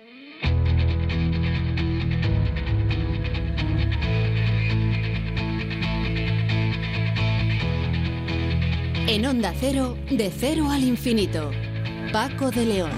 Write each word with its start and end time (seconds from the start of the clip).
En 0.00 0.06
Onda 9.26 9.52
Cero, 9.58 9.98
de 10.08 10.30
cero 10.30 10.70
al 10.70 10.84
infinito. 10.84 11.50
Paco 12.12 12.52
de 12.52 12.64
León. 12.64 12.92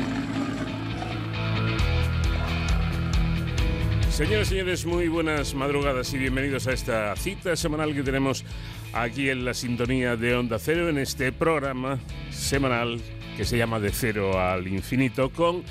Señoras 4.11 4.49
y 4.49 4.51
señores, 4.51 4.85
muy 4.85 5.09
buenas 5.09 5.55
madrugadas 5.55 6.13
y 6.13 6.19
bienvenidos 6.19 6.67
a 6.67 6.75
esta 6.75 7.17
cita 7.17 7.57
semanal 7.57 7.95
que 7.95 8.03
tenemos 8.03 8.45
aquí 8.93 9.31
en 9.31 9.47
la 9.47 9.55
sintonía 9.55 10.17
de 10.17 10.35
Onda 10.35 10.59
Cero, 10.59 10.91
en 10.91 10.99
este 10.99 11.33
programa 11.33 11.99
semanal 12.31 13.01
que 13.39 13.47
se 13.47 13.57
llama 13.57 13.81
De 13.81 13.89
Cero 13.89 14.39
al 14.39 14.69
Infinito, 14.69 15.31
con 15.31 15.65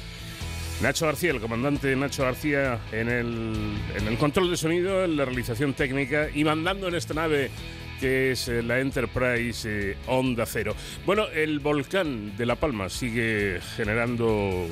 Nacho 0.82 1.08
García, 1.08 1.32
el 1.32 1.42
comandante 1.42 1.94
Nacho 1.96 2.24
García, 2.24 2.80
en 2.94 3.10
el, 3.10 4.18
control 4.18 4.50
de 4.50 4.56
sonido, 4.56 5.04
en 5.04 5.18
la 5.18 5.26
realización 5.26 5.74
técnica 5.74 6.30
y 6.34 6.46
mandando 6.46 6.88
en 6.88 6.96
esta 6.96 7.14
nave 7.14 7.52
que 8.00 8.32
es 8.32 8.48
eh, 8.48 8.64
la 8.64 8.80
Enterprise 8.80 9.68
eh, 9.70 9.98
Onda 10.08 10.46
Cero. 10.46 10.74
Bueno, 11.06 11.28
el 11.28 11.60
volcán 11.60 12.38
de 12.38 12.46
La 12.46 12.56
Palma 12.56 12.88
sigue 12.88 13.60
generando 13.76 14.68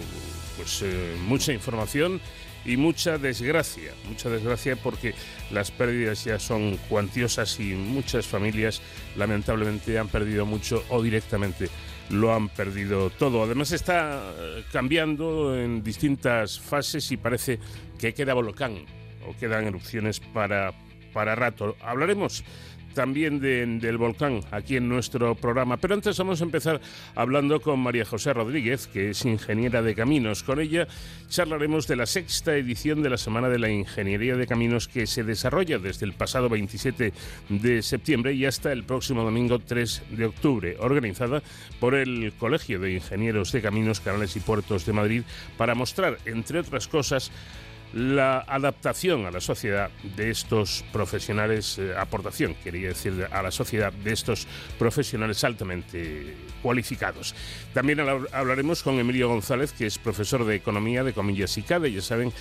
pues, 0.56 0.82
eh, 0.82 1.16
mucha 1.28 1.52
información 1.52 2.22
y 2.64 2.78
mucha 2.78 3.18
desgracia, 3.18 3.92
mucha 4.08 4.30
desgracia 4.30 4.78
porque 4.78 5.14
las 5.52 5.72
pérdidas 5.72 6.24
ya 6.24 6.40
son 6.40 6.78
cuantiosas 6.88 7.60
y 7.60 7.74
muchas 7.74 8.26
familias 8.26 8.82
lamentablemente 9.18 10.00
han 10.00 10.08
perdido 10.08 10.46
mucho 10.46 10.86
o 10.88 11.02
directamente 11.02 11.70
lo 12.10 12.34
han 12.34 12.50
perdido 12.50 13.10
todo. 13.10 13.44
Además 13.44 13.72
está 13.72 14.22
cambiando 14.72 15.58
en 15.58 15.84
distintas 15.84 16.60
fases 16.60 17.12
y 17.12 17.18
parece 17.18 17.60
que 18.00 18.14
queda 18.14 18.34
volcán 18.34 18.86
o 19.28 19.36
quedan 19.38 19.66
erupciones 19.66 20.20
para, 20.20 20.74
para 21.14 21.36
rato. 21.36 21.76
Hablaremos 21.82 22.44
también 22.98 23.40
del 23.40 23.98
volcán 24.00 24.42
aquí 24.50 24.76
en 24.76 24.90
nuestro 24.90 25.36
programa. 25.36 25.78
Pero 25.78 25.94
antes 25.94 26.18
vamos 26.18 26.42
a 26.42 26.46
empezar 26.46 26.82
hablando 27.14 27.62
con 27.62 27.80
María 27.80 28.06
José 28.06 28.34
Rodríguez, 28.34 28.88
que 28.88 29.12
es 29.12 29.24
ingeniera 29.24 29.84
de 29.84 29.94
caminos. 29.94 30.42
Con 30.42 30.60
ella 30.60 30.88
charlaremos 31.30 31.86
de 31.86 31.96
la 31.96 32.08
sexta 32.08 32.56
edición 32.56 33.04
de 33.04 33.12
la 33.12 33.18
Semana 33.18 33.50
de 33.50 33.60
la 33.60 33.70
Ingeniería 33.70 34.36
de 34.36 34.48
Caminos 34.48 34.88
que 34.88 35.06
se 35.06 35.24
desarrolla 35.24 35.78
desde 35.78 36.08
el 36.08 36.14
pasado 36.14 36.50
27 36.50 37.14
de 37.50 37.84
septiembre 37.84 38.34
y 38.34 38.46
hasta 38.46 38.72
el 38.72 38.84
próximo 38.84 39.22
domingo 39.22 39.60
3 39.60 40.02
de 40.10 40.26
octubre, 40.26 40.76
organizada 40.80 41.44
por 41.80 41.94
el 41.94 42.34
Colegio 42.40 42.80
de 42.80 42.94
Ingenieros 42.94 43.52
de 43.52 43.62
Caminos, 43.62 44.00
Canales 44.00 44.36
y 44.36 44.40
Puertos 44.40 44.88
de 44.88 44.94
Madrid 44.94 45.22
para 45.56 45.76
mostrar, 45.76 46.18
entre 46.26 46.58
otras 46.58 46.88
cosas, 46.88 47.32
la 47.94 48.40
adaptación 48.40 49.26
a 49.26 49.32
la 49.32 49.42
sociedad 49.42 49.90
de 50.16 50.30
estos 50.30 50.84
profesionales, 50.92 51.78
eh, 51.78 51.94
aportación, 51.98 52.56
quería 52.64 52.90
decir, 52.90 53.28
a 53.32 53.42
la 53.42 53.52
sociedad 53.52 53.92
de 53.94 54.14
estos 54.14 54.48
profesionales 54.78 55.44
altamente 55.44 56.36
cualificados. 56.62 57.34
También 57.74 58.00
hablaremos 58.32 58.84
con 58.84 59.00
Emilio 59.00 59.30
González, 59.30 59.72
que 59.72 59.86
es 59.86 59.98
profesor 59.98 60.46
de 60.46 60.56
Economía 60.56 61.04
de 61.04 61.14
Comillas 61.14 61.58
y 61.58 61.62
CADE. 61.62 61.92
Ya 61.92 62.02
saben 62.02 62.34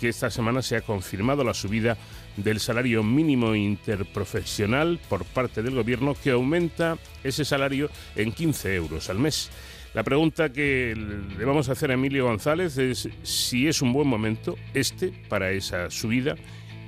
que 0.00 0.08
esta 0.08 0.30
semana 0.30 0.62
se 0.62 0.76
ha 0.76 0.80
confirmado 0.80 1.44
la 1.44 1.54
subida 1.54 1.96
del 2.36 2.60
salario 2.60 3.02
mínimo 3.02 3.54
interprofesional 3.54 4.98
por 5.08 5.24
parte 5.24 5.62
del 5.62 5.74
Gobierno, 5.74 6.14
que 6.14 6.30
aumenta 6.30 6.98
ese 7.22 7.44
salario 7.44 7.90
en 8.16 8.32
15 8.32 8.74
euros 8.74 9.10
al 9.10 9.18
mes. 9.18 9.50
La 9.92 10.04
pregunta 10.04 10.52
que 10.52 10.94
le 10.96 11.44
vamos 11.44 11.68
a 11.68 11.72
hacer 11.72 11.90
a 11.90 11.94
Emilio 11.94 12.26
González 12.26 12.78
es 12.78 13.08
si 13.24 13.66
es 13.66 13.82
un 13.82 13.92
buen 13.92 14.06
momento 14.06 14.56
este 14.72 15.12
para 15.28 15.50
esa 15.50 15.90
subida 15.90 16.36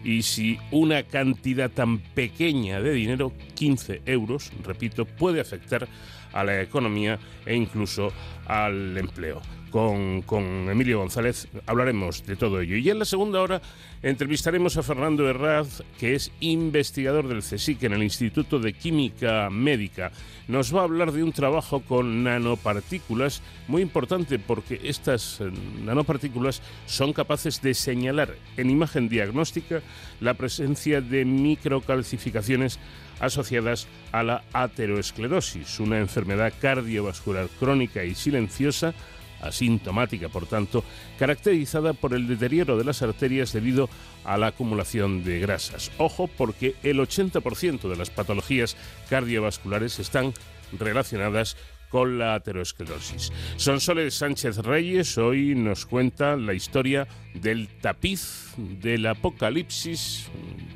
y 0.05 0.23
si 0.23 0.59
una 0.71 1.03
cantidad 1.03 1.71
tan 1.71 1.99
pequeña 1.99 2.81
de 2.81 2.93
dinero, 2.93 3.33
15 3.55 4.03
euros, 4.07 4.53
repito, 4.65 5.05
puede 5.05 5.41
afectar 5.41 5.89
a 6.33 6.45
la 6.45 6.61
economía 6.61 7.19
e 7.45 7.57
incluso 7.57 8.13
al 8.47 8.97
empleo 8.97 9.43
con, 9.73 10.69
Emilio 10.69 10.99
González 10.99 11.49
hablaremos 11.67 12.25
de 12.27 12.37
todo 12.37 12.61
ello. 12.61 12.77
Y 12.77 12.91
en 12.91 12.99
la 12.99 13.05
segunda 13.05 13.41
hora 13.41 13.63
entrevistaremos 14.03 14.77
a 14.77 14.83
Fernando 14.83 15.29
Herraz, 15.29 15.83
que 15.99 16.15
es 16.15 16.31
investigador 16.41 17.27
del 17.27 17.43
CSIC 17.43 17.83
en 17.85 17.95
el 17.95 18.03
Instituto 18.03 18.59
de 18.59 18.75
Química 18.75 19.49
Médica. 19.51 20.13
Nos 20.47 20.75
va 20.75 20.81
a 20.81 20.85
hablar 20.85 21.13
de 21.13 21.23
un 21.25 21.33
trabajo 21.33 21.81
con 21.81 22.23
nanopartículas 22.23 23.43
muy 23.67 23.81
importante 23.83 24.39
porque 24.39 24.81
estas 24.85 25.41
eh, 25.41 25.51
nanopartículas 25.85 26.61
son 26.87 27.13
capaces 27.13 27.63
de 27.63 27.75
señalar 27.75 28.37
en 28.57 28.71
imagen 28.71 29.09
diagnóstica 29.09 29.81
la 30.21 30.35
presencia 30.35 31.01
de 31.01 31.25
microcalcificaciones 31.25 32.79
asociadas 33.21 33.87
a 34.11 34.23
la 34.23 34.45
ateroesclerosis, 34.53 35.81
una 35.81 35.99
enfermedad 35.99 36.53
cardiovascular 36.61 37.49
crónica 37.59 38.05
y 38.05 38.15
silenciosa 38.15 38.95
asintomática, 39.43 40.29
por 40.29 40.47
tanto, 40.47 40.85
caracterizada 41.19 41.93
por 41.93 42.15
el 42.15 42.27
deterioro 42.27 42.79
de 42.79 42.85
las 42.85 43.03
arterias 43.03 43.53
debido 43.53 43.89
a 44.25 44.39
la 44.39 44.49
acumulación 44.49 45.25
de 45.25 45.41
grasas. 45.41 45.91
Ojo 45.99 46.29
porque 46.29 46.75
el 46.83 46.99
80% 46.99 47.89
de 47.89 47.97
las 47.97 48.11
patologías 48.11 48.77
cardiovasculares 49.09 49.99
están 49.99 50.33
relacionadas 50.79 51.57
con 51.93 52.19
la 52.19 52.35
aterosclerosis. 52.35 53.31
Sonsoles 53.57 54.15
Sánchez 54.15 54.59
Reyes 54.59 55.19
hoy 55.19 55.55
nos 55.55 55.85
cuenta 55.85 56.37
la 56.37 56.55
historia 56.55 57.07
del 57.35 57.69
tapiz 57.69 58.55
del 58.57 59.05
apocalipsis, 59.05 60.31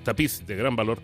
tapiz 0.05 0.47
de 0.47 0.57
gran 0.57 0.77
valor 0.77 1.01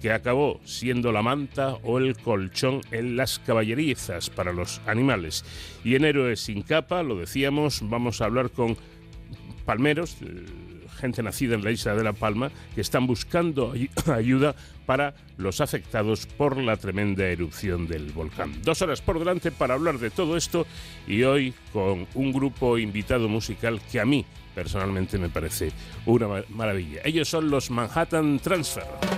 que 0.00 0.12
acabó 0.12 0.60
siendo 0.64 1.12
la 1.12 1.22
manta 1.22 1.74
o 1.82 1.98
el 1.98 2.16
colchón 2.16 2.80
en 2.90 3.16
las 3.16 3.38
caballerizas 3.38 4.30
para 4.30 4.52
los 4.52 4.80
animales. 4.86 5.44
Y 5.84 5.94
en 5.94 6.04
Héroes 6.04 6.40
sin 6.40 6.62
capa, 6.62 7.02
lo 7.02 7.16
decíamos, 7.16 7.80
vamos 7.82 8.20
a 8.20 8.24
hablar 8.24 8.50
con 8.50 8.76
palmeros, 9.64 10.16
eh, 10.22 10.44
gente 10.98 11.22
nacida 11.22 11.54
en 11.54 11.64
la 11.64 11.70
isla 11.70 11.94
de 11.94 12.04
La 12.04 12.12
Palma, 12.12 12.50
que 12.74 12.80
están 12.80 13.06
buscando 13.06 13.74
ayuda 14.12 14.54
para 14.86 15.14
los 15.36 15.60
afectados 15.60 16.26
por 16.26 16.56
la 16.56 16.76
tremenda 16.76 17.24
erupción 17.26 17.86
del 17.86 18.12
volcán. 18.12 18.62
Dos 18.62 18.82
horas 18.82 19.00
por 19.00 19.18
delante 19.18 19.50
para 19.50 19.74
hablar 19.74 19.98
de 19.98 20.10
todo 20.10 20.36
esto 20.36 20.66
y 21.06 21.22
hoy 21.22 21.54
con 21.72 22.06
un 22.14 22.32
grupo 22.32 22.78
invitado 22.78 23.28
musical 23.28 23.80
que 23.90 24.00
a 24.00 24.04
mí 24.04 24.24
personalmente 24.54 25.18
me 25.18 25.28
parece 25.28 25.72
una 26.06 26.26
maravilla. 26.48 27.00
Ellos 27.04 27.28
son 27.28 27.50
los 27.50 27.70
Manhattan 27.70 28.40
Transfer. 28.40 29.09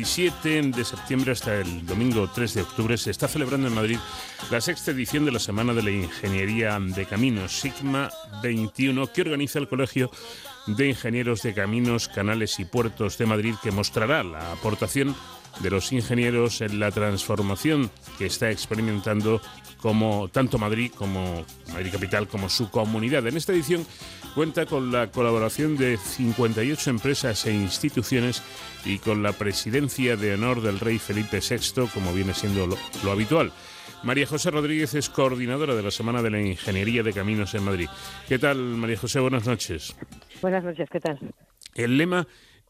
27 0.00 0.62
de 0.62 0.82
septiembre 0.82 1.32
hasta 1.32 1.56
el 1.56 1.84
domingo 1.84 2.26
3 2.34 2.54
de 2.54 2.62
octubre 2.62 2.96
se 2.96 3.10
está 3.10 3.28
celebrando 3.28 3.68
en 3.68 3.74
Madrid 3.74 3.98
la 4.50 4.62
sexta 4.62 4.92
edición 4.92 5.26
de 5.26 5.30
la 5.30 5.38
Semana 5.38 5.74
de 5.74 5.82
la 5.82 5.90
Ingeniería 5.90 6.78
de 6.80 7.04
Caminos, 7.04 7.60
Sigma 7.60 8.10
21, 8.42 9.12
que 9.12 9.20
organiza 9.20 9.58
el 9.58 9.68
Colegio 9.68 10.10
de 10.66 10.88
Ingenieros 10.88 11.42
de 11.42 11.52
Caminos, 11.52 12.08
Canales 12.08 12.58
y 12.60 12.64
Puertos 12.64 13.18
de 13.18 13.26
Madrid, 13.26 13.54
que 13.62 13.72
mostrará 13.72 14.24
la 14.24 14.52
aportación 14.52 15.14
de 15.60 15.70
los 15.70 15.92
ingenieros 15.92 16.60
en 16.60 16.80
la 16.80 16.90
transformación 16.90 17.90
que 18.18 18.26
está 18.26 18.50
experimentando 18.50 19.40
como 19.80 20.28
tanto 20.28 20.58
Madrid 20.58 20.92
como 20.94 21.44
Madrid 21.72 21.92
Capital 21.92 22.28
como 22.28 22.48
su 22.48 22.70
comunidad. 22.70 23.26
En 23.26 23.36
esta 23.36 23.52
edición 23.52 23.86
cuenta 24.34 24.66
con 24.66 24.92
la 24.92 25.10
colaboración 25.10 25.76
de 25.76 25.96
58 25.96 26.90
empresas 26.90 27.46
e 27.46 27.52
instituciones 27.52 28.42
y 28.84 28.98
con 28.98 29.22
la 29.22 29.32
presidencia 29.32 30.16
de 30.16 30.34
honor 30.34 30.60
del 30.62 30.80
rey 30.80 30.98
Felipe 30.98 31.40
VI, 31.40 31.88
como 31.92 32.12
viene 32.12 32.34
siendo 32.34 32.66
lo, 32.66 32.76
lo 33.02 33.10
habitual. 33.10 33.52
María 34.02 34.26
José 34.26 34.50
Rodríguez 34.50 34.94
es 34.94 35.10
coordinadora 35.10 35.74
de 35.74 35.82
la 35.82 35.90
Semana 35.90 36.22
de 36.22 36.30
la 36.30 36.40
Ingeniería 36.40 37.02
de 37.02 37.12
Caminos 37.12 37.54
en 37.54 37.64
Madrid. 37.64 37.88
¿Qué 38.28 38.38
tal, 38.38 38.56
María 38.58 38.96
José? 38.96 39.20
Buenas 39.20 39.46
noches. 39.46 39.94
Buenas 40.40 40.64
noches, 40.64 40.88
¿qué 40.90 41.00
tal? 41.00 41.18
El 41.74 41.98
lema 41.98 42.26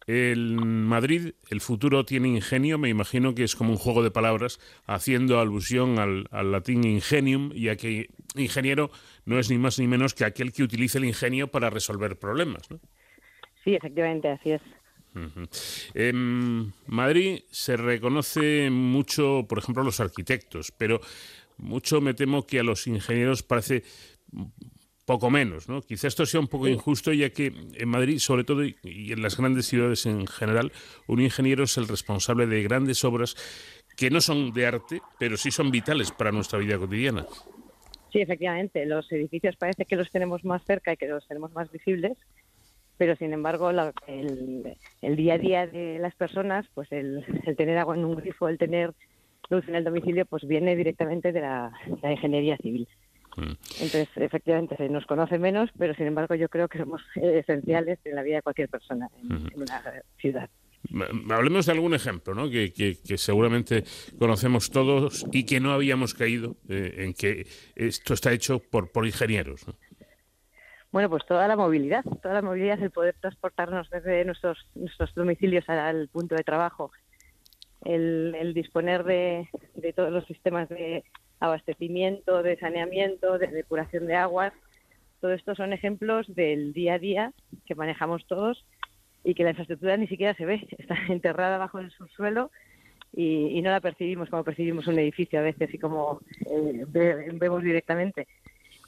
en 0.06 0.84
Madrid, 0.84 1.32
el 1.50 1.60
futuro 1.60 2.04
tiene 2.04 2.28
ingenio, 2.28 2.78
me 2.78 2.88
imagino 2.88 3.34
que 3.34 3.44
es 3.44 3.54
como 3.54 3.70
un 3.70 3.76
juego 3.76 4.02
de 4.02 4.10
palabras, 4.10 4.58
haciendo 4.86 5.38
alusión 5.38 5.98
al, 5.98 6.26
latín 6.50 6.84
ingenium, 6.84 7.52
ya 7.52 7.76
que 7.76 8.08
ingeniero 8.34 8.90
no 9.24 9.38
es 9.38 9.50
ni 9.50 9.58
más 9.58 9.78
ni 9.78 9.86
menos 9.86 10.14
que 10.14 10.24
aquel 10.24 10.52
que 10.52 10.62
utiliza 10.62 10.98
el 10.98 11.04
ingenio 11.04 11.48
para 11.48 11.70
resolver 11.70 12.18
problemas. 12.18 12.70
¿no? 12.70 12.80
Sí, 13.62 13.74
efectivamente, 13.74 14.28
así 14.28 14.52
es. 14.52 14.62
En 15.94 16.72
Madrid 16.86 17.42
se 17.50 17.76
reconoce 17.76 18.70
mucho, 18.70 19.44
por 19.48 19.58
ejemplo, 19.58 19.82
a 19.82 19.84
los 19.84 20.00
arquitectos, 20.00 20.72
pero 20.76 21.00
mucho 21.56 22.00
me 22.00 22.14
temo 22.14 22.46
que 22.46 22.60
a 22.60 22.62
los 22.62 22.86
ingenieros 22.86 23.42
parece 23.42 23.82
poco 25.10 25.28
menos, 25.28 25.68
¿no? 25.68 25.82
Quizá 25.82 26.06
esto 26.06 26.24
sea 26.24 26.38
un 26.38 26.46
poco 26.46 26.68
injusto, 26.68 27.12
ya 27.12 27.30
que 27.30 27.52
en 27.74 27.88
Madrid, 27.88 28.20
sobre 28.20 28.44
todo, 28.44 28.62
y 28.64 29.10
en 29.10 29.20
las 29.20 29.36
grandes 29.36 29.66
ciudades 29.66 30.06
en 30.06 30.24
general, 30.28 30.70
un 31.08 31.20
ingeniero 31.20 31.64
es 31.64 31.76
el 31.78 31.88
responsable 31.88 32.46
de 32.46 32.62
grandes 32.62 33.02
obras 33.02 33.34
que 33.96 34.08
no 34.08 34.20
son 34.20 34.52
de 34.52 34.66
arte, 34.66 35.00
pero 35.18 35.36
sí 35.36 35.50
son 35.50 35.72
vitales 35.72 36.12
para 36.12 36.30
nuestra 36.30 36.60
vida 36.60 36.78
cotidiana. 36.78 37.26
Sí, 38.12 38.20
efectivamente. 38.20 38.86
Los 38.86 39.10
edificios 39.10 39.56
parece 39.56 39.84
que 39.84 39.96
los 39.96 40.12
tenemos 40.12 40.44
más 40.44 40.62
cerca 40.64 40.92
y 40.92 40.96
que 40.96 41.08
los 41.08 41.26
tenemos 41.26 41.50
más 41.54 41.72
visibles, 41.72 42.16
pero 42.96 43.16
sin 43.16 43.32
embargo 43.32 43.70
el, 44.06 45.16
día 45.16 45.34
a 45.34 45.38
día 45.38 45.66
de 45.66 45.98
las 45.98 46.14
personas, 46.14 46.66
pues 46.72 46.86
el, 46.92 47.24
tener 47.56 47.78
agua 47.78 47.96
en 47.96 48.04
un 48.04 48.14
grifo, 48.14 48.46
el 48.46 48.58
tener 48.58 48.94
luz 49.48 49.66
en 49.66 49.74
el 49.74 49.82
domicilio, 49.82 50.24
pues 50.24 50.46
viene 50.46 50.76
directamente 50.76 51.32
de 51.32 51.40
la 51.40 51.72
ingeniería 52.04 52.56
civil. 52.58 52.86
Mm. 53.36 53.52
Entonces, 53.80 54.08
efectivamente, 54.16 54.76
se 54.76 54.88
nos 54.88 55.06
conoce 55.06 55.38
menos, 55.38 55.70
pero 55.78 55.94
sin 55.94 56.06
embargo 56.06 56.34
yo 56.34 56.48
creo 56.48 56.68
que 56.68 56.78
somos 56.78 57.02
esenciales 57.16 57.98
en 58.04 58.16
la 58.16 58.22
vida 58.22 58.36
de 58.36 58.42
cualquier 58.42 58.68
persona 58.68 59.08
en, 59.22 59.50
una 59.54 59.82
ciudad. 60.18 60.50
Hablemos 61.30 61.66
de 61.66 61.72
algún 61.72 61.94
ejemplo, 61.94 62.34
¿no? 62.34 62.48
Que, 62.48 62.96
seguramente 63.16 63.84
conocemos 64.18 64.70
todos 64.70 65.26
y 65.30 65.44
que 65.44 65.60
no 65.60 65.72
habíamos 65.72 66.14
caído 66.14 66.56
eh, 66.68 66.94
en 66.98 67.14
que 67.14 67.46
esto 67.76 68.14
está 68.14 68.32
hecho 68.32 68.58
por, 68.58 68.90
por 68.90 69.06
ingenieros. 69.06 69.66
Bueno, 70.92 71.08
pues 71.08 71.24
toda 71.26 71.46
la 71.46 71.56
movilidad, 71.56 72.02
toda 72.22 72.34
la 72.34 72.42
movilidad, 72.42 72.82
el 72.82 72.90
poder 72.90 73.14
transportarnos 73.20 73.88
desde 73.90 74.24
nuestros, 74.24 74.58
nuestros 74.74 75.14
domicilios 75.14 75.68
al 75.68 76.08
punto 76.08 76.34
de 76.34 76.42
trabajo, 76.42 76.90
el, 77.84 78.52
disponer 78.54 79.04
de, 79.04 79.48
de 79.74 79.92
todos 79.92 80.10
los 80.10 80.24
sistemas 80.26 80.68
de 80.68 81.04
abastecimiento, 81.40 82.42
de 82.42 82.58
saneamiento, 82.58 83.38
de 83.38 83.48
depuración 83.48 84.06
de 84.06 84.14
aguas. 84.14 84.52
Todo 85.20 85.32
esto 85.32 85.54
son 85.54 85.72
ejemplos 85.72 86.26
del 86.34 86.72
día 86.72 86.94
a 86.94 86.98
día 86.98 87.32
que 87.66 87.74
manejamos 87.74 88.26
todos 88.26 88.64
y 89.24 89.34
que 89.34 89.44
la 89.44 89.50
infraestructura 89.50 89.96
ni 89.96 90.06
siquiera 90.06 90.34
se 90.34 90.46
ve, 90.46 90.66
está 90.78 90.96
enterrada 91.08 91.58
bajo 91.58 91.78
el 91.78 91.90
subsuelo 91.90 92.50
y, 93.12 93.60
no 93.62 93.70
la 93.70 93.80
percibimos 93.80 94.30
como 94.30 94.44
percibimos 94.44 94.86
un 94.86 94.98
edificio 94.98 95.40
a 95.40 95.42
veces 95.42 95.72
y 95.74 95.78
como 95.78 96.20
eh, 96.46 96.84
vemos 96.86 97.62
directamente. 97.62 98.28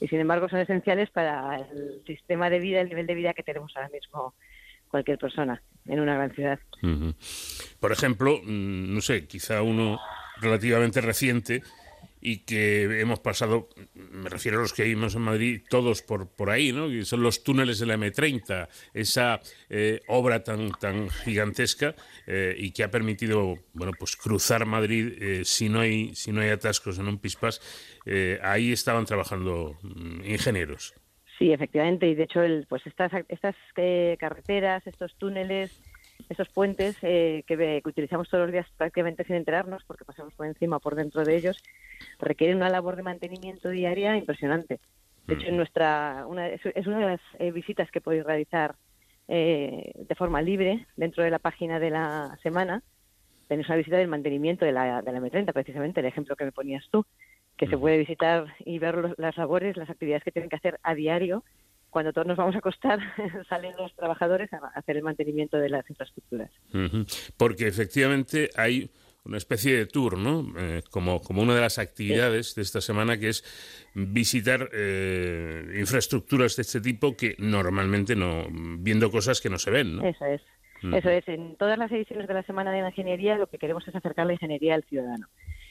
Y 0.01 0.09
sin 0.09 0.21
embargo 0.21 0.49
son 0.49 0.61
esenciales 0.61 1.11
para 1.11 1.57
el 1.57 2.03
sistema 2.07 2.51
de 2.51 2.59
vida, 2.59 2.81
el 2.81 2.89
nivel 2.89 3.07
de 3.07 3.15
vida 3.15 3.35
que 3.35 3.43
tenemos 3.43 3.73
ahora 3.77 3.89
mismo 3.89 4.35
cualquier 4.89 5.19
persona 5.19 5.63
en 5.87 6.01
una 6.01 6.15
gran 6.15 6.35
ciudad. 6.35 6.59
Por 7.81 7.93
ejemplo, 7.93 8.39
mm, 8.43 8.95
no 8.95 9.01
sé, 9.01 9.27
quizá 9.27 9.63
uno 9.63 9.99
relativamente 10.41 11.01
reciente, 11.01 11.63
y 12.25 12.45
que 12.45 13.01
hemos 13.01 13.19
pasado, 13.19 13.69
me 13.95 14.31
refiero 14.31 14.59
a 14.59 14.63
los 14.63 14.73
que 14.73 14.85
vivimos 14.85 15.17
en 15.17 15.23
Madrid, 15.23 15.63
todos 15.69 16.03
por, 16.03 16.29
por 16.29 16.51
ahí, 16.51 16.73
¿no? 16.73 16.89
Que 16.89 17.05
son 17.05 17.21
los 17.21 17.43
túneles 17.43 17.81
de 17.81 17.87
la 17.87 17.97
M30, 17.97 18.69
esa 18.95 19.41
eh, 19.69 20.01
obra 20.07 20.45
tan, 20.45 20.71
tan 20.71 21.11
gigantesca 21.11 21.97
eh, 22.29 22.55
y 22.57 22.71
que 22.71 22.85
ha 22.85 22.91
permitido, 22.93 23.57
bueno, 23.73 23.93
pues 23.99 24.17
cruzar 24.17 24.67
Madrid 24.67 25.15
eh, 25.21 25.45
si, 25.45 25.69
no 25.69 25.81
hay, 25.81 26.15
si 26.15 26.31
no 26.31 26.41
hay 26.41 26.51
atascos 26.51 27.01
en 27.01 27.09
un 27.09 27.19
pispas. 27.19 27.61
ahí 28.41 28.71
estaban 28.71 29.05
trabajando 29.05 29.77
mm, 29.83 30.25
ingenieros. 30.25 30.95
Sí, 31.39 31.53
efectivamente, 31.53 32.07
y 32.07 32.15
de 32.15 32.23
hecho, 32.23 32.41
el, 32.41 32.67
pues 32.69 32.87
estas, 32.87 33.11
estas 33.29 33.57
carreteras, 34.21 34.87
estos 34.87 35.13
túneles, 35.19 35.83
esos 36.29 36.49
puentes 36.49 36.97
eh, 37.03 37.45
que, 37.47 37.83
utilizamos 37.85 38.29
todos 38.29 38.45
los 38.45 38.53
días 38.53 38.67
prácticamente 38.77 39.25
sin 39.25 39.37
enterarnos, 39.37 39.83
porque 39.85 40.05
pasamos 40.05 40.35
por 40.35 40.47
encima 40.47 40.77
o 40.77 40.81
por 40.81 40.95
dentro 40.95 41.25
de 41.25 41.37
ellos, 41.37 41.63
requieren 42.19 42.57
una 42.57 42.69
labor 42.69 42.97
de 42.97 43.03
mantenimiento 43.03 43.69
diaria 43.69 44.17
impresionante. 44.17 44.81
De 45.27 45.35
hecho, 45.35 45.47
en 45.47 45.57
nuestra, 45.57 46.25
una, 46.27 46.49
es, 46.49 46.87
una 46.87 46.99
de 46.99 47.07
las 47.07 47.21
eh, 47.39 47.53
visitas 47.53 47.91
que 47.91 48.01
podéis 48.01 48.25
realizar 48.25 48.75
eh, 49.29 49.93
de 49.95 50.15
forma 50.15 50.43
libre 50.43 50.87
dentro 50.97 51.23
de 51.23 51.31
la 51.31 51.39
página 51.39 51.79
de 51.79 51.91
la 51.91 52.37
semana. 52.43 52.83
Tenéis 53.47 53.69
una 53.69 53.77
visita 53.77 53.97
del 53.97 54.09
mantenimiento 54.09 54.65
de 54.65 54.73
la, 54.73 55.03
de 55.03 55.13
la 55.13 55.21
M30, 55.21 55.53
precisamente 55.53 56.01
el 56.01 56.07
ejemplo 56.07 56.35
que 56.35 56.45
me 56.45 56.53
ponías 56.53 56.85
tú, 56.91 57.07
que 57.57 57.69
se 57.69 57.79
puede 57.79 57.99
visitar 57.99 58.47
y 58.65 58.79
ver 58.79 59.15
las 59.19 59.37
labores, 59.37 59.77
las 59.77 59.91
actividades 59.91 60.25
que 60.25 60.33
tienen 60.33 60.49
que 60.49 60.57
hacer 60.57 60.81
a 60.83 60.95
diario 60.95 61.45
cuando 61.93 62.13
todos 62.13 62.27
nos 62.27 62.39
vamos 62.39 62.55
a 62.55 62.59
acostar, 62.59 62.99
salen 63.49 63.75
los 63.77 63.95
trabajadores 63.95 64.53
a 64.53 64.59
hacer 64.75 64.97
el 64.97 65.03
mantenimiento 65.03 65.59
de 65.59 65.69
las 65.69 65.89
infraestructuras. 65.89 66.51
Porque 67.37 67.69
efectivamente 67.69 68.51
hay 68.57 68.91
una 69.25 69.37
especie 69.37 69.77
de 69.77 69.87
tour, 69.87 70.19
¿no? 70.19 70.47
Eh, 70.59 70.83
como, 70.91 71.21
como 71.21 71.43
una 71.43 71.55
de 71.55 71.61
las 71.61 71.79
actividades 71.79 72.55
de 72.55 72.63
esta 72.63 72.81
semana, 72.81 73.19
que 73.19 73.29
es 73.29 73.45
visitar 73.95 74.71
eh, 74.73 75.77
infraestructuras 75.79 76.57
de 76.57 76.63
este 76.63 76.81
tipo 76.81 77.15
que 77.17 77.37
normalmente 77.39 78.17
no, 78.17 78.47
viendo 78.51 79.11
cosas 79.11 79.41
que 79.41 79.51
no 79.51 79.59
se 79.59 79.71
ven, 79.71 79.97
¿no? 79.97 80.05
Eso 80.05 80.25
es. 80.25 80.43
Eso 80.83 81.11
es, 81.11 81.29
en 81.29 81.55
todas 81.55 81.79
las 81.79 81.93
ediciones 81.93 82.27
de 82.27 82.35
la 82.35 82.43
Semana 82.43 82.73
de 82.73 82.83
la 82.83 82.89
Ingeniería 82.89 83.37
lo 83.37 83.47
que 83.47 83.59
queremos 83.59 83.87
es 83.87 83.95
acercar 83.95 84.27
la 84.27 84.33
ingeniería 84.33 84.75
al 84.75 84.83
ciudadano. 84.83 85.29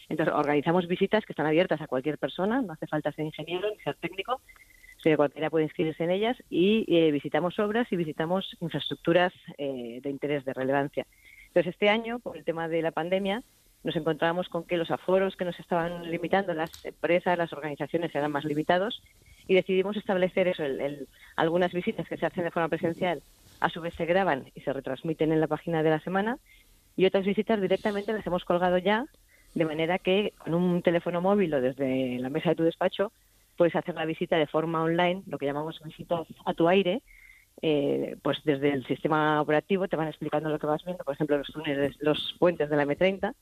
Entonces, 0.08 0.34
organizamos 0.34 0.88
visitas 0.88 1.26
que 1.26 1.34
están 1.34 1.48
abiertas 1.48 1.82
a 1.82 1.88
cualquier 1.88 2.18
persona, 2.18 2.62
no 2.62 2.72
hace 2.74 2.88
falta 2.88 3.12
ser 3.12 3.26
ingeniero 3.26 3.70
ni 3.70 3.82
ser 3.84 3.96
técnico, 3.96 4.42
que 5.02 5.18
cualquiera 5.18 5.50
puede 5.50 5.66
inscribirse 5.66 6.04
en 6.04 6.12
ellas 6.12 6.38
y 6.50 6.86
eh, 6.88 7.12
visitamos 7.12 7.58
obras 7.60 7.92
y 7.92 7.96
visitamos 7.96 8.56
infraestructuras 8.60 9.34
eh, 9.58 10.00
de 10.02 10.10
interés, 10.10 10.46
de 10.46 10.54
relevancia. 10.54 11.06
Entonces, 11.48 11.74
este 11.74 11.90
año, 11.90 12.20
por 12.20 12.38
el 12.38 12.44
tema 12.44 12.68
de 12.68 12.82
la 12.82 12.92
pandemia, 12.92 13.44
nos 13.84 13.96
encontramos 13.96 14.48
con 14.48 14.64
que 14.64 14.78
los 14.78 14.92
aforos 14.92 15.36
que 15.36 15.46
nos 15.46 15.60
estaban 15.60 16.10
limitando, 16.10 16.54
las 16.54 16.86
empresas, 16.86 17.38
las 17.38 17.52
organizaciones 17.52 18.14
eran 18.14 18.32
más 18.32 18.46
limitados 18.46 19.02
y 19.48 19.56
decidimos 19.56 19.98
establecer 19.98 20.48
eso, 20.48 20.64
algunas 21.36 21.74
visitas 21.74 22.08
que 22.08 22.18
se 22.18 22.26
hacen 22.26 22.44
de 22.44 22.52
forma 22.52 22.70
presencial, 22.70 23.22
a 23.60 23.70
su 23.70 23.82
vez 23.82 23.94
se 23.96 24.06
graban 24.06 24.46
y 24.56 24.62
se 24.62 24.72
retransmiten 24.72 25.32
en 25.32 25.42
la 25.42 25.48
página 25.48 25.82
de 25.84 25.90
la 25.90 26.00
semana 26.00 26.38
y 26.96 27.06
otras 27.06 27.26
visitas 27.26 27.60
directamente 27.60 28.14
las 28.14 28.26
hemos 28.26 28.46
colgado 28.46 28.78
ya, 28.78 29.06
de 29.56 29.66
manera 29.66 29.98
que 29.98 30.34
con 30.38 30.54
un 30.54 30.82
teléfono 30.82 31.22
móvil 31.22 31.54
o 31.54 31.62
desde 31.62 32.20
la 32.20 32.30
mesa 32.30 32.50
de 32.50 32.56
tu 32.56 32.64
despacho 32.64 33.12
puedes 33.62 33.76
hacer 33.76 33.94
la 33.94 34.06
visita 34.06 34.38
de 34.38 34.48
forma 34.48 34.82
online, 34.82 35.22
lo 35.28 35.38
que 35.38 35.46
llamamos 35.46 35.80
visitas 35.84 36.26
a 36.48 36.54
tu 36.56 36.68
aire, 36.68 37.04
eh, 37.62 38.18
pues 38.24 38.40
desde 38.44 38.74
el 38.74 38.84
sistema 38.88 39.40
operativo 39.40 39.88
te 39.88 39.96
van 39.96 40.08
explicando 40.08 40.50
lo 40.50 40.58
que 40.58 40.66
vas 40.66 40.84
viendo, 40.84 41.04
por 41.04 41.14
ejemplo, 41.14 41.38
los 41.38 41.46
túneles, 41.46 41.96
los 42.00 42.36
puentes 42.40 42.72
de 42.72 42.76
la 42.76 42.88
M30, 42.88 43.36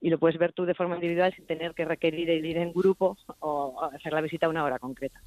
y 0.00 0.10
lo 0.10 0.18
puedes 0.18 0.36
ver 0.36 0.52
tú 0.52 0.64
de 0.64 0.74
forma 0.74 0.96
individual 0.96 1.32
sin 1.36 1.46
tener 1.46 1.74
que 1.74 1.84
requerir 1.84 2.28
el 2.28 2.44
ir 2.44 2.56
en 2.56 2.72
grupo 2.72 3.16
o 3.38 3.88
hacer 3.94 4.12
la 4.12 4.20
visita 4.20 4.46
a 4.46 4.48
una 4.48 4.64
hora 4.64 4.80
concreta. 4.80 5.20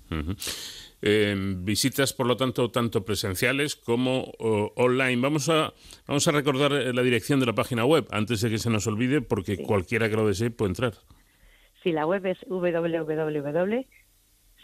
Em, 1.02 1.64
visitas, 1.64 2.12
por 2.12 2.28
lo 2.28 2.36
tanto, 2.36 2.70
tanto 2.72 3.06
presenciales 3.06 3.78
como 3.78 4.34
online. 4.76 5.22
Vamos 5.22 5.48
a, 5.48 5.72
vamos 6.08 6.28
a 6.28 6.32
recordar 6.34 6.74
eh, 6.74 6.92
la 6.92 7.04
dirección 7.04 7.40
de 7.40 7.46
la 7.46 7.54
página 7.54 7.86
web 7.86 8.06
antes 8.12 8.42
de 8.42 8.50
que 8.50 8.58
se 8.58 8.70
nos 8.70 8.86
olvide, 8.86 9.22
porque 9.22 9.64
cualquiera 9.64 10.10
que 10.10 10.18
lo 10.18 10.28
desee 10.28 10.52
puede 10.52 10.72
entrar. 10.72 10.94
Sí, 11.82 11.94
la 11.94 12.06
web 12.06 12.26
es 12.26 12.40
www 12.50 13.86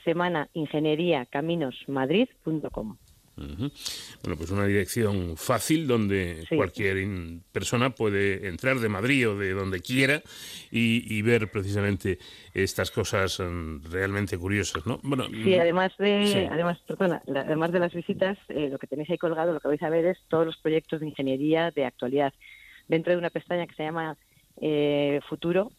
semana 0.04 0.50
ingenieriacaminosmadrid.com. 0.54 2.98
Bueno, 3.36 4.38
pues 4.38 4.52
una 4.52 4.66
dirección 4.66 5.38
fácil 5.38 5.88
donde 5.88 6.44
cualquier 6.56 6.98
persona 7.52 7.92
puede 7.92 8.48
entrar 8.48 8.78
de 8.78 8.90
Madrid 8.90 9.30
o 9.30 9.38
de 9.38 9.54
donde 9.54 9.80
quiera 9.80 10.22
y, 10.70 11.22
ver 11.22 11.50
precisamente 11.52 12.18
estas 12.54 12.92
cosas 12.92 13.40
mm, 13.40 13.92
realmente 13.92 14.38
curiosas, 14.38 14.86
¿no? 14.86 15.00
Bueno, 15.04 15.26
sí, 15.26 15.56
mm, 15.56 15.60
además 15.60 15.92
de, 15.98 16.50
además, 16.52 16.80
perdona, 16.88 17.22
además 17.28 17.72
de 17.72 17.80
las 17.80 17.94
visitas, 17.94 18.38
eh, 18.50 18.70
lo 18.70 18.80
que 18.80 18.88
tenéis 18.88 19.10
ahí 19.10 19.18
colgado, 19.18 19.54
lo 19.54 19.60
que 19.60 19.68
vais 19.68 19.84
a 19.84 19.90
ver 19.90 20.06
es 20.06 20.18
todos 20.28 20.46
los 20.46 20.58
proyectos 20.58 21.00
de 21.00 21.08
ingeniería 21.08 21.72
de 21.72 21.86
actualidad 21.86 22.34
dentro 22.88 23.14
de 23.14 23.20
una 23.20 23.30
pestaña 23.30 23.68
que 23.68 23.76
se 23.76 23.84
llama 23.84 24.18
eh, 24.60 25.22
Futuro, 25.30 25.72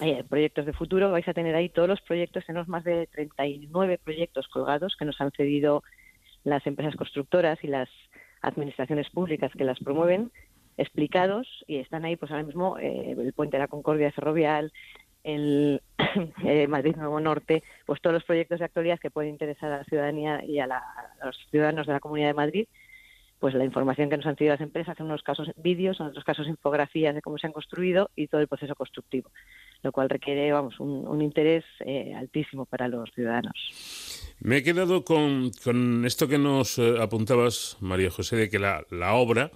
eh, 0.00 0.24
proyectos 0.28 0.64
de 0.64 0.72
futuro, 0.72 1.10
vais 1.10 1.26
a 1.26 1.34
tener 1.34 1.54
ahí 1.54 1.68
todos 1.68 1.88
los 1.88 2.00
proyectos, 2.00 2.46
tenemos 2.46 2.68
más 2.68 2.84
de 2.84 3.08
39 3.08 3.98
proyectos 4.02 4.46
colgados 4.48 4.96
que 4.96 5.04
nos 5.04 5.20
han 5.20 5.32
cedido 5.32 5.82
las 6.44 6.66
empresas 6.66 6.94
constructoras 6.94 7.58
y 7.64 7.66
las 7.66 7.88
administraciones 8.40 9.10
públicas 9.10 9.50
que 9.56 9.64
las 9.64 9.80
promueven, 9.80 10.30
explicados 10.76 11.64
y 11.66 11.78
están 11.78 12.04
ahí 12.04 12.14
pues 12.14 12.30
ahora 12.30 12.44
mismo 12.44 12.78
eh, 12.78 13.16
el 13.18 13.32
puente 13.32 13.56
de 13.56 13.62
la 13.62 13.68
Concordia 13.68 14.12
Ferrovial, 14.12 14.72
el 15.24 15.82
eh, 16.44 16.68
Madrid 16.68 16.94
Nuevo 16.94 17.18
Norte, 17.18 17.64
pues 17.84 18.00
todos 18.00 18.14
los 18.14 18.24
proyectos 18.24 18.60
de 18.60 18.66
actualidad 18.66 19.00
que 19.00 19.10
pueden 19.10 19.32
interesar 19.32 19.72
a 19.72 19.78
la 19.78 19.84
ciudadanía 19.84 20.44
y 20.44 20.60
a, 20.60 20.66
a 20.66 21.26
los 21.26 21.36
ciudadanos 21.50 21.88
de 21.88 21.94
la 21.94 22.00
Comunidad 22.00 22.28
de 22.28 22.34
Madrid 22.34 22.68
pues 23.38 23.54
la 23.54 23.64
información 23.64 24.10
que 24.10 24.16
nos 24.16 24.26
han 24.26 24.36
cedido 24.36 24.54
las 24.54 24.60
empresas, 24.60 24.98
en 24.98 25.06
unos 25.06 25.22
casos 25.22 25.50
vídeos, 25.56 26.00
en 26.00 26.06
otros 26.06 26.24
casos 26.24 26.48
infografías 26.48 27.14
de 27.14 27.22
cómo 27.22 27.38
se 27.38 27.46
han 27.46 27.52
construido 27.52 28.10
y 28.16 28.26
todo 28.26 28.40
el 28.40 28.48
proceso 28.48 28.74
constructivo, 28.74 29.30
lo 29.82 29.92
cual 29.92 30.08
requiere 30.08 30.50
vamos 30.52 30.78
un, 30.80 31.22
interés 31.22 31.64
eh, 31.80 32.14
altísimo 32.14 32.66
para 32.66 32.88
los 32.88 33.10
ciudadanos. 33.14 34.34
Me 34.40 34.58
he 34.58 34.62
quedado 34.62 35.04
con, 35.04 35.50
con 35.64 36.04
esto 36.04 36.28
que 36.28 36.38
nos 36.38 36.78
eh, 36.78 36.96
apuntabas, 37.00 37.76
María 37.80 38.10
José, 38.10 38.36
de 38.36 38.48
que 38.48 38.58
la, 38.58 38.84
la 38.90 39.14
obra 39.14 39.50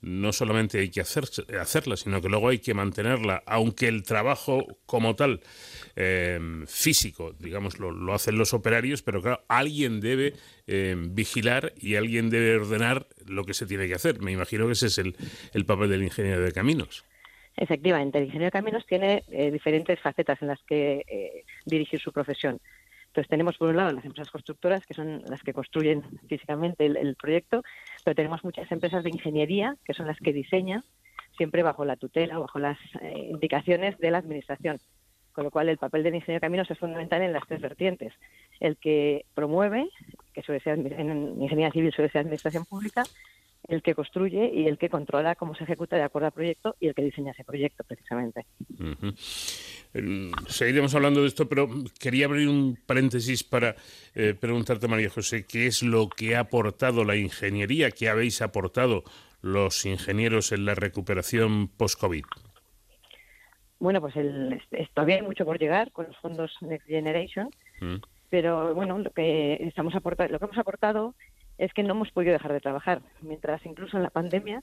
no 0.00 0.32
solamente 0.32 0.78
hay 0.78 0.90
que 0.90 1.00
hacer, 1.00 1.24
hacerla, 1.60 1.96
sino 1.96 2.20
que 2.20 2.28
luego 2.28 2.48
hay 2.48 2.58
que 2.58 2.74
mantenerla, 2.74 3.42
aunque 3.46 3.88
el 3.88 4.04
trabajo 4.04 4.64
como 4.86 5.16
tal, 5.16 5.40
eh, 5.96 6.38
físico, 6.66 7.34
digamos, 7.38 7.78
lo, 7.80 8.14
hacen 8.14 8.38
los 8.38 8.54
operarios, 8.54 9.02
pero 9.02 9.20
claro, 9.20 9.42
alguien 9.48 10.00
debe 10.00 10.34
eh, 10.66 10.94
vigilar 10.96 11.72
y 11.76 11.96
alguien 11.96 12.30
debe 12.30 12.56
ordenar 12.56 13.06
lo 13.26 13.44
que 13.44 13.54
se 13.54 13.66
tiene 13.66 13.88
que 13.88 13.94
hacer. 13.94 14.20
Me 14.20 14.32
imagino 14.32 14.66
que 14.66 14.72
ese 14.72 14.86
es 14.86 14.98
el, 14.98 15.64
papel 15.66 15.90
del 15.90 16.04
ingeniero 16.04 16.40
de 16.42 16.52
caminos. 16.52 17.04
Efectivamente, 17.56 18.18
el 18.18 18.24
ingeniero 18.24 18.46
de 18.46 18.52
caminos 18.52 18.86
tiene 18.86 19.24
eh, 19.32 19.50
diferentes 19.50 19.98
facetas 19.98 20.40
en 20.42 20.48
las 20.48 20.62
que 20.62 21.42
dirigir 21.66 22.00
su 22.00 22.12
profesión. 22.12 22.60
Entonces 23.18 23.30
tenemos 23.30 23.58
por 23.58 23.70
un 23.70 23.76
lado 23.78 23.90
las 23.90 24.04
empresas 24.04 24.30
constructoras, 24.30 24.86
que 24.86 24.94
son 24.94 25.24
las 25.28 25.42
que 25.42 25.52
construyen 25.52 26.04
físicamente 26.28 26.86
el, 26.86 27.16
proyecto, 27.16 27.64
pero 28.04 28.14
tenemos 28.14 28.44
muchas 28.44 28.70
empresas 28.70 29.02
de 29.02 29.10
ingeniería, 29.10 29.74
que 29.84 29.92
son 29.92 30.06
las 30.06 30.20
que 30.20 30.32
diseñan, 30.32 30.84
siempre 31.36 31.64
bajo 31.64 31.84
la 31.84 31.96
tutela 31.96 32.38
o 32.38 32.42
bajo 32.42 32.60
las 32.60 32.78
eh, 33.00 33.28
indicaciones 33.32 33.98
de 33.98 34.12
la 34.12 34.18
Administración. 34.18 34.78
Con 35.32 35.42
lo 35.42 35.50
cual 35.50 35.68
el 35.68 35.78
papel 35.78 36.04
del 36.04 36.14
ingeniero 36.14 36.36
de 36.36 36.46
caminos 36.46 36.70
es 36.70 36.78
fundamental 36.78 37.20
en 37.22 37.32
las 37.32 37.44
tres 37.48 37.60
vertientes. 37.60 38.12
El 38.60 38.76
que 38.76 39.24
promueve, 39.34 39.88
que 40.32 40.42
suele 40.42 40.60
ser 40.60 40.78
en 40.78 41.42
ingeniería 41.42 41.72
civil 41.72 41.92
suele 41.92 42.12
ser 42.12 42.20
administración 42.20 42.66
pública, 42.66 43.02
el 43.68 43.82
que 43.82 43.94
construye 43.94 44.50
y 44.52 44.66
el 44.66 44.78
que 44.78 44.88
controla 44.88 45.34
cómo 45.34 45.54
se 45.54 45.64
ejecuta 45.64 45.96
de 45.96 46.02
acuerdo 46.02 46.26
al 46.26 46.32
proyecto 46.32 46.74
y 46.80 46.88
el 46.88 46.94
que 46.94 47.02
diseña 47.02 47.32
ese 47.32 47.44
proyecto, 47.44 47.84
precisamente. 47.84 48.46
Seguiremos 50.48 50.94
hablando 50.94 51.20
de 51.20 51.28
esto, 51.28 51.48
pero 51.48 51.68
quería 52.00 52.26
abrir 52.26 52.48
un 52.48 52.78
paréntesis 52.86 53.44
para 53.44 53.76
eh, 54.14 54.34
preguntarte, 54.38 54.88
María 54.88 55.10
José, 55.10 55.44
¿qué 55.46 55.66
es 55.66 55.82
lo 55.82 56.08
que 56.08 56.34
ha 56.34 56.40
aportado 56.40 57.04
la 57.04 57.16
ingeniería, 57.16 57.90
qué 57.90 58.08
habéis 58.08 58.40
aportado 58.40 59.04
los 59.42 59.84
ingenieros 59.84 60.50
en 60.52 60.64
la 60.64 60.74
recuperación 60.74 61.68
post-COVID? 61.68 62.24
Bueno, 63.80 64.00
pues 64.00 64.16
el, 64.16 64.60
todavía 64.94 65.16
hay 65.16 65.22
mucho 65.22 65.44
por 65.44 65.58
llegar 65.58 65.92
con 65.92 66.06
los 66.06 66.16
fondos 66.16 66.50
Next 66.62 66.86
Generation, 66.86 67.50
mm. 67.80 67.96
pero 68.30 68.74
bueno, 68.74 68.98
lo 68.98 69.10
que 69.10 69.54
estamos 69.60 69.94
aportando, 69.94 70.32
lo 70.32 70.38
que 70.38 70.46
hemos 70.46 70.58
aportado 70.58 71.14
es 71.58 71.72
que 71.72 71.82
no 71.82 71.92
hemos 71.94 72.10
podido 72.12 72.32
dejar 72.32 72.52
de 72.52 72.60
trabajar, 72.60 73.02
mientras 73.20 73.64
incluso 73.66 73.96
en 73.96 74.04
la 74.04 74.10
pandemia 74.10 74.62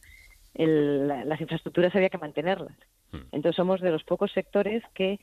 las 0.57 1.41
infraestructuras 1.41 1.93
había 1.95 2.09
que 2.09 2.17
mantenerlas. 2.17 2.77
Hmm. 3.11 3.23
Entonces 3.33 3.57
somos 3.57 3.81
de 3.81 3.91
los 3.91 4.03
pocos 4.05 4.31
sectores 4.31 4.83
que, 4.93 5.19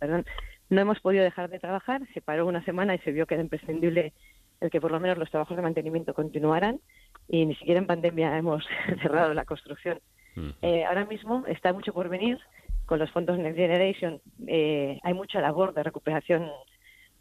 perdón, 0.00 0.26
no 0.68 0.80
hemos 0.80 1.00
podido 1.00 1.22
dejar 1.22 1.48
de 1.48 1.60
trabajar. 1.60 2.02
Se 2.12 2.20
paró 2.20 2.46
una 2.46 2.64
semana 2.64 2.94
y 2.94 2.98
se 2.98 3.12
vio 3.12 3.26
que 3.26 3.34
era 3.34 3.42
imprescindible 3.42 4.12
el 4.60 4.70
que 4.70 4.80
por 4.80 4.90
lo 4.90 4.98
menos 4.98 5.16
los 5.16 5.30
trabajos 5.30 5.56
de 5.56 5.62
mantenimiento 5.62 6.12
continuaran 6.12 6.80
y 7.28 7.46
ni 7.46 7.54
siquiera 7.54 7.78
en 7.78 7.86
pandemia 7.86 8.36
hemos 8.38 8.66
cerrado 9.00 9.32
la 9.32 9.44
construcción. 9.44 10.00
Hmm. 10.34 10.50
Eh, 10.62 10.84
ahora 10.84 11.04
mismo 11.04 11.44
está 11.46 11.72
mucho 11.72 11.92
por 11.92 12.08
venir 12.08 12.38
con 12.86 12.98
los 12.98 13.10
fondos 13.12 13.38
Next 13.38 13.56
Generation. 13.56 14.20
Eh, 14.48 14.98
hay 15.04 15.14
mucha 15.14 15.40
labor 15.40 15.72
de 15.74 15.84
recuperación 15.84 16.50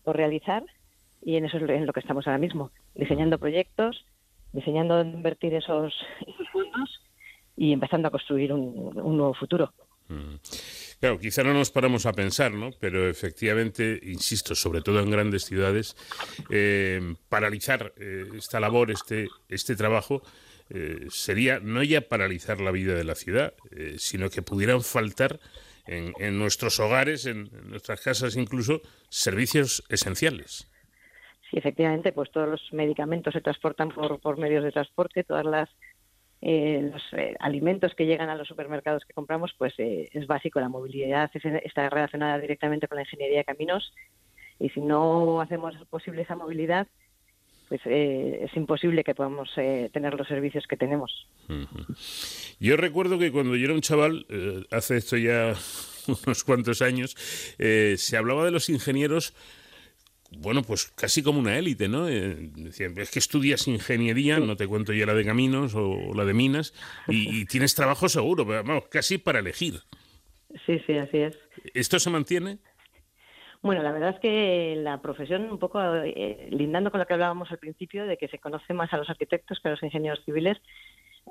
por 0.03 0.15
realizar 0.15 0.63
y 1.27 1.35
en 1.35 1.43
eso 1.43 1.57
es 1.57 1.69
en 1.69 1.85
lo 1.85 1.91
que 1.91 1.99
estamos 1.99 2.25
ahora 2.25 2.37
mismo, 2.37 2.71
diseñando 2.95 3.37
proyectos, 3.37 4.05
diseñando 4.53 4.95
dónde 4.95 5.17
invertir 5.17 5.53
esos, 5.55 5.93
fondos 6.53 7.01
y 7.57 7.73
empezando 7.73 8.07
a 8.07 8.11
construir 8.11 8.53
un, 8.53 8.95
nuevo 8.95 9.33
futuro. 9.33 9.73
Mm. 10.07 10.35
Claro, 11.01 11.19
quizá 11.19 11.43
no 11.43 11.53
nos 11.53 11.69
paramos 11.69 12.05
a 12.05 12.13
pensar, 12.13 12.53
¿no? 12.53 12.69
Pero 12.79 13.09
efectivamente, 13.09 13.99
insisto, 14.03 14.55
sobre 14.55 14.81
todo 14.81 15.01
en 15.01 15.11
grandes 15.11 15.43
ciudades, 15.43 15.97
eh, 16.49 17.15
paralizar 17.27 17.91
eh, 17.97 18.23
esta 18.37 18.61
labor, 18.61 18.89
este, 18.89 19.27
este 19.49 19.75
trabajo, 19.75 20.21
eh, 20.69 21.07
sería 21.09 21.59
no 21.59 21.83
ya 21.83 22.07
paralizar 22.07 22.61
la 22.61 22.71
vida 22.71 22.93
de 22.95 23.03
la 23.03 23.15
ciudad, 23.15 23.53
sino 23.97 24.29
que 24.29 24.43
pudieran 24.43 24.81
faltar 24.81 25.41
en, 25.87 26.13
en 26.19 26.39
nuestros 26.39 26.79
hogares, 26.79 27.25
en 27.25 27.49
nuestras 27.65 27.99
casas 27.99 28.37
incluso, 28.37 28.81
servicios 29.09 29.83
esenciales. 29.89 30.69
Sí, 31.49 31.57
efectivamente, 31.57 32.11
pues 32.11 32.31
todos 32.31 32.49
los 32.49 32.73
medicamentos 32.73 33.33
se 33.33 33.41
transportan 33.41 33.89
por, 33.89 34.19
por 34.19 34.37
medios 34.37 34.63
de 34.63 34.71
transporte, 34.71 35.23
todas 35.23 35.45
las 35.45 35.69
eh, 36.39 36.91
los 36.93 37.01
eh, 37.13 37.35
alimentos 37.39 37.95
que 37.95 38.05
llegan 38.05 38.29
a 38.29 38.35
los 38.35 38.47
supermercados 38.47 39.03
que 39.05 39.13
compramos, 39.13 39.53
pues 39.57 39.73
eh, 39.79 40.09
es 40.11 40.27
básico. 40.27 40.59
La 40.59 40.69
movilidad 40.69 41.31
está 41.33 41.89
relacionada 41.89 42.37
directamente 42.37 42.87
con 42.87 42.97
la 42.97 43.03
ingeniería 43.03 43.39
de 43.39 43.45
caminos 43.45 43.91
y 44.59 44.69
si 44.69 44.81
no 44.81 45.41
hacemos 45.41 45.75
posible 45.89 46.21
esa 46.21 46.35
movilidad, 46.35 46.87
pues 47.69 47.81
es 47.85 48.55
imposible 48.55 49.03
que 49.03 49.13
podamos 49.13 49.53
tener 49.53 50.13
los 50.13 50.27
servicios 50.27 50.65
que 50.67 50.77
tenemos. 50.77 51.27
Yo 52.61 52.77
recuerdo 52.77 53.19
que 53.19 53.31
cuando 53.31 53.57
yo 53.57 53.65
era 53.65 53.73
un 53.73 53.81
chaval, 53.81 54.25
hace 54.71 54.95
esto 54.95 55.17
ya 55.17 55.53
unos 56.07 56.43
cuantos 56.45 56.81
años, 56.81 57.11
se 57.57 58.17
hablaba 58.17 58.45
de 58.45 58.51
los 58.51 58.69
ingenieros 58.69 59.35
bueno, 60.31 60.61
pues 60.61 60.87
casi 60.87 61.23
como 61.23 61.39
una 61.39 61.57
élite, 61.57 61.87
¿no? 61.87 62.07
Eh, 62.07 62.51
es 62.67 63.11
que 63.11 63.19
estudias 63.19 63.67
ingeniería, 63.67 64.39
no 64.39 64.55
te 64.55 64.67
cuento 64.67 64.93
ya 64.93 65.05
la 65.05 65.13
de 65.13 65.25
caminos 65.25 65.73
o 65.75 66.13
la 66.13 66.25
de 66.25 66.33
minas, 66.33 66.73
y, 67.07 67.45
tienes 67.45 67.75
trabajo 67.75 68.09
seguro, 68.09 68.45
pero 68.45 68.63
vamos, 68.63 68.87
casi 68.89 69.17
para 69.17 69.39
elegir. 69.39 69.75
Sí, 70.65 70.79
sí, 70.85 70.97
así 70.97 71.17
es. 71.17 71.37
¿Esto 71.73 71.99
se 71.99 72.09
mantiene? 72.09 72.59
Bueno, 73.61 73.81
la 73.83 73.91
verdad 73.91 74.11
es 74.11 74.19
que 74.19 74.75
la 74.77 75.01
profesión, 75.01 75.49
un 75.49 75.59
poco 75.59 75.79
eh, 75.81 76.47
lindando 76.51 76.91
con 76.91 76.99
lo 76.99 77.05
que 77.05 77.13
hablábamos 77.13 77.51
al 77.51 77.57
principio, 77.57 78.05
de 78.05 78.17
que 78.17 78.27
se 78.27 78.39
conoce 78.39 78.73
más 78.73 78.93
a 78.93 78.97
los 78.97 79.09
arquitectos 79.09 79.59
que 79.59 79.67
a 79.67 79.71
los 79.71 79.83
ingenieros 79.83 80.23
civiles, 80.25 80.57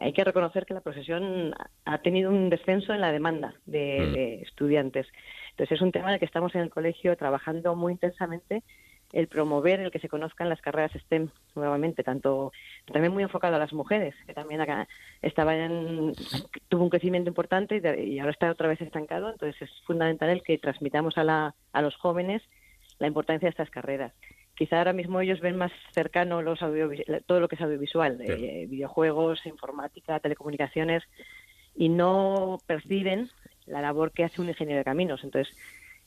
hay 0.00 0.12
que 0.12 0.24
reconocer 0.24 0.66
que 0.66 0.74
la 0.74 0.82
profesión 0.82 1.54
ha 1.84 1.98
tenido 2.02 2.30
un 2.30 2.50
descenso 2.50 2.92
en 2.92 3.00
la 3.00 3.12
demanda 3.12 3.54
de, 3.64 4.00
mm. 4.00 4.12
de 4.12 4.34
estudiantes. 4.42 5.06
Entonces 5.56 5.76
es 5.76 5.82
un 5.82 5.90
tema 5.90 6.08
en 6.08 6.14
el 6.14 6.18
que 6.18 6.26
estamos 6.26 6.54
en 6.54 6.60
el 6.60 6.68
colegio 6.68 7.16
trabajando 7.16 7.74
muy 7.74 7.92
intensamente 7.92 8.62
el 9.14 9.26
promover 9.26 9.80
el 9.80 9.90
que 9.90 10.00
se 10.00 10.08
conozcan 10.08 10.50
las 10.50 10.60
carreras 10.60 10.92
STEM 10.92 11.30
nuevamente, 11.54 12.02
tanto 12.02 12.52
también 12.92 13.14
muy 13.14 13.22
enfocado 13.22 13.56
a 13.56 13.58
las 13.58 13.72
mujeres, 13.72 14.14
que 14.26 14.34
también 14.34 14.60
acá 14.60 14.86
estaban 15.22 16.12
tuvo 16.68 16.84
un 16.84 16.90
crecimiento 16.90 17.30
importante 17.30 17.80
y, 18.04 18.18
ahora 18.18 18.32
está 18.32 18.50
otra 18.50 18.68
vez 18.68 18.82
estancado, 18.82 19.30
entonces 19.30 19.62
es 19.62 19.70
fundamental 19.86 20.28
el 20.28 20.42
que 20.42 20.58
transmitamos 20.58 21.16
a, 21.16 21.24
la, 21.24 21.54
a 21.72 21.80
los 21.80 21.96
jóvenes 21.96 22.42
la 22.98 23.06
importancia 23.06 23.46
de 23.46 23.50
estas 23.50 23.70
carreras. 23.70 24.12
Quizá 24.56 24.78
ahora 24.78 24.92
mismo 24.92 25.22
ellos 25.22 25.40
ven 25.40 25.56
más 25.56 25.72
cercano 25.92 26.42
los 26.42 26.58
todo 27.26 27.40
lo 27.40 27.48
que 27.48 27.54
es 27.54 27.60
audiovisual, 27.62 28.20
eh, 28.20 28.66
videojuegos, 28.68 29.46
informática, 29.46 30.20
telecomunicaciones, 30.20 31.02
y 31.74 31.90
no 31.90 32.58
perciben 32.66 33.28
la 33.66 33.80
labor 33.80 34.12
que 34.12 34.24
hace 34.24 34.40
un 34.40 34.48
ingeniero 34.48 34.78
de 34.78 34.84
caminos. 34.84 35.24
Entonces, 35.24 35.54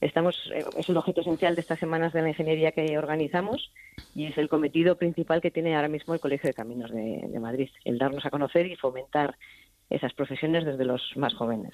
Estamos, 0.01 0.35
eh, 0.53 0.63
es 0.77 0.87
un 0.89 0.97
objeto 0.97 1.21
esencial 1.21 1.55
de 1.55 1.61
estas 1.61 1.79
semanas 1.79 2.13
de 2.13 2.21
la 2.21 2.29
ingeniería 2.29 2.71
que 2.71 2.97
organizamos 2.97 3.71
y 4.15 4.27
es 4.27 4.37
el 4.37 4.47
cometido 4.47 4.97
principal 4.97 5.41
que 5.41 5.51
tiene 5.51 5.75
ahora 5.75 5.89
mismo 5.89 6.13
el 6.13 6.19
Colegio 6.19 6.47
de 6.47 6.53
Caminos 6.53 6.91
de, 6.91 7.39
Madrid, 7.39 7.69
el 7.83 7.97
darnos 7.97 8.25
a 8.25 8.29
conocer 8.29 8.65
y 8.67 8.75
fomentar 8.75 9.37
esas 9.89 10.13
profesiones 10.13 10.65
desde 10.65 10.85
los 10.85 11.01
más 11.15 11.33
jóvenes. 11.33 11.71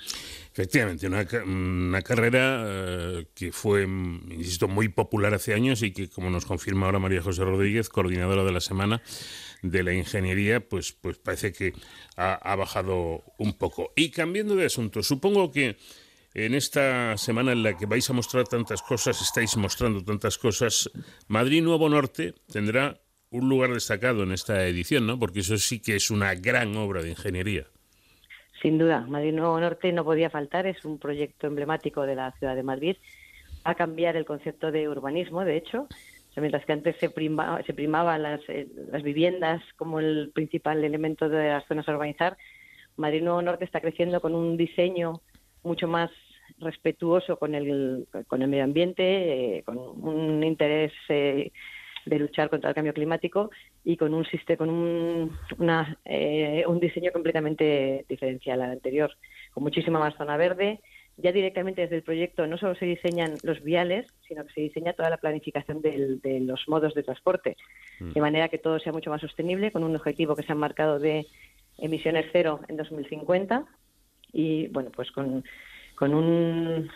Efectivamente, 0.54 1.06
una, 1.06 2.02
carrera 2.02 2.64
eh, 2.66 3.26
que 3.36 3.52
fue, 3.52 3.84
insisto, 3.84 4.70
muy 4.70 4.88
popular 4.88 5.34
hace 5.34 5.54
años 5.54 5.84
y 5.84 5.92
que, 5.92 6.10
como 6.10 6.30
nos 6.30 6.46
confirma 6.46 6.86
ahora 6.86 6.98
María 6.98 7.22
José 7.22 7.44
Rodríguez, 7.44 7.90
coordinadora 7.90 8.46
de 8.46 8.54
la 8.54 8.62
semana 8.62 9.02
de 9.62 9.84
la 9.84 9.94
ingeniería, 9.94 10.62
pues, 10.62 10.94
pues 10.94 11.18
parece 11.18 11.52
que 11.52 11.74
ha, 12.16 12.56
bajado 12.56 13.24
un 13.38 13.54
poco. 13.54 13.92
Y 13.96 14.12
cambiando 14.12 14.56
de 14.56 14.66
asunto, 14.66 15.04
supongo 15.04 15.52
que 15.52 15.76
en 16.36 16.54
esta 16.54 17.16
semana 17.18 17.54
en 17.54 17.64
la 17.64 17.78
que 17.78 17.86
vais 17.86 18.10
a 18.10 18.14
mostrar 18.14 18.46
tantas 18.46 18.82
cosas, 18.82 19.22
estáis 19.22 19.56
mostrando 19.56 20.04
tantas 20.04 20.38
cosas, 20.38 20.92
Madrid 21.30 21.64
Nuevo 21.64 21.88
Norte 21.88 22.34
tendrá 22.52 23.00
un 23.32 23.48
lugar 23.48 23.72
destacado 23.72 24.24
en 24.24 24.34
esta 24.34 24.68
edición, 24.68 25.08
¿no? 25.08 25.18
Porque 25.18 25.40
eso 25.40 25.58
sí 25.58 25.82
que 25.82 25.96
es 25.96 26.12
una 26.12 26.36
gran 26.36 26.76
obra 26.76 27.02
de 27.02 27.12
ingeniería. 27.12 27.66
Sin 28.62 28.78
duda, 28.78 29.06
Madrid 29.08 29.32
Nuevo 29.32 29.58
Norte 29.62 29.94
no 29.94 30.04
podía 30.04 30.30
faltar, 30.30 30.68
es 30.68 30.84
un 30.84 31.00
proyecto 31.00 31.48
emblemático 31.48 32.02
de 32.02 32.16
la 32.16 32.32
ciudad 32.34 32.56
de 32.56 32.64
Madrid. 32.64 32.98
Va 33.66 33.72
a 33.72 33.76
cambiar 33.76 34.18
el 34.18 34.26
concepto 34.26 34.72
de 34.72 34.90
urbanismo, 34.90 35.46
de 35.46 35.56
hecho, 35.56 35.88
mientras 36.36 36.66
que 36.66 36.74
antes 36.74 36.98
se, 36.98 37.08
se 37.08 37.74
primaban 37.74 38.24
las, 38.24 38.42
eh, 38.50 38.68
las 38.92 39.04
viviendas 39.04 39.64
como 39.78 40.02
el 40.02 40.32
principal 40.34 40.84
elemento 40.84 41.30
de 41.30 41.48
las 41.48 41.66
zonas 41.66 41.88
a 41.88 41.94
urbanizar, 41.94 42.36
Madrid 42.98 43.24
Nuevo 43.24 43.42
Norte 43.42 43.64
está 43.64 43.80
creciendo 43.80 44.20
con 44.20 44.36
un 44.36 44.58
diseño 44.58 45.22
mucho 45.64 45.88
más 45.88 46.12
respetuoso 46.60 47.38
con 47.38 47.56
el, 47.56 48.08
con 48.28 48.42
el 48.42 48.48
medio 48.48 48.64
ambiente, 48.64 49.58
eh, 49.58 49.64
con 49.64 49.78
un 49.78 50.44
interés 50.44 50.94
eh, 51.10 51.52
de 52.06 52.20
luchar 52.20 52.50
contra 52.50 52.70
el 52.70 52.76
cambio 52.76 52.94
climático 52.94 53.50
y 53.84 53.98
con 53.98 54.14
un 54.14 54.26
con 54.58 54.70
un, 54.70 55.38
una, 55.58 55.98
eh, 56.06 56.64
un 56.68 56.80
diseño 56.80 57.12
completamente 57.12 58.06
diferencial 58.08 58.62
al 58.62 58.72
anterior, 58.72 59.12
con 59.54 59.64
muchísima 59.64 60.00
más 60.00 60.16
zona 60.16 60.38
verde. 60.38 60.80
Ya 61.18 61.32
directamente 61.32 61.82
desde 61.82 61.96
el 61.96 62.04
proyecto 62.04 62.46
no 62.46 62.58
solo 62.58 62.76
se 62.76 62.86
diseñan 62.86 63.36
los 63.44 63.64
viales, 63.64 64.06
sino 64.28 64.46
que 64.46 64.54
se 64.54 64.62
diseña 64.62 64.94
toda 64.94 65.10
la 65.10 65.18
planificación 65.18 65.82
de 65.82 66.42
los 66.42 66.68
modos 66.68 66.94
de 66.94 67.04
transporte, 67.04 67.56
mm. 68.02 68.12
de 68.12 68.22
manera 68.22 68.50
que 68.50 68.58
todo 68.58 68.80
sea 68.80 68.92
mucho 68.92 69.10
más 69.10 69.22
sostenible, 69.22 69.72
con 69.72 69.86
un 69.86 69.96
objetivo 69.96 70.36
que 70.36 70.44
se 70.44 70.52
ha 70.52 70.56
marcado 70.56 71.00
de 71.00 71.26
emisiones 71.78 72.26
cero 72.34 72.60
en 72.68 72.76
2050 72.78 73.66
y, 74.34 74.68
bueno, 74.68 74.92
pues 74.94 75.12
con, 75.12 75.46
con 75.96 76.14
un, 76.14 76.90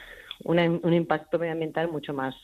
un 0.44 0.94
impacto 0.94 1.39
medioambiental 1.39 1.91
mucho 1.91 2.13
más 2.13 2.36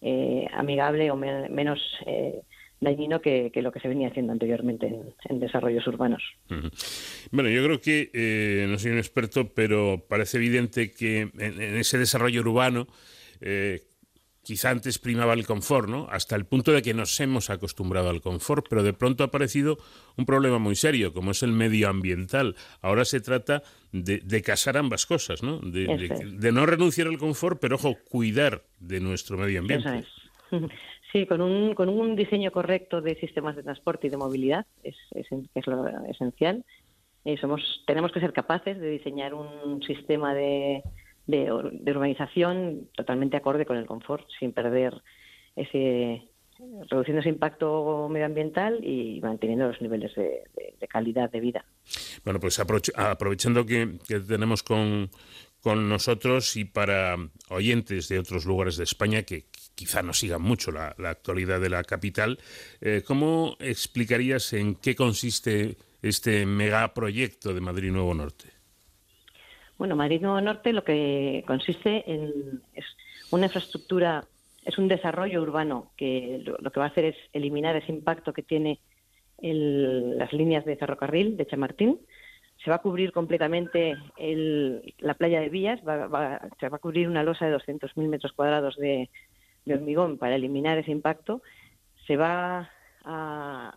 eh, 0.00 0.46
amigable 0.52 1.10
o 1.10 1.16
menos 1.16 1.80
eh, 2.06 2.40
dañino 2.80 3.20
que, 3.20 3.50
lo 3.56 3.72
que 3.72 3.80
se 3.80 3.88
venía 3.88 4.08
haciendo 4.08 4.32
anteriormente 4.32 4.86
en, 5.28 5.40
desarrollos 5.40 5.86
urbanos. 5.88 6.22
Bueno, 7.32 7.50
yo 7.50 7.64
creo 7.64 7.80
que, 7.80 8.10
eh, 8.14 8.66
no 8.68 8.78
soy 8.78 8.92
un 8.92 8.98
experto, 8.98 9.52
pero 9.52 10.04
parece 10.08 10.36
evidente 10.36 10.92
que 10.92 11.30
en, 11.36 11.76
ese 11.76 11.98
desarrollo 11.98 12.40
urbano 12.42 12.86
quizá 14.48 14.70
antes 14.70 14.98
primaba 14.98 15.34
el 15.34 15.44
confort, 15.44 15.90
¿no? 15.90 16.06
Hasta 16.10 16.34
el 16.34 16.46
punto 16.46 16.72
de 16.72 16.80
que 16.80 16.94
nos 16.94 17.20
hemos 17.20 17.50
acostumbrado 17.50 18.08
al 18.08 18.22
confort, 18.22 18.64
pero 18.70 18.82
de 18.82 18.94
pronto 18.94 19.22
ha 19.22 19.26
aparecido 19.26 19.76
un 20.16 20.24
problema 20.24 20.58
muy 20.58 20.74
serio, 20.74 21.12
como 21.12 21.32
es 21.32 21.42
el 21.42 21.52
medioambiental. 21.52 22.56
Ahora 22.80 23.04
se 23.04 23.20
trata 23.20 23.62
de, 23.92 24.42
casar 24.42 24.78
ambas 24.78 25.04
cosas, 25.04 25.42
¿no? 25.42 25.58
De, 25.58 26.50
no 26.50 26.64
renunciar 26.64 27.08
al 27.08 27.18
confort, 27.18 27.60
pero 27.60 27.76
ojo, 27.76 27.98
cuidar 28.08 28.62
de 28.80 29.00
nuestro 29.00 29.36
medio 29.36 29.60
ambiente. 29.60 30.04
Sí, 31.10 31.24
con 31.24 31.40
un, 31.40 31.74
con 31.74 31.88
un 31.88 32.16
diseño 32.16 32.50
correcto 32.50 33.00
de 33.00 33.14
sistemas 33.14 33.56
de 33.56 33.62
transporte 33.62 34.08
y 34.08 34.10
de 34.10 34.18
movilidad 34.18 34.66
es, 34.82 34.94
es, 35.12 35.66
lo 35.66 35.88
esencial. 36.04 36.66
Eh, 37.24 37.38
somos, 37.38 37.82
tenemos 37.86 38.12
que 38.12 38.20
ser 38.20 38.34
capaces 38.34 38.78
de 38.78 38.90
diseñar 38.90 39.32
un 39.32 39.82
sistema 39.84 40.34
de, 40.34 40.82
de, 41.28 41.52
urbanización 41.52 42.88
totalmente 42.96 43.36
acorde 43.36 43.66
con 43.66 43.76
el 43.76 43.86
confort, 43.86 44.26
sin 44.40 44.52
perder 44.52 44.94
ese 45.54 46.24
reduciendo 46.90 47.20
ese 47.20 47.28
impacto 47.28 48.08
medioambiental 48.10 48.84
y 48.84 49.20
manteniendo 49.20 49.68
los 49.68 49.80
niveles 49.80 50.12
de, 50.16 50.42
calidad 50.88 51.30
de 51.30 51.38
vida. 51.38 51.64
Bueno, 52.24 52.40
pues 52.40 52.58
aprovechando 52.58 53.64
que, 53.64 53.98
tenemos 54.26 54.64
con, 54.64 55.08
con, 55.60 55.88
nosotros 55.88 56.56
y 56.56 56.64
para 56.64 57.14
oyentes 57.50 58.08
de 58.08 58.18
otros 58.18 58.44
lugares 58.44 58.76
de 58.76 58.84
España 58.84 59.22
que 59.22 59.44
quizá 59.76 60.02
no 60.02 60.12
sigan 60.12 60.42
mucho 60.42 60.72
la, 60.72 60.96
actualidad 61.04 61.60
de 61.60 61.70
la 61.70 61.84
capital, 61.84 62.40
eh, 62.80 63.04
¿cómo 63.06 63.56
explicarías 63.60 64.52
en 64.52 64.74
qué 64.74 64.96
consiste 64.96 65.76
este 66.02 66.44
megaproyecto 66.44 67.54
de 67.54 67.60
Madrid 67.60 67.92
Nuevo 67.92 68.14
Norte? 68.14 68.57
Bueno, 69.78 69.94
Madrid 69.94 70.20
Nuevo 70.20 70.40
Norte 70.40 70.72
lo 70.72 70.82
que 70.82 71.44
consiste 71.46 72.02
en 72.12 72.62
es 72.74 72.84
una 73.30 73.46
infraestructura, 73.46 74.24
es 74.64 74.76
un 74.76 74.88
desarrollo 74.88 75.40
urbano 75.40 75.92
que 75.96 76.42
lo, 76.44 76.70
que 76.72 76.80
va 76.80 76.86
a 76.86 76.88
hacer 76.88 77.04
es 77.04 77.16
eliminar 77.32 77.76
ese 77.76 77.92
impacto 77.92 78.32
que 78.32 78.42
tiene 78.42 78.80
las 79.40 80.32
líneas 80.32 80.64
de 80.64 80.76
ferrocarril 80.76 81.36
de 81.36 81.46
Chamartín. 81.46 82.00
Se 82.64 82.70
va 82.70 82.76
a 82.76 82.82
cubrir 82.82 83.12
completamente 83.12 83.94
la 84.98 85.14
playa 85.14 85.40
de 85.40 85.48
Vías, 85.48 85.78
se 85.78 85.86
va 86.68 86.76
a 86.76 86.80
cubrir 86.80 87.08
una 87.08 87.22
losa 87.22 87.46
de 87.46 87.56
200.000 87.56 88.08
metros 88.08 88.32
cuadrados 88.32 88.76
de, 88.76 89.08
hormigón 89.70 90.18
para 90.18 90.34
eliminar 90.34 90.76
ese 90.78 90.90
impacto. 90.90 91.40
Se 92.04 92.16
va 92.16 92.68
a, 93.04 93.76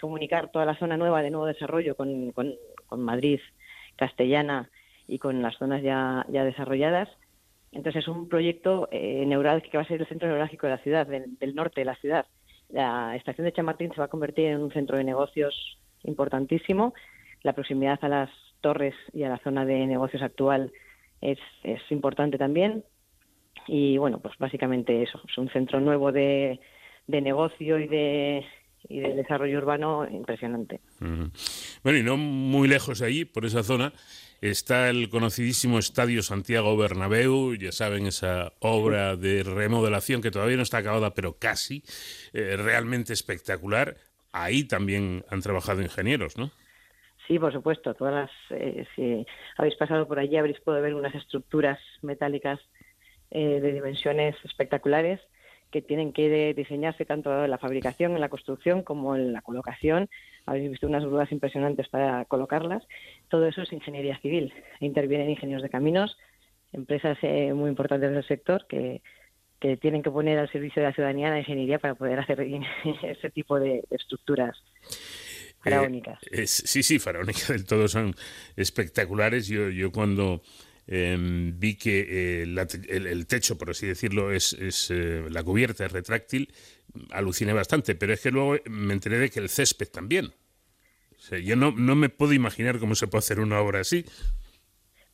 comunicar 0.00 0.52
toda 0.52 0.66
la 0.66 0.78
zona 0.78 0.96
nueva 0.96 1.20
de 1.20 1.30
nuevo 1.30 1.46
desarrollo 1.46 1.96
con 1.96 2.32
Madrid 2.92 3.40
castellana 3.96 4.70
y 5.06 5.18
con 5.18 5.42
las 5.42 5.56
zonas 5.56 5.82
ya, 5.82 6.26
ya 6.28 6.44
desarrolladas. 6.44 7.08
Entonces 7.72 8.02
es 8.02 8.08
un 8.08 8.28
proyecto 8.28 8.88
eh, 8.90 9.24
neurálgico 9.26 9.72
que 9.72 9.78
va 9.78 9.84
a 9.84 9.86
ser 9.86 10.00
el 10.00 10.06
centro 10.06 10.28
neurálgico 10.28 10.66
de 10.66 10.72
la 10.72 10.82
ciudad, 10.82 11.06
del, 11.06 11.54
norte 11.54 11.80
de 11.80 11.84
la 11.86 11.96
ciudad. 11.96 12.26
La 12.68 13.16
estación 13.16 13.44
de 13.46 13.52
Chamartín 13.52 13.90
se 13.92 13.98
va 13.98 14.04
a 14.04 14.08
convertir 14.08 14.46
en 14.46 14.62
un 14.62 14.72
centro 14.72 14.96
de 14.96 15.04
negocios 15.04 15.78
importantísimo. 16.04 16.94
La 17.42 17.54
proximidad 17.54 17.98
a 18.02 18.08
las 18.08 18.30
torres 18.60 18.94
y 19.12 19.24
a 19.24 19.28
la 19.28 19.38
zona 19.38 19.64
de 19.64 19.86
negocios 19.86 20.22
actual 20.22 20.72
es, 21.20 21.38
es 21.62 21.80
importante 21.90 22.38
también. 22.38 22.84
Y 23.66 23.96
bueno, 23.98 24.20
pues 24.20 24.36
básicamente 24.38 25.02
eso, 25.02 25.20
es 25.28 25.38
un 25.38 25.48
centro 25.48 25.80
nuevo 25.80 26.12
de, 26.12 26.60
de 27.06 27.20
negocio 27.20 27.78
y 27.78 27.88
de, 27.88 28.44
y 28.88 29.00
de 29.00 29.14
desarrollo 29.14 29.58
urbano 29.58 30.06
impresionante. 30.10 30.80
Bueno, 31.82 31.98
y 31.98 32.02
no 32.02 32.16
muy 32.16 32.68
lejos 32.68 32.98
de 33.00 33.06
allí, 33.06 33.24
por 33.24 33.44
esa 33.44 33.62
zona, 33.62 33.92
está 34.40 34.90
el 34.90 35.08
conocidísimo 35.08 35.78
Estadio 35.78 36.22
Santiago 36.22 36.76
Bernabéu, 36.76 37.54
ya 37.54 37.72
saben, 37.72 38.06
esa 38.06 38.52
obra 38.60 39.16
de 39.16 39.42
remodelación 39.42 40.20
que 40.20 40.30
todavía 40.30 40.56
no 40.56 40.62
está 40.62 40.78
acabada, 40.78 41.14
pero 41.14 41.38
casi, 41.38 41.82
eh, 42.32 42.56
realmente 42.56 43.12
espectacular. 43.12 43.96
Ahí 44.32 44.64
también 44.64 45.24
han 45.28 45.42
trabajado 45.42 45.82
ingenieros, 45.82 46.36
¿no? 46.36 46.50
Sí, 47.26 47.38
por 47.38 47.52
supuesto. 47.52 47.94
Todas 47.94 48.14
las, 48.14 48.30
eh, 48.50 48.86
si 48.96 49.26
habéis 49.56 49.76
pasado 49.76 50.08
por 50.08 50.18
allí, 50.18 50.36
habréis 50.36 50.60
podido 50.60 50.82
ver 50.82 50.94
unas 50.94 51.14
estructuras 51.14 51.78
metálicas 52.00 52.58
eh, 53.30 53.60
de 53.60 53.72
dimensiones 53.72 54.34
espectaculares 54.44 55.20
que 55.72 55.82
tienen 55.82 56.12
que 56.12 56.54
diseñarse 56.54 57.04
tanto 57.04 57.44
en 57.44 57.50
la 57.50 57.58
fabricación, 57.58 58.12
en 58.12 58.20
la 58.20 58.28
construcción 58.28 58.82
como 58.82 59.16
en 59.16 59.32
la 59.32 59.42
colocación. 59.42 60.08
Habéis 60.46 60.70
visto 60.70 60.86
unas 60.86 61.04
grúas 61.04 61.32
impresionantes 61.32 61.88
para 61.88 62.24
colocarlas. 62.26 62.84
Todo 63.28 63.46
eso 63.46 63.62
es 63.62 63.72
ingeniería 63.72 64.18
civil. 64.20 64.52
Intervienen 64.78 65.30
ingenieros 65.30 65.62
de 65.62 65.70
caminos, 65.70 66.16
empresas 66.72 67.18
eh, 67.22 67.52
muy 67.54 67.70
importantes 67.70 68.12
del 68.12 68.26
sector 68.26 68.66
que, 68.68 69.02
que 69.58 69.76
tienen 69.76 70.02
que 70.02 70.10
poner 70.10 70.38
al 70.38 70.50
servicio 70.52 70.82
de 70.82 70.88
la 70.88 70.94
ciudadanía 70.94 71.30
la 71.30 71.38
ingeniería 71.38 71.78
para 71.78 71.94
poder 71.94 72.18
hacer 72.18 72.40
ese 73.02 73.30
tipo 73.30 73.58
de, 73.58 73.82
estructuras 73.90 74.56
eh, 74.84 75.54
faraónicas. 75.58 76.18
sí, 76.44 76.82
sí, 76.82 76.98
faraónicas 76.98 77.48
del 77.48 77.64
todo 77.64 77.88
son 77.88 78.14
espectaculares. 78.56 79.48
Yo, 79.48 79.70
yo 79.70 79.90
cuando 79.90 80.42
Em, 80.86 81.58
vi 81.58 81.76
que 81.76 82.42
eh, 82.42 82.42
el, 82.42 83.26
techo, 83.26 83.56
por 83.56 83.70
así 83.70 83.86
decirlo, 83.86 84.32
es, 84.32 84.56
eh, 84.90 85.24
la 85.30 85.42
cubierta 85.42 85.86
es 85.86 85.92
retráctil, 85.92 86.52
aluciné 87.10 87.52
bastante, 87.52 87.94
pero 87.94 88.12
es 88.12 88.20
que 88.20 88.30
luego 88.30 88.56
me 88.68 88.92
enteré 88.92 89.18
de 89.18 89.30
que 89.30 89.40
el 89.40 89.48
césped 89.48 89.88
también. 89.88 90.32
yo 91.44 91.56
no, 91.56 91.70
no 91.72 91.94
me 91.94 92.08
puedo 92.08 92.32
imaginar 92.32 92.78
cómo 92.78 92.94
se 92.94 93.06
puede 93.06 93.20
hacer 93.20 93.40
una 93.40 93.60
obra 93.60 93.80
así. 93.80 94.04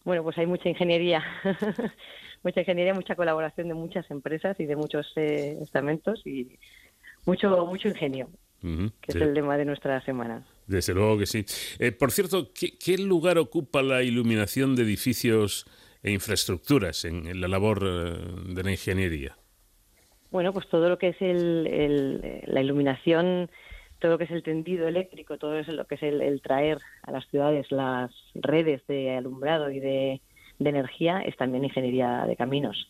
Bueno, 0.05 0.23
pues 0.23 0.39
hay 0.39 0.47
mucha 0.47 0.71
ingeniería, 0.71 1.23
mucha 2.43 2.61
ingeniería, 2.61 2.95
mucha 2.95 3.15
colaboración 3.15 3.69
de 3.69 3.75
muchas 3.75 4.11
empresas 4.11 4.59
y 4.59 4.65
de 4.65 4.75
muchos 4.75 5.13
eh, 5.17 5.59
estamentos 5.61 6.27
y 6.27 6.59
mucho, 7.27 7.67
mucho 7.67 7.89
ingenio, 7.89 8.31
que 8.63 8.91
es 9.09 9.17
el 9.17 9.35
lema 9.35 9.59
de 9.59 9.67
nuestra 9.67 10.01
semana. 10.07 10.47
Desde 10.69 10.95
luego 10.95 11.19
que 11.19 11.27
sí. 11.27 11.45
Eh, 11.79 11.91
por 11.93 12.13
cierto, 12.13 12.53
¿qué, 12.53 12.99
lugar 12.99 13.39
ocupa 13.39 13.83
la 13.83 14.03
iluminación 14.03 14.77
de 14.77 14.83
edificios 14.83 15.67
e 16.03 16.13
infraestructuras 16.13 17.05
en, 17.05 17.41
la 17.41 17.49
labor 17.49 17.83
eh, 17.85 18.55
de 18.55 18.63
la 18.63 18.71
ingeniería? 18.71 19.37
Bueno, 20.31 20.53
pues 20.53 20.69
todo 20.69 20.89
lo 20.89 20.99
que 20.99 21.09
es 21.09 21.17
el, 21.21 22.45
la 22.47 22.61
iluminación 22.61 23.51
todo 23.99 24.13
lo 24.13 24.19
que 24.19 24.25
es 24.25 24.31
el 24.31 24.43
tendido 24.43 24.87
eléctrico, 24.87 25.39
todo 25.39 25.61
lo 25.61 25.85
que 25.87 25.97
es 25.97 26.03
el, 26.03 26.41
traer 26.41 26.79
a 27.03 27.11
las 27.11 27.27
ciudades 27.29 27.71
las 27.71 28.11
redes 28.35 28.87
de 28.87 29.17
alumbrado 29.17 29.71
y 29.71 29.81
de, 29.81 30.21
energía 30.61 31.21
es 31.21 31.37
también 31.37 31.65
ingeniería 31.65 32.25
de 32.27 32.37
caminos. 32.37 32.89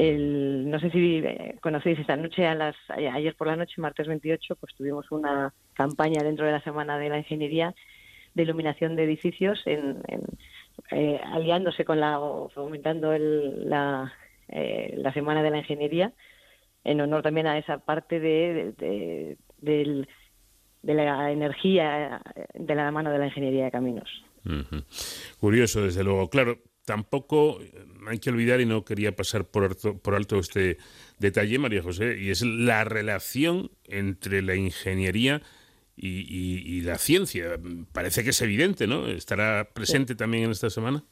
El, 0.00 0.70
no 0.70 0.80
sé 0.80 0.90
si 0.90 1.18
eh, 1.18 1.56
conocéis 1.60 1.98
esta 1.98 2.16
noche, 2.16 2.46
a 2.46 2.54
las, 2.54 2.74
ayer 2.88 3.34
por 3.34 3.48
la 3.48 3.56
noche, 3.56 3.82
martes 3.82 4.06
28, 4.08 4.56
pues 4.56 4.74
tuvimos 4.74 5.10
una 5.10 5.52
campaña 5.74 6.22
dentro 6.22 6.46
de 6.46 6.52
la 6.52 6.62
Semana 6.62 6.98
de 6.98 7.10
la 7.10 7.18
Ingeniería 7.18 7.74
de 8.32 8.42
iluminación 8.44 8.96
de 8.96 9.04
edificios, 9.04 9.60
en, 9.66 9.98
eh, 10.90 11.20
aliándose 11.22 11.84
con 11.84 12.00
la, 12.00 12.18
fomentando 12.54 13.12
el, 13.12 13.68
la, 13.68 14.14
eh, 14.48 14.94
la 14.96 15.12
Semana 15.12 15.42
de 15.42 15.50
la 15.50 15.58
Ingeniería, 15.58 16.14
en 16.82 17.02
honor 17.02 17.22
también 17.22 17.46
a 17.46 17.58
esa 17.58 17.76
parte 17.76 18.20
de, 18.20 18.72
de, 19.58 20.06
la 20.82 21.30
energía 21.30 22.22
de 22.54 22.74
la 22.74 22.90
mano 22.90 23.10
de 23.10 23.18
la 23.18 23.26
ingeniería 23.26 23.66
de 23.66 23.70
caminos. 23.70 24.24
Curioso, 25.40 25.82
desde 25.82 26.02
luego. 26.02 26.30
Claro, 26.30 26.56
tampoco 26.84 27.60
hay 28.08 28.18
que 28.18 28.30
olvidar, 28.30 28.60
y 28.60 28.66
no 28.66 28.84
quería 28.84 29.14
pasar 29.14 29.44
por 29.44 29.64
alto, 29.64 29.98
por 29.98 30.14
alto 30.14 30.38
este 30.38 30.78
detalle, 31.18 31.58
María 31.58 31.82
José, 31.82 32.18
y 32.18 32.30
es 32.30 32.42
la 32.42 32.84
relación 32.84 33.70
entre 33.86 34.42
la 34.42 34.54
ingeniería 34.54 35.42
y, 35.96 36.80
la 36.82 36.96
ciencia. 36.96 37.58
Parece 37.92 38.24
que 38.24 38.30
es 38.30 38.42
evidente, 38.42 38.86
¿no? 38.86 39.06
¿Estará 39.06 39.68
presente 39.72 40.14
también 40.14 40.44
en 40.44 40.50
esta 40.50 40.70
semana? 40.70 41.02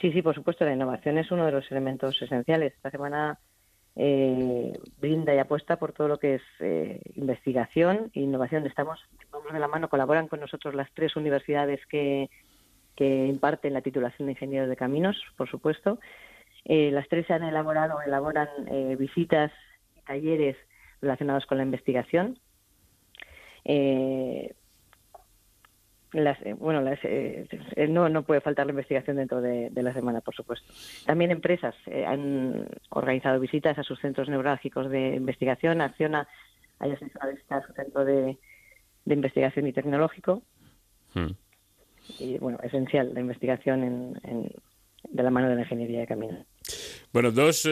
Sí, 0.00 0.12
sí, 0.12 0.20
por 0.20 0.34
supuesto. 0.34 0.64
La 0.64 0.74
innovación 0.74 1.18
es 1.18 1.30
uno 1.30 1.46
de 1.46 1.52
los 1.52 1.70
elementos 1.70 2.20
esenciales. 2.20 2.74
Esta 2.74 2.90
semana 2.90 3.38
eh, 3.94 4.78
brinda 5.00 5.34
y 5.34 5.38
apuesta 5.38 5.78
por 5.78 5.92
todo 5.92 6.08
lo 6.08 6.18
que 6.18 6.34
es 6.34 6.42
eh, 6.60 7.00
investigación 7.14 8.10
e 8.12 8.20
innovación. 8.20 8.66
Estamos, 8.66 9.00
vamos 9.30 9.52
de 9.52 9.58
la 9.58 9.68
mano, 9.68 9.88
colaboran 9.88 10.28
con 10.28 10.40
nosotros 10.40 10.74
las 10.74 10.92
tres 10.92 11.16
universidades 11.16 11.80
que, 11.86 12.28
que 12.96 13.26
imparten 13.26 13.74
la 13.74 13.82
titulación 13.82 14.26
de 14.26 14.32
ingenieros 14.32 14.68
de 14.68 14.76
caminos, 14.76 15.16
por 15.36 15.48
supuesto. 15.48 16.00
Eh, 16.64 16.90
las 16.90 17.08
tres 17.08 17.30
han 17.30 17.44
elaborado, 17.44 18.00
elaboran 18.00 18.48
eh, 18.68 18.96
visitas 18.98 19.52
y 19.96 20.00
talleres 20.02 20.56
relacionados 21.00 21.46
con 21.46 21.58
la 21.58 21.64
investigación. 21.64 22.38
Eh, 23.64 24.54
las, 26.12 26.40
eh, 26.42 26.54
bueno, 26.54 26.80
las, 26.80 26.98
no, 27.88 28.08
no 28.08 28.22
puede 28.22 28.40
faltar 28.40 28.66
la 28.66 28.72
investigación 28.72 29.16
dentro 29.16 29.40
de, 29.40 29.70
la 29.74 29.92
semana, 29.92 30.20
por 30.22 30.34
supuesto. 30.34 30.72
También 31.04 31.30
empresas 31.30 31.74
han 32.06 32.66
organizado 32.88 33.38
visitas 33.38 33.78
a 33.78 33.82
sus 33.82 34.00
centros 34.00 34.28
neurálgicos 34.28 34.90
de 34.90 35.14
investigación. 35.14 35.80
Acciona 35.80 36.26
ha 36.78 36.86
visita 36.86 37.56
a 37.56 37.66
su 37.66 37.72
centro 37.72 38.04
de, 38.04 38.38
investigación 39.04 39.66
y 39.66 39.72
tecnológico. 39.72 40.42
Hmm. 41.14 41.32
Y 42.18 42.38
bueno, 42.38 42.58
esencial 42.62 43.12
la 43.14 43.20
investigación 43.20 43.82
en, 44.22 44.52
de 45.08 45.22
la 45.22 45.30
mano 45.30 45.48
de 45.48 45.56
la 45.56 45.62
ingeniería 45.62 46.00
de 46.00 46.06
camino. 46.06 46.44
Bueno, 47.12 47.30
dos, 47.30 47.68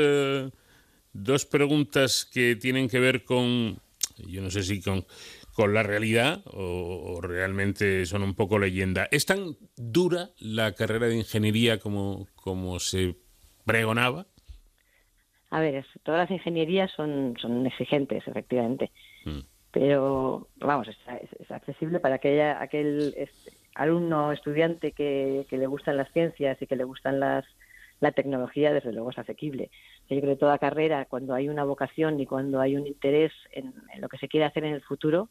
dos 1.13 1.47
preguntas 1.47 2.29
que 2.33 2.57
tienen 2.57 2.89
que 2.89 3.01
ver 3.01 3.25
con, 3.25 3.79
yo 4.27 4.43
no 4.43 4.51
sé 4.51 4.63
si 4.63 4.81
con 4.81 5.05
con 5.55 5.73
la 5.73 5.83
realidad 5.83 6.43
o, 6.47 7.21
realmente 7.23 8.05
son 8.07 8.23
un 8.23 8.35
poco 8.35 8.59
leyenda. 8.59 9.09
¿Es 9.11 9.25
tan 9.25 9.57
dura 9.77 10.31
la 10.39 10.73
carrera 10.73 11.07
de 11.07 11.17
ingeniería 11.17 11.79
como, 11.79 12.27
como 12.35 12.81
se 12.81 13.17
pregonaba? 13.65 14.27
A 15.51 15.61
ver, 15.61 15.87
todas 16.03 16.29
las 16.29 16.31
ingenierías 16.33 16.91
son, 16.91 17.37
son 17.41 17.65
exigentes, 17.67 18.27
efectivamente. 18.27 18.91
Mm. 19.25 19.41
Pero, 19.71 20.49
vamos, 20.57 20.89
es, 20.89 21.51
accesible 21.51 22.01
para 22.01 22.17
aquella, 22.17 22.61
aquel 22.61 23.15
alumno 23.75 24.33
estudiante 24.33 24.93
que, 24.93 25.47
que 25.49 25.59
le 25.59 25.67
gustan 25.67 25.97
las 25.97 26.13
ciencias 26.13 26.61
y 26.61 26.67
que 26.67 26.77
le 26.77 26.85
gustan 26.85 27.21
las, 27.21 27.45
la 28.01 28.13
tecnología, 28.13 28.73
desde 28.73 28.93
luego, 28.93 29.11
es 29.11 29.19
asequible. 29.19 29.71
Yo 30.09 30.21
creo 30.21 30.35
que 30.35 30.39
toda 30.39 30.59
carrera, 30.59 31.07
cuando 31.07 31.35
hay 31.35 31.49
una 31.49 31.65
vocación 31.65 32.21
y 32.21 32.27
cuando 32.27 32.61
hay 32.61 32.77
un 32.77 32.87
interés 32.87 33.33
en, 33.53 33.75
lo 33.99 34.09
que 34.09 34.19
se 34.19 34.29
quiere 34.29 34.47
hacer 34.47 34.65
en 34.65 34.75
el 34.75 34.83
futuro, 34.83 35.29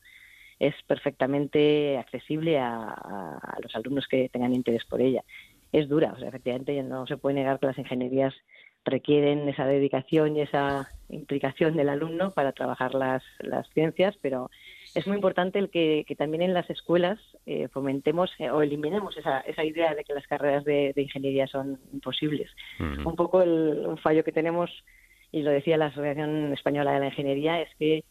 es 0.60 0.76
perfectamente 0.88 1.98
accesible 1.98 2.60
a, 2.60 3.58
los 3.62 3.76
alumnos 3.76 4.08
que 4.08 4.30
tengan 4.30 4.54
interés 4.54 4.86
por 4.86 5.02
ella. 5.02 5.24
Es 5.72 5.90
dura, 5.90 6.14
o 6.14 6.20
sea, 6.20 6.30
efectivamente 6.30 6.82
no 6.84 7.08
se 7.08 7.18
puede 7.18 7.36
negar 7.36 7.60
que 7.60 7.68
las 7.68 7.78
ingenierías 7.78 8.34
requieren 8.86 9.48
esa 9.48 9.66
dedicación 9.66 10.36
y 10.36 10.42
esa 10.42 10.90
implicación 11.10 11.76
del 11.76 11.90
alumno 11.90 12.32
para 12.32 12.52
trabajar 12.52 12.94
las, 12.94 13.24
las 13.40 13.70
ciencias, 13.70 14.16
pero 14.22 14.52
es 14.96 15.08
muy 15.08 15.16
importante 15.16 15.60
el 15.60 15.70
que, 15.70 16.06
también 16.18 16.44
en 16.44 16.54
las 16.54 16.70
escuelas 16.70 17.20
eh, 17.46 17.68
fomentemos 17.70 18.32
eh, 18.40 18.50
o 18.50 18.62
eliminemos 18.62 19.18
esa, 19.18 19.40
esa 19.42 19.64
idea 19.64 19.96
de 19.96 20.04
que 20.04 20.14
las 20.14 20.28
carreras 20.28 20.64
de, 20.64 20.94
ingeniería 20.96 21.48
son 21.48 21.80
imposibles. 21.92 22.52
Un 22.80 23.16
poco 23.16 23.42
el 23.42 23.84
un 23.86 23.98
fallo 23.98 24.24
que 24.24 24.32
tenemos, 24.32 24.70
y 25.32 25.42
lo 25.42 25.52
decía 25.52 25.78
la 25.78 25.88
Asociación 25.88 26.54
Española 26.54 26.94
de 26.94 27.00
la 27.00 27.08
Ingeniería, 27.08 27.62
es 27.62 27.70
que 27.80 28.04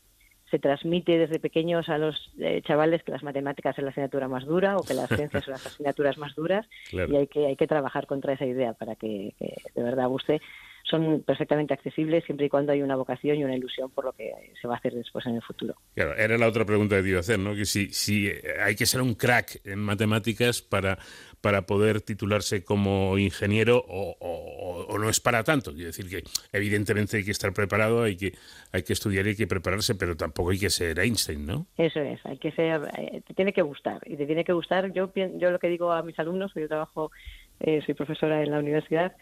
se 0.53 0.59
transmite 0.59 1.19
desde 1.19 1.41
pequeños 1.41 1.89
a 1.89 1.99
los 1.99 2.31
eh, 2.39 2.61
chavales 2.63 3.03
que 3.03 3.11
las 3.11 3.23
matemáticas 3.23 3.77
es 3.77 3.83
la 3.83 3.91
asignatura 3.91 4.29
más 4.29 4.45
dura 4.45 4.77
o 4.77 4.85
que 4.85 4.95
las 4.95 5.09
ciencias 5.17 5.45
son 5.45 5.53
las 5.53 5.67
asignaturas 5.67 6.19
más 6.19 6.35
duras 6.37 6.69
y 6.93 7.17
hay 7.17 7.27
que 7.27 7.47
hay 7.47 7.57
que 7.57 7.67
trabajar 7.67 8.07
contra 8.07 8.35
esa 8.35 8.45
idea 8.45 8.75
para 8.75 8.95
que, 8.95 9.35
que 9.39 9.55
de 9.75 9.83
verdad 9.83 10.09
guste 10.09 10.41
son 10.85 11.23
perfectamente 11.23 11.73
accesibles 11.73 12.25
siempre 12.25 12.47
y 12.47 12.49
cuando 12.49 12.73
hay 12.73 12.83
una 12.83 12.97
vocación 12.97 13.39
y 13.39 13.45
una 13.45 13.57
ilusión 13.57 13.91
por 13.91 14.05
lo 14.05 14.13
que 14.13 14.33
se 14.61 14.69
va 14.69 14.75
a 14.75 14.77
hacer 14.79 14.93
después 14.93 15.25
en 15.27 15.37
el 15.37 15.43
futuro. 15.43 15.75
Claro, 15.95 16.15
era 16.17 16.37
la 16.37 16.49
otra 16.49 16.65
pregunta 16.65 16.97
que 16.97 17.03
te 17.03 17.09
iba 17.09 17.19
a 17.19 17.21
hacer, 17.21 17.39
¿no? 17.39 17.55
Que 17.55 17.65
si, 17.65 17.93
si 17.93 18.31
hay 18.61 18.75
que 18.75 18.85
ser 18.85 19.01
un 19.01 19.15
crack 19.15 19.61
en 19.65 19.79
matemáticas 19.79 20.61
para, 20.61 20.99
para 21.43 21.63
poder 21.67 22.01
titularse 22.01 22.65
como 22.65 23.19
ingeniero 23.19 23.85
o, 23.87 24.97
no 24.99 25.09
es 25.11 25.21
para 25.21 25.43
tanto. 25.43 25.73
Quiero 25.73 25.89
decir 25.89 26.09
que 26.09 26.23
evidentemente 26.53 27.17
hay 27.17 27.25
que 27.25 27.33
estar 27.33 27.53
preparado, 27.53 28.05
hay 28.05 28.17
que, 28.17 28.33
hay 28.71 28.85
que 28.85 28.93
estudiar 28.93 29.27
y 29.27 29.31
hay 29.31 29.37
que 29.37 29.49
prepararse, 29.49 29.97
pero 29.97 30.17
tampoco 30.17 30.51
hay 30.51 30.61
que 30.61 30.71
ser 30.71 31.01
Einstein, 31.01 31.45
¿no? 31.45 31.67
Eso 31.77 32.01
es, 32.01 32.25
hay 32.25 32.39
que 32.39 32.53
ser, 32.53 32.83
eh, 32.97 33.23
te 33.27 33.35
tiene 33.35 33.53
que 33.53 33.63
gustar. 33.63 34.01
Y 34.07 34.17
te 34.17 34.27
tiene 34.27 34.45
que 34.45 34.53
gustar, 34.53 34.93
yo, 34.93 35.13
yo 35.15 35.51
lo 35.51 35.59
que 35.59 35.69
digo 35.69 35.91
a 35.93 36.03
mis 36.05 36.17
alumnos, 36.21 36.53
yo 36.55 36.69
trabajo, 36.69 37.11
eh, 37.59 37.83
soy 37.85 37.95
profesora 37.95 38.43
en 38.43 38.53
la 38.53 38.61
universidad, 38.61 39.17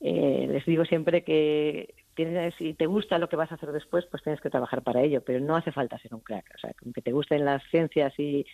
eh, 0.00 0.48
les 0.50 0.64
digo 0.66 0.84
siempre 0.84 1.22
que 1.22 1.94
tienes, 2.14 2.54
si 2.56 2.74
te 2.74 2.86
gusta 2.86 3.18
lo 3.18 3.28
que 3.28 3.36
vas 3.36 3.52
a 3.52 3.54
hacer 3.54 3.70
después, 3.70 4.04
pues 4.10 4.24
tienes 4.24 4.40
que 4.40 4.50
trabajar 4.50 4.82
para 4.82 5.02
ello, 5.02 5.22
pero 5.24 5.38
no 5.38 5.54
hace 5.54 5.70
falta 5.70 5.98
ser 5.98 6.14
un 6.14 6.20
crack. 6.20 6.50
O 6.56 6.58
sea, 6.58 6.72
que 6.92 7.02
te 7.02 7.12
gusten 7.12 7.44
las 7.44 7.62
ciencias 7.70 8.12
y, 8.18 8.44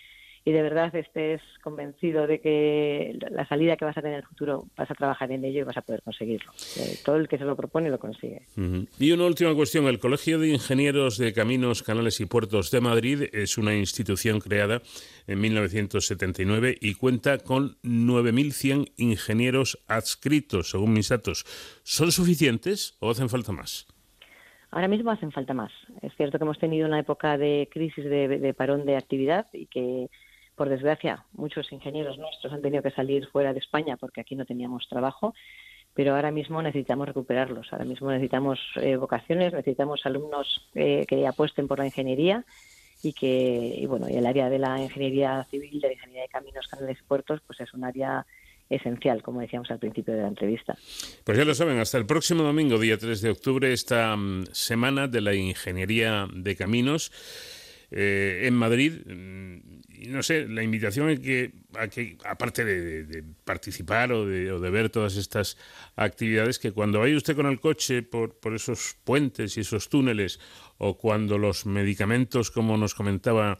y 0.47 0.53
de 0.53 0.61
verdad 0.61 0.95
estés 0.95 1.41
convencido 1.61 2.25
de 2.25 2.39
que 2.39 3.19
la 3.31 3.45
salida 3.49 3.75
que 3.75 3.83
vas 3.83 3.97
a 3.97 4.01
tener 4.01 4.13
en 4.13 4.23
el 4.23 4.29
futuro 4.29 4.65
vas 4.77 4.89
a 4.89 4.93
trabajar 4.93 5.29
en 5.29 5.43
ello 5.43 5.59
y 5.59 5.63
vas 5.63 5.75
a 5.75 5.81
poder 5.81 6.01
conseguirlo. 6.03 6.49
Eh, 6.77 6.95
todo 7.03 7.17
el 7.17 7.27
que 7.27 7.37
se 7.37 7.43
lo 7.43 7.57
propone 7.57 7.89
lo 7.89 7.99
consigue. 7.99 8.43
Y 8.97 9.11
una 9.11 9.25
última 9.25 9.53
cuestión. 9.53 9.87
El 9.87 9.99
Colegio 9.99 10.39
de 10.39 10.47
Ingenieros 10.47 11.17
de 11.17 11.33
Caminos, 11.33 11.83
Canales 11.83 12.21
y 12.21 12.27
Puertos 12.27 12.71
de 12.71 12.79
Madrid 12.79 13.23
es 13.33 13.57
una 13.57 13.75
institución 13.75 14.39
creada 14.39 14.81
en 15.27 15.41
1979 15.41 16.77
y 16.79 16.93
cuenta 16.93 17.39
con 17.39 17.75
9.100 17.83 18.93
ingenieros 18.95 19.83
adscritos, 19.89 20.69
según 20.69 20.93
mis 20.93 21.09
datos. 21.09 21.43
¿Son 21.83 22.09
suficientes 22.13 22.95
o 23.01 23.11
hacen 23.11 23.27
falta 23.27 23.51
más? 23.51 23.85
Ahora 24.71 24.87
mismo 24.87 25.11
hacen 25.11 25.33
falta 25.33 25.53
más. 25.53 25.73
Es 26.01 26.15
cierto 26.15 26.37
que 26.37 26.45
hemos 26.45 26.59
tenido 26.59 26.87
una 26.87 26.99
época 26.99 27.37
de 27.37 27.67
crisis 27.69 28.05
de 28.05 28.53
parón 28.57 28.85
de 28.85 28.95
actividad 28.95 29.45
y 29.51 29.65
que 29.65 30.09
por 30.57 30.69
desgracia, 30.69 31.23
muchos 31.33 31.71
ingenieros 31.71 32.17
nuestros 32.17 32.51
han 32.51 32.63
tenido 32.63 32.81
que 32.81 32.89
salir 32.89 33.27
fuera 33.27 33.53
de 33.53 33.59
España 33.59 33.95
porque 33.95 34.21
aquí 34.21 34.35
no 34.35 34.43
teníamos 34.43 34.89
trabajo, 34.89 35.35
pero 35.93 36.15
ahora 36.15 36.31
mismo 36.31 36.61
necesitamos 36.61 37.07
recuperarlos. 37.07 37.71
Ahora 37.71 37.85
mismo 37.85 38.11
necesitamos 38.11 38.59
eh, 38.81 38.95
vocaciones, 38.95 39.53
necesitamos 39.53 40.05
alumnos 40.05 40.67
eh, 40.73 41.05
que 41.07 41.27
apuesten 41.27 41.67
por 41.67 41.77
la 41.77 41.85
ingeniería 41.85 42.43
y 43.03 43.13
que, 43.13 43.75
y 43.77 43.85
bueno, 43.85 44.09
y 44.09 44.15
el 44.15 44.25
área 44.25 44.49
de 44.49 44.57
la 44.57 44.81
ingeniería 44.81 45.43
civil, 45.43 45.79
de 45.79 45.89
la 45.89 45.93
ingeniería 45.93 46.23
de 46.23 46.29
caminos, 46.29 46.67
canales 46.67 46.97
y 46.99 47.03
puertos, 47.03 47.39
pues 47.45 47.59
es 47.61 47.71
un 47.75 47.83
área 47.83 48.25
esencial, 48.69 49.21
como 49.21 49.41
decíamos 49.41 49.69
al 49.69 49.79
principio 49.79 50.15
de 50.15 50.23
la 50.23 50.27
entrevista. 50.27 50.75
Pues 51.23 51.37
ya 51.37 51.45
lo 51.45 51.53
saben, 51.53 51.77
hasta 51.77 51.99
el 51.99 52.07
próximo 52.07 52.41
domingo, 52.41 52.79
día 52.79 52.97
3 52.97 53.21
de 53.21 53.29
octubre, 53.29 53.71
esta 53.71 54.15
mm, 54.15 54.47
semana 54.51 55.07
de 55.07 55.21
la 55.21 55.35
ingeniería 55.35 56.27
de 56.33 56.55
caminos 56.55 57.11
eh, 57.91 58.41
en 58.43 58.53
Madrid. 58.53 58.93
Mm, 59.05 59.57
y 59.89 60.07
no 60.09 60.21
sé, 60.21 60.47
la 60.47 60.61
invitación 60.61 61.09
es 61.09 61.19
que, 61.19 61.53
aparte 62.25 62.63
de, 62.63 63.23
participar 63.43 64.11
o 64.11 64.25
de, 64.25 64.69
ver 64.69 64.89
todas 64.89 65.15
estas 65.17 65.57
actividades, 65.95 66.59
que 66.59 66.71
cuando 66.71 66.99
vaya 66.99 67.17
usted 67.17 67.35
con 67.35 67.47
el 67.47 67.59
coche 67.59 68.03
por, 68.03 68.39
por 68.39 68.53
esos 68.53 68.95
puentes 69.03 69.57
y 69.57 69.61
esos 69.61 69.89
túneles, 69.89 70.39
o 70.77 70.97
cuando 70.97 71.37
los 71.37 71.65
medicamentos, 71.65 72.51
como 72.51 72.77
nos 72.77 72.93
comentaba 72.93 73.59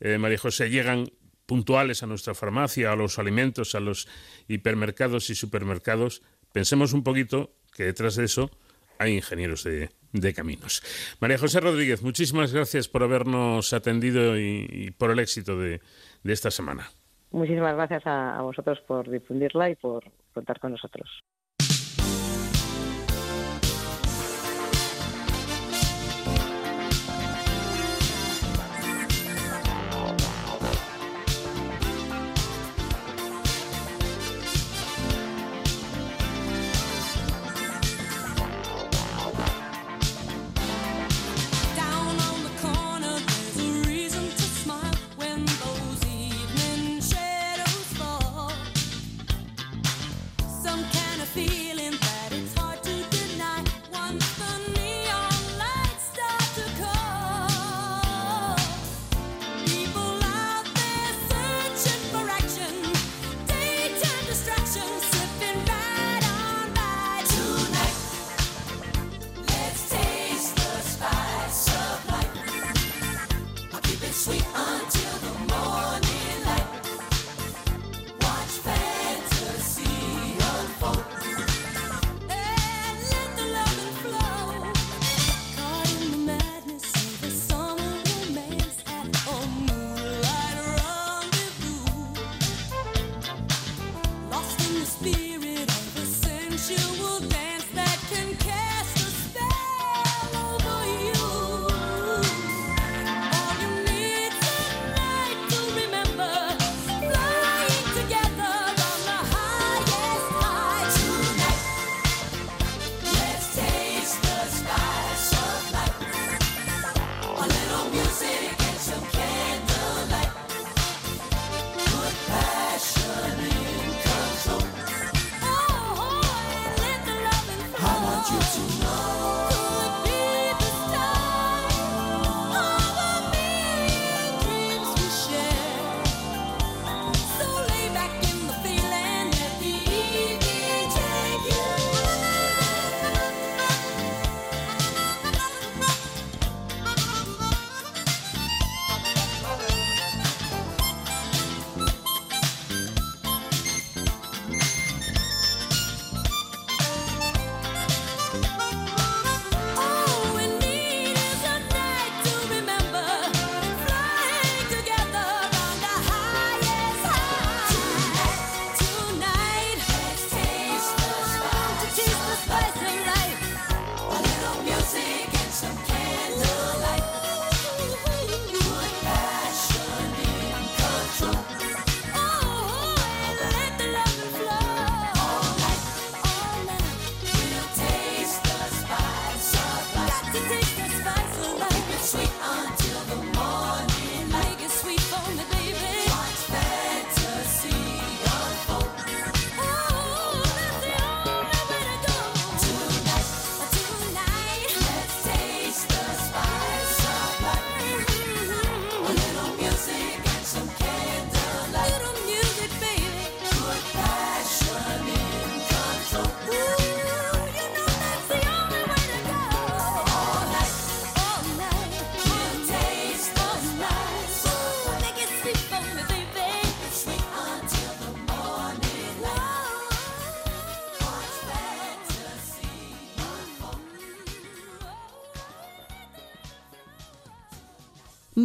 eh, 0.00 0.18
María 0.18 0.38
José, 0.38 0.70
llegan 0.70 1.08
puntuales 1.46 2.02
a 2.02 2.06
nuestra 2.06 2.34
farmacia, 2.34 2.92
a 2.92 2.96
los 2.96 3.18
alimentos, 3.18 3.74
a 3.74 3.80
los 3.80 4.08
hipermercados 4.48 5.30
y 5.30 5.34
supermercados, 5.34 6.22
pensemos 6.52 6.92
un 6.92 7.04
poquito 7.04 7.54
que 7.72 7.84
detrás 7.84 8.16
de 8.16 8.24
eso 8.24 8.50
hay 8.98 9.14
ingenieros 9.14 9.62
de, 9.62 9.90
de 10.20 10.34
caminos. 10.34 10.82
María 11.20 11.38
José 11.38 11.60
Rodríguez, 11.60 12.02
muchísimas 12.02 12.52
gracias 12.52 12.88
por 12.88 13.02
habernos 13.02 13.72
atendido 13.72 14.38
y, 14.38 14.94
por 14.98 15.10
el 15.10 15.18
éxito 15.18 15.58
de, 15.58 15.80
esta 16.24 16.50
semana. 16.50 16.90
Muchísimas 17.30 17.74
gracias 17.74 18.02
a 18.06 18.40
vosotros 18.42 18.80
por 18.86 19.08
difundirla 19.10 19.70
y 19.70 19.74
por 19.74 20.04
contar 20.32 20.58
con 20.60 20.72
nosotros. 20.72 21.22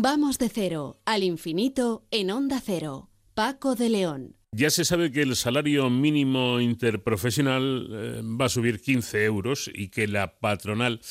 Vamos 0.04 0.40
de 0.40 0.50
cero 0.50 1.00
al 1.06 1.22
infinito 1.22 2.08
en 2.10 2.32
onda 2.32 2.60
cero. 2.60 3.12
Paco 3.36 3.76
de 3.76 3.90
León. 3.90 4.36
Ya 4.52 4.72
se 4.72 4.84
sabe 4.84 5.12
que 5.12 5.22
el 5.22 5.36
salario 5.36 5.92
mínimo 5.92 6.60
interprofesional 6.60 7.88
eh, 7.92 8.22
va 8.24 8.46
a 8.46 8.50
subir 8.50 8.82
15 8.82 9.24
euros 9.26 9.70
y 9.72 9.90
que 9.90 10.08
la 10.08 10.40
patronal, 10.40 11.02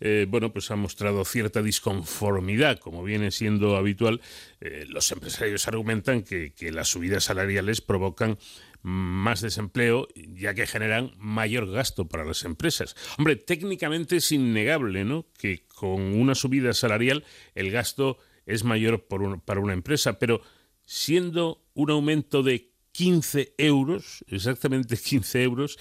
eh, 0.00 0.26
bueno, 0.28 0.52
pues 0.52 0.72
ha 0.72 0.76
mostrado 0.76 1.24
cierta 1.24 1.62
disconformidad, 1.62 2.80
como 2.80 3.04
viene 3.04 3.30
siendo 3.30 3.76
habitual. 3.76 4.20
Eh, 4.60 4.86
los 4.88 5.12
empresarios 5.12 5.68
argumentan 5.68 6.22
que, 6.22 6.52
que 6.52 6.72
las 6.72 6.88
subidas 6.88 7.22
salariales 7.22 7.80
provocan 7.80 8.38
más 8.82 9.40
desempleo, 9.40 10.08
ya 10.16 10.52
que 10.54 10.66
generan 10.66 11.12
mayor 11.16 11.70
gasto 11.70 12.08
para 12.08 12.24
las 12.24 12.42
empresas. 12.42 12.96
Hombre, 13.18 13.36
técnicamente 13.36 14.16
es 14.16 14.32
innegable, 14.32 15.04
¿no? 15.04 15.26
Que 15.38 15.64
con 15.68 16.00
una 16.00 16.34
subida 16.34 16.72
salarial 16.72 17.24
el 17.54 17.70
gasto 17.70 18.18
es 18.46 18.64
mayor 18.64 19.06
para 19.06 19.60
una 19.60 19.72
empresa, 19.72 20.18
pero 20.18 20.40
siendo 20.84 21.64
un 21.74 21.90
aumento 21.90 22.42
de 22.42 22.72
15 22.92 23.54
euros, 23.58 24.24
exactamente 24.28 24.96
15 24.96 25.42
euros, 25.42 25.78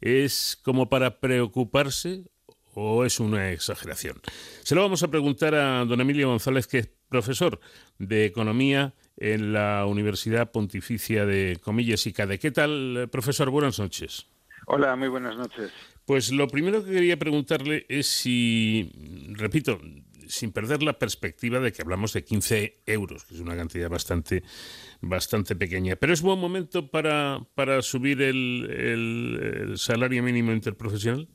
¿es 0.00 0.58
como 0.62 0.88
para 0.88 1.18
preocuparse 1.18 2.24
o 2.74 3.04
es 3.04 3.20
una 3.20 3.50
exageración? 3.50 4.20
Se 4.62 4.74
lo 4.74 4.82
vamos 4.82 5.02
a 5.02 5.08
preguntar 5.08 5.54
a 5.54 5.84
don 5.84 6.00
Emilio 6.00 6.28
González, 6.28 6.66
que 6.66 6.78
es 6.78 6.88
profesor 7.08 7.60
de 7.98 8.24
Economía 8.24 8.94
en 9.16 9.52
la 9.52 9.84
Universidad 9.86 10.50
Pontificia 10.52 11.26
de 11.26 11.58
Comillas 11.62 12.06
y 12.06 12.12
Cade. 12.12 12.38
¿Qué 12.38 12.50
tal, 12.50 13.08
profesor? 13.10 13.50
Buenas 13.50 13.78
noches. 13.78 14.26
Hola, 14.66 14.96
muy 14.96 15.08
buenas 15.08 15.36
noches. 15.36 15.70
Pues 16.06 16.32
lo 16.32 16.48
primero 16.48 16.84
que 16.84 16.92
quería 16.92 17.18
preguntarle 17.18 17.86
es 17.88 18.06
si, 18.06 18.90
repito, 19.34 19.80
sin 20.32 20.52
perder 20.52 20.82
la 20.82 20.94
perspectiva 20.94 21.60
de 21.60 21.72
que 21.72 21.82
hablamos 21.82 22.12
de 22.12 22.24
15 22.24 22.82
euros, 22.86 23.24
que 23.24 23.34
es 23.34 23.40
una 23.40 23.54
cantidad 23.54 23.90
bastante, 23.90 24.42
bastante 25.00 25.54
pequeña. 25.54 25.96
Pero 25.96 26.12
es 26.12 26.22
buen 26.22 26.38
momento 26.38 26.90
para, 26.90 27.40
para 27.54 27.82
subir 27.82 28.22
el, 28.22 28.68
el, 28.70 29.78
salario 29.78 30.22
mínimo 30.22 30.52
interprofesional. 30.52 31.28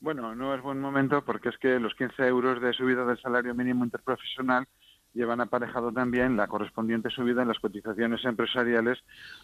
Bueno, 0.00 0.34
no 0.34 0.54
es 0.54 0.60
buen 0.62 0.80
momento 0.80 1.24
porque 1.24 1.50
es 1.50 1.58
que 1.58 1.78
los 1.78 1.94
15 1.94 2.26
euros 2.26 2.60
de 2.60 2.72
subida 2.72 3.04
del 3.04 3.20
salario 3.20 3.54
mínimo 3.54 3.84
interprofesional 3.84 4.66
llevan 5.14 5.40
aparejado 5.40 5.92
también 5.92 6.36
la 6.36 6.46
correspondiente 6.46 7.10
subida 7.10 7.42
en 7.42 7.48
las 7.48 7.58
cotizaciones 7.58 8.24
empresariales 8.24 8.98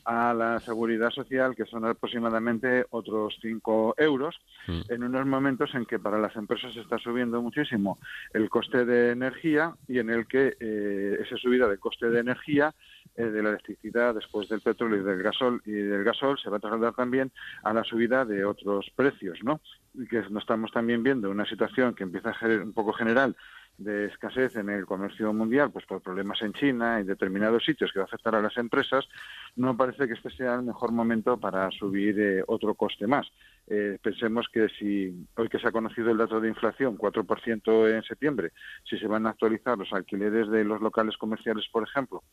a 0.05 0.35
la 0.35 0.61
seguridad 0.61 1.11
social, 1.11 1.55
que 1.55 1.67
son 1.67 1.85
aproximadamente 1.85 2.87
otros 2.91 3.39
5 3.41 3.95
euros, 3.99 4.37
mm. 4.67 4.81
en 4.89 5.05
unos 5.05 5.27
momentos 5.27 5.75
en 5.75 5.87
que 5.87 5.99
para 5.99 6.19
las 6.19 6.35
empresas 6.37 6.75
está 6.77 6.99
subiendo 6.99 7.43
muchísimo 7.43 7.99
el 8.33 8.49
coste 8.49 8.85
de 8.85 9.11
energía 9.11 9.75
y 9.87 9.99
en 9.99 10.11
el 10.11 10.27
que 10.27 10.57
eh, 10.61 11.19
esa 11.21 11.37
subida 11.37 11.69
del 11.69 11.79
coste 11.79 12.09
de 12.11 12.21
energía 12.21 12.75
eh, 13.17 13.25
de 13.25 13.43
la 13.43 13.51
electricidad 13.51 14.15
después 14.15 14.49
del 14.49 14.61
petróleo 14.61 15.01
y 15.01 15.05
del 15.05 15.23
gasol 15.23 15.61
y 15.67 15.73
del 15.73 16.05
gasol 16.05 16.39
se 16.39 16.51
va 16.51 16.59
a 16.59 16.61
trasladar 16.61 16.95
también 16.95 17.33
a 17.65 17.73
la 17.73 17.83
subida 17.83 18.25
de 18.25 18.45
otros 18.45 18.91
precios, 18.95 19.39
¿no? 19.43 19.61
Y 19.95 20.07
que 20.07 20.23
no 20.31 20.39
estamos 20.39 20.71
también 20.71 21.03
viendo 21.03 21.29
una 21.31 21.45
situación 21.45 21.95
que 21.95 22.05
empieza 22.05 22.31
a 22.31 22.39
ser 22.39 22.63
un 22.63 22.73
poco 22.73 22.93
general 22.93 23.35
de 23.79 24.07
escasez 24.07 24.57
en 24.57 24.69
el 24.69 24.85
comercio 24.87 25.33
mundial, 25.33 25.71
pues 25.71 25.87
por 25.87 26.03
problemas 26.03 26.43
en 26.43 26.53
China 26.53 27.01
y 27.01 27.05
determinados 27.05 27.65
sitios 27.65 27.93
que 27.93 28.01
va 28.01 28.05
a 28.05 28.07
afectar 28.07 28.35
a 28.35 28.43
las 28.43 28.57
empresas, 28.57 29.09
no 29.57 29.77
parece 29.77 30.07
que 30.07 30.15
este 30.15 30.31
sea 30.31 30.57
el 30.57 30.63
mejor 30.63 30.93
momento 30.93 31.39
para 31.39 31.71
subir 31.71 32.19
eh, 32.19 32.43
otro 32.47 32.75
coste 32.75 33.07
más. 33.07 33.27
Eh, 33.69 33.99
pensemos 34.03 34.49
que 34.53 34.69
si 34.71 35.27
hoy 35.37 35.49
que 35.49 35.59
se 35.59 35.69
ha 35.69 35.73
conocido 35.73 36.11
el 36.11 36.19
dato 36.19 36.41
de 36.41 36.49
inflación, 36.49 36.99
4% 36.99 37.95
en 37.95 38.03
septiembre, 38.03 38.53
si 38.83 38.99
se 38.99 39.07
van 39.07 39.27
a 39.27 39.31
actualizar 39.31 39.79
los 39.79 39.93
alquileres 39.93 40.49
de 40.49 40.65
los 40.65 40.81
locales 40.81 41.17
comerciales, 41.17 41.67
por 41.71 41.85
ejemplo, 41.85 42.25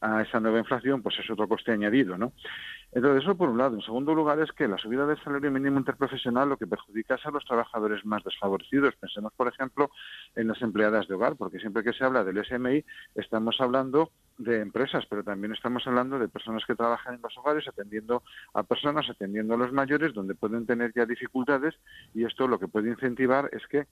a 0.00 0.22
esa 0.22 0.38
nueva 0.38 0.58
inflación, 0.58 1.02
pues 1.02 1.18
es 1.18 1.30
otro 1.30 1.48
coste 1.48 1.72
añadido, 1.72 2.16
¿no? 2.16 2.32
Entonces, 2.92 3.22
eso 3.22 3.34
por 3.34 3.48
un 3.48 3.56
lado. 3.56 3.74
En 3.74 3.80
segundo 3.80 4.14
lugar, 4.14 4.38
es 4.40 4.52
que 4.52 4.68
la 4.68 4.76
subida 4.76 5.06
del 5.06 5.22
salario 5.22 5.50
mínimo 5.50 5.78
interprofesional 5.78 6.50
lo 6.50 6.58
que 6.58 6.66
perjudica 6.66 7.14
es 7.14 7.24
a 7.24 7.30
los 7.30 7.44
trabajadores 7.44 8.04
más 8.04 8.22
desfavorecidos. 8.22 8.94
Pensemos, 8.96 9.32
por 9.34 9.48
ejemplo, 9.48 9.90
en 10.36 10.48
las 10.48 10.60
empleadas 10.60 11.08
de 11.08 11.14
hogar, 11.14 11.36
porque 11.36 11.58
siempre 11.58 11.82
que 11.82 11.94
se 11.94 12.04
habla 12.04 12.22
del 12.22 12.44
SMI 12.44 12.84
estamos 13.14 13.58
hablando 13.60 14.10
de 14.36 14.60
empresas, 14.60 15.04
pero 15.08 15.24
también 15.24 15.52
estamos 15.52 15.86
hablando 15.86 16.18
de 16.18 16.28
personas 16.28 16.64
que 16.66 16.74
trabajan 16.74 17.14
en 17.14 17.22
los 17.22 17.36
hogares 17.38 17.66
atendiendo 17.66 18.22
a 18.54 18.62
personas, 18.62 19.08
atendiendo 19.08 19.54
a 19.54 19.58
los 19.58 19.72
mayores, 19.72 20.12
donde 20.12 20.34
pueden 20.34 20.66
tener 20.66 20.92
ya 20.94 21.06
dificultades 21.06 21.74
y 22.14 22.24
esto 22.24 22.46
lo 22.46 22.58
que 22.58 22.68
puede 22.68 22.90
incentivar 22.90 23.48
es 23.52 23.66
que 23.68 23.86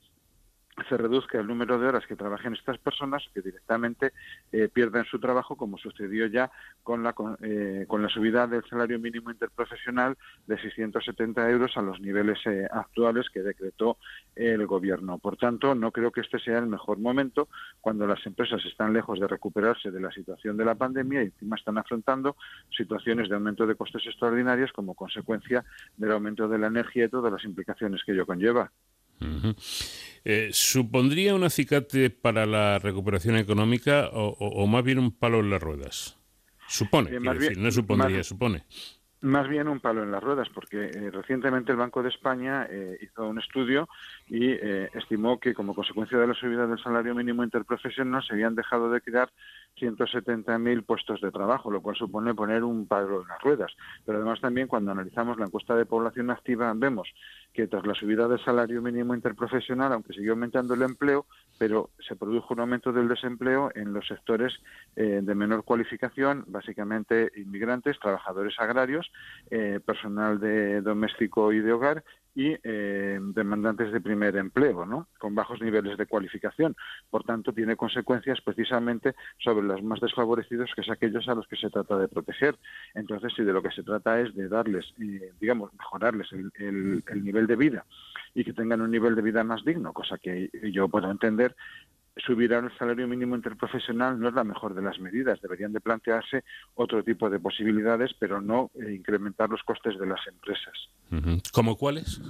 se 0.88 0.96
reduzca 0.96 1.38
el 1.38 1.46
número 1.46 1.78
de 1.78 1.86
horas 1.86 2.06
que 2.06 2.16
trabajen 2.16 2.54
estas 2.54 2.78
personas 2.78 3.22
que 3.34 3.40
directamente 3.40 4.12
eh, 4.52 4.68
pierdan 4.72 5.04
su 5.04 5.18
trabajo, 5.18 5.56
como 5.56 5.78
sucedió 5.78 6.26
ya 6.26 6.50
con 6.82 7.02
la, 7.02 7.14
eh, 7.42 7.84
con 7.88 8.02
la 8.02 8.08
subida 8.08 8.46
del 8.46 8.64
salario 8.64 8.98
mínimo 8.98 9.30
interprofesional 9.30 10.16
de 10.46 10.58
670 10.58 11.50
euros 11.50 11.76
a 11.76 11.82
los 11.82 12.00
niveles 12.00 12.38
eh, 12.46 12.66
actuales 12.70 13.28
que 13.30 13.42
decretó 13.42 13.98
el 14.34 14.66
Gobierno. 14.66 15.18
Por 15.18 15.36
tanto, 15.36 15.74
no 15.74 15.92
creo 15.92 16.12
que 16.12 16.20
este 16.20 16.38
sea 16.38 16.58
el 16.58 16.66
mejor 16.66 16.98
momento 16.98 17.48
cuando 17.80 18.06
las 18.06 18.24
empresas 18.26 18.64
están 18.64 18.92
lejos 18.92 19.20
de 19.20 19.26
recuperarse 19.26 19.90
de 19.90 20.00
la 20.00 20.10
situación 20.10 20.56
de 20.56 20.64
la 20.64 20.74
pandemia 20.74 21.22
y 21.22 21.26
encima 21.26 21.56
están 21.56 21.78
afrontando 21.78 22.36
situaciones 22.76 23.28
de 23.28 23.34
aumento 23.34 23.66
de 23.66 23.74
costes 23.74 24.06
extraordinarios 24.06 24.72
como 24.72 24.94
consecuencia 24.94 25.64
del 25.96 26.12
aumento 26.12 26.48
de 26.48 26.58
la 26.58 26.68
energía 26.68 27.04
y 27.04 27.08
todas 27.08 27.32
las 27.32 27.44
implicaciones 27.44 28.02
que 28.04 28.12
ello 28.12 28.26
conlleva. 28.26 28.70
Eh, 30.24 30.50
¿Supondría 30.52 31.34
un 31.34 31.44
acicate 31.44 32.10
para 32.10 32.46
la 32.46 32.78
recuperación 32.78 33.36
económica 33.36 34.10
o, 34.12 34.66
más 34.66 34.84
bien 34.84 34.98
un 34.98 35.12
palo 35.12 35.40
en 35.40 35.50
las 35.50 35.62
ruedas? 35.62 36.18
Supone, 36.68 37.10
eh, 37.10 37.18
decir, 37.20 37.58
no 37.58 37.70
supondría, 37.70 38.22
supone. 38.22 38.64
Más 39.22 39.48
bien 39.48 39.68
un 39.68 39.80
palo 39.80 40.02
en 40.02 40.12
las 40.12 40.22
ruedas, 40.22 40.48
porque 40.54 40.86
eh, 40.86 41.10
recientemente 41.10 41.72
el 41.72 41.78
Banco 41.78 42.02
de 42.02 42.08
España 42.08 42.66
hizo 43.02 43.28
un 43.28 43.38
estudio 43.38 43.88
y 44.28 44.52
estimó 44.94 45.38
que 45.38 45.52
como 45.52 45.74
consecuencia 45.74 46.18
de 46.18 46.26
la 46.26 46.34
subida 46.34 46.66
del 46.66 46.78
salario 46.78 47.14
mínimo 47.14 47.44
interprofesional 47.44 48.22
se 48.22 48.32
habían 48.34 48.54
dejado 48.54 48.90
de 48.90 49.00
crear 49.02 49.30
170.000 49.78 50.84
puestos 50.84 51.20
de 51.20 51.30
trabajo, 51.30 51.70
lo 51.70 51.82
cual 51.82 51.96
supone 51.96 52.34
poner 52.34 52.64
un 52.64 52.86
palo 52.86 53.22
en 53.22 53.28
las 53.28 53.40
ruedas. 53.42 53.72
Pero 54.06 54.18
además 54.18 54.40
también 54.40 54.68
cuando 54.68 54.92
analizamos 54.92 55.38
la 55.38 55.46
encuesta 55.46 55.74
de 55.74 55.86
población 55.86 56.30
activa 56.30 56.72
vemos 56.74 57.08
que 57.52 57.66
tras 57.66 57.86
la 57.86 57.94
subida 57.94 58.28
del 58.28 58.42
salario 58.44 58.80
mínimo 58.80 59.14
interprofesional, 59.14 59.92
aunque 59.92 60.12
siguió 60.12 60.32
aumentando 60.32 60.74
el 60.74 60.82
empleo, 60.82 61.26
pero 61.58 61.90
se 61.98 62.16
produjo 62.16 62.54
un 62.54 62.60
aumento 62.60 62.92
del 62.92 63.08
desempleo 63.08 63.70
en 63.74 63.92
los 63.92 64.06
sectores 64.06 64.52
eh, 64.96 65.20
de 65.22 65.34
menor 65.34 65.64
cualificación, 65.64 66.44
básicamente 66.46 67.30
inmigrantes, 67.36 67.98
trabajadores 67.98 68.54
agrarios, 68.58 69.10
eh, 69.50 69.80
personal 69.84 70.38
de 70.38 70.80
doméstico 70.80 71.52
y 71.52 71.60
de 71.60 71.72
hogar 71.72 72.04
y 72.34 72.56
eh, 72.62 73.18
demandantes 73.20 73.92
de 73.92 74.00
primer 74.00 74.36
empleo, 74.36 74.86
¿no? 74.86 75.08
con 75.18 75.34
bajos 75.34 75.60
niveles 75.60 75.98
de 75.98 76.06
cualificación. 76.06 76.76
Por 77.10 77.24
tanto, 77.24 77.52
tiene 77.52 77.76
consecuencias 77.76 78.40
precisamente 78.40 79.14
sobre 79.38 79.66
los 79.66 79.82
más 79.82 80.00
desfavorecidos, 80.00 80.70
que 80.74 80.82
es 80.82 80.90
aquellos 80.90 81.28
a 81.28 81.34
los 81.34 81.46
que 81.46 81.56
se 81.56 81.70
trata 81.70 81.98
de 81.98 82.08
proteger. 82.08 82.56
Entonces, 82.94 83.32
si 83.34 83.42
de 83.42 83.52
lo 83.52 83.62
que 83.62 83.70
se 83.70 83.82
trata 83.82 84.20
es 84.20 84.34
de 84.34 84.48
darles, 84.48 84.94
eh, 85.00 85.32
digamos, 85.40 85.72
mejorarles 85.74 86.32
el, 86.32 87.02
el 87.06 87.24
nivel 87.24 87.46
de 87.46 87.56
vida 87.56 87.84
y 88.34 88.44
que 88.44 88.52
tengan 88.52 88.80
un 88.80 88.90
nivel 88.90 89.14
de 89.16 89.22
vida 89.22 89.42
más 89.42 89.64
digno, 89.64 89.92
cosa 89.92 90.18
que 90.18 90.50
yo 90.72 90.88
puedo 90.88 91.10
entender, 91.10 91.56
subir 92.16 92.52
el 92.52 92.76
salario 92.76 93.06
mínimo 93.06 93.36
interprofesional 93.36 94.18
no 94.18 94.28
es 94.28 94.34
la 94.34 94.44
mejor 94.44 94.74
de 94.74 94.82
las 94.82 94.98
medidas. 94.98 95.40
Deberían 95.40 95.72
de 95.72 95.80
plantearse 95.80 96.44
otro 96.74 97.02
tipo 97.02 97.30
de 97.30 97.38
posibilidades, 97.38 98.12
pero 98.18 98.40
no 98.40 98.70
eh, 98.74 98.92
incrementar 98.92 99.48
los 99.48 99.62
costes 99.62 99.98
de 99.98 100.06
las 100.06 100.20
empresas. 100.26 100.74
¿Cómo 101.52 101.76
cuáles? 101.76 102.20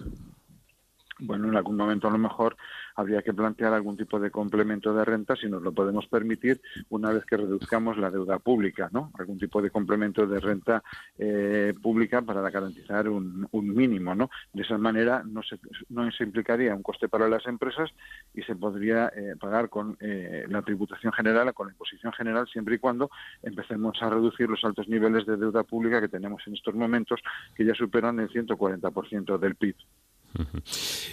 Bueno, 1.21 1.49
en 1.49 1.57
algún 1.57 1.77
momento 1.77 2.09
a 2.09 2.11
lo 2.11 2.19
mejor 2.19 2.57
habría 2.97 3.23
que 3.23 3.33
plantear 3.33 3.73
algún 3.73 3.97
tipo 3.97 4.19
de 4.19 4.31
complemento 4.31 4.93
de 4.93 5.05
renta 5.05 5.37
si 5.37 5.49
nos 5.49 5.63
lo 5.63 5.73
podemos 5.73 6.07
permitir 6.07 6.61
una 6.89 7.13
vez 7.13 7.25
que 7.25 7.37
reduzcamos 7.37 7.97
la 7.99 8.11
deuda 8.11 8.39
pública, 8.39 8.89
¿no? 8.93 9.11
Algún 9.19 9.39
tipo 9.39 9.63
de 9.63 9.71
complemento 9.71 10.27
de 10.27 10.41
renta 10.41 10.83
eh, 11.19 11.75
pública 11.83 12.23
para 12.23 12.49
garantizar 12.51 13.09
un, 13.09 13.49
mínimo, 13.53 14.15
¿no? 14.15 14.31
De 14.53 14.63
esa 14.63 14.79
manera 14.79 15.23
no 15.25 15.43
se, 15.43 15.59
no 15.89 16.11
se 16.11 16.25
implicaría 16.25 16.75
un 16.75 16.83
coste 16.83 17.09
para 17.09 17.29
las 17.29 17.47
empresas 17.47 17.91
y 18.35 18.43
se 18.43 18.57
podría 18.57 19.09
eh, 19.15 19.35
pagar 19.39 19.69
con 19.69 19.97
eh, 20.01 20.45
la 20.49 20.63
tributación 20.63 21.13
general, 21.13 21.53
con 21.55 21.69
la 21.69 21.73
imposición 21.73 22.13
general, 22.13 22.47
siempre 22.49 22.77
y 22.77 22.79
cuando 22.79 23.11
empecemos 23.43 24.01
a 24.03 24.11
reducir 24.11 24.49
los 24.49 24.65
altos 24.65 24.89
niveles 24.89 25.27
de 25.27 25.37
deuda 25.37 25.63
pública 25.63 26.01
que 26.01 26.09
tenemos 26.09 26.43
en 26.47 26.55
estos 26.55 26.75
momentos, 26.75 27.21
que 27.55 27.65
ya 27.65 27.75
superan 27.75 28.21
el 28.21 28.29
140% 28.29 29.39
del 29.39 29.55
PIB. 29.55 29.77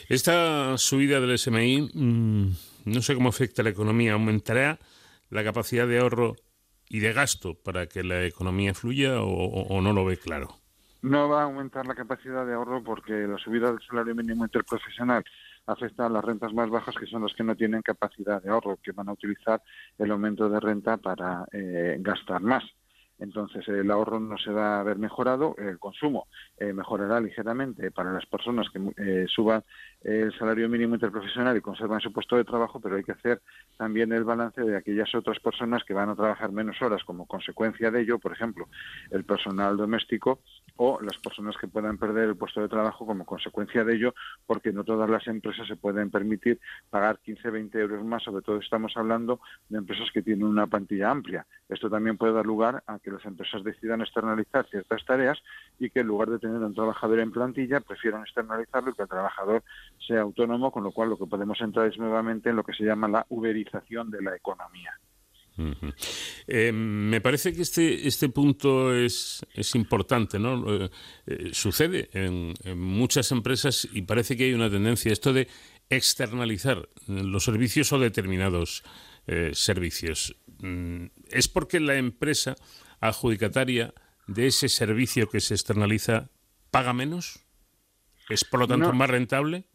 Esta 0.09 0.77
subida 0.77 1.19
del 1.19 1.37
SMI, 1.37 1.89
mm, 1.93 2.51
no 2.85 3.01
sé 3.01 3.15
cómo 3.15 3.29
afecta 3.29 3.61
a 3.61 3.63
la 3.63 3.71
economía. 3.71 4.13
¿Aumentará 4.13 4.79
la 5.29 5.43
capacidad 5.43 5.87
de 5.87 5.99
ahorro 5.99 6.35
y 6.89 6.99
de 6.99 7.13
gasto 7.13 7.55
para 7.55 7.87
que 7.87 8.03
la 8.03 8.23
economía 8.23 8.73
fluya 8.73 9.21
o, 9.21 9.81
no 9.81 9.93
lo 9.93 10.05
ve 10.05 10.17
claro? 10.17 10.49
No 11.01 11.29
va 11.29 11.41
a 11.41 11.43
aumentar 11.43 11.85
la 11.85 11.95
capacidad 11.95 12.45
de 12.45 12.53
ahorro 12.53 12.83
porque 12.83 13.13
la 13.13 13.37
subida 13.37 13.71
del 13.71 13.81
salario 13.87 14.15
mínimo 14.15 14.45
interprofesional 14.45 15.23
afecta 15.67 16.05
a 16.05 16.09
las 16.09 16.23
rentas 16.23 16.53
más 16.53 16.69
bajas, 16.69 16.95
que 16.95 17.05
son 17.05 17.23
las 17.23 17.33
que 17.33 17.43
no 17.43 17.55
tienen 17.55 17.81
capacidad 17.81 18.41
de 18.41 18.49
ahorro, 18.49 18.79
que 18.81 18.93
van 18.93 19.09
a 19.09 19.13
utilizar 19.13 19.61
el 19.97 20.11
aumento 20.11 20.49
de 20.49 20.59
renta 20.59 20.97
para 20.97 21.45
eh, 21.51 21.97
gastar 21.99 22.41
más 22.41 22.63
entonces 23.19 23.67
el 23.67 23.89
ahorro 23.89 24.19
no 24.19 24.37
se 24.37 24.51
va 24.51 24.79
a 24.79 24.83
ver 24.83 24.97
mejorado, 24.97 25.55
el 25.57 25.79
consumo 25.79 26.27
eh, 26.57 26.73
mejorará 26.73 27.19
ligeramente 27.19 27.91
para 27.91 28.11
las 28.11 28.25
personas 28.25 28.67
que 28.69 28.79
eh, 28.97 29.25
suban 29.27 29.63
el 30.03 30.31
salario 30.37 30.69
mínimo 30.69 30.95
interprofesional 30.95 31.57
y 31.57 31.61
conservan 31.61 31.99
su 31.99 32.11
puesto 32.11 32.35
de 32.35 32.43
trabajo, 32.43 32.79
pero 32.79 32.95
hay 32.95 33.03
que 33.03 33.11
hacer 33.11 33.41
también 33.77 34.11
el 34.13 34.23
balance 34.23 34.61
de 34.61 34.77
aquellas 34.77 35.13
otras 35.15 35.39
personas 35.39 35.83
que 35.83 35.93
van 35.93 36.09
a 36.09 36.15
trabajar 36.15 36.51
menos 36.51 36.81
horas 36.81 37.03
como 37.03 37.25
consecuencia 37.25 37.91
de 37.91 38.01
ello, 38.01 38.19
por 38.19 38.31
ejemplo, 38.31 38.67
el 39.11 39.23
personal 39.23 39.77
doméstico 39.77 40.39
o 40.77 40.99
las 41.01 41.17
personas 41.17 41.55
que 41.57 41.67
puedan 41.67 41.97
perder 41.97 42.29
el 42.29 42.35
puesto 42.35 42.61
de 42.61 42.69
trabajo 42.69 43.05
como 43.05 43.25
consecuencia 43.25 43.83
de 43.83 43.95
ello, 43.95 44.13
porque 44.45 44.71
no 44.71 44.83
todas 44.83 45.09
las 45.09 45.27
empresas 45.27 45.67
se 45.67 45.75
pueden 45.75 46.09
permitir 46.09 46.59
pagar 46.89 47.19
15, 47.19 47.49
20 47.49 47.79
euros 47.79 48.05
más, 48.05 48.23
sobre 48.23 48.43
todo 48.43 48.57
estamos 48.57 48.93
hablando 48.95 49.39
de 49.69 49.79
empresas 49.79 50.09
que 50.13 50.21
tienen 50.21 50.45
una 50.45 50.67
plantilla 50.67 51.11
amplia. 51.11 51.45
Esto 51.67 51.89
también 51.89 52.17
puede 52.17 52.33
dar 52.33 52.45
lugar 52.45 52.83
a 52.87 52.99
que 52.99 53.11
las 53.11 53.25
empresas 53.25 53.63
decidan 53.63 54.01
externalizar 54.01 54.65
ciertas 54.69 55.03
tareas 55.05 55.37
y 55.79 55.89
que 55.89 56.01
en 56.01 56.07
lugar 56.07 56.29
de 56.29 56.39
tener 56.39 56.57
un 56.57 56.73
trabajador 56.73 57.19
en 57.19 57.31
plantilla 57.31 57.81
prefieran 57.81 58.21
externalizarlo 58.21 58.91
y 58.91 58.93
que 58.93 59.03
el 59.03 59.09
trabajador 59.09 59.63
sea 60.05 60.21
autónomo, 60.21 60.71
con 60.71 60.83
lo 60.83 60.91
cual 60.91 61.09
lo 61.09 61.17
que 61.17 61.25
podemos 61.25 61.59
entrar 61.61 61.87
es 61.87 61.97
nuevamente 61.97 62.49
en 62.49 62.55
lo 62.55 62.63
que 62.63 62.73
se 62.73 62.83
llama 62.83 63.07
la 63.07 63.25
uberización 63.29 64.09
de 64.11 64.21
la 64.21 64.35
economía. 64.35 64.93
Eh, 66.47 66.71
me 66.71 67.21
parece 67.21 67.53
que 67.53 67.61
este, 67.61 68.07
este 68.07 68.29
punto 68.29 68.93
es, 68.93 69.45
es 69.53 69.75
importante, 69.75 70.39
¿no? 70.39 70.83
Eh, 70.85 70.89
eh, 71.25 71.49
sucede 71.53 72.09
en, 72.13 72.53
muchas 72.77 73.31
empresas 73.31 73.87
y 73.91 74.03
parece 74.03 74.37
que 74.37 74.45
hay 74.45 74.53
una 74.53 74.69
tendencia, 74.69 75.11
esto 75.11 75.33
de 75.33 75.47
externalizar 75.89 76.87
los 77.07 77.43
servicios 77.43 77.91
o 77.93 77.99
determinados 77.99 78.83
servicios. 79.51 80.37
Mm, 80.59 81.07
¿Es 81.29 81.49
porque 81.49 81.81
la 81.81 81.95
empresa 81.95 82.55
adjudicataria 83.01 83.93
de 84.25 84.47
ese 84.47 84.69
servicio 84.69 85.29
que 85.29 85.41
se 85.41 85.53
externaliza 85.53 86.29
paga 86.71 86.93
menos? 86.93 87.45
¿Es 88.29 88.45
por 88.45 88.61
lo 88.61 88.67
tanto 88.67 88.93
más 88.93 89.09
rentable? 89.09 89.65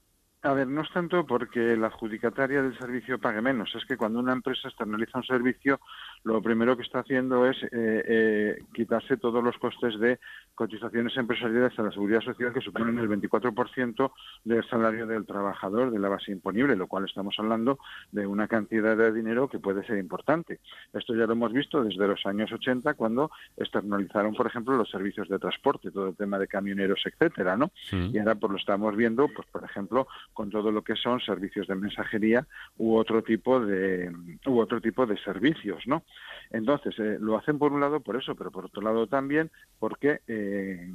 A 0.45 0.53
ver, 0.55 0.67
no 0.67 0.83
es 0.83 0.91
tanto 0.91 1.25
porque 1.25 1.77
la 1.77 1.87
adjudicataria 1.87 2.63
del 2.63 2.77
servicio 2.77 3.21
pague 3.21 3.41
menos, 3.41 3.73
es 3.77 3.85
que 3.85 3.97
cuando 3.97 4.19
una 4.19 4.33
empresa 4.33 4.67
externaliza 4.67 5.19
un 5.19 5.25
servicio, 5.25 5.81
lo 6.25 6.41
primero 6.41 6.77
que 6.77 6.83
está 6.83 7.01
haciendo 7.01 7.47
es 7.47 7.57
eh, 7.65 7.69
eh, 7.73 8.63
quitarse 8.75 9.17
todos 9.17 9.43
los 9.43 9.57
costes 9.59 9.99
de 9.99 10.19
cotizaciones 10.55 11.17
empresariales 11.17 11.77
a 11.79 11.83
la 11.83 11.91
seguridad 11.91 12.21
social 12.21 12.53
que 12.53 12.61
suponen 12.61 12.99
el 12.99 13.09
24% 13.09 14.13
del 14.45 14.69
salario 14.69 15.07
del 15.07 15.27
trabajador 15.27 15.91
de 15.91 15.99
la 15.99 16.09
base 16.09 16.31
imponible, 16.31 16.77
lo 16.77 16.87
cual 16.87 17.07
estamos 17.07 17.35
hablando 17.39 17.79
de 18.13 18.27
una 18.27 18.47
cantidad 18.47 18.97
de 18.97 19.13
dinero 19.13 19.49
que 19.49 19.59
puede 19.59 19.85
ser 19.85 19.99
importante. 19.99 20.61
Esto 20.93 21.15
ya 21.15 21.27
lo 21.27 21.33
hemos 21.33 21.53
visto 21.53 21.83
desde 21.83 22.07
los 22.07 22.25
años 22.27 22.53
80 22.53 22.95
cuando 22.95 23.31
externalizaron, 23.57 24.35
por 24.35 24.47
ejemplo, 24.47 24.77
los 24.77 24.91
servicios 24.91 25.29
de 25.29 25.39
transporte, 25.39 25.91
todo 25.91 26.09
el 26.09 26.17
tema 26.17 26.39
de 26.39 26.47
camioneros, 26.47 27.01
etcétera, 27.05 27.57
¿no? 27.57 27.71
Y 27.91 28.19
ahora 28.19 28.35
pues 28.37 28.53
lo 28.53 28.59
estamos 28.59 28.95
viendo, 28.97 29.29
pues 29.29 29.49
por 29.51 29.65
ejemplo, 29.65 30.07
con 30.33 30.51
todo 30.51 30.71
lo 30.71 30.83
que 30.83 30.95
son 30.97 31.21
servicios 31.21 31.67
de 31.67 31.75
mensajería 31.75 32.47
u 32.79 32.95
otro 32.95 33.23
tipo 33.23 33.61
de 33.61 34.13
u 34.47 34.59
otro 34.61 34.81
tipo 34.81 35.07
de 35.07 35.17
servicios, 35.19 35.83
¿no? 35.87 36.05
Entonces 36.51 36.99
eh, 36.99 37.17
lo 37.21 37.37
hacen 37.37 37.59
por 37.59 37.73
un 37.73 37.81
lado 37.81 38.01
por 38.01 38.17
eso, 38.17 38.35
pero 38.35 38.51
por 38.51 38.67
otro 38.67 38.83
lado 38.83 39.07
también 39.07 39.51
porque 39.79 40.21
eh, 40.27 40.91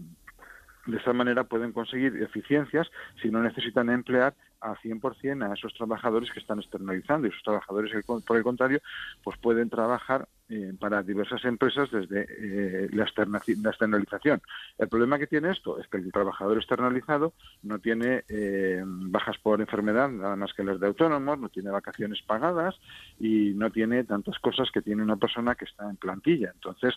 de 0.86 0.98
esa 0.98 1.14
manera 1.14 1.44
pueden 1.44 1.74
conseguir 1.74 2.22
eficiencias 2.22 2.88
si 3.22 3.30
no 3.30 3.42
necesitan 3.42 3.90
emplear 3.90 4.34
a 4.62 4.76
100% 4.76 5.50
a 5.50 5.54
esos 5.54 5.74
trabajadores 5.74 6.32
que 6.32 6.40
están 6.40 6.60
externalizando. 6.60 7.28
Y 7.28 7.32
esos 7.32 7.44
trabajadores, 7.44 7.92
por 8.26 8.38
el 8.38 8.44
contrario, 8.44 8.80
pues 9.24 9.38
pueden 9.38 9.70
trabajar 9.70 10.28
eh, 10.50 10.74
para 10.80 11.04
diversas 11.04 11.44
empresas 11.44 11.92
desde 11.92 12.22
eh, 12.22 12.88
la, 12.94 13.04
externalización. 13.04 14.42
El 14.78 14.88
problema 14.88 15.20
que 15.20 15.28
tiene 15.28 15.52
esto 15.52 15.78
es 15.78 15.88
que 15.90 15.98
el 15.98 16.10
trabajador 16.10 16.56
externalizado 16.56 17.34
no 17.64 17.80
tiene 17.80 18.24
eh, 18.30 18.82
bajas 18.86 19.38
por 19.40 19.60
enfermedad, 19.60 20.10
nada 20.10 20.38
más 20.38 20.54
que 20.54 20.64
las 20.64 20.80
de 20.80 20.88
autónomos, 20.88 21.38
no 21.38 21.50
tiene 21.50 21.70
vacaciones 21.70 22.22
pagadas 22.22 22.80
y 23.20 23.52
no 23.56 23.72
tiene 23.72 24.06
tantas 24.06 24.40
cosas 24.40 24.72
que 24.72 24.82
tiene 24.82 25.04
una 25.04 25.18
persona 25.18 25.56
que 25.56 25.66
está 25.66 25.90
en 25.90 25.98
plantilla. 25.98 26.52
Entonces, 26.54 26.96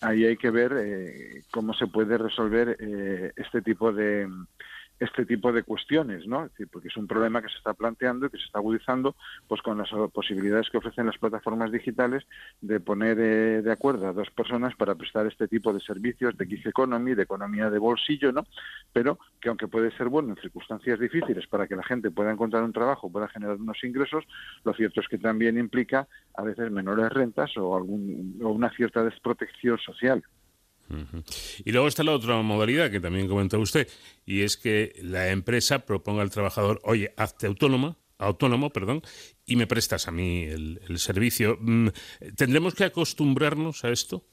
ahí 0.00 0.24
hay 0.24 0.36
que 0.36 0.50
ver 0.50 1.44
cómo 1.52 1.74
se 1.74 1.86
puede 1.86 2.18
resolver 2.18 2.76
este 3.36 3.62
tipo 3.62 3.92
de 3.92 4.28
este 5.02 5.26
tipo 5.26 5.52
de 5.52 5.62
cuestiones, 5.62 6.26
¿no? 6.26 6.48
Porque 6.70 6.88
es 6.88 6.96
un 6.96 7.06
problema 7.06 7.42
que 7.42 7.48
se 7.48 7.56
está 7.56 7.74
planteando 7.74 8.26
y 8.26 8.30
que 8.30 8.38
se 8.38 8.44
está 8.44 8.58
agudizando 8.58 9.16
pues 9.48 9.60
con 9.62 9.78
las 9.78 9.90
posibilidades 10.12 10.70
que 10.70 10.78
ofrecen 10.78 11.06
las 11.06 11.18
plataformas 11.18 11.72
digitales 11.72 12.24
de 12.60 12.78
poner 12.78 13.18
eh, 13.18 13.62
de 13.62 13.72
acuerdo 13.72 14.06
a 14.06 14.12
dos 14.12 14.30
personas 14.30 14.74
para 14.76 14.94
prestar 14.94 15.26
este 15.26 15.48
tipo 15.48 15.72
de 15.72 15.80
servicios 15.80 16.36
de 16.36 16.46
gig 16.46 16.66
economy, 16.66 17.14
de 17.14 17.24
economía 17.24 17.68
de 17.68 17.78
bolsillo, 17.78 18.32
¿no? 18.32 18.46
Pero 18.92 19.18
que 19.40 19.48
aunque 19.48 19.66
puede 19.66 19.90
ser 19.96 20.08
bueno 20.08 20.30
en 20.30 20.36
circunstancias 20.36 21.00
difíciles 21.00 21.46
para 21.48 21.66
que 21.66 21.76
la 21.76 21.82
gente 21.82 22.10
pueda 22.10 22.30
encontrar 22.30 22.62
un 22.62 22.72
trabajo, 22.72 23.10
pueda 23.10 23.28
generar 23.28 23.56
unos 23.56 23.82
ingresos, 23.82 24.24
lo 24.64 24.72
cierto 24.72 25.00
es 25.00 25.08
que 25.08 25.18
también 25.18 25.58
implica 25.58 26.06
a 26.34 26.42
veces 26.42 26.70
menores 26.70 27.10
rentas 27.10 27.56
o 27.56 27.76
algún 27.76 28.38
o 28.42 28.50
una 28.50 28.70
cierta 28.70 29.02
desprotección 29.02 29.78
social. 29.78 30.22
Y 31.64 31.72
luego 31.72 31.88
está 31.88 32.02
la 32.02 32.12
otra 32.12 32.40
modalidad 32.42 32.90
que 32.90 33.00
también 33.00 33.28
comentó 33.28 33.58
usted, 33.58 33.88
y 34.24 34.42
es 34.42 34.56
que 34.56 34.92
la 35.02 35.28
empresa 35.28 35.86
proponga 35.86 36.22
al 36.22 36.30
trabajador, 36.30 36.80
oye, 36.84 37.12
hazte 37.16 37.46
autónoma, 37.46 37.96
autónomo, 38.18 38.70
perdón, 38.70 39.02
y 39.44 39.56
me 39.56 39.66
prestas 39.66 40.08
a 40.08 40.12
mí 40.12 40.44
el, 40.44 40.98
servicio. 40.98 41.56
Mm, 41.60 41.88
¿Tendremos 42.36 42.74
que 42.74 42.84
acostumbrarnos 42.84 43.84
a 43.84 43.90
esto? 43.90 44.24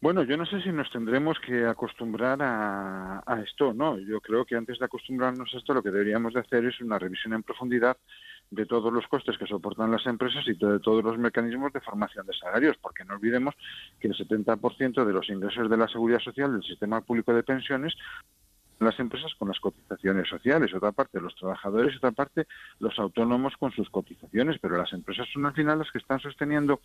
Bueno, 0.00 0.22
yo 0.22 0.36
no 0.36 0.46
sé 0.46 0.62
si 0.62 0.70
nos 0.70 0.90
tendremos 0.92 1.38
que 1.44 1.66
acostumbrar 1.66 2.40
a, 2.40 3.22
a 3.26 3.40
esto, 3.42 3.72
¿no? 3.74 3.98
Yo 3.98 4.20
creo 4.20 4.44
que 4.44 4.54
antes 4.54 4.78
de 4.78 4.84
acostumbrarnos 4.84 5.52
a 5.52 5.58
esto, 5.58 5.74
lo 5.74 5.82
que 5.82 5.90
deberíamos 5.90 6.34
de 6.34 6.40
hacer 6.40 6.64
es 6.66 6.80
una 6.80 7.00
revisión 7.00 7.32
en 7.32 7.42
profundidad 7.42 7.96
de 8.50 8.66
todos 8.66 8.92
los 8.92 9.06
costes 9.08 9.36
que 9.36 9.46
soportan 9.46 9.90
las 9.90 10.06
empresas 10.06 10.46
y 10.46 10.54
de 10.54 10.80
todos 10.80 11.04
los 11.04 11.18
mecanismos 11.18 11.72
de 11.72 11.80
formación 11.80 12.26
de 12.26 12.32
salarios, 12.34 12.76
porque 12.80 13.04
no 13.04 13.14
olvidemos 13.14 13.54
que 14.00 14.08
el 14.08 14.14
70% 14.14 15.04
de 15.04 15.12
los 15.12 15.28
ingresos 15.28 15.68
de 15.68 15.76
la 15.76 15.88
seguridad 15.88 16.20
social 16.20 16.52
del 16.52 16.62
sistema 16.62 17.00
público 17.00 17.34
de 17.34 17.42
pensiones 17.42 17.94
las 18.80 18.98
empresas 19.00 19.32
con 19.38 19.48
las 19.48 19.58
cotizaciones 19.58 20.28
sociales, 20.28 20.72
otra 20.72 20.92
parte 20.92 21.20
los 21.20 21.34
trabajadores, 21.34 21.96
otra 21.96 22.12
parte 22.12 22.46
los 22.78 22.96
autónomos 22.98 23.56
con 23.56 23.72
sus 23.72 23.90
cotizaciones, 23.90 24.58
pero 24.60 24.76
las 24.76 24.92
empresas 24.92 25.26
son 25.32 25.46
al 25.46 25.54
final 25.54 25.78
las 25.78 25.90
que 25.90 25.98
están 25.98 26.20
sosteniendo 26.20 26.80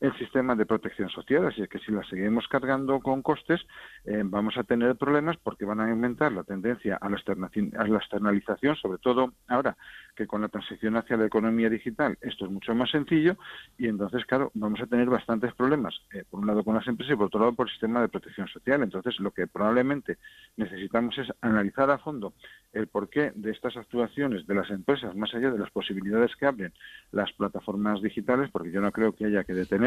el 0.00 0.16
sistema 0.18 0.54
de 0.54 0.66
protección 0.66 1.08
social, 1.08 1.46
así 1.46 1.66
que 1.68 1.78
si 1.78 1.92
la 1.92 2.02
seguimos 2.04 2.46
cargando 2.48 3.00
con 3.00 3.22
costes, 3.22 3.60
eh, 4.04 4.22
vamos 4.24 4.56
a 4.56 4.64
tener 4.64 4.96
problemas 4.96 5.36
porque 5.42 5.64
van 5.64 5.80
a 5.80 5.90
aumentar 5.90 6.32
la 6.32 6.44
tendencia 6.44 6.96
a 7.00 7.08
la, 7.08 7.16
a 7.16 7.88
la 7.88 7.98
externalización, 7.98 8.76
sobre 8.76 8.98
todo 8.98 9.32
ahora 9.48 9.76
que 10.14 10.26
con 10.26 10.42
la 10.42 10.48
transición 10.48 10.96
hacia 10.96 11.16
la 11.16 11.26
economía 11.26 11.68
digital 11.68 12.16
esto 12.20 12.44
es 12.44 12.50
mucho 12.50 12.74
más 12.74 12.90
sencillo 12.90 13.36
y 13.78 13.88
entonces, 13.88 14.24
claro, 14.26 14.50
vamos 14.54 14.80
a 14.80 14.86
tener 14.86 15.08
bastantes 15.08 15.54
problemas, 15.54 15.94
eh, 16.12 16.24
por 16.28 16.40
un 16.40 16.46
lado 16.46 16.64
con 16.64 16.74
las 16.74 16.86
empresas 16.86 17.14
y 17.14 17.16
por 17.16 17.26
otro 17.26 17.40
lado 17.40 17.54
por 17.54 17.66
el 17.66 17.72
sistema 17.72 18.00
de 18.00 18.08
protección 18.08 18.48
social. 18.48 18.82
Entonces, 18.82 19.18
lo 19.20 19.30
que 19.30 19.46
probablemente 19.46 20.18
necesitamos 20.56 21.16
es 21.18 21.28
analizar 21.40 21.90
a 21.90 21.98
fondo 21.98 22.34
el 22.72 22.88
porqué 22.88 23.32
de 23.34 23.50
estas 23.50 23.76
actuaciones 23.76 24.46
de 24.46 24.54
las 24.54 24.70
empresas, 24.70 25.14
más 25.14 25.32
allá 25.34 25.50
de 25.50 25.58
las 25.58 25.70
posibilidades 25.70 26.34
que 26.36 26.46
abren 26.46 26.72
las 27.12 27.32
plataformas 27.32 28.02
digitales, 28.02 28.50
porque 28.50 28.72
yo 28.72 28.80
no 28.80 28.90
creo 28.92 29.12
que 29.12 29.26
haya 29.26 29.44
que 29.44 29.54
detener 29.54 29.83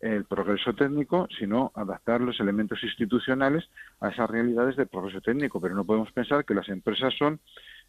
el 0.00 0.24
progreso 0.24 0.74
técnico, 0.74 1.26
sino 1.38 1.72
adaptar 1.74 2.20
los 2.20 2.38
elementos 2.40 2.82
institucionales 2.82 3.68
a 4.00 4.10
esas 4.10 4.28
realidades 4.28 4.76
de 4.76 4.86
progreso 4.86 5.20
técnico. 5.20 5.60
Pero 5.60 5.74
no 5.74 5.84
podemos 5.84 6.12
pensar 6.12 6.44
que 6.44 6.54
las 6.54 6.68
empresas 6.68 7.14
son 7.18 7.40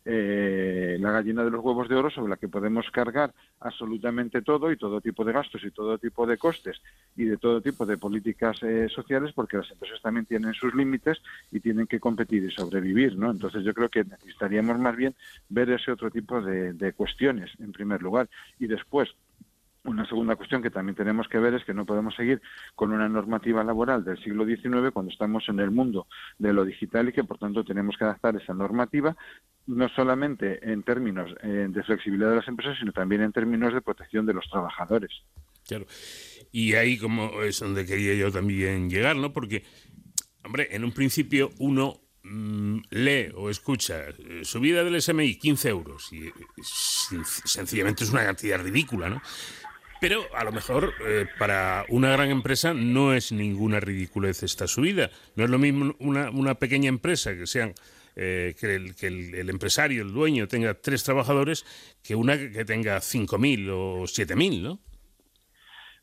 eh, 0.10 0.96
la 1.02 1.12
gallina 1.12 1.44
de 1.44 1.52
los 1.52 1.62
huevos 1.62 1.90
de 1.90 1.96
oro 1.96 2.10
sobre 2.10 2.30
la 2.30 2.38
que 2.38 2.48
podemos 2.48 2.90
cargar 2.92 3.34
absolutamente 3.60 4.42
todo 4.42 4.72
y 4.72 4.78
todo 4.78 5.02
tipo 5.02 5.26
de 5.26 5.34
gastos 5.34 5.66
y 5.66 5.72
todo 5.72 5.98
tipo 5.98 6.26
de 6.26 6.38
costes 6.38 6.82
y 7.18 7.26
de 7.26 7.36
todo 7.36 7.60
tipo 7.60 7.86
de 7.86 7.98
políticas 7.98 8.58
eh, 8.64 8.88
sociales 8.88 9.34
porque 9.36 9.58
las 9.58 9.70
empresas 9.70 10.02
también 10.02 10.26
tienen 10.26 10.54
sus 10.54 10.74
límites 10.74 11.22
y 11.52 11.60
tienen 11.60 11.88
que 11.88 12.00
competir 12.00 12.42
y 12.46 12.52
sobrevivir, 12.52 13.18
¿no? 13.18 13.32
Entonces 13.32 13.66
yo 13.66 13.74
creo 13.74 13.90
que 13.90 14.06
necesitaríamos 14.06 14.80
más 14.80 14.96
bien 14.96 15.14
ver 15.50 15.72
ese 15.72 15.92
otro 15.92 16.10
tipo 16.10 16.40
de 16.42 16.94
cuestiones 16.96 17.52
en 17.60 17.74
primer 17.74 18.02
lugar 18.02 18.30
y 18.60 18.68
después 18.68 19.14
una 19.88 20.06
segunda 20.06 20.36
cuestión 20.36 20.62
que 20.62 20.70
también 20.70 20.96
tenemos 20.96 21.28
que 21.28 21.40
ver 21.40 21.54
es 21.54 21.64
que 21.64 21.74
no 21.74 21.86
podemos 21.86 22.16
seguir 22.16 22.42
con 22.76 22.92
una 22.92 23.08
normativa 23.08 23.64
laboral 23.64 24.04
del 24.04 24.22
siglo 24.24 24.46
XIX 24.46 24.92
cuando 24.94 25.12
estamos 25.12 25.48
en 25.50 25.60
el 25.60 25.72
mundo 25.72 26.08
de 26.38 26.54
lo 26.54 26.66
digital 26.66 27.10
y 27.10 27.14
que 27.14 27.24
por 27.24 27.40
tanto 27.40 27.64
tenemos 27.64 27.98
que 27.98 28.04
adaptar 28.04 28.36
esa 28.36 28.54
normativa 28.54 29.16
no 29.68 29.90
solamente 29.90 30.60
en 30.72 30.84
términos 30.84 31.30
eh, 31.44 31.68
de 31.70 31.84
flexibilidad 31.84 32.30
de 32.30 32.38
las 32.38 32.48
empresas, 32.48 32.78
sino 32.80 32.92
también 32.94 33.22
en 33.22 33.34
términos 33.34 33.74
de 33.74 33.82
protección 33.82 34.26
de 34.26 34.34
los 34.34 34.50
trabajadores. 34.50 35.12
Claro. 35.68 35.86
Y 36.52 36.74
ahí 36.76 36.98
como 36.98 37.42
es 37.44 37.60
donde 37.60 37.86
quería 37.86 38.14
yo 38.16 38.32
también 38.32 38.90
llegar, 38.90 39.18
¿no? 39.18 39.34
Porque, 39.34 39.64
hombre, 40.44 40.70
en 40.72 40.86
un 40.86 40.94
principio 40.94 41.50
uno 41.60 42.00
mm, 42.24 42.80
lee 42.92 43.32
o 43.36 43.50
escucha 43.50 44.08
eh, 44.08 44.42
subida 44.44 44.86
del 44.86 45.02
SMI 45.02 45.36
15 45.38 45.70
euros 45.70 46.14
y, 46.14 46.32
sencillamente 46.64 48.06
es 48.06 48.12
una 48.12 48.24
cantidad 48.24 48.62
ridícula, 48.62 49.10
¿no? 49.10 49.22
Pero 50.00 50.22
a 50.36 50.44
lo 50.44 50.52
mejor 50.52 50.94
eh, 51.06 51.26
para 51.40 51.86
una 51.90 52.12
gran 52.12 52.30
empresa 52.30 52.74
no 52.74 53.14
es 53.14 53.32
ninguna 53.32 53.80
ridiculez 53.80 54.44
esta 54.44 54.68
subida. 54.68 55.10
No 55.36 55.44
es 55.44 55.50
lo 55.50 55.58
mismo 55.58 55.96
una, 56.00 56.30
una 56.30 56.56
pequeña 56.56 56.90
empresa 56.90 57.36
que 57.36 57.48
sean 57.48 57.74
eh, 58.16 58.56
que, 58.60 58.76
el, 58.76 58.96
que 58.96 59.08
el, 59.08 59.50
empresario, 59.50 60.02
el 60.02 60.12
dueño, 60.12 60.48
tenga 60.48 60.74
tres 60.74 61.04
trabajadores 61.04 61.66
que 62.04 62.16
una 62.16 62.36
que 62.36 62.66
tenga 62.66 62.98
5.000 62.98 63.70
o 63.70 64.04
7.000, 64.04 64.62
¿no? 64.64 64.80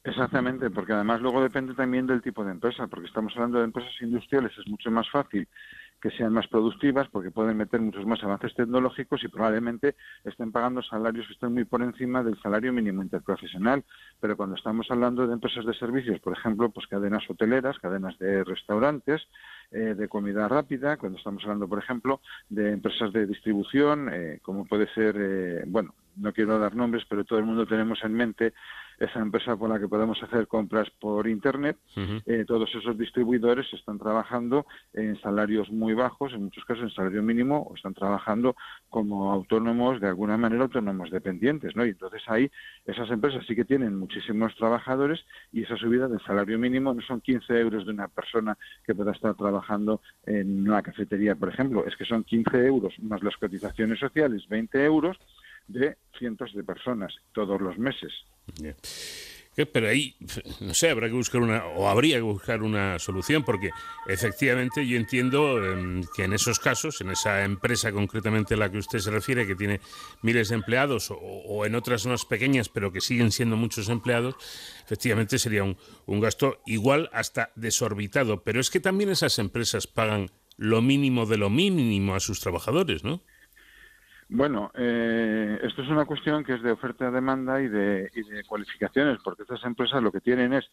Exactamente, 0.04 0.70
porque 0.70 0.92
además 0.92 1.20
luego 1.20 1.42
depende 1.42 1.74
también 1.74 2.06
del 2.06 2.22
tipo 2.22 2.44
de 2.44 2.52
empresa, 2.52 2.86
porque 2.86 3.08
estamos 3.08 3.32
hablando 3.34 3.58
de 3.58 3.64
empresas 3.64 3.94
industriales, 4.00 4.52
es 4.58 4.68
mucho 4.68 4.90
más 4.90 5.10
fácil 5.10 5.48
que 6.04 6.10
sean 6.10 6.34
más 6.34 6.46
productivas 6.48 7.08
porque 7.08 7.30
pueden 7.30 7.56
meter 7.56 7.80
muchos 7.80 8.04
más 8.04 8.22
avances 8.22 8.54
tecnológicos 8.54 9.24
y 9.24 9.28
probablemente 9.28 9.96
estén 10.22 10.52
pagando 10.52 10.82
salarios 10.82 11.26
que 11.26 11.32
estén 11.32 11.54
muy 11.54 11.64
por 11.64 11.82
encima 11.82 12.22
del 12.22 12.38
salario 12.42 12.74
mínimo 12.74 13.02
interprofesional. 13.02 13.82
Pero 14.20 14.36
cuando 14.36 14.54
estamos 14.54 14.86
hablando 14.90 15.26
de 15.26 15.32
empresas 15.32 15.64
de 15.64 15.72
servicios, 15.72 16.20
por 16.20 16.36
ejemplo, 16.36 16.68
pues 16.68 16.86
cadenas 16.88 17.24
hoteleras, 17.30 17.78
cadenas 17.78 18.18
de 18.18 18.44
restaurantes, 18.44 19.22
eh, 19.70 19.94
de 19.96 20.06
comida 20.06 20.46
rápida, 20.46 20.98
cuando 20.98 21.16
estamos 21.16 21.42
hablando, 21.44 21.66
por 21.66 21.78
ejemplo, 21.78 22.20
de 22.50 22.72
empresas 22.72 23.10
de 23.10 23.26
distribución, 23.26 24.10
eh, 24.12 24.40
como 24.42 24.66
puede 24.66 24.92
ser, 24.92 25.16
eh, 25.18 25.64
bueno, 25.66 25.94
no 26.16 26.34
quiero 26.34 26.58
dar 26.58 26.76
nombres, 26.76 27.04
pero 27.08 27.24
todo 27.24 27.38
el 27.38 27.46
mundo 27.46 27.66
tenemos 27.66 28.04
en 28.04 28.12
mente 28.12 28.52
esa 28.98 29.20
empresa 29.20 29.56
por 29.56 29.70
la 29.70 29.78
que 29.78 29.88
podemos 29.88 30.22
hacer 30.22 30.46
compras 30.46 30.88
por 31.00 31.28
Internet. 31.28 31.76
Eh, 32.26 32.44
todos 32.46 32.68
esos 32.74 32.96
distribuidores 32.96 33.66
están 33.72 33.98
trabajando 33.98 34.66
en 34.92 35.20
salarios 35.20 35.70
muy 35.70 35.94
bajos, 35.94 36.32
en 36.32 36.44
muchos 36.44 36.64
casos 36.64 36.84
en 36.84 36.90
salario 36.90 37.22
mínimo, 37.22 37.66
o 37.68 37.74
están 37.74 37.94
trabajando 37.94 38.56
como 38.88 39.32
autónomos, 39.32 40.00
de 40.00 40.08
alguna 40.08 40.36
manera 40.36 40.62
autónomos 40.62 41.10
dependientes. 41.10 41.74
¿no? 41.76 41.84
Y 41.86 41.90
entonces 41.90 42.22
ahí 42.26 42.50
esas 42.86 43.10
empresas 43.10 43.44
sí 43.46 43.54
que 43.54 43.64
tienen 43.64 43.98
muchísimos 43.98 44.54
trabajadores 44.56 45.24
y 45.52 45.62
esa 45.62 45.76
subida 45.76 46.08
del 46.08 46.20
salario 46.20 46.58
mínimo 46.58 46.94
no 46.94 47.02
son 47.02 47.20
15 47.20 47.58
euros 47.58 47.86
de 47.86 47.92
una 47.92 48.08
persona 48.08 48.56
que 48.84 48.94
pueda 48.94 49.12
estar 49.12 49.34
trabajando 49.34 50.00
en 50.26 50.68
una 50.68 50.82
cafetería, 50.82 51.34
por 51.34 51.48
ejemplo, 51.48 51.84
es 51.86 51.96
que 51.96 52.04
son 52.04 52.24
15 52.24 52.66
euros 52.66 52.94
más 53.00 53.22
las 53.22 53.36
cotizaciones 53.36 53.98
sociales, 53.98 54.46
20 54.48 54.84
euros 54.84 55.18
de 55.66 55.96
cientos 56.18 56.52
de 56.54 56.64
personas 56.64 57.14
todos 57.32 57.60
los 57.60 57.78
meses. 57.78 58.12
Pero 59.72 59.88
ahí, 59.88 60.16
no 60.60 60.74
sé, 60.74 60.90
habrá 60.90 61.06
que 61.06 61.14
buscar 61.14 61.40
una, 61.40 61.64
o 61.66 61.88
habría 61.88 62.16
que 62.16 62.22
buscar 62.22 62.62
una 62.62 62.98
solución, 62.98 63.44
porque 63.44 63.70
efectivamente 64.06 64.84
yo 64.86 64.96
entiendo 64.96 65.64
em, 65.64 66.02
que 66.16 66.24
en 66.24 66.32
esos 66.32 66.58
casos, 66.58 67.00
en 67.00 67.10
esa 67.10 67.44
empresa 67.44 67.92
concretamente 67.92 68.54
a 68.54 68.56
la 68.56 68.70
que 68.70 68.78
usted 68.78 68.98
se 68.98 69.12
refiere, 69.12 69.46
que 69.46 69.54
tiene 69.54 69.80
miles 70.22 70.48
de 70.48 70.56
empleados, 70.56 71.12
o, 71.12 71.64
en 71.64 71.76
otras 71.76 72.04
más 72.06 72.24
pequeñas, 72.24 72.68
pero 72.68 72.90
que 72.90 73.00
siguen 73.00 73.30
siendo 73.30 73.56
muchos 73.56 73.88
empleados, 73.88 74.34
efectivamente 74.84 75.38
sería 75.38 75.62
un, 75.62 75.76
un 76.06 76.18
gasto 76.18 76.60
igual 76.66 77.08
hasta 77.12 77.52
desorbitado. 77.54 78.42
Pero 78.42 78.60
es 78.60 78.70
que 78.70 78.80
también 78.80 79.10
esas 79.10 79.38
empresas 79.38 79.86
pagan 79.86 80.30
lo 80.56 80.82
mínimo 80.82 81.26
de 81.26 81.36
lo 81.36 81.48
mínimo 81.48 82.16
a 82.16 82.20
sus 82.20 82.40
trabajadores, 82.40 83.04
¿no? 83.04 83.22
Bueno, 84.28 84.70
eh, 84.74 85.58
esto 85.62 85.82
es 85.82 85.88
una 85.88 86.06
cuestión 86.06 86.44
que 86.44 86.54
es 86.54 86.62
de 86.62 86.72
oferta-demanda 86.72 87.60
y 87.60 87.68
de, 87.68 88.10
y 88.14 88.22
de 88.22 88.42
cualificaciones, 88.44 89.18
porque 89.22 89.42
estas 89.42 89.62
empresas 89.64 90.02
lo 90.02 90.10
que 90.10 90.20
tienen 90.20 90.54
es 90.54 90.64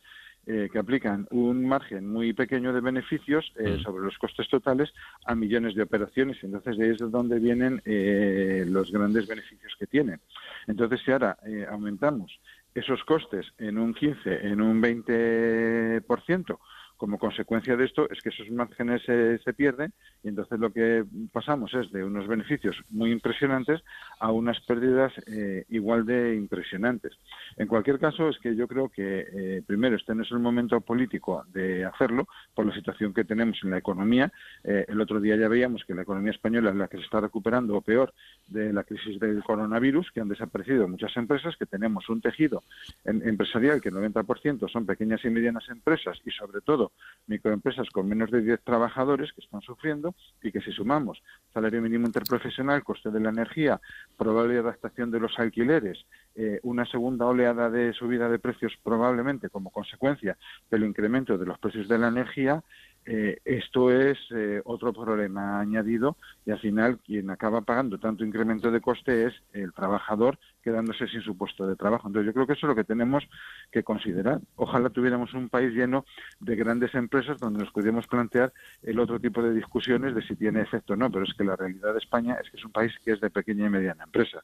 eh, 0.47 0.69
que 0.71 0.79
aplican 0.79 1.27
un 1.31 1.67
margen 1.67 2.07
muy 2.07 2.33
pequeño 2.33 2.71
de 2.71 2.79
beneficios 2.79 3.51
eh, 3.57 3.77
mm. 3.77 3.83
sobre 3.83 4.05
los 4.05 4.17
costes 4.17 4.47
totales 4.49 4.93
a 5.25 5.35
millones 5.35 5.75
de 5.75 5.83
operaciones. 5.83 6.37
y 6.41 6.45
Entonces, 6.45 6.77
de 6.77 6.85
ahí 6.85 6.91
es 6.91 6.99
de 6.99 7.09
donde 7.09 7.39
vienen 7.39 7.81
los 8.71 8.91
grandes 8.91 9.27
beneficios 9.27 9.75
que 9.77 9.85
tienen. 9.85 10.19
Entonces, 10.67 11.01
si 11.03 11.11
ahora 11.11 11.37
aumentamos 11.69 12.39
esos 12.73 13.03
costes 13.03 13.45
en 13.57 13.77
un 13.77 13.93
15, 13.93 14.47
en 14.47 14.61
un 14.61 14.81
20%, 14.81 16.57
como 17.01 17.17
consecuencia 17.17 17.75
de 17.75 17.85
esto 17.85 18.07
es 18.11 18.21
que 18.21 18.29
esos 18.29 18.47
márgenes 18.51 19.01
se, 19.01 19.53
pierden 19.53 19.91
y 20.23 20.27
entonces 20.27 20.59
lo 20.59 20.71
que 20.71 21.03
pasamos 21.33 21.73
es 21.73 21.91
de 21.91 22.03
unos 22.03 22.27
beneficios 22.27 22.77
muy 22.91 23.11
impresionantes 23.11 23.81
a 24.19 24.31
unas 24.31 24.59
pérdidas 24.59 25.11
eh, 25.25 25.65
igual 25.69 26.05
de 26.05 26.35
impresionantes. 26.35 27.13
En 27.57 27.65
cualquier 27.65 27.97
caso, 27.97 28.29
es 28.29 28.37
que 28.37 28.55
yo 28.55 28.67
creo 28.67 28.89
que 28.89 29.25
eh, 29.33 29.63
primero 29.65 29.95
este 29.95 30.13
no 30.13 30.21
es 30.21 30.31
el 30.31 30.37
momento 30.37 30.79
político 30.81 31.43
de 31.51 31.85
hacerlo 31.85 32.27
por 32.53 32.67
la 32.67 32.75
situación 32.75 33.15
que 33.15 33.23
tenemos 33.23 33.57
en 33.63 33.71
la 33.71 33.79
economía. 33.79 34.31
Eh, 34.63 34.85
el 34.87 35.01
otro 35.01 35.19
día 35.19 35.35
ya 35.35 35.47
veíamos 35.47 35.83
que 35.85 35.95
la 35.95 36.03
economía 36.03 36.33
española 36.33 36.69
es 36.69 36.75
la 36.75 36.87
que 36.87 36.97
se 36.97 37.03
está 37.03 37.19
recuperando 37.19 37.75
o 37.75 37.81
peor 37.81 38.13
de 38.45 38.71
la 38.71 38.83
crisis 38.83 39.19
del 39.19 39.43
coronavirus, 39.43 40.11
que 40.11 40.21
han 40.21 40.29
desaparecido 40.29 40.87
muchas 40.87 41.17
empresas, 41.17 41.57
que 41.57 41.65
tenemos 41.65 42.07
un 42.09 42.21
tejido 42.21 42.61
empresarial 43.05 43.81
que 43.81 43.89
el 43.89 43.95
90% 43.95 44.71
son 44.71 44.85
pequeñas 44.85 45.25
y 45.25 45.31
medianas 45.31 45.67
empresas 45.69 46.19
y 46.23 46.29
sobre 46.29 46.61
todo 46.61 46.90
microempresas 47.27 47.89
con 47.89 48.07
menos 48.07 48.29
de 48.31 48.41
10 48.41 48.61
trabajadores 48.63 49.31
que 49.33 49.41
están 49.41 49.61
sufriendo 49.61 50.13
y 50.41 50.51
que 50.51 50.61
si 50.61 50.71
sumamos 50.71 51.21
salario 51.53 51.81
mínimo 51.81 52.05
interprofesional, 52.05 52.83
coste 52.83 53.09
de 53.09 53.19
la 53.19 53.29
energía, 53.29 53.79
probable 54.17 54.57
adaptación 54.57 55.11
de 55.11 55.19
los 55.19 55.37
alquileres, 55.39 56.05
eh, 56.35 56.59
una 56.63 56.85
segunda 56.85 57.25
oleada 57.25 57.69
de 57.69 57.93
subida 57.93 58.29
de 58.29 58.39
precios 58.39 58.73
probablemente 58.83 59.49
como 59.49 59.71
consecuencia 59.71 60.37
del 60.69 60.83
incremento 60.83 61.37
de 61.37 61.45
los 61.45 61.59
precios 61.59 61.87
de 61.87 61.97
la 61.97 62.09
energía, 62.09 62.63
eh, 63.05 63.39
esto 63.45 63.91
es 63.91 64.17
eh, 64.29 64.61
otro 64.63 64.93
problema 64.93 65.59
añadido 65.59 66.17
y 66.45 66.51
al 66.51 66.59
final 66.59 66.99
quien 66.99 67.31
acaba 67.31 67.61
pagando 67.61 67.97
tanto 67.97 68.23
incremento 68.23 68.69
de 68.69 68.79
coste 68.79 69.25
es 69.25 69.33
el 69.53 69.73
trabajador 69.73 70.37
quedándose 70.61 71.07
sin 71.07 71.21
su 71.21 71.35
puesto 71.35 71.65
de 71.65 71.75
trabajo. 71.75 72.07
Entonces 72.07 72.27
yo 72.27 72.33
creo 72.33 72.45
que 72.45 72.53
eso 72.53 72.67
es 72.67 72.69
lo 72.69 72.75
que 72.75 72.83
tenemos 72.83 73.23
que 73.71 73.83
considerar. 73.83 74.39
Ojalá 74.55 74.89
tuviéramos 74.89 75.33
un 75.33 75.49
país 75.49 75.73
lleno 75.73 76.05
de 76.39 76.55
grandes 76.55 76.93
empresas 76.93 77.39
donde 77.39 77.63
nos 77.63 77.71
pudiéramos 77.71 78.05
plantear 78.05 78.53
el 78.83 78.99
otro 78.99 79.19
tipo 79.19 79.41
de 79.41 79.53
discusiones 79.53 80.13
de 80.13 80.21
si 80.21 80.35
tiene 80.35 80.61
efecto 80.61 80.93
o 80.93 80.95
no, 80.95 81.11
pero 81.11 81.25
es 81.25 81.33
que 81.33 81.43
la 81.43 81.55
realidad 81.55 81.93
de 81.93 81.99
España 81.99 82.37
es 82.43 82.51
que 82.51 82.57
es 82.57 82.65
un 82.65 82.71
país 82.71 82.91
que 83.03 83.13
es 83.13 83.21
de 83.21 83.31
pequeña 83.31 83.65
y 83.65 83.69
mediana 83.69 84.03
empresa. 84.03 84.43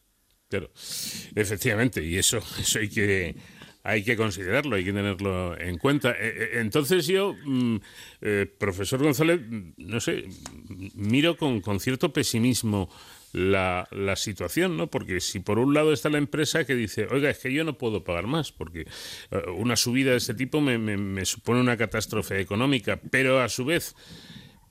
Claro, 0.50 0.70
efectivamente, 0.74 2.02
y 2.02 2.18
eso, 2.18 2.38
eso 2.38 2.80
hay 2.80 2.90
que 2.90 3.36
hay 3.84 4.04
que 4.04 4.18
considerarlo, 4.18 4.76
hay 4.76 4.84
que 4.84 4.92
tenerlo 4.92 5.58
en 5.58 5.78
cuenta. 5.78 6.12
Eh, 6.12 6.16
eh, 6.20 6.50
entonces 6.56 7.08
yo, 7.08 7.36
mm, 7.46 7.78
eh, 8.22 8.46
profesor 8.58 9.02
González, 9.02 9.40
mm, 9.42 9.74
no 9.78 10.00
sé, 10.00 10.26
miro 10.94 11.38
con, 11.38 11.62
con 11.62 11.80
cierto 11.80 12.12
pesimismo 12.12 12.90
la, 13.32 13.88
situación, 14.16 14.78
¿no? 14.78 14.88
Porque 14.88 15.20
si 15.22 15.40
por 15.40 15.60
un 15.60 15.74
lado 15.74 15.94
está 15.94 16.10
la 16.10 16.18
empresa 16.18 16.66
que 16.66 16.76
dice, 16.76 17.08
oiga, 17.12 17.30
es 17.30 17.38
que 17.38 17.54
yo 17.54 17.64
no 17.64 17.78
puedo 17.78 18.04
pagar 18.04 18.26
más, 18.26 18.52
porque 18.52 18.88
una 19.56 19.76
subida 19.76 20.12
de 20.12 20.18
ese 20.18 20.34
tipo 20.34 20.60
me, 20.60 20.78
me, 20.78 21.26
supone 21.26 21.60
una 21.60 21.78
catástrofe 21.78 22.40
económica, 22.40 23.00
pero 23.12 23.42
a 23.42 23.48
su 23.48 23.64
vez 23.64 23.96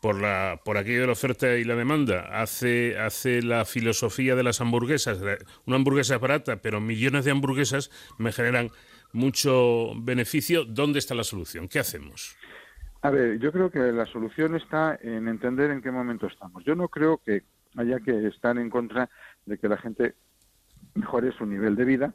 por 0.00 0.20
la 0.20 0.60
por 0.64 0.76
aquello 0.76 1.02
de 1.02 1.06
la 1.06 1.12
oferta 1.12 1.56
y 1.56 1.64
la 1.64 1.74
demanda 1.74 2.40
hace 2.40 2.98
hace 2.98 3.42
la 3.42 3.64
filosofía 3.64 4.36
de 4.36 4.42
las 4.42 4.60
hamburguesas 4.60 5.18
una 5.64 5.76
hamburguesa 5.76 6.18
barata 6.18 6.60
pero 6.60 6.80
millones 6.80 7.24
de 7.24 7.30
hamburguesas 7.30 7.90
me 8.18 8.30
generan 8.30 8.70
mucho 9.16 9.92
beneficio, 9.96 10.64
¿dónde 10.64 10.98
está 10.98 11.14
la 11.14 11.24
solución? 11.24 11.68
¿Qué 11.68 11.78
hacemos? 11.78 12.36
A 13.02 13.10
ver, 13.10 13.38
yo 13.38 13.50
creo 13.50 13.70
que 13.70 13.78
la 13.92 14.06
solución 14.06 14.56
está 14.56 14.98
en 15.00 15.28
entender 15.28 15.70
en 15.70 15.80
qué 15.80 15.90
momento 15.90 16.26
estamos. 16.26 16.64
Yo 16.64 16.74
no 16.74 16.88
creo 16.88 17.18
que 17.18 17.44
haya 17.76 17.98
que 18.00 18.26
estar 18.28 18.58
en 18.58 18.70
contra 18.70 19.08
de 19.46 19.58
que 19.58 19.68
la 19.68 19.78
gente 19.78 20.14
mejore 20.94 21.32
su 21.32 21.46
nivel 21.46 21.76
de 21.76 21.84
vida, 21.84 22.14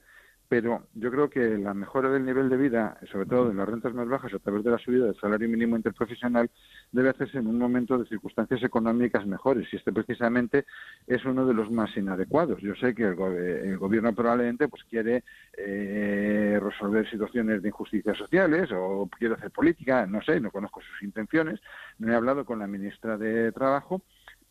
pero 0.52 0.84
yo 0.96 1.10
creo 1.10 1.30
que 1.30 1.58
la 1.58 1.74
mejora 1.74 2.10
del 2.10 2.26
nivel 2.26 2.50
de 2.50 2.58
vida, 2.58 2.98
sobre 3.10 3.26
todo 3.26 3.48
de 3.48 3.54
las 3.54 3.70
rentas 3.70 3.94
más 3.94 4.06
bajas 4.10 4.34
a 4.34 4.40
través 4.40 4.66
de 4.66 4.72
la 4.72 4.78
subida 4.80 5.06
del 5.06 5.16
salario 5.16 5.48
mínimo 5.48 5.78
interprofesional, 5.78 6.50
debe 6.92 7.08
hacerse 7.08 7.38
en 7.38 7.48
un 7.48 7.58
momento 7.58 7.98
de 7.98 8.06
circunstancias 8.06 8.62
económicas 8.62 9.26
mejores 9.26 9.66
y 9.72 9.78
este 9.78 9.94
precisamente 9.94 10.66
es 11.08 11.24
uno 11.24 11.46
de 11.46 11.54
los 11.54 11.72
más 11.72 11.96
inadecuados. 11.96 12.60
Yo 12.60 12.76
sé 12.76 12.94
que 12.94 13.04
el, 13.04 13.78
gobierno 13.78 14.14
probablemente 14.14 14.68
pues 14.68 14.84
quiere 14.90 15.24
eh, 15.58 16.60
resolver 16.62 17.10
situaciones 17.10 17.62
de 17.62 17.70
injusticias 17.70 18.18
sociales 18.18 18.70
o 18.74 19.10
quiere 19.18 19.36
hacer 19.36 19.52
política, 19.52 20.06
no 20.06 20.22
sé, 20.22 20.42
no 20.42 20.52
conozco 20.52 20.82
sus 20.82 21.02
intenciones. 21.02 21.62
No 21.98 22.12
he 22.12 22.16
hablado 22.16 22.44
con 22.44 22.60
la 22.60 22.68
ministra 22.68 23.18
de 23.18 23.54
Trabajo 23.54 24.02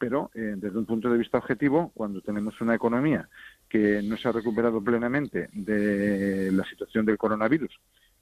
pero 0.01 0.31
eh, 0.35 0.55
desde 0.57 0.79
un 0.79 0.87
punto 0.87 1.11
de 1.11 1.19
vista 1.19 1.37
objetivo, 1.37 1.93
cuando 1.93 2.23
tenemos 2.23 2.59
una 2.63 2.75
economía 2.75 3.29
que 3.71 4.03
no 4.03 4.17
se 4.17 4.29
ha 4.29 4.33
recuperado 4.33 4.83
plenamente 4.83 5.49
de 5.53 6.51
la 6.53 6.65
situación 6.65 7.07
del 7.07 7.17
coronavirus, 7.17 7.71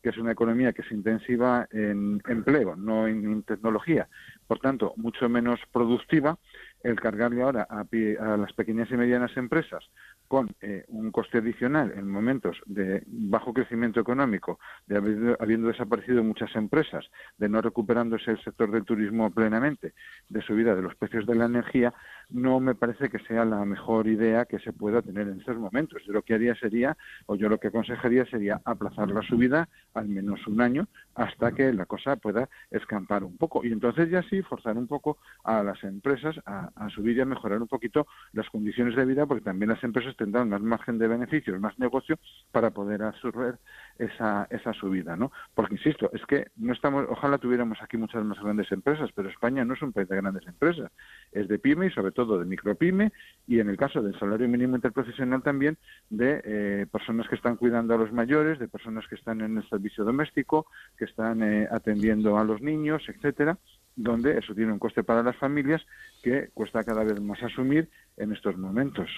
que 0.03 0.11
es 0.11 0.18
una 0.18 0.32
economía 0.32 0.72
que 0.72 0.82
se 0.82 0.94
intensiva 0.94 1.66
en 1.72 2.20
empleo, 2.28 2.76
no 2.76 3.09
en, 3.09 3.42
tecnología, 3.42 4.09
por 4.46 4.61
tanto, 4.61 4.92
mucho 4.96 5.28
menos 5.28 5.59
productiva, 5.72 6.38
el 6.84 7.01
cargarle 7.01 7.42
ahora 7.42 7.66
a, 7.68 7.80
a 7.80 8.36
las 8.36 8.53
pequeñas 8.53 8.88
y 8.92 8.96
medianas 8.96 9.36
empresas 9.36 9.82
con 10.28 10.51
eh, 10.61 10.84
un 10.88 11.11
coste 11.11 11.38
adicional 11.38 11.92
en 11.96 12.09
momentos 12.09 12.57
de 12.66 13.03
bajo 13.07 13.53
crecimiento 13.53 13.99
económico, 13.99 14.61
de 14.86 15.36
habiendo 15.40 15.68
desaparecido 15.68 16.22
muchas 16.22 16.55
empresas, 16.55 17.07
de 17.38 17.49
no 17.49 17.62
recuperándose 17.62 18.30
el 18.30 18.44
sector 18.44 18.70
del 18.70 18.84
turismo 18.84 19.30
plenamente, 19.30 19.94
de 20.28 20.42
subida 20.42 20.76
de 20.76 20.82
los 20.82 20.94
precios 20.94 21.26
de 21.26 21.34
la 21.34 21.46
energía, 21.46 21.92
no 22.31 22.61
me 22.61 22.74
parece 22.74 23.09
que 23.09 23.18
sea 23.20 23.45
la 23.45 23.64
mejor 23.64 24.07
idea 24.07 24.45
que 24.45 24.59
se 24.59 24.72
pueda 24.72 25.03
tener 25.03 25.29
en 25.29 25.41
estos 25.41 25.57
momentos. 25.57 26.03
Yo 26.07 26.12
lo 26.12 26.22
que 26.22 26.35
haría 26.35 26.55
sería, 26.55 26.97
o 27.26 27.37
yo 27.37 27.49
lo 27.49 27.59
que 27.59 27.68
aconsejaría 27.68 28.24
sería 28.26 28.61
aplazar 28.64 29.09
la 29.11 29.22
subida 29.22 29.68
al 29.95 30.09
menos 30.09 30.47
un 30.47 30.61
año 30.61 30.89
hasta 31.14 31.53
que 31.53 31.72
la 31.72 31.87
cosa 31.87 32.16
pueda 32.16 32.49
escampar 32.70 33.24
un 33.24 33.37
poco. 33.37 33.64
Y 33.64 33.72
entonces 33.72 34.11
ya 34.11 34.22
sí 34.24 34.43
forzar 34.43 34.76
un 34.76 34.87
poco 34.87 35.18
a 35.45 35.62
las 35.62 35.83
empresas 35.85 36.37
a, 36.45 36.70
a 36.76 36.89
subir 36.91 37.16
y 37.16 37.20
a 37.20 37.24
mejorar 37.24 37.61
un 37.61 37.68
poquito 37.68 38.07
las 38.33 38.49
condiciones 38.51 38.95
de 38.95 39.05
vida, 39.05 39.26
porque 39.26 39.45
también 39.45 39.70
las 39.70 39.83
empresas 39.83 40.16
tendrán 40.16 40.51
más 40.51 40.61
margen 40.61 40.99
de 40.99 41.09
beneficios, 41.09 41.59
más 41.61 41.79
negocio 41.79 42.18
para 42.53 42.70
poder 42.70 43.03
absorber 43.03 43.59
esa, 43.99 44.46
esa 44.51 44.72
subida, 44.72 45.16
¿no? 45.16 45.32
Porque 45.55 45.74
insisto, 45.74 46.11
es 46.12 46.24
que 46.26 46.49
no 46.57 46.72
estamos, 46.72 47.07
ojalá 47.09 47.38
tuviéramos 47.38 47.78
aquí 47.82 47.96
muchas 47.96 48.24
más 48.24 48.38
grandes 48.40 48.70
empresas, 48.72 49.11
pero 49.14 49.28
España 49.28 49.64
no 49.64 49.74
es 49.74 49.82
un 49.82 49.92
país 49.92 50.09
de 50.09 50.16
grandes 50.16 50.46
empresas, 50.46 50.90
es 51.32 51.49
de 51.49 51.59
pyme 51.59 51.86
y 51.86 51.90
sobre 51.90 52.12
todo 52.12 52.38
de 52.38 52.44
micropyme 52.44 53.12
y 53.46 53.61
en 53.61 53.68
el 53.68 53.76
caso 53.76 54.03
del 54.03 54.18
salario 54.18 54.49
mínimo 54.49 54.76
interprofesional 54.76 55.42
también 55.42 55.76
de 56.11 56.40
eh, 56.44 56.86
personas 56.90 57.28
que 57.28 57.34
están 57.34 57.57
cuidando 57.57 57.94
a 57.94 57.99
los 57.99 58.12
mayores, 58.12 58.59
de 58.59 58.68
personas 58.68 59.07
que 59.09 59.16
están 59.16 59.40
en 59.40 59.59
el 59.59 59.68
servicio 59.68 60.05
doméstico, 60.05 60.66
que 60.96 61.05
están 61.05 61.42
eh, 61.42 61.68
atendiendo 61.70 62.38
a 62.38 62.44
los 62.44 62.61
niños, 62.62 63.03
etcétera, 63.09 63.59
donde 63.96 64.38
eso 64.38 64.55
tiene 64.55 64.72
un 64.72 64.78
coste 64.78 65.03
para 65.03 65.22
las 65.22 65.36
familias 65.36 65.82
que 66.22 66.51
cuesta 66.55 66.84
cada 66.84 67.03
vez 67.03 67.20
más 67.20 67.42
asumir 67.42 67.88
en 68.16 68.32
estos 68.32 68.57
momentos. 68.57 69.11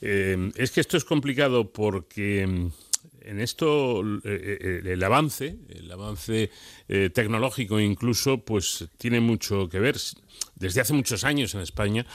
es 0.00 0.70
que 0.70 0.80
esto 0.80 0.96
es 0.96 1.04
complicado 1.04 1.70
porque 1.70 2.70
en 3.24 3.40
esto 3.40 4.00
el 4.00 5.02
avance, 5.04 5.56
el 5.68 5.90
avance 5.90 6.50
tecnológico 6.86 7.80
incluso, 7.80 8.44
pues 8.44 8.88
tiene 8.98 9.20
mucho 9.20 9.68
que 9.68 9.80
ver. 9.80 9.96
Desde 10.54 10.80
hace 10.80 10.92
muchos 10.92 11.24
años 11.24 11.54
en 11.54 11.60
España 11.60 12.06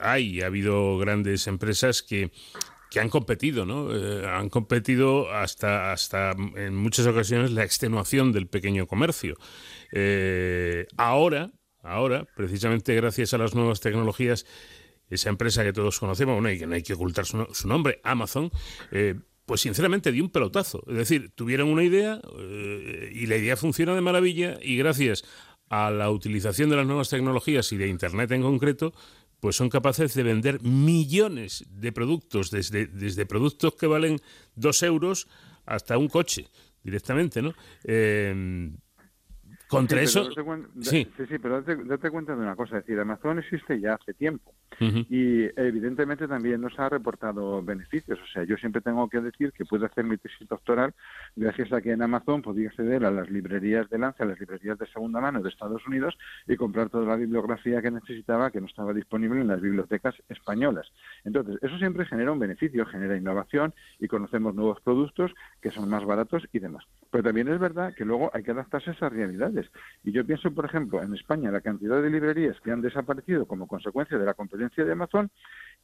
hay, 0.00 0.40
ha 0.40 0.46
habido 0.46 0.98
grandes 0.98 1.46
empresas 1.46 2.02
que 2.02 2.30
que 2.90 3.00
han 3.00 3.08
competido, 3.08 3.66
¿no? 3.66 3.94
Eh, 3.94 4.26
han 4.26 4.48
competido 4.48 5.30
hasta, 5.30 5.92
hasta 5.92 6.34
en 6.56 6.74
muchas 6.74 7.06
ocasiones 7.06 7.50
la 7.50 7.64
extenuación 7.64 8.32
del 8.32 8.46
pequeño 8.46 8.86
comercio. 8.86 9.36
Eh, 9.92 10.86
ahora, 10.96 11.50
ahora, 11.82 12.26
precisamente 12.36 12.94
gracias 12.94 13.34
a 13.34 13.38
las 13.38 13.54
nuevas 13.54 13.80
tecnologías, 13.80 14.46
esa 15.10 15.28
empresa 15.28 15.64
que 15.64 15.72
todos 15.72 15.98
conocemos, 15.98 16.34
bueno, 16.34 16.50
y 16.50 16.58
que 16.58 16.66
no 16.66 16.74
hay 16.74 16.82
que 16.82 16.94
ocultar 16.94 17.24
su, 17.26 17.68
nombre, 17.68 18.00
Amazon, 18.04 18.50
eh, 18.92 19.14
pues 19.48 19.62
sinceramente 19.62 20.12
dio 20.12 20.22
un 20.22 20.28
pelotazo. 20.28 20.84
Es 20.86 20.96
decir, 20.96 21.30
tuvieron 21.34 21.70
una 21.70 21.82
idea 21.82 22.20
y 23.10 23.24
la 23.24 23.36
idea 23.36 23.56
funciona 23.56 23.94
de 23.94 24.02
maravilla 24.02 24.58
y 24.60 24.76
gracias 24.76 25.24
a 25.70 25.90
la 25.90 26.10
utilización 26.10 26.68
de 26.68 26.76
las 26.76 26.86
nuevas 26.86 27.08
tecnologías 27.08 27.72
y 27.72 27.78
de 27.78 27.88
Internet 27.88 28.30
en 28.32 28.42
concreto, 28.42 28.92
pues 29.40 29.56
son 29.56 29.70
capaces 29.70 30.12
de 30.12 30.22
vender 30.22 30.60
millones 30.60 31.64
de 31.70 31.92
productos, 31.92 32.50
desde, 32.50 32.88
desde 32.88 33.24
productos 33.24 33.74
que 33.74 33.86
valen 33.86 34.20
dos 34.54 34.82
euros 34.82 35.28
hasta 35.64 35.96
un 35.96 36.08
coche 36.08 36.46
directamente, 36.84 37.40
¿no? 37.40 37.54
Eh, 37.84 38.70
contra 39.68 40.00
eso... 40.00 40.30
sí. 40.80 41.06
sí, 41.16 41.38
pero 41.40 41.62
date, 41.62 42.10
cuenta 42.10 42.34
de 42.34 42.42
una 42.42 42.56
cosa, 42.56 42.78
es 42.78 42.86
decir, 42.86 42.98
Amazon 42.98 43.38
existe 43.38 43.80
ya 43.80 43.94
hace 43.94 44.14
tiempo 44.14 44.54
y 44.80 45.44
evidentemente 45.60 46.28
también 46.28 46.60
nos 46.60 46.78
ha 46.78 46.88
reportado 46.88 47.62
beneficios. 47.62 48.18
O 48.22 48.26
sea, 48.32 48.44
yo 48.44 48.56
siempre 48.56 48.80
tengo 48.80 49.08
que 49.08 49.20
decir 49.20 49.52
que 49.52 49.64
puedo 49.64 49.86
hacer 49.86 50.04
mi 50.04 50.16
tesis 50.16 50.48
doctoral 50.48 50.94
gracias 51.34 51.72
a 51.72 51.80
que 51.80 51.92
en 51.92 52.02
Amazon 52.02 52.42
podía 52.42 52.68
acceder 52.68 53.04
a 53.04 53.10
las 53.10 53.28
librerías 53.28 53.88
de 53.90 53.98
lance, 53.98 54.22
a 54.22 54.26
las 54.26 54.38
librerías 54.38 54.78
de 54.78 54.86
segunda 54.86 55.20
mano 55.20 55.42
de 55.42 55.48
Estados 55.48 55.84
Unidos 55.86 56.16
y 56.46 56.56
comprar 56.56 56.90
toda 56.90 57.06
la 57.06 57.16
bibliografía 57.16 57.82
que 57.82 57.90
necesitaba 57.90 58.50
que 58.50 58.60
no 58.60 58.66
estaba 58.66 58.92
disponible 58.92 59.40
en 59.40 59.48
las 59.48 59.60
bibliotecas 59.60 60.14
españolas. 60.28 60.86
Entonces, 61.24 61.58
eso 61.62 61.76
siempre 61.78 62.06
genera 62.06 62.32
un 62.32 62.38
beneficio, 62.38 62.86
genera 62.86 63.16
innovación 63.16 63.74
y 63.98 64.08
conocemos 64.08 64.54
nuevos 64.54 64.80
productos 64.80 65.32
que 65.60 65.70
son 65.70 65.88
más 65.88 66.04
baratos 66.04 66.46
y 66.52 66.58
demás. 66.58 66.84
Pero 67.10 67.24
también 67.24 67.48
es 67.48 67.58
verdad 67.58 67.94
que 67.94 68.04
luego 68.04 68.30
hay 68.32 68.42
que 68.42 68.52
adaptarse 68.52 68.90
a 68.90 68.92
esas 68.92 69.12
Y 70.04 70.12
yo 70.12 70.24
pienso, 70.24 70.50
por 70.52 70.64
ejemplo, 70.64 71.02
en 71.02 71.14
España, 71.14 71.50
la 71.50 71.60
cantidad 71.60 72.02
de 72.02 72.10
librerías 72.10 72.60
que 72.60 72.70
han 72.70 72.82
desaparecido 72.82 73.46
como 73.46 73.66
consecuencia 73.66 74.18
de 74.18 74.26
la 74.26 74.34
competencia 74.34 74.84
de 74.84 74.92
Amazon 74.92 75.30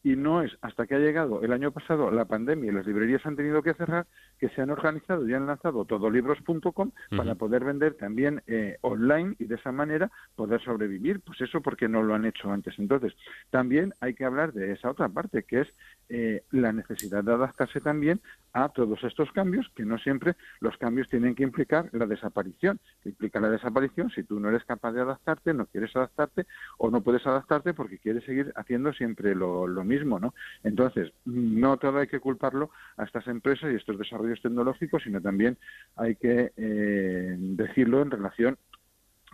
y 0.03 0.17
no 0.17 0.43
es 0.43 0.53
hasta 0.61 0.87
que 0.87 0.95
ha 0.95 0.99
llegado 0.99 1.43
el 1.43 1.53
año 1.53 1.73
pasado 1.73 2.11
la 2.11 2.27
pandemia 2.27 2.71
y 2.71 2.75
las 2.75 2.87
librerías 2.87 3.25
han 3.25 3.37
tenido 3.37 3.63
que 3.63 3.73
cerrar 3.73 4.07
que 4.39 4.51
se 4.51 4.61
han 4.61 4.71
organizado 4.71 5.27
y 5.27 5.33
han 5.33 5.47
lanzado 5.47 5.85
todolibros.com 5.87 6.91
para 7.17 7.35
poder 7.37 7.65
vender 7.65 7.95
también 7.95 8.43
eh, 8.47 8.77
online 8.83 9.35
y 9.39 9.47
de 9.47 9.55
esa 9.55 9.73
manera 9.73 10.11
poder 10.37 10.63
sobrevivir. 10.63 11.21
Pues 11.21 11.41
eso 11.41 11.63
porque 11.63 11.89
no 11.89 12.03
lo 12.03 12.15
han 12.15 12.27
hecho 12.27 12.53
antes. 12.53 12.79
Entonces, 12.79 13.15
también 13.51 13.95
hay 14.01 14.15
que 14.15 14.27
hablar 14.27 14.53
de 14.53 14.73
esa 14.73 14.91
otra 14.91 15.09
parte, 15.09 15.45
que 15.45 15.63
es 15.63 15.69
eh, 16.09 16.43
la 16.51 16.73
necesidad 16.73 17.25
de 17.25 17.33
adaptarse 17.33 17.81
también 17.81 18.21
a 18.53 18.69
todos 18.69 19.03
estos 19.03 19.33
cambios, 19.33 19.69
que 19.75 19.85
no 19.85 19.99
siempre 19.99 20.37
los 20.61 20.77
cambios 20.77 21.09
tienen 21.09 21.35
que 21.35 21.43
implicar 21.43 21.89
la 21.93 22.07
desaparición. 22.07 22.79
implica 23.05 23.41
la 23.41 23.51
desaparición 23.51 24.11
si 24.11 24.23
tú 24.23 24.39
no 24.39 24.49
eres 24.49 24.65
capaz 24.65 24.93
de 24.93 25.01
adaptarte, 25.01 25.53
no 25.53 25.67
quieres 25.67 25.95
adaptarte 25.97 26.47
o 26.79 26.91
no 26.91 27.03
puedes 27.03 27.27
adaptarte 27.27 27.75
porque 27.75 27.99
quieres 27.99 28.25
seguir 28.25 28.53
haciendo 28.55 28.93
siempre 28.93 29.35
lo, 29.35 29.67
lo 29.67 29.85
mismo, 29.85 30.21
¿no? 30.21 30.35
Entonces, 30.63 31.13
no 31.25 31.77
todo 31.79 31.99
hay 31.99 32.07
que 32.07 32.21
culparlo 32.21 32.71
a 32.97 33.05
estas 33.05 33.27
empresas 33.27 33.73
y 33.73 33.77
estos 33.77 33.99
desarrollos 33.99 34.41
tecnológicos, 34.41 35.03
sino 35.03 35.21
también 35.21 35.59
hay 35.97 36.15
que 36.15 36.53
eh, 36.57 37.37
decirlo 37.39 38.03
en 38.03 38.11
relación 38.11 38.57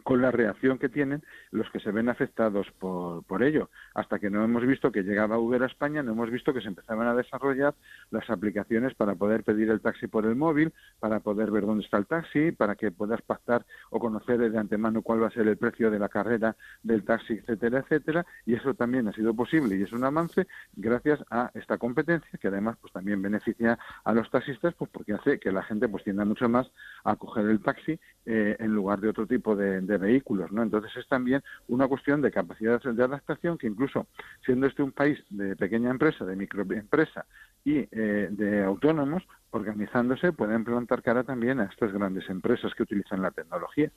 con 0.02 0.22
la 0.22 0.30
reacción 0.30 0.78
que 0.78 0.88
tienen 0.88 1.22
los 1.50 1.68
que 1.70 1.80
se 1.80 1.90
ven 1.90 2.08
afectados 2.08 2.66
por, 2.78 3.24
por 3.24 3.42
ello. 3.42 3.70
Hasta 3.94 4.18
que 4.18 4.30
no 4.30 4.44
hemos 4.44 4.66
visto 4.66 4.92
que 4.92 5.02
llegaba 5.02 5.38
Uber 5.38 5.62
a 5.62 5.66
España, 5.66 6.02
no 6.02 6.12
hemos 6.12 6.30
visto 6.30 6.52
que 6.52 6.60
se 6.60 6.68
empezaban 6.68 7.06
a 7.06 7.14
desarrollar 7.14 7.74
las 8.10 8.28
aplicaciones 8.30 8.94
para 8.94 9.14
poder 9.14 9.44
pedir 9.44 9.70
el 9.70 9.80
taxi 9.80 10.06
por 10.06 10.26
el 10.26 10.36
móvil, 10.36 10.72
para 10.98 11.20
poder 11.20 11.50
ver 11.50 11.66
dónde 11.66 11.84
está 11.84 11.98
el 11.98 12.06
taxi, 12.06 12.52
para 12.52 12.76
que 12.76 12.90
puedas 12.90 13.22
pactar 13.22 13.64
o 13.90 13.98
conocer 13.98 14.38
de 14.38 14.58
antemano 14.58 15.02
cuál 15.02 15.22
va 15.22 15.28
a 15.28 15.30
ser 15.30 15.48
el 15.48 15.56
precio 15.56 15.90
de 15.90 15.98
la 15.98 16.08
carrera 16.08 16.56
del 16.82 17.04
taxi, 17.04 17.34
etcétera, 17.34 17.80
etcétera. 17.80 18.26
Y 18.46 18.54
eso 18.54 18.74
también 18.74 19.08
ha 19.08 19.12
sido 19.12 19.34
posible 19.34 19.76
y 19.76 19.82
es 19.82 19.92
un 19.92 20.04
avance 20.04 20.46
gracias 20.74 21.20
a 21.30 21.50
esta 21.54 21.78
competencia 21.78 22.38
que 22.40 22.48
además 22.48 22.76
pues 22.80 22.92
también 22.92 23.22
beneficia 23.22 23.78
a 24.04 24.12
los 24.12 24.30
taxistas 24.30 24.74
pues 24.74 24.90
porque 24.90 25.14
hace 25.14 25.38
que 25.38 25.52
la 25.52 25.62
gente 25.62 25.88
pues 25.88 26.04
tienda 26.04 26.24
mucho 26.24 26.48
más 26.48 26.70
a 27.04 27.16
coger 27.16 27.46
el 27.46 27.60
taxi 27.60 27.98
eh, 28.26 28.56
en 28.58 28.74
lugar 28.74 29.00
de 29.00 29.08
otro 29.08 29.26
tipo 29.26 29.56
de 29.56 29.80
de 29.80 29.89
vehículos, 29.98 30.52
¿no? 30.52 30.62
Entonces 30.62 30.90
es 30.96 31.06
también 31.08 31.42
una 31.68 31.88
cuestión 31.88 32.20
de 32.22 32.30
capacidad 32.30 32.80
de 32.80 33.04
adaptación 33.04 33.58
que 33.58 33.66
incluso 33.66 34.06
siendo 34.44 34.66
este 34.66 34.82
un 34.82 34.92
país 34.92 35.18
de 35.30 35.56
pequeña 35.56 35.90
empresa, 35.90 36.24
de 36.24 36.36
microempresa 36.36 37.26
y 37.64 37.78
eh, 37.90 38.28
de 38.30 38.64
autónomos, 38.64 39.22
organizándose 39.50 40.32
pueden 40.32 40.64
plantar 40.64 41.02
cara 41.02 41.24
también 41.24 41.60
a 41.60 41.64
estas 41.64 41.92
grandes 41.92 42.28
empresas 42.28 42.72
que 42.74 42.82
utilizan 42.82 43.22
la 43.22 43.30
tecnología. 43.30 43.90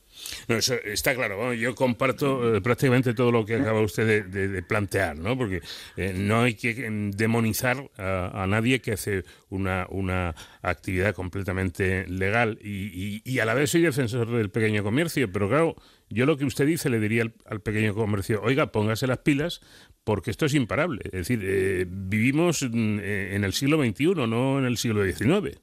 eso 0.48 0.76
está 0.84 1.14
claro. 1.16 1.54
yo 1.54 1.76
comparto 1.76 2.56
eh, 2.56 2.62
prácticamente 2.62 3.14
todo 3.14 3.32
lo 3.32 3.46
que 3.46 3.56
acaba 3.56 3.82
usted 3.82 4.26
de, 4.26 4.64
plantear, 4.64 5.18
¿no? 5.18 5.38
Porque 5.38 5.62
eh, 5.98 6.14
no 6.18 6.42
hay 6.42 6.56
que 6.56 6.74
demonizar 7.16 7.90
a, 7.98 8.46
nadie 8.48 8.82
que 8.82 8.94
hace 8.94 9.24
una, 9.50 9.86
una 9.90 10.36
actividad 10.62 11.14
completamente 11.14 12.08
legal 12.08 12.58
y, 12.62 13.22
y, 13.24 13.40
a 13.40 13.46
la 13.46 13.54
vez 13.54 13.72
soy 13.72 13.82
defensor 13.82 14.30
del 14.30 14.50
pequeño 14.50 14.84
comercio, 14.84 15.32
pero 15.32 15.50
claro, 15.50 15.76
yo 16.10 16.26
lo 16.26 16.38
que 16.38 16.46
usted 16.46 16.66
dice 16.68 16.90
le 16.90 17.00
diría 17.00 17.24
al, 17.46 17.62
pequeño 17.62 17.94
comercio, 17.94 18.42
oiga, 18.44 18.72
póngase 18.72 19.08
las 19.08 19.20
pilas 19.20 19.62
porque 20.04 20.32
esto 20.32 20.46
es 20.46 20.54
imparable. 20.54 21.02
Es 21.06 21.12
decir, 21.12 21.40
eh, 21.44 21.86
vivimos 21.88 22.64
mm, 22.64 23.00
en 23.00 23.44
el 23.44 23.54
siglo 23.54 23.84
XXI, 23.84 24.28
no 24.28 24.60
en 24.60 24.66
el 24.66 24.78
siglo 24.78 25.04
XIX. 25.04 25.62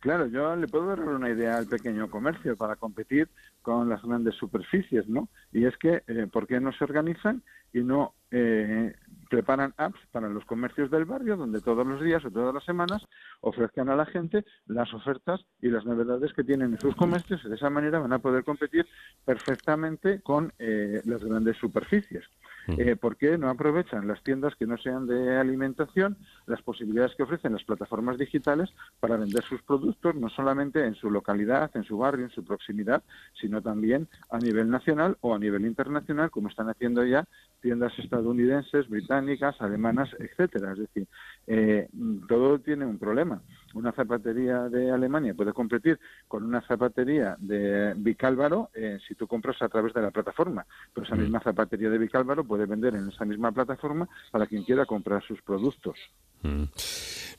Claro, 0.00 0.26
yo 0.26 0.56
le 0.56 0.66
puedo 0.66 0.86
dar 0.86 1.00
una 1.00 1.28
idea 1.28 1.58
al 1.58 1.66
pequeño 1.66 2.08
comercio 2.10 2.56
para 2.56 2.76
competir 2.76 3.28
con 3.60 3.90
las 3.90 4.02
grandes 4.02 4.34
superficies, 4.36 5.06
¿no? 5.08 5.28
Y 5.52 5.66
es 5.66 5.76
que, 5.76 6.02
eh, 6.06 6.26
¿por 6.32 6.46
qué 6.46 6.58
no 6.58 6.72
se 6.72 6.84
organizan 6.84 7.42
y 7.74 7.80
no 7.80 8.14
eh, 8.30 8.94
preparan 9.28 9.74
apps 9.76 10.00
para 10.10 10.30
los 10.30 10.46
comercios 10.46 10.90
del 10.90 11.04
barrio 11.04 11.36
donde 11.36 11.60
todos 11.60 11.86
los 11.86 12.02
días 12.02 12.24
o 12.24 12.30
todas 12.30 12.54
las 12.54 12.64
semanas 12.64 13.06
ofrezcan 13.42 13.90
a 13.90 13.96
la 13.96 14.06
gente 14.06 14.44
las 14.66 14.92
ofertas 14.94 15.44
y 15.60 15.68
las 15.68 15.84
novedades 15.84 16.32
que 16.32 16.44
tienen 16.44 16.72
en 16.72 16.80
sus 16.80 16.96
comercios 16.96 17.42
y 17.44 17.48
de 17.50 17.56
esa 17.56 17.68
manera 17.68 17.98
van 17.98 18.12
a 18.14 18.20
poder 18.20 18.42
competir 18.42 18.86
perfectamente 19.24 20.22
con 20.22 20.52
eh, 20.58 21.02
las 21.04 21.22
grandes 21.22 21.58
superficies. 21.58 22.24
Eh, 22.68 22.96
¿Por 22.96 23.16
qué 23.16 23.38
no 23.38 23.48
aprovechan 23.48 24.06
las 24.06 24.22
tiendas 24.22 24.54
que 24.54 24.66
no 24.66 24.76
sean 24.78 25.06
de 25.06 25.36
alimentación 25.36 26.16
las 26.46 26.62
posibilidades 26.62 27.14
que 27.16 27.22
ofrecen 27.22 27.52
las 27.52 27.64
plataformas 27.64 28.18
digitales 28.18 28.70
para 29.00 29.16
vender 29.16 29.42
sus 29.44 29.62
productos 29.62 30.14
no 30.14 30.28
solamente 30.28 30.84
en 30.84 30.94
su 30.94 31.10
localidad, 31.10 31.70
en 31.74 31.84
su 31.84 31.98
barrio, 31.98 32.24
en 32.26 32.30
su 32.30 32.44
proximidad, 32.44 33.02
sino 33.40 33.62
también 33.62 34.08
a 34.30 34.38
nivel 34.38 34.70
nacional 34.70 35.16
o 35.20 35.34
a 35.34 35.38
nivel 35.38 35.66
internacional, 35.66 36.30
como 36.30 36.48
están 36.48 36.68
haciendo 36.68 37.04
ya 37.04 37.24
tiendas 37.60 37.98
estadounidenses, 37.98 38.88
británicas, 38.88 39.60
alemanas, 39.60 40.08
etcétera. 40.18 40.72
Es 40.72 40.78
decir, 40.78 41.06
eh, 41.46 41.88
todo 42.28 42.58
tiene 42.58 42.86
un 42.86 42.98
problema. 42.98 43.42
Una 43.74 43.92
zapatería 43.92 44.68
de 44.68 44.90
Alemania 44.90 45.34
puede 45.34 45.52
competir 45.52 45.98
con 46.26 46.44
una 46.44 46.60
zapatería 46.62 47.36
de 47.38 47.94
Vicálvaro 47.96 48.70
eh, 48.74 48.98
si 49.06 49.14
tú 49.14 49.26
compras 49.26 49.60
a 49.62 49.68
través 49.68 49.94
de 49.94 50.02
la 50.02 50.10
plataforma, 50.10 50.66
pero 50.92 51.06
esa 51.06 51.14
mm. 51.14 51.20
misma 51.20 51.40
zapatería 51.40 51.90
de 51.90 51.98
Vicálvaro 51.98 52.44
puede 52.44 52.66
vender 52.66 52.94
en 52.94 53.08
esa 53.08 53.24
misma 53.24 53.52
plataforma 53.52 54.08
para 54.30 54.46
quien 54.46 54.64
quiera 54.64 54.86
comprar 54.86 55.22
sus 55.22 55.40
productos. 55.42 55.98
Mm. 56.42 56.64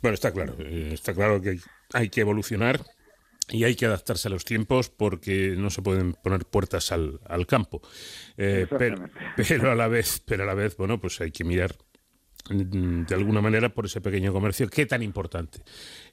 Bueno, 0.02 0.16
está 0.16 0.32
claro, 0.32 0.56
eh, 0.60 0.92
está 0.94 1.14
claro 1.14 1.42
que 1.42 1.60
hay 1.94 2.10
que 2.10 2.22
evolucionar 2.22 2.80
y 3.50 3.66
hay 3.66 3.76
que 3.76 3.86
adaptarse 3.86 4.28
a 4.30 4.32
los 4.32 4.46
tiempos 4.46 4.90
porque 4.90 5.56
no 5.58 5.70
se 5.70 5.82
pueden 5.82 6.14
poner 6.14 6.46
puertas 6.46 6.92
al, 6.92 7.20
al 7.28 7.46
campo. 7.46 7.82
Eh, 8.38 8.66
pero, 8.70 9.10
pero, 9.36 9.72
a 9.72 9.76
la 9.76 9.88
vez, 9.88 10.22
pero 10.26 10.44
a 10.44 10.46
la 10.46 10.54
vez, 10.54 10.78
bueno, 10.78 11.00
pues 11.00 11.20
hay 11.22 11.32
que 11.32 11.44
mirar 11.44 11.76
de 12.50 13.16
alguna 13.16 13.42
manera 13.42 13.70
por 13.70 13.86
ese 13.86 14.02
pequeño 14.02 14.34
comercio 14.34 14.68
qué 14.68 14.86
tan 14.86 15.04
importante 15.04 15.60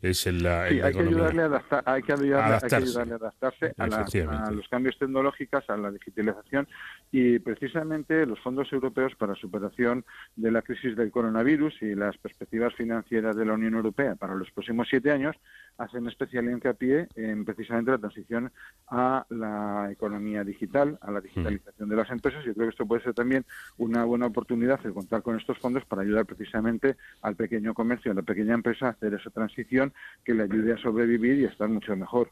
es 0.02 0.26
en 0.26 0.42
la, 0.42 0.64
hay, 0.64 0.80
que 0.80 1.00
ayudarle 1.00 1.42
a 1.42 1.82
hay, 1.84 2.02
que 2.02 2.12
ayudarle, 2.12 3.14
adaptarse, 3.14 3.74
a, 3.76 3.82
adaptarse 3.82 4.22
a, 4.22 4.50
los 4.50 4.68
cambios 4.68 4.98
tecnológicos, 4.98 5.64
a 5.68 5.76
la 5.76 5.90
digitalización 5.90 6.68
y 7.10 7.38
precisamente 7.38 8.26
los 8.26 8.38
fondos 8.40 8.72
europeos 8.72 9.14
para 9.16 9.34
superación 9.34 10.04
de 10.36 10.50
la 10.50 10.62
crisis 10.62 10.96
del 10.96 11.10
coronavirus 11.10 11.82
y 11.82 11.94
las 11.94 12.16
perspectivas 12.18 12.74
financieras 12.74 13.36
de 13.36 13.44
la 13.44 13.54
Unión 13.54 13.74
Europea 13.74 14.14
para 14.14 14.34
los 14.34 14.50
próximos 14.50 14.88
siete 14.90 15.10
años 15.10 15.36
hacen 15.78 16.06
especial 16.08 16.50
hincapié 16.50 17.08
en 17.14 17.44
precisamente 17.44 17.92
la 17.92 17.98
transición 17.98 18.52
a 18.88 19.24
la 19.30 19.88
economía 19.90 20.44
digital, 20.44 20.98
a 21.00 21.10
la 21.10 21.20
digitalización 21.20 21.88
de 21.88 21.96
las 21.96 22.10
empresas. 22.10 22.44
Yo 22.44 22.52
creo 22.54 22.66
que 22.66 22.70
esto 22.70 22.86
puede 22.86 23.02
ser 23.02 23.14
también 23.14 23.44
una 23.76 24.04
buena 24.04 24.26
oportunidad 24.26 24.80
de 24.80 24.92
contar 24.92 25.22
con 25.22 25.38
estos 25.38 25.58
fondos 25.58 25.84
para 25.84 26.02
ayudar 26.02 26.17
ayudar 26.18 26.26
precisamente 26.26 26.96
al 27.22 27.36
pequeño 27.36 27.74
comercio, 27.74 28.12
a 28.12 28.14
la 28.14 28.22
pequeña 28.22 28.54
empresa 28.54 28.86
a 28.86 28.90
hacer 28.90 29.14
esa 29.14 29.30
transición 29.30 29.92
que 30.24 30.34
le 30.34 30.44
ayude 30.44 30.72
a 30.72 30.78
sobrevivir 30.78 31.38
y 31.38 31.44
a 31.44 31.48
estar 31.48 31.68
mucho 31.68 31.94
mejor 31.96 32.30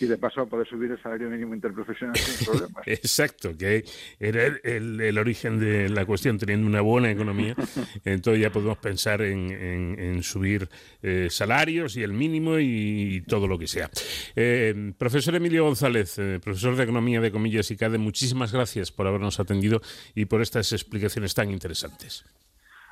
y 0.00 0.06
de 0.06 0.16
paso 0.16 0.42
a 0.42 0.46
poder 0.46 0.66
subir 0.68 0.90
el 0.90 1.02
salario 1.02 1.28
mínimo 1.28 1.54
interprofesional 1.54 2.16
sin 2.16 2.46
problemas. 2.52 2.86
Exacto, 2.86 3.56
que 3.56 3.84
era 4.18 4.46
el, 4.62 5.18
origen 5.18 5.58
de 5.58 5.88
la 5.88 6.04
cuestión, 6.06 6.38
teniendo 6.38 6.66
una 6.66 6.80
buena 6.80 7.10
economía, 7.10 7.54
entonces 8.04 8.42
ya 8.42 8.50
podemos 8.50 8.78
pensar 8.78 9.22
en, 9.22 10.22
subir 10.22 10.68
eh, 11.02 11.28
salarios 11.30 11.96
y 11.96 12.02
el 12.02 12.12
mínimo 12.12 12.58
y, 12.58 13.22
todo 13.26 13.46
lo 13.46 13.58
que 13.58 13.66
sea. 13.66 13.90
Eh, 14.36 14.92
profesor 14.96 15.34
Emilio 15.34 15.64
González, 15.64 16.18
eh, 16.18 16.40
profesor 16.42 16.76
de 16.76 16.84
Economía 16.84 17.20
de 17.20 17.30
Comillas 17.30 17.70
y 17.70 17.76
CADE, 17.76 17.98
muchísimas 17.98 18.52
gracias 18.52 18.92
por 18.92 19.06
habernos 19.06 19.40
atendido 19.40 19.82
y 20.14 20.26
por 20.26 20.40
estas 20.40 20.72
explicaciones 20.72 21.34
tan 21.34 21.50
interesantes. 21.50 22.24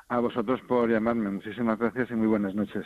A 0.09 0.19
vosotros 0.19 0.61
por 0.67 0.89
llamarme, 0.89 1.29
muchísimas 1.29 1.77
gracias 1.77 2.09
y 2.11 2.15
muy 2.15 2.27
buenas 2.27 2.55
noches. 2.55 2.85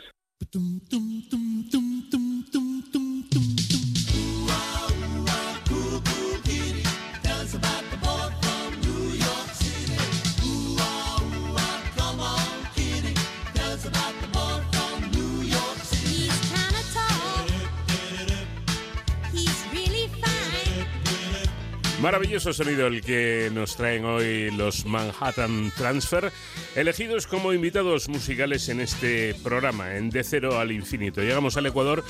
Maravilloso 22.02 22.52
sonido 22.52 22.88
el 22.88 23.00
que 23.00 23.48
nos 23.54 23.76
traen 23.76 24.04
hoy 24.04 24.50
los 24.50 24.86
Manhattan 24.86 25.70
Transfer, 25.76 26.32
elegidos 26.74 27.28
como 27.28 27.52
invitados 27.52 28.08
musicales 28.08 28.68
en 28.68 28.80
este 28.80 29.36
programa, 29.36 29.94
en 29.94 30.10
De 30.10 30.24
Cero 30.24 30.58
al 30.58 30.72
Infinito. 30.72 31.20
Llegamos 31.20 31.56
al 31.56 31.66
Ecuador, 31.66 32.02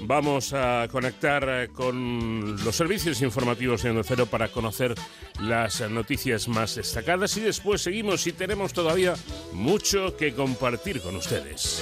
vamos 0.00 0.52
a 0.54 0.88
conectar 0.90 1.68
con 1.68 2.56
los 2.64 2.74
servicios 2.74 3.22
informativos 3.22 3.84
De 3.84 4.02
Cero 4.02 4.26
para 4.26 4.48
conocer 4.48 4.96
las 5.40 5.88
noticias 5.88 6.48
más 6.48 6.74
destacadas 6.74 7.36
y 7.36 7.40
después 7.40 7.80
seguimos 7.80 8.26
y 8.26 8.32
tenemos 8.32 8.72
todavía 8.72 9.14
mucho 9.52 10.16
que 10.16 10.34
compartir 10.34 11.00
con 11.00 11.14
ustedes. 11.14 11.80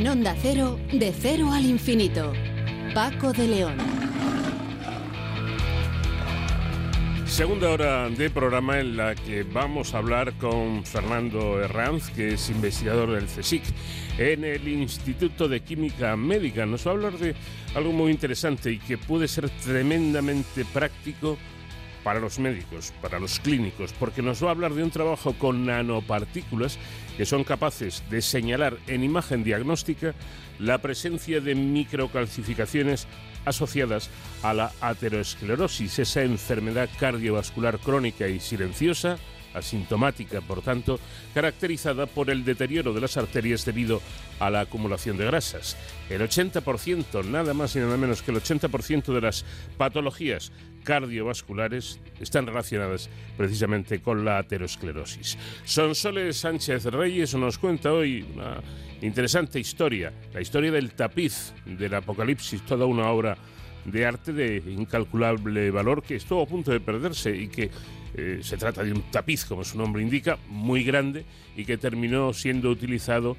En 0.00 0.08
Onda 0.08 0.34
Cero, 0.40 0.80
de 0.90 1.12
cero 1.12 1.52
al 1.52 1.66
infinito. 1.66 2.32
Paco 2.94 3.34
de 3.34 3.46
León. 3.46 3.76
Segunda 7.26 7.68
hora 7.68 8.08
de 8.08 8.30
programa 8.30 8.80
en 8.80 8.96
la 8.96 9.14
que 9.14 9.42
vamos 9.42 9.92
a 9.92 9.98
hablar 9.98 10.32
con 10.38 10.86
Fernando 10.86 11.62
Herranz, 11.62 12.08
que 12.12 12.32
es 12.32 12.48
investigador 12.48 13.10
del 13.12 13.26
CSIC 13.26 13.62
en 14.16 14.44
el 14.44 14.66
Instituto 14.68 15.48
de 15.48 15.60
Química 15.60 16.16
Médica. 16.16 16.64
Nos 16.64 16.86
va 16.86 16.92
a 16.92 16.94
hablar 16.94 17.18
de 17.18 17.34
algo 17.74 17.92
muy 17.92 18.10
interesante 18.10 18.72
y 18.72 18.78
que 18.78 18.96
puede 18.96 19.28
ser 19.28 19.50
tremendamente 19.50 20.64
práctico 20.64 21.36
para 22.02 22.20
los 22.20 22.38
médicos, 22.38 22.92
para 23.00 23.18
los 23.18 23.40
clínicos, 23.40 23.92
porque 23.92 24.22
nos 24.22 24.42
va 24.42 24.48
a 24.48 24.50
hablar 24.52 24.74
de 24.74 24.82
un 24.82 24.90
trabajo 24.90 25.34
con 25.34 25.66
nanopartículas 25.66 26.78
que 27.16 27.26
son 27.26 27.44
capaces 27.44 28.02
de 28.10 28.22
señalar 28.22 28.78
en 28.86 29.04
imagen 29.04 29.44
diagnóstica 29.44 30.14
la 30.58 30.78
presencia 30.78 31.40
de 31.40 31.54
microcalcificaciones 31.54 33.06
asociadas 33.44 34.10
a 34.42 34.54
la 34.54 34.72
aterosclerosis, 34.80 35.98
esa 35.98 36.22
enfermedad 36.22 36.88
cardiovascular 36.98 37.78
crónica 37.78 38.28
y 38.28 38.40
silenciosa 38.40 39.18
asintomática, 39.54 40.40
por 40.40 40.62
tanto, 40.62 40.98
caracterizada 41.34 42.06
por 42.06 42.30
el 42.30 42.44
deterioro 42.44 42.92
de 42.92 43.00
las 43.00 43.16
arterias 43.16 43.64
debido 43.64 44.00
a 44.38 44.50
la 44.50 44.60
acumulación 44.60 45.16
de 45.16 45.26
grasas. 45.26 45.76
El 46.08 46.22
80%, 46.22 47.24
nada 47.24 47.54
más 47.54 47.76
y 47.76 47.80
nada 47.80 47.96
menos 47.96 48.22
que 48.22 48.30
el 48.30 48.38
80% 48.38 49.12
de 49.12 49.20
las 49.20 49.44
patologías 49.76 50.52
cardiovasculares 50.84 52.00
están 52.20 52.46
relacionadas 52.46 53.10
precisamente 53.36 54.00
con 54.00 54.24
la 54.24 54.38
aterosclerosis. 54.38 55.36
Sonsoles 55.64 56.38
Sánchez 56.38 56.86
Reyes 56.86 57.34
nos 57.34 57.58
cuenta 57.58 57.92
hoy 57.92 58.26
una 58.34 58.60
interesante 59.02 59.60
historia, 59.60 60.12
la 60.32 60.40
historia 60.40 60.70
del 60.70 60.92
tapiz 60.92 61.52
del 61.64 61.94
Apocalipsis, 61.94 62.62
toda 62.62 62.86
una 62.86 63.10
obra 63.10 63.36
de 63.84 64.06
arte 64.06 64.32
de 64.32 64.62
incalculable 64.72 65.70
valor 65.70 66.02
que 66.02 66.16
estuvo 66.16 66.42
a 66.42 66.46
punto 66.46 66.70
de 66.70 66.80
perderse 66.80 67.34
y 67.34 67.48
que 67.48 67.70
eh, 68.14 68.40
se 68.42 68.56
trata 68.56 68.82
de 68.82 68.92
un 68.92 69.02
tapiz, 69.10 69.44
como 69.44 69.64
su 69.64 69.78
nombre 69.78 70.02
indica, 70.02 70.38
muy 70.48 70.82
grande 70.82 71.24
y 71.56 71.64
que 71.64 71.76
terminó 71.76 72.32
siendo 72.32 72.70
utilizado 72.70 73.36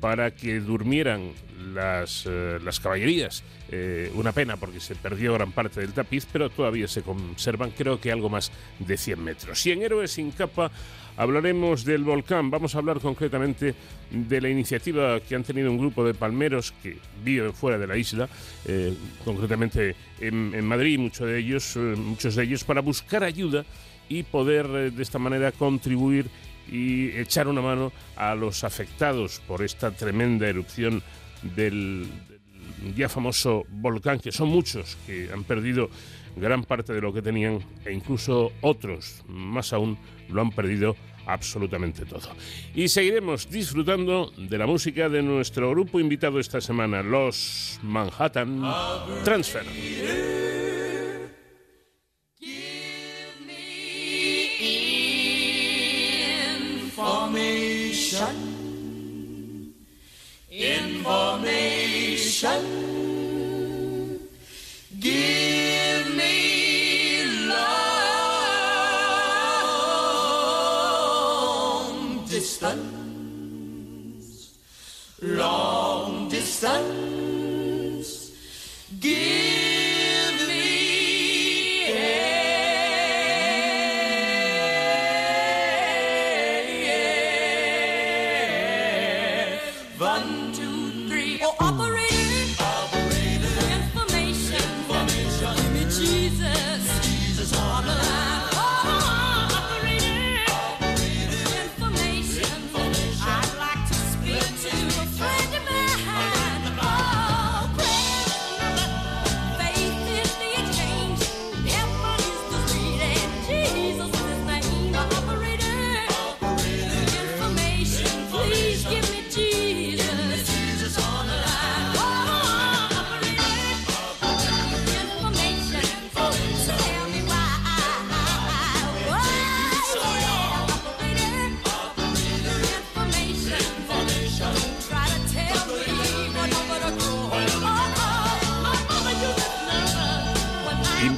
para 0.00 0.32
que 0.32 0.60
durmieran 0.60 1.32
las, 1.72 2.26
eh, 2.26 2.58
las 2.62 2.80
caballerías. 2.80 3.42
Eh, 3.70 4.10
una 4.14 4.32
pena 4.32 4.56
porque 4.56 4.80
se 4.80 4.94
perdió 4.94 5.34
gran 5.34 5.52
parte 5.52 5.80
del 5.80 5.92
tapiz, 5.92 6.26
pero 6.30 6.50
todavía 6.50 6.86
se 6.86 7.02
conservan 7.02 7.70
creo 7.70 8.00
que 8.00 8.12
algo 8.12 8.28
más 8.28 8.52
de 8.78 8.96
100 8.96 9.22
metros. 9.22 9.64
Y 9.66 9.72
en 9.72 9.82
Héroes 9.82 10.12
sin 10.12 10.30
capa 10.30 10.70
hablaremos 11.16 11.84
del 11.84 12.04
volcán. 12.04 12.50
Vamos 12.50 12.74
a 12.74 12.78
hablar 12.78 13.00
concretamente 13.00 13.74
de 14.10 14.40
la 14.40 14.48
iniciativa 14.48 15.20
que 15.20 15.34
han 15.34 15.44
tenido 15.44 15.70
un 15.70 15.78
grupo 15.78 16.04
de 16.04 16.12
palmeros 16.12 16.72
que 16.82 16.98
viven 17.24 17.54
fuera 17.54 17.78
de 17.78 17.86
la 17.86 17.96
isla, 17.96 18.28
concretamente 19.24 19.94
en, 20.20 20.52
en, 20.54 20.66
Madrid, 20.66 20.98
muchos 20.98 21.26
de 21.26 21.38
ellos, 21.38 21.76
muchos 21.76 22.34
de 22.34 22.42
ellos, 22.42 22.64
para 22.64 22.80
buscar 22.80 23.22
ayuda 23.22 23.64
y 24.08 24.22
poder 24.22 24.66
eh, 24.66 24.90
de 24.90 25.02
esta 25.02 25.18
manera 25.18 25.52
contribuir 25.52 26.28
y 26.70 27.10
echar 27.10 27.48
una 27.48 27.60
mano 27.60 27.92
a 28.16 28.34
los 28.34 28.64
afectados 28.64 29.40
por 29.46 29.62
esta 29.62 29.90
tremenda 29.90 30.48
erupción 30.48 31.02
del, 31.54 32.08
ya 32.96 33.08
famoso 33.08 33.64
volcán, 33.68 34.18
que 34.18 34.32
son 34.32 34.48
muchos 34.48 34.96
que 35.06 35.30
han 35.32 35.44
perdido 35.44 35.90
gran 36.36 36.64
parte 36.64 36.92
de 36.92 37.00
lo 37.00 37.12
que 37.12 37.22
tenían 37.22 37.60
e 37.84 37.92
incluso 37.92 38.52
otros, 38.60 39.22
más 39.28 39.72
aún, 39.72 39.98
lo 40.28 40.40
han 40.40 40.50
perdido 40.50 40.96
absolutamente 41.26 42.04
todo. 42.04 42.30
Y 42.74 42.88
seguiremos 42.88 43.48
disfrutando 43.48 44.32
de 44.36 44.58
la 44.58 44.66
música 44.66 45.08
de 45.08 45.22
nuestro 45.22 45.70
grupo 45.70 46.00
invitado 46.00 46.38
esta 46.40 46.60
semana, 46.60 47.02
los 47.02 47.78
Manhattan 47.82 48.62
Transfer. 49.24 49.64
Information. 57.04 58.34
Information. 60.50 61.44
Give 64.98 66.16
me 66.16 67.24
long 67.52 67.84
distance. 72.24 72.88
Long 75.20 76.28
distance. 76.30 77.13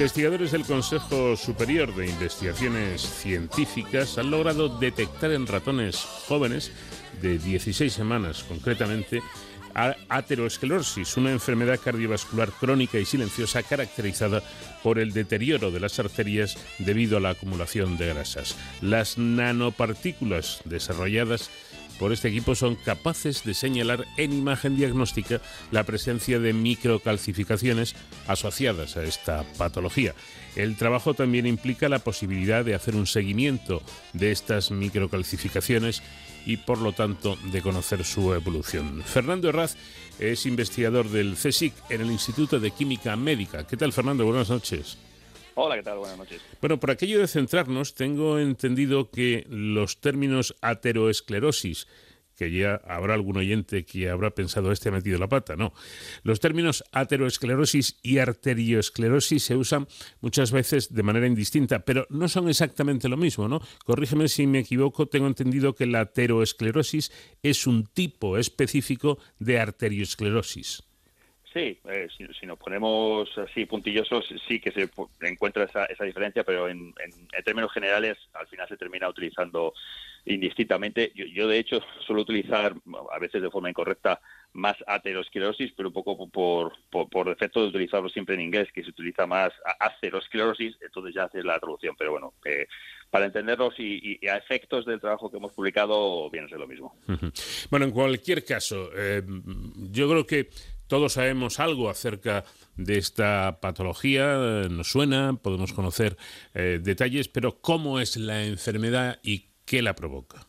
Investigadores 0.07 0.53
del 0.53 0.63
Consejo 0.63 1.35
Superior 1.35 1.93
de 1.93 2.07
Investigaciones 2.07 3.01
Científicas 3.01 4.17
han 4.17 4.31
logrado 4.31 4.69
detectar 4.69 5.33
en 5.33 5.45
ratones 5.45 5.97
jóvenes 6.29 6.71
de 7.21 7.37
16 7.37 7.91
semanas 7.91 8.45
concretamente 8.47 9.21
aterosclerosis, 10.07 11.17
una 11.17 11.31
enfermedad 11.31 11.77
cardiovascular 11.83 12.51
crónica 12.51 12.97
y 12.97 13.05
silenciosa 13.05 13.63
caracterizada 13.63 14.41
por 14.81 14.97
el 14.97 15.11
deterioro 15.11 15.71
de 15.71 15.81
las 15.81 15.99
arterias 15.99 16.57
debido 16.79 17.17
a 17.17 17.19
la 17.19 17.31
acumulación 17.31 17.97
de 17.97 18.07
grasas. 18.07 18.55
Las 18.81 19.17
nanopartículas 19.17 20.61
desarrolladas 20.63 21.51
por 21.99 22.11
este 22.11 22.27
equipo 22.29 22.55
son 22.55 22.75
capaces 22.75 23.43
de 23.43 23.53
señalar 23.53 24.05
en 24.17 24.33
imagen 24.33 24.75
diagnóstica 24.75 25.41
la 25.71 25.83
presencia 25.83 26.39
de 26.39 26.53
microcalcificaciones 26.53 27.95
asociadas 28.27 28.97
a 28.97 29.03
esta 29.03 29.43
patología. 29.57 30.13
El 30.55 30.75
trabajo 30.75 31.13
también 31.13 31.45
implica 31.45 31.89
la 31.89 31.99
posibilidad 31.99 32.65
de 32.65 32.75
hacer 32.75 32.95
un 32.95 33.07
seguimiento 33.07 33.81
de 34.13 34.31
estas 34.31 34.71
microcalcificaciones 34.71 36.01
y 36.45 36.57
por 36.57 36.79
lo 36.79 36.93
tanto 36.93 37.37
de 37.51 37.61
conocer 37.61 38.03
su 38.05 38.33
evolución. 38.33 39.03
Fernando 39.03 39.49
Herraz 39.49 39.75
es 40.19 40.45
investigador 40.45 41.09
del 41.09 41.35
CSIC 41.35 41.73
en 41.89 42.01
el 42.01 42.11
Instituto 42.11 42.59
de 42.59 42.71
Química 42.71 43.15
Médica. 43.15 43.67
¿Qué 43.67 43.77
tal 43.77 43.93
Fernando? 43.93 44.25
Buenas 44.25 44.49
noches. 44.49 44.97
Hola, 45.59 45.75
¿qué 45.75 45.81
tal? 45.81 45.97
Buenas 45.97 46.19
noches. 46.19 46.39
Bueno, 46.61 46.79
por 46.79 46.91
aquello 46.91 47.19
de 47.19 47.27
centrarnos, 47.27 47.95
tengo 47.95 48.37
entendido 48.37 49.09
que 49.09 49.47
los 49.49 49.99
términos 49.99 50.55
ateroesclerosis, 50.61 51.87
que 52.35 52.51
ya 52.51 52.75
habrá 52.87 53.15
algún 53.15 53.37
oyente 53.37 53.83
que 53.83 54.07
habrá 54.07 54.29
pensado 54.29 54.71
este 54.71 54.89
ha 54.89 54.91
metido 54.91 55.17
la 55.17 55.27
pata, 55.27 55.55
no. 55.55 55.73
Los 56.21 56.39
términos 56.39 56.83
ateroesclerosis 56.91 57.97
y 58.03 58.19
arterioesclerosis 58.19 59.41
se 59.45 59.55
usan 59.55 59.87
muchas 60.21 60.51
veces 60.51 60.93
de 60.93 61.01
manera 61.01 61.25
indistinta, 61.25 61.79
pero 61.79 62.05
no 62.11 62.29
son 62.29 62.49
exactamente 62.49 63.09
lo 63.09 63.17
mismo, 63.17 63.47
¿no? 63.47 63.59
Corrígeme 63.83 64.27
si 64.27 64.45
me 64.45 64.59
equivoco, 64.59 65.07
tengo 65.07 65.25
entendido 65.25 65.73
que 65.73 65.87
la 65.87 66.01
ateroesclerosis 66.01 67.11
es 67.41 67.65
un 67.65 67.87
tipo 67.87 68.37
específico 68.37 69.17
de 69.39 69.59
arterioesclerosis. 69.59 70.83
Sí, 71.57 71.79
eh, 71.89 72.07
si, 72.15 72.45
nos 72.45 72.59
ponemos 72.59 73.35
así 73.35 73.65
puntillosos, 73.65 74.25
sí 74.47 74.59
que 74.59 74.71
se 74.71 74.87
encuentra 75.21 75.63
esa, 75.63 75.85
esa 75.85 76.03
diferencia, 76.03 76.43
pero 76.43 76.69
en, 76.69 76.93
términos 77.43 77.71
generales 77.73 78.15
al 78.33 78.45
final 78.45 78.67
se 78.67 78.77
termina 78.77 79.09
utilizando 79.09 79.73
indistintamente. 80.25 81.11
Yo, 81.15 81.47
de 81.47 81.57
hecho, 81.57 81.81
suelo 82.05 82.21
utilizar, 82.21 82.75
a 83.11 83.17
veces 83.17 83.41
de 83.41 83.49
forma 83.49 83.71
incorrecta, 83.71 84.21
más 84.53 84.75
aterosclerosis, 84.85 85.71
pero 85.75 85.89
un 85.89 85.93
poco 85.93 86.29
por, 86.29 86.73
por, 86.91 87.27
defecto 87.27 87.61
de 87.61 87.69
utilizarlo 87.69 88.09
siempre 88.09 88.35
en 88.35 88.41
inglés, 88.41 88.67
que 88.71 88.83
se 88.83 88.91
utiliza 88.91 89.25
más 89.25 89.51
aterosclerosis, 89.79 90.75
entonces 90.81 91.15
ya 91.15 91.23
haces 91.23 91.43
la 91.43 91.59
traducción. 91.59 91.95
Pero 91.97 92.11
bueno, 92.11 92.33
para 93.09 93.25
entenderlos 93.25 93.73
y, 93.79 94.19
a 94.27 94.37
efectos 94.37 94.85
del 94.85 94.99
trabajo 94.99 95.31
que 95.31 95.37
hemos 95.37 95.53
publicado, 95.53 96.29
viene 96.29 96.45
a 96.45 96.49
ser 96.49 96.59
lo 96.59 96.67
mismo. 96.67 96.95
Bueno, 97.71 97.87
en 97.87 97.91
cualquier 97.91 98.45
caso, 98.45 98.91
eh, 98.95 99.23
yo 99.91 100.07
creo 100.07 100.25
que 100.27 100.49
todos 100.87 101.13
sabemos 101.13 101.59
algo 101.59 101.89
acerca 101.89 102.43
de 102.75 102.97
esta 102.97 103.59
patología? 103.61 104.67
¿Nos 104.69 104.91
suena? 104.91 105.37
¿Podemos 105.41 105.73
conocer 105.73 106.17
eh, 106.53 106.79
detalles? 106.81 107.27
Pero 107.27 107.59
¿cómo 107.61 107.99
es 107.99 108.17
la 108.17 108.43
enfermedad 108.43 109.19
y 109.23 109.49
qué 109.65 109.81
la 109.81 109.93
provoca? 109.93 110.47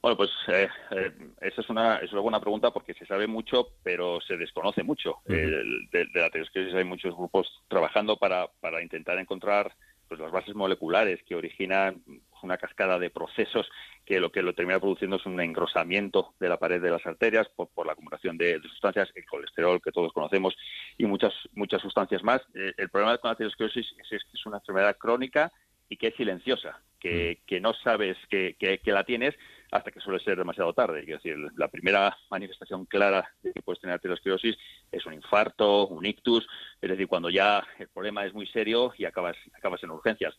Bueno, 0.00 0.16
pues 0.16 0.30
eh, 0.48 0.68
eh, 0.90 1.12
esa 1.40 1.60
es 1.60 1.70
una, 1.70 1.98
es 1.98 2.12
una 2.12 2.22
buena 2.22 2.40
pregunta 2.40 2.72
porque 2.72 2.94
se 2.94 3.06
sabe 3.06 3.28
mucho, 3.28 3.68
pero 3.84 4.20
se 4.20 4.36
desconoce 4.36 4.82
mucho. 4.82 5.18
de, 5.26 6.08
la 6.14 6.26
aterosclerosis 6.26 6.76
hay 6.76 6.84
muchos 6.84 7.14
grupos 7.14 7.46
trabajando 7.68 8.16
para, 8.16 8.48
para 8.60 8.82
intentar 8.82 9.18
encontrar 9.18 9.72
pues, 10.08 10.18
las 10.20 10.32
bases 10.32 10.56
moleculares 10.56 11.22
que 11.22 11.36
originan 11.36 12.02
una 12.42 12.58
cascada 12.58 12.98
de 12.98 13.10
procesos 13.10 13.68
que 14.04 14.20
lo 14.20 14.32
que 14.32 14.42
lo 14.42 14.54
termina 14.54 14.80
produciendo 14.80 15.16
es 15.16 15.26
un 15.26 15.40
engrosamiento 15.40 16.34
de 16.40 16.48
la 16.48 16.58
pared 16.58 16.80
de 16.80 16.90
las 16.90 17.04
arterias 17.06 17.48
por, 17.48 17.86
la 17.86 17.92
acumulación 17.92 18.36
de, 18.36 18.60
sustancias, 18.62 19.10
el 19.14 19.26
colesterol 19.26 19.80
que 19.80 19.92
todos 19.92 20.12
conocemos 20.12 20.56
y 20.98 21.06
muchas 21.06 21.32
muchas 21.54 21.80
sustancias 21.82 22.22
más. 22.22 22.40
Eh, 22.54 22.72
el 22.76 22.88
problema 22.88 23.16
con 23.18 23.28
la 23.28 23.32
aterosclerosis 23.32 23.86
es, 23.98 24.08
que 24.08 24.16
es 24.16 24.46
una 24.46 24.58
enfermedad 24.58 24.96
crónica 24.96 25.52
y 25.88 25.96
que 25.96 26.08
es 26.08 26.16
silenciosa, 26.16 26.80
que, 26.98 27.38
mm. 27.38 27.46
que 27.46 27.60
no 27.60 27.74
sabes 27.74 28.16
que, 28.30 28.56
que, 28.58 28.92
la 28.92 29.04
tienes 29.04 29.34
hasta 29.70 29.90
que 29.90 30.00
suele 30.00 30.20
ser 30.20 30.38
demasiado 30.38 30.72
tarde. 30.72 31.00
Es 31.00 31.06
decir, 31.06 31.36
la 31.56 31.68
primera 31.68 32.16
manifestación 32.30 32.86
clara 32.86 33.30
de 33.42 33.52
que 33.52 33.62
puedes 33.62 33.80
tener 33.80 33.96
aterosclerosis 33.96 34.56
es 34.90 35.06
un 35.06 35.14
infarto, 35.14 35.86
un 35.88 36.04
ictus, 36.06 36.46
es 36.80 36.90
decir, 36.90 37.08
cuando 37.08 37.30
ya 37.30 37.62
el 37.78 37.88
problema 37.88 38.24
es 38.24 38.32
muy 38.32 38.46
serio 38.46 38.92
y 38.96 39.04
acabas, 39.04 39.36
acabas 39.54 39.82
en 39.82 39.90
urgencias. 39.90 40.34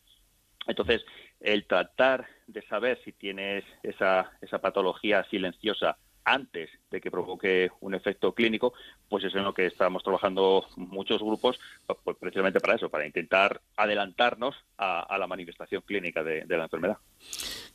Entonces, 0.67 1.05
el 1.39 1.65
tratar 1.65 2.27
de 2.47 2.61
saber 2.63 2.99
si 3.03 3.11
tienes 3.11 3.63
esa, 3.83 4.31
esa 4.41 4.59
patología 4.59 5.23
silenciosa 5.29 5.97
antes 6.25 6.69
de 6.89 7.01
que 7.01 7.11
provoque 7.11 7.69
un 7.81 7.95
efecto 7.95 8.33
clínico, 8.33 8.73
pues 9.09 9.23
es 9.23 9.35
en 9.35 9.43
lo 9.43 9.53
que 9.53 9.65
estamos 9.65 10.03
trabajando 10.03 10.65
muchos 10.75 11.21
grupos, 11.21 11.59
pues 12.03 12.17
precisamente 12.17 12.59
para 12.59 12.75
eso, 12.75 12.89
para 12.89 13.05
intentar 13.05 13.61
adelantarnos 13.75 14.55
a, 14.77 15.17
la 15.17 15.27
manifestación 15.27 15.81
clínica 15.85 16.23
de, 16.23 16.45
de, 16.45 16.57
la 16.57 16.63
enfermedad. 16.63 16.97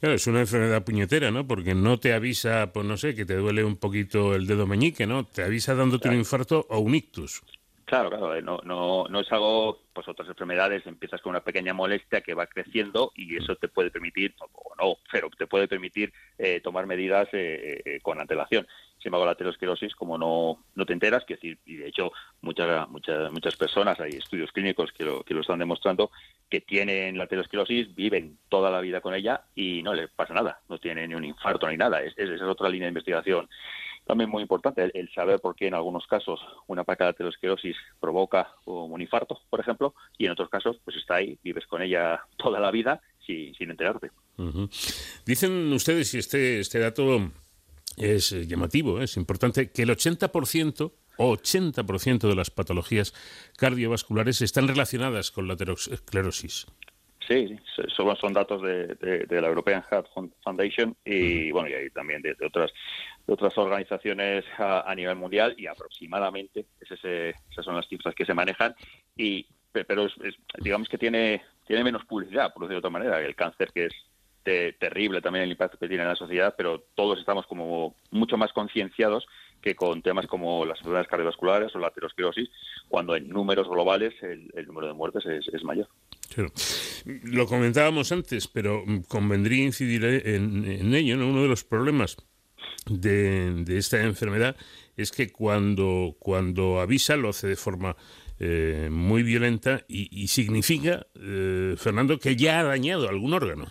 Claro, 0.01 0.15
es 0.15 0.27
una 0.27 0.41
enfermedad 0.41 0.85
puñetera, 0.85 1.31
¿no? 1.31 1.47
Porque 1.47 1.75
no 1.75 1.99
te 1.99 2.13
avisa, 2.13 2.73
pues 2.73 2.87
no 2.87 2.97
sé, 2.97 3.15
que 3.15 3.25
te 3.25 3.37
duele 3.37 3.65
un 3.65 3.77
poquito 3.77 4.35
el 4.35 4.47
dedo 4.47 4.67
meñique, 4.67 5.07
¿no? 5.07 5.25
Te 5.25 5.43
avisa 5.43 5.75
dándote 5.75 6.09
un 6.09 6.15
infarto 6.15 6.67
o 6.69 6.79
un 6.79 6.95
ictus. 6.95 7.43
Claro, 7.89 8.11
claro, 8.11 8.35
eh, 8.37 8.43
no, 8.43 8.61
no, 8.65 9.07
no 9.09 9.21
es 9.21 9.33
algo, 9.33 9.81
pues 9.95 10.07
otras 10.07 10.29
enfermedades, 10.29 10.87
empiezas 10.87 11.23
con 11.23 11.31
una 11.31 11.41
pequeña 11.41 11.73
molestia 11.73 12.21
que 12.21 12.35
va 12.35 12.47
creciendo 12.47 13.13
y 13.15 13.35
eso 13.35 13.57
te 13.57 13.69
puede 13.69 13.91
permitir, 13.91 14.35
o 14.53 14.75
no, 14.79 14.99
pero 15.11 15.31
te 15.31 15.47
puede 15.47 15.69
permitir 15.69 16.13
eh, 16.37 16.61
tomar 16.61 16.85
medidas 16.85 17.29
eh, 17.33 17.99
con 18.03 18.21
antelación. 18.21 18.67
Sin 18.99 19.09
embargo, 19.09 19.25
la 19.25 19.33
aterosclerosis, 19.33 19.95
como 19.95 20.19
no, 20.19 20.63
no 20.75 20.85
te 20.85 20.93
enteras, 20.93 21.25
que 21.25 21.37
decir, 21.37 21.57
y 21.65 21.77
de 21.77 21.89
hecho 21.89 22.13
muchas, 22.43 22.87
muchas, 22.91 23.33
muchas 23.33 23.57
personas, 23.57 23.99
hay 24.01 24.11
estudios 24.11 24.53
clínicos 24.53 24.93
que 24.93 25.05
lo, 25.05 25.23
que 25.23 25.33
lo 25.33 25.41
están 25.41 25.59
demostrando, 25.59 26.11
que 26.51 26.61
tienen 26.61 27.17
la 27.17 27.25
aterosclerosis, 27.25 27.95
viven 27.95 28.37
toda 28.51 28.71
la 28.71 28.83
vida 28.83 29.01
con 29.01 29.15
ella 29.15 29.45
y 29.55 29.83
no 29.83 29.95
les 29.95 30.11
pasa 30.11 30.35
nada, 30.35 30.61
no 30.69 30.77
tienen 30.77 31.09
ni 31.09 31.15
un 31.15 31.25
infarto 31.25 31.67
ni 31.71 31.79
nada. 31.79 32.03
Es, 32.03 32.13
esa 32.19 32.35
es 32.35 32.43
otra 32.43 32.69
línea 32.69 32.85
de 32.85 32.91
investigación 32.91 33.49
también 34.09 34.31
muy 34.31 34.43
importante 34.43 34.91
el, 34.93 35.11
saber 35.15 35.39
por 35.39 35.55
qué 35.55 35.67
en 35.67 35.75
algunos 35.75 36.07
casos 36.07 36.41
una 36.67 36.83
placa 36.83 37.05
de 37.05 37.11
aterosclerosis 37.11 37.77
provoca 38.01 38.55
un 38.65 39.01
infarto, 39.03 39.39
por 39.51 39.61
ejemplo, 39.61 39.95
y 40.17 40.25
en 40.25 40.33
otros 40.33 40.49
casos 40.49 40.79
pues 40.83 40.97
está 40.97 41.17
ahí, 41.17 41.39
vives 41.45 41.67
con 41.67 41.83
ella 41.83 42.23
toda 42.39 42.59
la 42.59 42.71
vida 42.71 43.03
sin, 43.27 43.55
enterarte. 43.59 44.11
Dicen 45.27 45.71
ustedes, 45.75 46.15
y 46.15 46.19
este, 46.19 46.61
este 46.61 46.79
dato 46.79 47.31
es 47.99 48.31
llamativo, 48.49 49.03
es 49.03 49.19
importante, 49.19 49.71
que 49.71 49.83
el 49.83 49.91
80% 49.91 50.91
80% 51.19 52.29
de 52.29 52.35
las 52.37 52.51
patologías 52.51 53.13
cardiovasculares 53.57 54.41
están 54.41 54.69
relacionadas 54.69 55.33
con 55.33 55.49
la 55.49 55.55
aterosclerosis. 55.55 56.67
Sí, 57.29 57.59
son, 57.95 58.17
son 58.17 58.33
datos 58.33 58.63
de, 58.63 59.27
la 59.29 59.49
European 59.49 59.83
Heart 59.83 60.07
Foundation 60.43 60.97
y 61.05 61.51
bueno 61.53 61.69
y 61.69 61.91
también 61.91 62.23
de, 62.23 62.35
otras 62.43 62.73
de 63.27 63.33
otras 63.35 63.57
organizaciones 63.59 64.47
a, 64.57 64.95
nivel 64.95 65.17
mundial 65.17 65.55
y 65.59 65.67
aproximadamente 65.67 66.65
esas 66.81 67.63
son 67.63 67.77
las 67.77 67.87
cifras 67.87 68.15
que 68.15 68.25
se 68.25 68.33
manejan 68.33 68.75
y 69.15 69.47
pero 69.71 70.09
digamos 70.59 70.89
que 70.89 70.97
tiene 70.97 71.43
tiene 71.67 71.85
menos 71.85 72.07
publicidad 72.07 72.51
por 72.55 72.63
decirlo 72.63 72.81
de 72.81 72.87
otra 72.87 72.99
manera 72.99 73.21
el 73.21 73.37
cáncer 73.37 73.73
que 73.75 73.87
es 73.87 73.95
terrible 74.79 75.21
también 75.21 75.43
el 75.43 75.51
impacto 75.51 75.77
que 75.77 75.89
tiene 75.89 76.05
en 76.05 76.09
la 76.09 76.17
sociedad 76.17 76.55
pero 76.57 76.87
todos 76.95 77.19
estamos 77.19 77.47
como 77.47 77.95
mucho 78.11 78.39
más 78.39 78.55
concienciados 78.55 79.27
que 79.63 79.75
con 79.75 80.03
temas 80.03 80.27
como 80.27 80.65
las 80.65 80.79
enfermedades 80.79 81.09
cardiovasculares 81.09 81.75
o 81.75 81.79
la 81.79 81.89
aterosclerosis 81.89 82.49
cuando 82.89 83.17
en 83.17 83.29
números 83.29 83.69
globales 83.69 84.15
el, 84.23 84.67
número 84.67 84.87
de 84.87 84.95
muertes 84.95 85.25
es 85.27 85.65
mayor. 85.65 85.89
Lo 87.25 87.47
comentábamos 87.47 88.13
antes, 88.13 88.49
pero 88.49 88.85
convendría 89.09 89.65
incidir 89.65 90.05
en, 90.05 90.95
ello. 90.95 91.17
Uno 91.17 91.43
de 91.43 91.49
los 91.49 91.65
problemas 91.65 92.17
de, 92.87 93.65
esta 93.77 94.03
enfermedad 94.03 94.57
es 94.97 95.11
que 95.11 95.33
cuando, 95.33 96.17
cuando 96.19 96.81
avisa 96.81 97.17
lo 97.17 97.31
hace 97.31 97.49
de 97.49 97.57
forma 97.57 97.97
eh, 98.39 98.89
muy 98.91 99.23
violenta 99.23 99.85
y, 99.89 100.29
significa, 100.29 101.07
eh, 101.15 101.75
Fernando, 101.77 102.19
que 102.19 102.37
ya 102.37 102.61
ha 102.61 102.65
dañado 102.65 103.09
algún 103.09 103.33
órgano. 103.33 103.67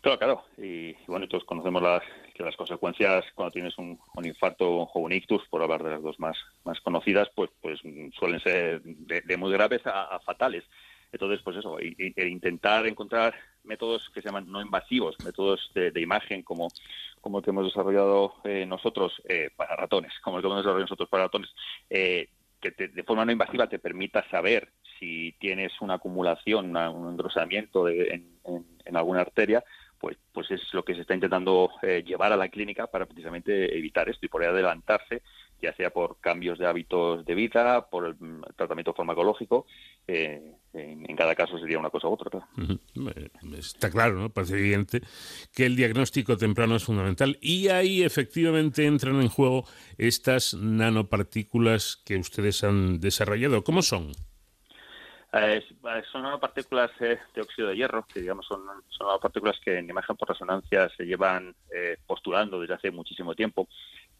Claro, 0.00 0.18
claro. 0.18 0.44
Y, 0.58 0.94
bueno, 1.06 1.28
todos 1.28 1.44
conocemos 1.44 1.82
las, 1.82 2.02
que 2.32 2.42
las 2.42 2.56
consecuencias 2.56 3.24
cuando 3.34 3.52
tienes 3.52 3.76
un, 3.78 3.98
infarto 4.22 4.68
o 4.68 5.00
un 5.00 5.12
ictus, 5.12 5.46
por 5.48 5.62
hablar 5.62 5.82
de 5.82 5.90
las 5.90 6.02
dos 6.02 6.18
más, 6.18 6.36
más 6.64 6.80
conocidas, 6.80 7.28
pues, 7.34 7.50
pues 7.60 7.80
suelen 8.18 8.40
ser 8.40 8.82
de, 8.82 9.36
muy 9.36 9.52
graves 9.52 9.82
a 9.86 10.18
fatales. 10.20 10.64
Entonces, 11.12 11.42
pues 11.44 11.58
eso, 11.58 11.78
el 11.78 12.28
intentar 12.28 12.86
encontrar 12.86 13.34
métodos 13.64 14.08
que 14.10 14.22
se 14.22 14.28
llaman 14.28 14.50
no 14.50 14.62
invasivos, 14.62 15.16
métodos 15.22 15.70
de, 15.74 16.00
imagen 16.00 16.42
como, 16.42 16.68
como 17.20 17.42
que 17.42 17.50
hemos 17.50 17.66
desarrollado 17.66 18.34
eh, 18.44 18.64
nosotros 18.66 19.12
eh, 19.28 19.50
para 19.54 19.76
ratones, 19.76 20.12
como 20.22 20.38
el 20.38 20.42
que 20.42 20.46
hemos 20.46 20.58
desarrollado 20.58 20.84
nosotros 20.84 21.08
para 21.10 21.24
ratones, 21.24 21.50
eh, 21.90 22.28
que 22.60 22.70
de 22.70 23.02
forma 23.02 23.24
no 23.24 23.32
invasiva 23.32 23.68
te 23.68 23.78
permita 23.78 24.28
saber 24.30 24.72
si 24.98 25.32
tienes 25.38 25.72
una 25.80 25.94
acumulación, 25.94 26.74
un 26.76 27.10
engrosamiento 27.10 27.88
en, 27.88 28.38
alguna 28.94 29.20
arteria, 29.20 29.64
pues, 30.02 30.18
pues 30.32 30.50
es 30.50 30.60
lo 30.74 30.84
que 30.84 30.94
se 30.94 31.02
está 31.02 31.14
intentando 31.14 31.70
llevar 32.04 32.32
a 32.32 32.36
la 32.36 32.48
clínica 32.48 32.88
para 32.88 33.06
precisamente 33.06 33.78
evitar 33.78 34.08
esto 34.08 34.26
y 34.26 34.28
poder 34.28 34.50
adelantarse 34.50 35.22
ya 35.62 35.72
sea 35.76 35.90
por 35.90 36.18
cambios 36.20 36.58
de 36.58 36.66
hábitos 36.66 37.24
de 37.24 37.34
vida, 37.34 37.88
por 37.88 38.06
el 38.06 38.16
mm, 38.18 38.42
tratamiento 38.56 38.92
farmacológico. 38.92 39.66
Eh, 40.08 40.56
en, 40.74 41.16
cada 41.16 41.34
caso 41.34 41.58
sería 41.58 41.78
una 41.78 41.90
cosa 41.90 42.08
u 42.08 42.14
otra. 42.14 42.48
Está 43.56 43.90
claro, 43.90 44.18
¿no? 44.18 44.30
Parece 44.30 44.58
evidente 44.58 45.02
que 45.54 45.66
el 45.66 45.76
diagnóstico 45.76 46.36
temprano 46.36 46.76
es 46.76 46.84
fundamental 46.84 47.38
y 47.40 47.68
ahí 47.68 48.02
efectivamente 48.02 48.86
entran 48.86 49.20
en 49.22 49.28
juego 49.28 49.64
estas 49.98 50.54
nanopartículas 50.54 52.02
que 52.04 52.16
ustedes 52.16 52.64
han 52.64 53.00
desarrollado. 53.00 53.62
¿Cómo 53.62 53.82
son? 53.82 54.12
Eh, 55.34 55.64
son 56.12 56.22
nanopartículas 56.22 56.90
eh, 57.00 57.18
de 57.34 57.40
óxido 57.40 57.68
de 57.68 57.76
hierro, 57.76 58.06
que 58.06 58.20
digamos 58.20 58.46
son, 58.46 58.60
son 58.88 59.06
nanopartículas 59.06 59.58
que 59.64 59.78
en 59.78 59.88
imagen 59.88 60.16
por 60.16 60.28
resonancia 60.28 60.88
se 60.90 61.04
llevan 61.04 61.54
postulando 62.06 62.60
desde 62.60 62.74
hace 62.74 62.90
muchísimo 62.90 63.34
tiempo 63.34 63.66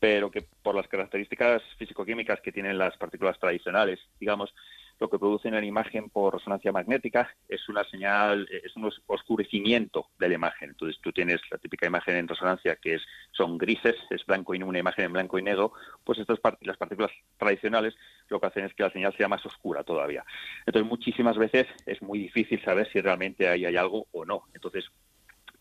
pero 0.02 0.32
que 0.32 0.44
por 0.64 0.74
las 0.74 0.88
características 0.88 1.62
físico-químicas 1.78 2.40
que 2.40 2.50
tienen 2.50 2.76
las 2.76 2.96
partículas 2.96 3.38
tradicionales, 3.38 4.00
digamos, 4.18 4.52
lo 5.00 5.10
que 5.10 5.18
producen 5.18 5.54
en 5.54 5.64
imagen 5.64 6.10
por 6.10 6.34
resonancia 6.34 6.72
magnética 6.72 7.34
es 7.48 7.68
una 7.68 7.84
señal, 7.84 8.48
es 8.50 8.74
un 8.76 8.90
oscurecimiento 9.06 10.08
de 10.18 10.28
la 10.28 10.34
imagen. 10.34 10.70
Entonces 10.70 11.00
tú 11.02 11.12
tienes 11.12 11.40
la 11.50 11.58
típica 11.58 11.86
imagen 11.86 12.16
en 12.16 12.28
resonancia 12.28 12.76
que 12.76 12.94
es, 12.94 13.02
son 13.32 13.58
grises, 13.58 13.96
es 14.10 14.24
blanco 14.24 14.54
y 14.54 14.62
una 14.62 14.78
imagen 14.78 15.06
en 15.06 15.12
blanco 15.12 15.38
y 15.38 15.42
negro, 15.42 15.72
pues 16.04 16.18
estas 16.18 16.38
las 16.60 16.76
partículas 16.76 17.10
tradicionales 17.36 17.94
lo 18.28 18.40
que 18.40 18.46
hacen 18.46 18.64
es 18.64 18.74
que 18.74 18.82
la 18.82 18.90
señal 18.90 19.14
sea 19.16 19.28
más 19.28 19.44
oscura 19.44 19.82
todavía. 19.84 20.24
Entonces 20.66 20.88
muchísimas 20.88 21.36
veces 21.36 21.66
es 21.86 22.00
muy 22.02 22.18
difícil 22.18 22.62
saber 22.64 22.90
si 22.92 23.00
realmente 23.00 23.48
ahí 23.48 23.64
hay 23.64 23.76
algo 23.76 24.06
o 24.12 24.24
no. 24.24 24.44
Entonces 24.54 24.84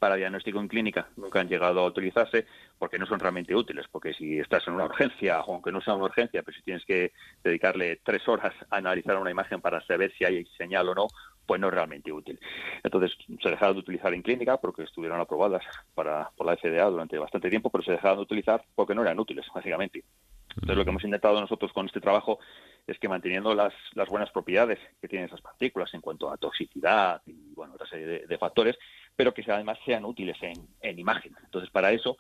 para 0.02 0.16
diagnóstico 0.16 0.60
en 0.60 0.68
clínica 0.68 1.10
nunca 1.16 1.41
han 1.41 1.47
llegado 1.47 1.80
a 1.82 1.86
utilizarse 1.86 2.47
porque 2.80 2.97
no 2.97 3.06
son 3.06 3.20
realmente 3.20 3.56
útiles, 3.56 3.86
porque 3.91 4.16
si 4.16 4.39
estás 4.39 4.68
en 4.68 4.74
una 4.74 4.86
urgencia, 4.86 5.41
o 5.41 5.54
aunque 5.54 5.72
no 5.72 5.80
sea 5.80 5.93
una 5.93 6.06
urgencia, 6.06 6.41
pero 6.41 6.58
si 6.58 6.64
tienes 6.64 6.84
que 6.86 7.12
dedicarle 7.43 7.99
tres 8.04 8.28
horas 8.28 8.52
a 8.72 8.78
analizar 8.78 9.16
una 9.18 9.30
imagen 9.30 9.62
para 9.62 9.80
saber 9.86 10.12
si 10.18 10.26
hay 10.26 10.43
señal 10.58 10.89
o 10.89 10.95
no, 10.95 11.08
pues 11.45 11.62
no 11.62 11.68
es 11.68 11.74
realmente 11.76 12.12
útil. 12.12 12.39
Entonces 12.82 13.16
se 13.43 13.49
dejaron 13.49 13.76
de 13.76 13.82
utilizar 13.82 14.12
en 14.16 14.24
clínica 14.24 14.58
porque 14.58 14.82
estuvieron 14.82 15.22
aprobadas 15.22 15.64
para, 15.93 16.32
por 16.36 16.47
la 16.47 16.58
FDA 16.58 16.86
durante 16.86 17.20
bastante 17.20 17.52
tiempo, 17.52 17.70
pero 17.70 17.84
se 17.84 17.91
dejaron 17.91 18.18
de 18.18 18.24
utilizar 18.24 18.64
porque 18.74 18.95
no 18.95 19.04
eran 19.04 19.20
útiles, 19.20 19.45
básicamente. 19.54 20.04
Entonces 20.49 20.78
lo 20.78 20.84
que 20.84 20.89
hemos 20.89 21.04
intentado 21.04 21.39
nosotros 21.39 21.72
con 21.74 21.86
este 21.86 22.02
trabajo 22.02 22.39
es 22.88 22.97
que 22.97 23.08
manteniendo 23.08 23.54
las, 23.54 23.74
las 23.93 24.10
buenas 24.10 24.32
propiedades 24.32 24.80
que 24.99 25.08
tienen 25.08 25.28
esas 25.28 25.41
partículas 25.41 25.93
en 25.93 26.02
cuanto 26.02 26.32
a 26.32 26.38
toxicidad 26.38 27.22
y 27.28 27.54
bueno, 27.54 27.76
otra 27.76 27.88
serie 27.88 28.26
de 28.26 28.38
factores, 28.39 28.78
pero 29.16 29.34
que 29.34 29.43
además 29.51 29.78
sean 29.86 30.05
útiles 30.05 30.38
en, 30.41 30.99
imagen. 30.99 31.36
Entonces, 31.43 31.70
para 31.70 31.91
eso, 31.91 32.18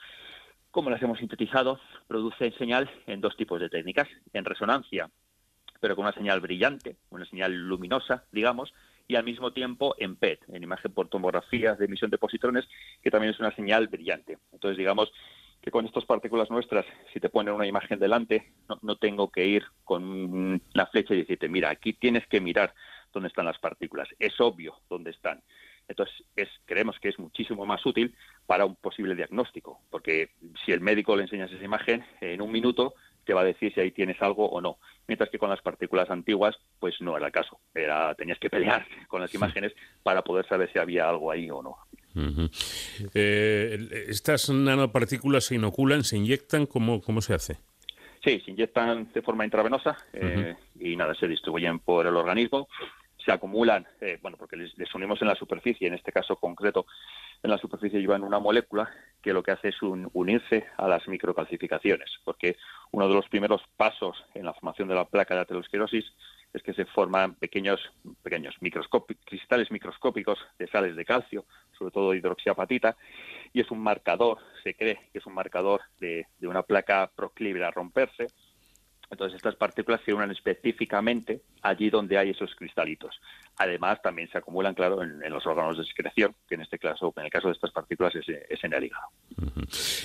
como 0.69 0.89
las 0.89 1.01
hemos 1.01 1.19
sintetizado, 1.19 1.79
produce 2.07 2.51
señal 2.57 2.89
en 3.07 3.21
dos 3.21 3.35
tipos 3.35 3.59
de 3.59 3.69
técnicas. 3.69 4.07
En 4.33 4.45
resonancia, 4.45 5.09
pero 5.79 5.95
con 5.95 6.05
una 6.05 6.13
señal 6.13 6.39
brillante, 6.41 6.95
una 7.09 7.25
señal 7.25 7.53
luminosa, 7.53 8.25
digamos, 8.31 8.73
y 9.07 9.15
al 9.15 9.23
mismo 9.23 9.51
tiempo 9.51 9.95
en 9.97 10.15
PET, 10.15 10.41
en 10.49 10.63
imagen 10.63 10.93
por 10.93 11.09
tomografía 11.09 11.75
de 11.75 11.85
emisión 11.85 12.11
de 12.11 12.17
positrones, 12.17 12.67
que 13.01 13.11
también 13.11 13.33
es 13.33 13.39
una 13.39 13.53
señal 13.55 13.87
brillante. 13.87 14.37
Entonces, 14.53 14.77
digamos 14.77 15.11
que 15.61 15.71
con 15.71 15.85
estas 15.85 16.05
partículas 16.05 16.49
nuestras, 16.49 16.85
si 17.13 17.19
te 17.19 17.29
ponen 17.29 17.53
una 17.53 17.67
imagen 17.67 17.99
delante, 17.99 18.51
no, 18.81 18.95
tengo 18.95 19.29
que 19.31 19.45
ir 19.45 19.63
con 19.83 20.61
la 20.73 20.87
flecha 20.87 21.13
y 21.13 21.17
decirte, 21.17 21.49
mira, 21.49 21.69
aquí 21.69 21.93
tienes 21.93 22.25
que 22.27 22.41
mirar 22.41 22.73
dónde 23.13 23.29
están 23.29 23.45
las 23.45 23.59
partículas. 23.59 24.09
Es 24.17 24.39
obvio 24.39 24.75
dónde 24.89 25.11
están. 25.11 25.41
Entonces, 25.91 26.25
es, 26.35 26.49
creemos 26.65 26.99
que 26.99 27.09
es 27.09 27.19
muchísimo 27.19 27.65
más 27.65 27.85
útil 27.85 28.15
para 28.45 28.65
un 28.65 28.75
posible 28.75 29.15
diagnóstico, 29.15 29.79
porque 29.89 30.31
si 30.65 30.71
el 30.71 30.81
médico 30.81 31.15
le 31.15 31.23
enseñas 31.23 31.51
esa 31.51 31.63
imagen, 31.63 32.03
en 32.19 32.41
un 32.41 32.51
minuto 32.51 32.95
te 33.25 33.33
va 33.33 33.41
a 33.41 33.45
decir 33.45 33.73
si 33.73 33.79
ahí 33.79 33.91
tienes 33.91 34.21
algo 34.21 34.49
o 34.49 34.61
no. 34.61 34.77
Mientras 35.07 35.29
que 35.29 35.37
con 35.37 35.49
las 35.49 35.61
partículas 35.61 36.09
antiguas, 36.09 36.55
pues 36.79 36.95
no 37.01 37.15
era 37.15 37.27
el 37.27 37.31
caso. 37.31 37.59
Era, 37.75 38.15
tenías 38.15 38.39
que 38.39 38.49
pelear 38.49 38.85
con 39.07 39.21
las 39.21 39.33
imágenes 39.33 39.73
para 40.03 40.23
poder 40.23 40.47
saber 40.47 40.71
si 40.71 40.79
había 40.79 41.07
algo 41.07 41.31
ahí 41.31 41.49
o 41.49 41.61
no. 41.61 41.77
Eh, 43.13 44.05
¿Estas 44.07 44.49
nanopartículas 44.49 45.45
se 45.45 45.55
inoculan, 45.55 46.03
se 46.03 46.17
inyectan? 46.17 46.65
¿Cómo, 46.65 47.01
cómo 47.01 47.21
se 47.21 47.33
hace? 47.33 47.57
Sí, 48.23 48.39
se 48.45 48.51
inyectan 48.51 49.11
de 49.13 49.21
forma 49.21 49.45
intravenosa 49.45 49.97
eh, 50.13 50.55
y 50.79 50.95
nada, 50.95 51.15
se 51.15 51.27
distribuyen 51.27 51.79
por 51.79 52.05
el 52.05 52.15
organismo 52.15 52.67
se 53.23 53.31
acumulan, 53.31 53.87
eh, 53.99 54.19
bueno, 54.21 54.37
porque 54.37 54.55
les, 54.55 54.95
unimos 54.95 55.21
en 55.21 55.27
la 55.27 55.35
superficie, 55.35 55.87
en 55.87 55.93
este 55.93 56.11
caso 56.11 56.35
concreto, 56.35 56.85
en 57.43 57.49
la 57.49 57.57
superficie 57.57 57.99
llevan 57.99 58.23
una 58.23 58.39
molécula 58.39 58.89
que 59.21 59.33
lo 59.33 59.43
que 59.43 59.51
hace 59.51 59.69
es 59.69 59.81
unirse 59.81 60.65
a 60.77 60.87
las 60.87 61.07
microcalcificaciones, 61.07 62.09
porque 62.23 62.57
uno 62.91 63.07
de 63.07 63.15
los 63.15 63.27
primeros 63.29 63.61
pasos 63.77 64.23
en 64.33 64.45
la 64.45 64.53
formación 64.53 64.87
de 64.87 64.95
la 64.95 65.05
placa 65.05 65.35
de 65.35 65.41
aterosclerosis 65.41 66.05
es 66.53 66.63
que 66.63 66.73
se 66.73 66.85
forman 66.85 67.35
pequeños, 67.35 67.79
pequeños 68.21 68.55
cristales 69.25 69.71
microscópicos 69.71 70.39
de 70.59 70.67
sales 70.67 70.95
de 70.95 71.05
calcio, 71.05 71.45
sobre 71.77 71.91
todo 71.91 72.13
hidroxiapatita, 72.13 72.97
y 73.53 73.61
es 73.61 73.71
un 73.71 73.79
marcador, 73.79 74.39
se 74.63 74.73
cree 74.75 74.99
que 75.11 75.19
es 75.19 75.25
un 75.25 75.33
marcador 75.33 75.81
de, 75.99 76.27
de 76.39 76.47
una 76.47 76.63
placa 76.63 77.09
proclive 77.15 77.63
a 77.63 77.71
romperse, 77.71 78.27
entonces 79.11 79.35
estas 79.35 79.55
partículas 79.55 79.99
se 80.05 80.13
unen 80.13 80.31
específicamente 80.31 81.41
allí 81.61 81.89
donde 81.89 82.17
hay 82.17 82.29
esos 82.29 82.55
cristalitos. 82.55 83.19
Además, 83.57 84.01
también 84.01 84.29
se 84.31 84.37
acumulan, 84.37 84.73
claro, 84.73 85.03
en, 85.03 85.19
los 85.29 85.45
órganos 85.45 85.77
de 85.77 85.83
excreción, 85.83 86.33
que 86.47 86.55
en 86.55 86.61
este 86.61 86.79
caso, 86.79 87.13
en 87.17 87.25
el 87.25 87.29
caso 87.29 87.49
de 87.49 87.53
estas 87.53 87.71
partículas, 87.71 88.15
es, 88.15 88.63
en 88.63 88.73
el 88.73 88.85
hígado. 88.85 89.07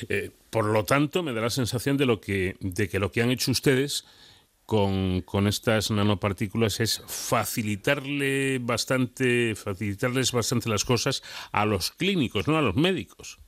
Eh, 0.09 0.31
por 0.51 0.65
lo 0.65 0.85
tanto, 0.85 1.23
me 1.23 1.33
da 1.33 1.41
la 1.41 1.51
sensación 1.51 1.97
de 1.97 2.07
lo 2.07 2.21
que, 2.21 2.57
de 2.61 2.89
que 2.89 2.99
lo 2.99 3.13
que 3.13 3.23
han 3.23 3.31
hecho 3.31 3.53
ustedes 3.53 4.05
con, 4.67 5.21
con, 5.23 5.47
estas 5.47 5.93
nanopartículas 5.93 6.81
es 6.81 7.01
facilitarle 7.07 8.59
bastante, 8.59 9.55
facilitarles 9.55 10.33
bastante 10.33 10.69
las 10.69 10.85
cosas 10.85 11.23
a 11.53 11.65
los 11.65 11.93
clínicos, 11.93 12.49
no 12.49 12.59
a 12.59 12.63
los 12.63 12.75
médicos. 12.75 13.39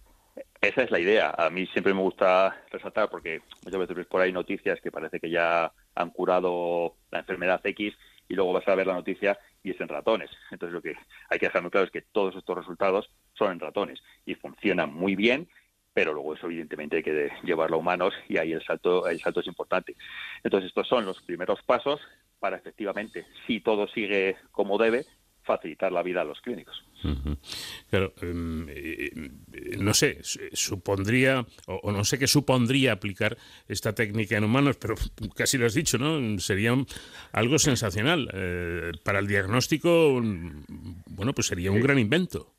Esa 0.61 0.83
es 0.83 0.91
la 0.91 0.99
idea. 0.99 1.33
A 1.39 1.51
mí 1.51 1.67
siempre 1.69 1.95
me 1.95 2.01
gusta 2.01 2.65
resaltar 2.71 3.09
porque 3.09 3.43
muchas 3.65 3.81
veces 3.81 3.97
ves 3.97 4.07
por 4.07 4.21
ahí 4.21 4.33
noticias 4.33 4.81
que 4.81 4.91
parece 4.91 5.21
que 5.21 5.31
ya 5.31 5.73
han 5.95 6.11
curado 6.11 6.97
la 7.13 7.21
enfermedad 7.21 7.61
X 7.65 7.95
y 8.29 8.35
luego 8.35 8.53
vas 8.53 8.67
a 8.67 8.75
ver 8.75 8.89
la 8.89 8.95
noticia 8.95 9.39
y 9.63 9.71
es 9.71 9.81
en 9.81 9.89
ratones. 9.89 10.31
Entonces 10.51 10.75
lo 10.75 10.83
que 10.83 10.95
hay 11.31 11.39
que 11.39 11.47
dejar 11.47 11.71
claro 11.71 11.87
es 11.87 11.93
que 11.93 12.03
todos 12.03 12.35
estos 12.35 12.57
resultados 12.57 13.09
son 13.35 13.53
en 13.53 13.61
ratones 13.61 14.03
y 14.27 14.35
funcionan 14.35 14.93
muy 14.93 15.15
bien, 15.15 15.49
pero 15.95 16.13
luego 16.13 16.35
eso 16.35 16.47
evidentemente 16.47 16.97
hay 16.97 17.03
que 17.05 17.31
llevarlo 17.45 17.77
a 17.77 17.81
humanos 17.81 18.15
y 18.29 18.39
ahí 18.39 18.53
el 18.53 18.65
salto, 18.65 19.07
el 19.07 19.21
salto 19.21 19.41
es 19.41 19.47
importante. 19.47 19.95
Entonces 20.43 20.69
estos 20.69 20.89
son 20.89 21.07
los 21.07 21.23
primeros 21.23 21.63
pasos 21.63 22.01
para 22.41 22.57
efectivamente, 22.57 23.27
si 23.47 23.61
todo 23.61 23.87
sigue 23.89 24.37
como 24.51 24.79
debe, 24.79 25.05
facilitar 25.49 25.91
la 25.91 26.03
vida 26.03 26.21
a 26.21 26.25
los 26.25 26.41
clínicos. 26.43 26.85
Claro, 27.91 28.13
em, 28.21 28.67
eh, 28.69 29.11
no 29.79 29.95
sé, 29.95 30.19
supondría, 30.53 31.47
o, 31.67 31.91
no 31.91 32.05
sé 32.05 32.19
qué 32.19 32.27
supondría 32.27 32.93
aplicar 32.93 33.39
esta 33.67 33.95
técnica 33.95 34.37
en 34.37 34.45
humanos, 34.45 34.77
pero 34.77 34.95
casi 35.35 35.57
lo 35.57 35.67
has 35.67 35.75
dicho, 35.75 35.97
¿no? 35.97 36.39
Sería 36.39 36.77
algo 37.33 37.59
sensacional. 37.59 38.29
Eh, 38.35 38.93
para 39.03 39.21
el 39.21 39.27
diagnóstico, 39.27 40.21
bueno, 41.07 41.33
pues 41.33 41.47
sería 41.47 41.71
un 41.71 41.81
gran 41.81 41.99
invento 41.99 42.58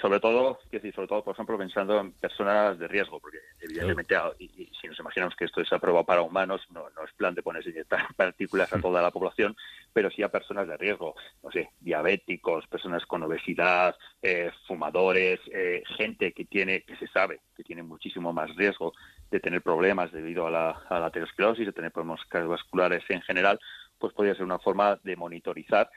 sobre 0.00 0.20
todo, 0.20 0.58
decir, 0.70 0.94
sobre 0.94 1.08
todo, 1.08 1.22
por 1.22 1.34
ejemplo, 1.34 1.58
pensando 1.58 2.00
en 2.00 2.12
personas 2.12 2.78
de 2.78 2.88
riesgo, 2.88 3.20
porque 3.20 3.38
evidentemente, 3.60 4.16
y, 4.38 4.70
si 4.80 4.88
nos 4.88 4.98
imaginamos 4.98 5.36
que 5.36 5.44
esto 5.44 5.60
es 5.60 5.70
aprobado 5.72 6.04
para 6.04 6.22
humanos, 6.22 6.62
no, 6.70 6.88
no 6.96 7.04
es 7.04 7.12
plan 7.12 7.34
de 7.34 7.42
ponerse 7.42 7.70
inyectar 7.70 8.06
partículas 8.16 8.72
a 8.72 8.80
toda 8.80 9.02
la 9.02 9.10
población, 9.10 9.54
pero 9.92 10.10
sí 10.10 10.22
a 10.22 10.30
personas 10.30 10.66
de 10.66 10.76
riesgo, 10.78 11.14
no 11.42 11.50
sé, 11.50 11.70
diabéticos, 11.80 12.66
personas 12.68 13.04
con 13.04 13.22
obesidad, 13.22 13.96
eh, 14.22 14.50
fumadores, 14.66 15.40
eh, 15.52 15.82
gente 15.96 16.32
que 16.32 16.46
tiene, 16.46 16.82
que 16.82 16.96
se 16.96 17.06
sabe 17.08 17.40
que 17.54 17.62
tiene 17.62 17.82
muchísimo 17.82 18.32
más 18.32 18.54
riesgo 18.56 18.94
de 19.30 19.40
tener 19.40 19.60
problemas 19.60 20.10
debido 20.12 20.46
a 20.46 20.50
la, 20.50 20.70
a 20.88 21.00
la 21.00 21.06
aterosclerosis, 21.06 21.66
de 21.66 21.72
tener 21.72 21.92
problemas 21.92 22.24
cardiovasculares 22.26 23.04
en 23.08 23.20
general, 23.22 23.58
pues 23.98 24.12
podría 24.14 24.34
ser 24.34 24.44
una 24.44 24.58
forma 24.58 24.98
de 25.02 25.16
monitorizar 25.16 25.90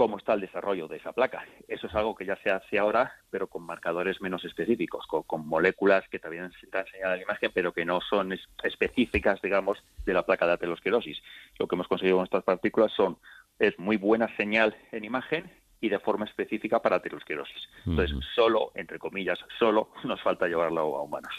cómo 0.00 0.16
está 0.16 0.32
el 0.32 0.40
desarrollo 0.40 0.88
de 0.88 0.96
esa 0.96 1.12
placa. 1.12 1.44
Eso 1.68 1.86
es 1.86 1.94
algo 1.94 2.14
que 2.14 2.24
ya 2.24 2.34
se 2.36 2.48
hace 2.48 2.78
ahora, 2.78 3.12
pero 3.28 3.48
con 3.48 3.64
marcadores 3.64 4.22
menos 4.22 4.42
específicos, 4.46 5.04
con, 5.06 5.46
moléculas 5.46 6.08
que 6.08 6.18
también 6.18 6.50
se 6.58 6.68
dan 6.68 6.86
señal 6.86 7.10
a 7.10 7.16
la 7.16 7.22
imagen, 7.22 7.50
pero 7.52 7.74
que 7.74 7.84
no 7.84 8.00
son 8.00 8.32
específicas, 8.64 9.42
digamos, 9.42 9.76
de 10.06 10.14
la 10.14 10.24
placa 10.24 10.46
de 10.46 10.54
aterosclerosis. 10.54 11.18
Lo 11.58 11.68
que 11.68 11.74
hemos 11.74 11.86
conseguido 11.86 12.16
con 12.16 12.24
estas 12.24 12.44
partículas 12.44 12.90
son 12.96 13.18
es 13.58 13.78
muy 13.78 13.98
buena 13.98 14.34
señal 14.38 14.74
en 14.90 15.04
imagen 15.04 15.52
y 15.82 15.90
de 15.90 15.98
forma 15.98 16.24
específica 16.24 16.80
para 16.80 16.96
aterosclerosis. 16.96 17.68
Entonces, 17.84 18.16
solo, 18.34 18.72
entre 18.76 18.98
comillas, 18.98 19.38
solo 19.58 19.90
nos 20.04 20.22
falta 20.22 20.48
llevarlo 20.48 20.96
a 20.96 21.02
humanos. 21.02 21.34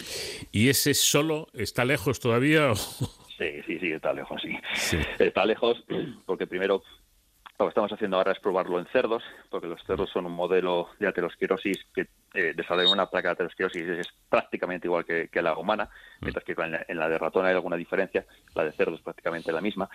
¿Y 0.51 0.70
ese 0.70 0.93
solo 0.93 1.47
está 1.53 1.84
lejos 1.84 2.20
todavía? 2.20 2.76
Sí, 2.76 3.64
sí, 3.66 3.80
sí, 3.80 3.91
está 3.91 4.14
lejos, 4.14 4.39
sí. 4.39 4.55
Está 5.18 5.47
lejos 5.47 5.84
porque 6.28 6.45
primero 6.45 6.84
lo 7.62 7.68
que 7.68 7.74
estamos 7.74 7.93
haciendo 7.93 8.18
ahora 8.18 8.32
es 8.32 8.39
probarlo 8.39 8.80
en 8.80 8.88
cerdos, 8.88 9.24
porque 9.49 9.68
los 9.68 9.82
cerdos 9.84 10.09
son 10.09 10.26
un 10.26 10.32
modelo 10.32 10.89
de 10.99 11.07
aterosclerosis 11.07 11.86
que 11.93 12.07
eh, 12.34 12.53
desarrollan 12.55 12.93
una 12.93 13.05
placa 13.05 13.30
de 13.30 13.34
aterosclerosis 13.34 13.84
es 13.84 14.07
prácticamente 14.30 14.88
igual 14.88 15.05
que, 15.05 15.30
la 15.41 15.55
humana, 15.55 15.86
mm. 15.86 16.26
mientras 16.26 16.43
que 16.43 16.55
en 16.88 16.97
la, 16.97 17.09
de 17.09 17.18
ratón 17.18 17.45
hay 17.45 17.53
alguna 17.53 17.76
diferencia, 17.76 18.26
la 18.55 18.64
de 18.64 18.72
cerdo 18.72 18.95
es 18.95 19.01
prácticamente 19.01 19.51
la 19.51 19.62
misma. 19.62 19.89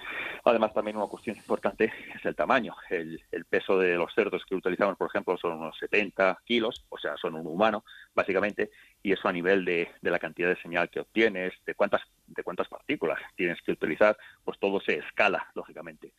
Además, 0.45 0.73
también 0.75 0.97
una 0.97 1.07
cuestión 1.07 1.37
importante 1.37 1.93
es 2.14 2.25
el 2.25 2.37
tamaño. 2.37 2.75
El, 2.89 3.21
peso 3.49 3.79
de 3.79 3.95
los 3.95 4.12
cerdos 4.14 4.45
que 4.45 4.55
utilizamos, 4.55 4.97
por 4.97 5.09
ejemplo, 5.09 5.37
son 5.37 5.55
unos 5.55 5.77
70 5.79 6.39
kilos, 6.45 6.85
o 6.89 6.99
sea, 6.99 7.17
son 7.17 7.35
un 7.35 7.47
humano, 7.47 7.85
básicamente, 8.14 8.71
y 9.03 9.12
eso 9.12 9.29
a 9.29 9.33
nivel 9.33 9.64
de, 9.64 9.89
de 10.01 10.11
la 10.11 10.19
cantidad 10.19 10.49
de 10.49 10.61
señal 10.61 10.91
que 10.91 11.01
obtienes, 11.01 11.55
de 11.64 11.75
cuántas, 11.75 12.03
de 12.27 12.43
cuántas 12.43 12.69
partículas 12.69 13.19
tienes 13.35 13.61
que 13.62 13.73
utilizar, 13.73 14.17
pues 14.45 14.59
todo 14.59 14.81
se 14.81 14.99
escala, 14.99 15.49
lógicamente. 15.55 16.12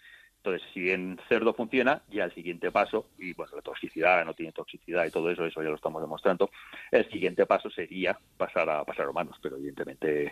Entonces, 0.48 0.70
si 0.74 0.90
en 0.90 1.20
cerdo 1.28 1.54
funciona, 1.54 2.02
ya 2.10 2.24
el 2.24 2.34
siguiente 2.34 2.72
paso, 2.72 3.10
y 3.18 3.34
bueno, 3.34 3.52
la 3.58 3.62
toxicidad, 3.62 4.24
no 4.24 4.34
tiene 4.34 4.54
toxicidad 4.54 5.06
y 5.06 5.12
todo 5.12 5.30
eso, 5.30 5.46
eso 5.46 5.62
ya 5.62 5.68
lo 5.68 5.76
estamos 5.76 6.02
demostrando, 6.02 6.50
el 6.90 7.10
siguiente 7.12 7.46
paso 7.46 7.70
sería 7.70 8.18
pasar 8.38 8.70
a 8.70 8.86
pasar 8.86 9.08
a 9.08 9.10
humanos, 9.10 9.36
pero 9.42 9.58
evidentemente 9.58 10.32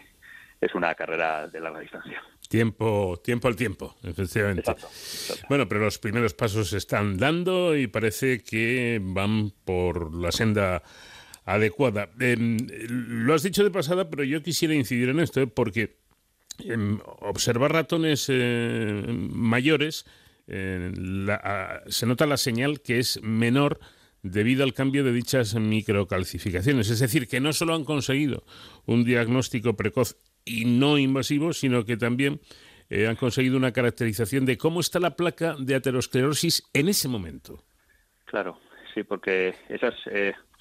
es 0.61 0.73
una 0.73 0.95
carrera 0.95 1.49
de 1.49 1.59
larga 1.59 1.81
distancia. 1.81 2.23
Tiempo, 2.47 3.19
tiempo 3.21 3.49
al 3.49 3.57
tiempo, 3.57 3.97
efectivamente. 4.03 4.73
Bueno, 5.49 5.67
pero 5.67 5.81
los 5.81 5.99
primeros 5.99 6.33
pasos 6.33 6.69
se 6.69 6.77
están 6.77 7.17
dando 7.17 7.75
y 7.75 7.87
parece 7.87 8.41
que 8.41 9.01
van 9.03 9.51
por 9.65 10.15
la 10.15 10.31
senda 10.31 10.81
adecuada. 11.43 12.09
Em, 12.21 12.55
lo 12.87 13.33
has 13.33 13.43
dicho 13.43 13.65
de 13.65 13.69
pasada, 13.69 14.09
pero 14.09 14.23
yo 14.23 14.41
quisiera 14.41 14.73
incidir 14.73 15.09
en 15.09 15.19
esto, 15.19 15.41
¿eh? 15.41 15.47
porque 15.47 16.04
observar 17.21 17.73
ratones 17.73 18.27
eh, 18.29 19.03
mayores, 19.07 20.05
eh, 20.47 20.91
se 21.87 22.05
nota 22.05 22.25
la 22.25 22.37
señal 22.37 22.81
que 22.81 22.99
es 22.99 23.21
menor 23.21 23.79
debido 24.21 24.63
al 24.63 24.73
cambio 24.73 25.03
de 25.03 25.11
dichas 25.11 25.55
microcalcificaciones. 25.55 26.89
Es 26.89 26.99
decir, 26.99 27.27
que 27.27 27.39
no 27.39 27.53
solo 27.53 27.75
han 27.75 27.85
conseguido 27.85 28.43
un 28.85 29.03
diagnóstico 29.03 29.75
precoz 29.75 30.17
y 30.43 30.65
no 30.65 30.97
invasivo, 30.97 31.53
sino 31.53 31.85
que 31.85 31.97
también 31.97 32.41
eh, 32.89 33.07
han 33.07 33.15
conseguido 33.15 33.57
una 33.57 33.71
caracterización 33.71 34.45
de 34.45 34.57
cómo 34.57 34.79
está 34.79 34.99
la 34.99 35.15
placa 35.15 35.55
de 35.59 35.75
aterosclerosis 35.75 36.63
en 36.73 36.89
ese 36.89 37.07
momento. 37.07 37.63
Claro, 38.25 38.59
sí, 38.93 39.03
porque 39.03 39.55
esas 39.69 39.93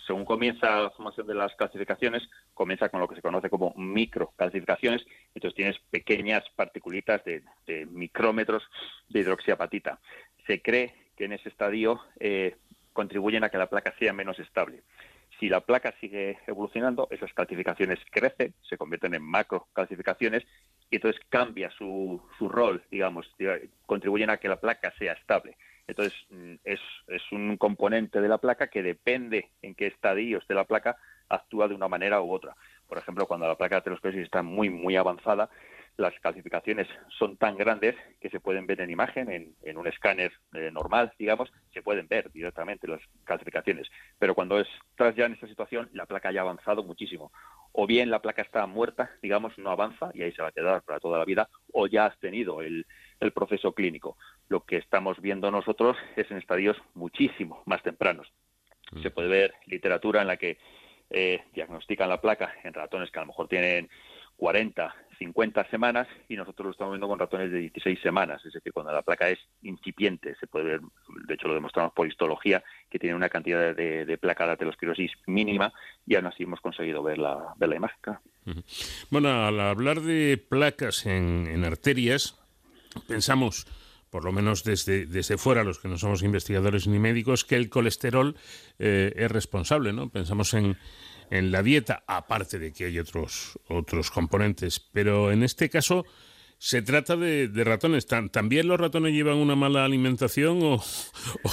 según 0.06 0.24
comienza 0.24 0.82
la 0.82 0.90
formación 0.90 1.26
de 1.26 1.34
las 1.34 1.54
calcificaciones, 1.56 2.22
comienza 2.52 2.88
con 2.88 3.00
lo 3.00 3.08
que 3.08 3.14
se 3.14 3.22
conoce 3.22 3.48
como 3.48 3.72
microcalcificaciones, 3.76 5.04
entonces 5.34 5.56
tienes 5.56 5.76
pequeñas 5.90 6.44
particulitas 6.56 7.22
de, 7.24 7.42
micrómetros 7.86 8.62
de 9.08 9.20
hidroxiapatita. 9.20 9.98
Se 10.46 10.60
cree 10.60 10.94
que 11.16 11.24
en 11.24 11.32
ese 11.32 11.48
estadio 11.48 12.00
eh, 12.20 12.56
contribuyen 12.92 13.44
a 13.44 13.48
que 13.48 13.58
la 13.58 13.68
placa 13.68 13.94
sea 13.98 14.12
menos 14.12 14.38
estable. 14.38 14.82
Si 15.40 15.48
la 15.48 15.60
placa 15.60 15.94
sigue 16.00 16.38
evolucionando, 16.46 17.08
esas 17.10 17.32
calcificaciones 17.32 17.98
crecen, 18.10 18.54
se 18.68 18.76
convierten 18.76 19.14
en 19.14 19.22
macrocalcificaciones 19.22 20.44
y 20.90 20.96
entonces 20.96 21.20
cambia 21.28 21.70
su, 21.70 22.22
su 22.38 22.48
rol, 22.48 22.84
digamos, 22.90 23.26
contribuyen 23.86 24.30
a 24.30 24.36
que 24.36 24.48
la 24.48 24.60
placa 24.60 24.92
sea 24.98 25.14
estable. 25.14 25.56
Entonces, 25.86 26.14
mm, 26.30 26.54
es, 26.64 26.80
un 27.32 27.56
componente 27.56 28.20
de 28.20 28.28
la 28.28 28.38
placa 28.38 28.68
que 28.68 28.82
depende 28.82 29.50
en 29.62 29.74
qué 29.74 29.86
estadio 29.86 30.38
esté 30.38 30.54
la 30.54 30.64
placa, 30.64 30.96
actúa 31.28 31.68
de 31.68 31.74
una 31.74 31.88
manera 31.88 32.20
u 32.22 32.32
otra. 32.32 32.54
Por 32.86 32.98
ejemplo, 32.98 33.26
cuando 33.26 33.46
la 33.46 33.56
placa 33.56 33.76
de 33.76 33.80
aterosclerosis 33.80 34.24
está 34.24 34.42
muy, 34.42 34.70
muy 34.70 34.96
avanzada, 34.96 35.50
las 35.96 36.18
calcificaciones 36.20 36.88
son 37.18 37.36
tan 37.36 37.56
grandes 37.56 37.94
que 38.20 38.28
se 38.28 38.40
pueden 38.40 38.66
ver 38.66 38.80
en 38.80 38.90
imagen, 38.90 39.54
en, 39.62 39.76
un 39.76 39.86
escáner 39.86 40.32
eh, 40.52 40.70
normal, 40.72 41.12
digamos, 41.18 41.52
se 41.72 41.82
pueden 41.82 42.08
ver 42.08 42.32
directamente 42.32 42.88
las 42.88 43.00
calcificaciones. 43.24 43.88
Pero 44.18 44.34
cuando 44.34 44.58
estás 44.60 45.14
ya 45.14 45.26
en 45.26 45.34
esa 45.34 45.46
situación, 45.46 45.88
la 45.92 46.06
placa 46.06 46.32
ya 46.32 46.40
ha 46.40 46.42
avanzado 46.42 46.82
muchísimo. 46.82 47.30
O 47.72 47.86
bien 47.86 48.10
la 48.10 48.20
placa 48.20 48.42
está 48.42 48.66
muerta, 48.66 49.10
digamos, 49.22 49.56
no 49.58 49.70
avanza 49.70 50.10
y 50.14 50.22
ahí 50.22 50.32
se 50.32 50.42
va 50.42 50.48
a 50.48 50.52
quedar 50.52 50.82
para 50.82 51.00
toda 51.00 51.18
la 51.18 51.24
vida, 51.24 51.48
o 51.72 51.86
ya 51.86 52.06
has 52.06 52.18
tenido 52.18 52.60
el, 52.60 52.86
el 53.20 53.32
proceso 53.32 53.72
clínico. 53.72 54.16
Lo 54.48 54.60
que 54.60 54.76
estamos 54.76 55.20
viendo 55.20 55.50
nosotros 55.50 55.96
es 56.16 56.30
en 56.30 56.38
estadios 56.38 56.76
muchísimo 56.94 57.62
más 57.66 57.82
tempranos. 57.82 58.32
Mm. 58.92 59.02
Se 59.02 59.10
puede 59.10 59.28
ver 59.28 59.54
literatura 59.66 60.22
en 60.22 60.28
la 60.28 60.36
que 60.36 60.58
eh, 61.10 61.44
diagnostican 61.52 62.08
la 62.08 62.20
placa 62.20 62.54
en 62.64 62.74
ratones 62.74 63.10
que 63.10 63.18
a 63.18 63.22
lo 63.22 63.28
mejor 63.28 63.48
tienen 63.48 63.88
40, 64.36 64.94
50 65.18 65.70
semanas 65.70 66.08
y 66.28 66.36
nosotros 66.36 66.66
lo 66.66 66.72
estamos 66.72 66.92
viendo 66.92 67.08
con 67.08 67.18
ratones 67.18 67.50
de 67.50 67.58
16 67.60 68.00
semanas, 68.00 68.44
es 68.44 68.52
decir, 68.52 68.72
cuando 68.72 68.92
la 68.92 69.02
placa 69.02 69.28
es 69.28 69.38
incipiente, 69.62 70.34
se 70.40 70.46
puede 70.46 70.64
ver, 70.64 70.80
de 71.26 71.34
hecho 71.34 71.48
lo 71.48 71.54
demostramos 71.54 71.92
por 71.92 72.06
histología, 72.06 72.62
que 72.90 72.98
tiene 72.98 73.14
una 73.14 73.28
cantidad 73.28 73.74
de, 73.74 74.18
placa 74.20 74.46
de 74.46 74.52
aterosclerosis 74.52 75.12
mínima 75.26 75.72
y 76.06 76.16
aún 76.16 76.26
así 76.26 76.42
hemos 76.42 76.60
conseguido 76.60 77.02
ver 77.02 77.18
la, 77.18 77.54
ver 77.56 77.68
la 77.68 77.76
imagen. 77.76 78.18
Bueno, 79.10 79.46
al 79.46 79.58
hablar 79.60 80.00
de 80.00 80.36
placas 80.36 81.06
en, 81.06 81.64
arterias, 81.64 82.40
pensamos 83.06 83.66
por 84.10 84.24
lo 84.24 84.30
menos 84.30 84.62
desde, 84.62 85.06
desde 85.06 85.36
fuera, 85.36 85.64
los 85.64 85.80
que 85.80 85.88
no 85.88 85.98
somos 85.98 86.22
investigadores 86.22 86.86
ni 86.86 87.00
médicos, 87.00 87.44
que 87.44 87.56
el 87.56 87.68
colesterol 87.68 88.36
eh, 88.78 89.12
es 89.16 89.28
responsable, 89.28 89.92
¿no? 89.92 90.08
Pensamos 90.08 90.54
en, 90.54 90.78
en 91.30 91.50
la 91.50 91.64
dieta, 91.64 92.04
aparte 92.06 92.60
de 92.60 92.72
que 92.72 92.84
hay 92.84 93.00
otros, 93.00 93.58
otros 93.68 94.12
componentes. 94.12 94.78
Pero 94.78 95.32
en 95.32 95.42
este 95.42 95.68
caso 95.68 96.04
se 96.58 96.82
trata 96.82 97.16
de, 97.16 97.50
ratones. 97.64 98.06
¿También 98.06 98.68
los 98.68 98.78
ratones 98.78 99.12
llevan 99.12 99.36
una 99.36 99.54
mala 99.54 99.84
alimentación 99.84 100.60
o, 100.62 100.78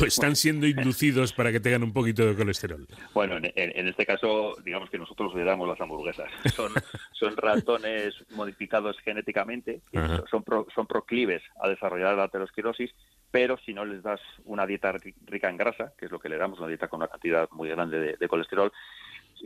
están 0.06 0.36
siendo 0.36 0.68
inducidos 0.68 1.34
para 1.34 1.52
que 1.52 1.60
tengan 1.60 1.84
un 1.84 1.94
poquito 1.94 2.26
de 2.26 2.36
colesterol? 2.36 2.88
Bueno, 3.14 3.38
en, 3.38 3.88
este 3.88 4.06
caso, 4.06 4.56
digamos 4.64 4.90
que 4.90 4.98
nosotros 4.98 5.34
le 5.36 5.44
damos 5.44 5.68
las 5.68 5.80
hamburguesas. 5.80 6.30
Son, 6.56 6.72
son 7.14 7.38
ratones 7.38 8.16
modificados 8.32 8.98
genéticamente, 9.04 9.82
son, 10.30 10.44
son 10.74 10.88
proclives 10.88 11.42
a 11.62 11.70
desarrollar 11.70 12.16
la 12.16 12.24
aterosclerosis, 12.24 12.92
pero 13.32 13.58
si 13.66 13.74
no 13.74 13.86
les 13.86 14.04
das 14.04 14.20
una 14.46 14.66
dieta 14.66 14.94
rica 15.26 15.50
en 15.50 15.58
grasa, 15.58 15.94
que 15.98 16.06
es 16.06 16.12
lo 16.12 16.20
que 16.20 16.30
le 16.30 16.38
damos, 16.38 16.60
una 16.60 16.68
dieta 16.68 16.88
con 16.88 17.00
una 17.00 17.08
cantidad 17.08 17.50
muy 17.52 17.70
grande 17.70 18.18
de 18.20 18.28
colesterol, 18.28 18.72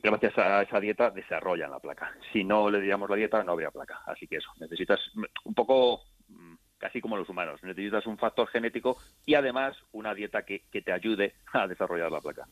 gracias 0.01 0.37
a 0.37 0.61
esa 0.61 0.79
dieta 0.79 1.11
desarrollan 1.11 1.71
la 1.71 1.79
placa. 1.79 2.11
Si 2.31 2.43
no 2.43 2.69
le 2.69 2.81
diéramos 2.81 3.09
la 3.09 3.15
dieta, 3.15 3.43
no 3.43 3.53
habría 3.53 3.71
placa. 3.71 4.01
Así 4.05 4.27
que 4.27 4.37
eso, 4.37 4.49
necesitas 4.59 4.99
un 5.43 5.53
poco 5.53 6.01
mm, 6.29 6.55
casi 6.77 7.01
como 7.01 7.17
los 7.17 7.29
humanos. 7.29 7.61
Necesitas 7.63 8.05
un 8.05 8.17
factor 8.17 8.47
genético 8.47 8.97
y 9.25 9.35
además 9.35 9.75
una 9.91 10.13
dieta 10.13 10.43
que, 10.43 10.63
te 10.71 10.91
ayude 10.91 11.33
a 11.53 11.67
desarrollar 11.67 12.11
la 12.11 12.21
placa. 12.21 12.47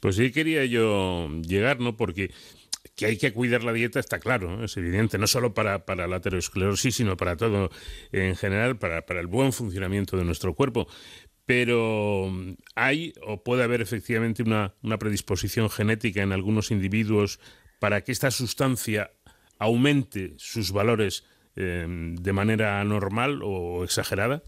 Pues 0.00 0.16
sí 0.16 0.32
quería 0.32 0.64
yo 0.64 1.28
llegar, 1.42 1.80
¿no? 1.80 1.96
Porque 1.96 2.30
que 2.94 3.06
hay 3.06 3.18
que 3.18 3.32
cuidar 3.32 3.62
la 3.64 3.72
dieta 3.72 4.00
está 4.00 4.20
claro, 4.20 4.64
es 4.64 4.76
evidente, 4.76 5.18
no 5.18 5.26
solo 5.26 5.52
para, 5.52 5.84
para 5.84 6.06
la 6.06 6.16
aterosclerosis, 6.16 6.96
sino 6.96 7.16
para 7.16 7.36
todo 7.36 7.68
en 8.12 8.36
general, 8.36 8.78
para, 8.78 9.02
para 9.04 9.20
el 9.20 9.26
buen 9.26 9.52
funcionamiento 9.52 10.16
de 10.16 10.24
nuestro 10.24 10.54
cuerpo 10.54 10.86
pero 11.46 12.28
mm, 12.30 12.54
hay 12.74 13.14
o 13.24 13.42
puede 13.42 13.62
haber 13.62 13.80
efectivamente 13.80 14.42
una, 14.42 14.74
predisposición 14.98 15.70
genética 15.70 16.22
en 16.22 16.32
algunos 16.32 16.70
individuos 16.70 17.40
para 17.78 18.02
que 18.02 18.12
esta 18.12 18.30
sustancia 18.30 19.12
aumente 19.58 20.34
sus 20.36 20.72
valores 20.72 21.24
em, 21.54 22.16
de 22.16 22.32
manera 22.32 22.80
anormal 22.80 23.40
o 23.42 23.84
exagerada? 23.84 24.42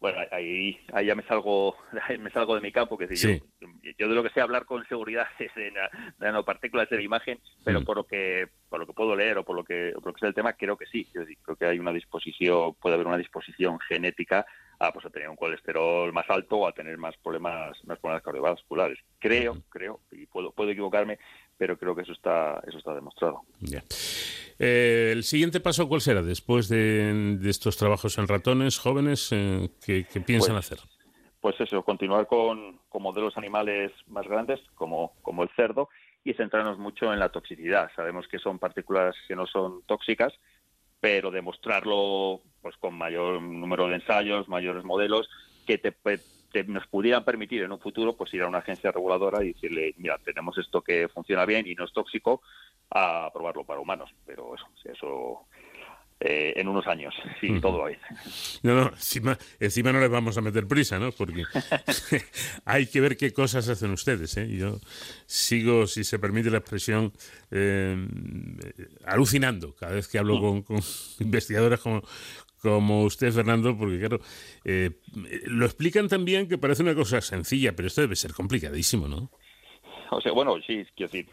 Bueno, 0.00 0.18
ahí, 0.30 0.78
ahí 0.92 1.06
ya 1.06 1.16
me 1.16 1.24
salgo, 1.24 1.76
me 2.20 2.30
salgo 2.30 2.54
de 2.54 2.60
mi 2.60 2.70
campo, 2.70 2.96
que 2.96 3.08
si 3.08 3.16
yo, 3.16 4.08
de 4.08 4.14
lo 4.14 4.22
que 4.22 4.30
sé 4.30 4.40
hablar 4.40 4.64
con 4.64 4.86
seguridad 4.86 5.26
es 5.38 5.52
de, 5.54 5.72
nanopartículas 6.18 6.88
de 6.88 6.96
la 6.96 7.02
imagen, 7.02 7.40
pero 7.64 7.80
mm. 7.80 7.84
por 7.84 7.96
lo 7.96 8.04
que 8.04 8.48
por 8.68 8.78
lo 8.78 8.86
que 8.86 8.92
puedo 8.92 9.16
leer 9.16 9.38
o 9.38 9.44
por 9.44 9.56
lo 9.56 9.64
que 9.64 9.92
por 9.94 10.06
lo 10.06 10.12
que 10.14 10.20
sé 10.20 10.26
el 10.26 10.34
tema, 10.34 10.52
creo 10.52 10.76
que 10.76 10.86
sí. 10.86 11.06
creo 11.12 11.56
que 11.56 11.66
hay 11.66 11.78
una 11.78 11.92
disposición, 11.92 12.74
puede 12.74 12.94
haber 12.94 13.06
una 13.06 13.18
disposición 13.18 13.78
genética 13.80 14.46
a, 14.78 14.92
pues, 14.92 15.04
a 15.06 15.10
tener 15.10 15.28
un 15.28 15.36
colesterol 15.36 16.12
más 16.12 16.28
alto 16.28 16.58
o 16.58 16.68
a 16.68 16.72
tener 16.72 16.96
más 16.98 17.16
problemas, 17.16 17.76
más 17.84 17.98
problemas 17.98 18.22
cardiovasculares. 18.22 18.98
Creo, 19.18 19.56
creo, 19.68 20.00
y 20.12 20.26
puedo, 20.26 20.52
puedo 20.52 20.70
equivocarme, 20.70 21.18
pero 21.56 21.76
creo 21.76 21.94
que 21.94 22.02
eso 22.02 22.12
está, 22.12 22.62
eso 22.66 22.78
está 22.78 22.94
demostrado. 22.94 23.42
Eh, 24.58 25.10
el 25.12 25.24
siguiente 25.24 25.60
paso, 25.60 25.88
¿cuál 25.88 26.00
será 26.00 26.22
después 26.22 26.68
de, 26.68 27.38
estos 27.44 27.76
trabajos 27.76 28.18
en 28.18 28.28
ratones 28.28 28.78
jóvenes? 28.78 29.30
Eh, 29.32 29.68
¿qué, 29.84 30.04
piensan 30.20 30.54
pues, 30.54 30.72
hacer? 30.72 30.78
Pues 31.40 31.60
eso, 31.60 31.82
continuar 31.82 32.26
con, 32.26 32.78
con, 32.88 33.02
modelos 33.02 33.36
animales 33.36 33.92
más 34.06 34.26
grandes, 34.26 34.60
como, 34.74 35.14
como 35.22 35.42
el 35.42 35.50
cerdo, 35.56 35.88
y 36.24 36.34
centrarnos 36.34 36.78
mucho 36.78 37.12
en 37.12 37.18
la 37.18 37.30
toxicidad. 37.30 37.90
Sabemos 37.96 38.28
que 38.28 38.38
son 38.38 38.58
partículas 38.58 39.16
que 39.26 39.34
no 39.34 39.46
son 39.46 39.82
tóxicas, 39.86 40.32
pero 41.00 41.30
demostrarlo 41.30 42.40
pues 42.60 42.76
con 42.76 42.94
mayor 42.94 43.40
número 43.40 43.88
de 43.88 43.96
ensayos, 43.96 44.48
mayores 44.48 44.84
modelos, 44.84 45.28
que 45.66 45.78
te, 45.78 45.94
nos 46.66 46.86
pudieran 46.86 47.24
permitir 47.24 47.62
en 47.62 47.72
un 47.72 47.78
futuro 47.78 48.16
pues 48.16 48.32
ir 48.34 48.42
a 48.42 48.48
una 48.48 48.58
agencia 48.58 48.90
reguladora 48.90 49.44
y 49.44 49.52
decirle, 49.52 49.94
mira, 49.98 50.18
tenemos 50.18 50.58
esto 50.58 50.82
que 50.82 51.08
funciona 51.08 51.44
bien 51.44 51.66
y 51.66 51.74
no 51.74 51.84
es 51.84 51.92
tóxico, 51.92 52.42
a 52.90 53.30
probarlo 53.32 53.64
para 53.64 53.80
humanos. 53.80 54.10
Pero 54.26 54.54
eso, 54.54 54.66
eso 54.84 55.46
eh, 56.20 56.54
en 56.56 56.68
unos 56.68 56.86
años, 56.86 57.14
si 57.40 57.60
todo 57.60 57.78
va 57.78 57.88
bien. 57.88 58.00
No, 58.62 58.74
no, 58.74 58.88
encima, 58.88 59.38
encima 59.60 59.92
no 59.92 60.00
les 60.00 60.10
vamos 60.10 60.36
a 60.36 60.40
meter 60.40 60.66
prisa, 60.66 60.98
¿no? 60.98 61.12
Porque 61.12 61.44
hay 62.64 62.86
que 62.86 63.00
ver 63.00 63.16
qué 63.16 63.32
cosas 63.32 63.68
hacen 63.68 63.92
ustedes. 63.92 64.36
¿eh? 64.36 64.48
Yo 64.48 64.80
sigo, 65.26 65.86
si 65.86 66.04
se 66.04 66.18
permite 66.18 66.50
la 66.50 66.58
expresión, 66.58 67.12
eh, 67.50 67.96
alucinando 69.04 69.74
cada 69.74 69.92
vez 69.92 70.08
que 70.08 70.18
hablo 70.18 70.40
con, 70.40 70.62
con 70.62 70.80
investigadores 71.20 71.80
como, 71.80 72.02
como 72.60 73.04
usted, 73.04 73.32
Fernando, 73.32 73.76
porque 73.76 73.98
claro, 73.98 74.20
eh, 74.64 74.90
lo 75.44 75.66
explican 75.66 76.08
también 76.08 76.48
que 76.48 76.58
parece 76.58 76.82
una 76.82 76.94
cosa 76.94 77.20
sencilla, 77.20 77.74
pero 77.76 77.88
esto 77.88 78.00
debe 78.00 78.16
ser 78.16 78.32
complicadísimo, 78.32 79.08
¿no? 79.08 79.30
O 80.10 80.20
sea, 80.20 80.32
bueno, 80.32 80.56
sí, 80.66 80.86
quiero 80.96 81.12
decir, 81.12 81.28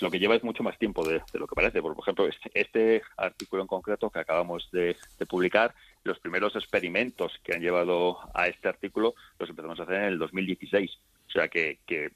lo 0.00 0.10
que 0.10 0.18
lleva 0.18 0.36
es 0.36 0.44
mucho 0.44 0.62
más 0.62 0.78
tiempo 0.78 1.06
de, 1.06 1.20
lo 1.34 1.46
que 1.46 1.54
parece. 1.54 1.82
Por 1.82 1.96
ejemplo, 1.98 2.26
este, 2.26 2.50
este, 2.54 3.02
artículo 3.16 3.62
en 3.62 3.68
concreto 3.68 4.10
que 4.10 4.20
acabamos 4.20 4.68
de, 4.72 4.96
publicar, 5.28 5.74
los 6.04 6.18
primeros 6.18 6.54
experimentos 6.54 7.32
que 7.42 7.54
han 7.54 7.62
llevado 7.62 8.18
a 8.34 8.48
este 8.48 8.68
artículo 8.68 9.14
los 9.38 9.48
empezamos 9.48 9.80
a 9.80 9.84
hacer 9.84 9.96
en 9.96 10.04
el 10.04 10.18
2016. 10.18 10.90
O 11.28 11.30
sea 11.30 11.48
que, 11.48 11.78
que, 11.86 12.10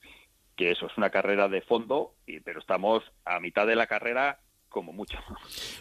que 0.56 0.70
eso 0.72 0.86
es 0.86 0.96
una 0.96 1.10
carrera 1.10 1.48
de 1.48 1.62
fondo, 1.62 2.14
y, 2.26 2.40
pero 2.40 2.60
estamos 2.60 3.02
a 3.24 3.40
mitad 3.40 3.66
de 3.66 3.76
la 3.76 3.86
carrera 3.86 4.40
como 4.68 4.92
mucho. 4.92 5.18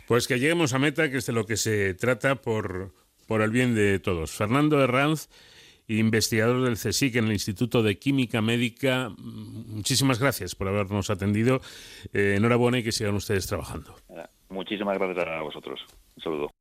Pues 0.08 0.28
que 0.28 0.40
lleguemos 0.40 0.74
a 0.74 0.80
meta, 0.80 1.12
que 1.12 1.18
es 1.18 1.26
de 1.26 1.34
lo 1.34 1.46
que 1.46 1.58
se 1.58 1.94
trata 1.94 2.36
por, 2.36 2.94
por 3.28 3.42
el 3.42 3.52
bien 3.52 3.76
de 3.76 4.00
todos. 4.00 4.32
Fernando 4.32 4.82
Herranz 4.82 5.30
investigador 5.88 6.64
del 6.64 6.74
CSIC 6.74 7.16
en 7.16 7.26
el 7.26 7.34
Instituto 7.34 7.84
de 7.84 7.98
Química 7.98 8.42
Médica. 8.42 9.12
Muchísimas 9.18 10.20
gracias 10.20 10.56
por 10.56 10.68
habernos 10.68 11.10
atendido. 11.10 11.62
Eh, 12.14 12.36
enhorabuena 12.38 12.80
y 12.80 12.84
que 12.84 12.92
sigan 12.92 13.16
ustedes 13.16 13.48
trabajando. 13.48 13.96
Muchísimas 14.50 14.98
gracias 14.98 15.28
a 15.28 15.42
vosotros. 15.42 15.80
Un 16.16 16.24
saludo. 16.24 16.52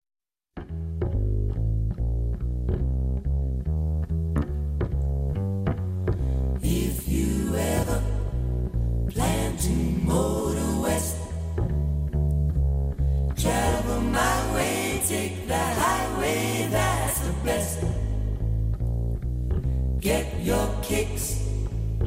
Get 20.07 20.41
your 20.41 20.69
kicks 20.85 21.43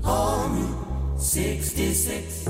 on 0.05 0.55
Route 0.55 1.19
66. 1.19 2.47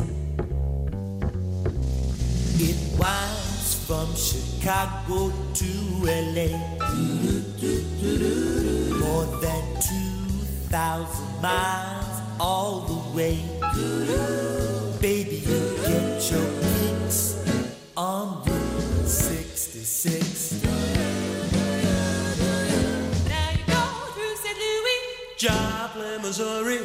It 2.59 2.99
winds 2.99 3.73
from 3.87 4.13
Chicago 4.13 5.33
to 5.55 5.71
LA. 6.05 6.53
More 8.99 9.25
than 9.41 9.63
2,000 9.81 11.41
miles 11.41 12.21
all 12.39 12.81
the 12.81 13.17
way. 13.17 13.41
Baby, 15.01 15.37
you 15.47 15.77
get 15.81 16.31
your 16.31 16.47
kicks 16.61 17.43
on 17.97 18.43
Route 18.45 19.07
66. 19.07 20.58
Joplin, 25.39 26.21
Missouri, 26.21 26.79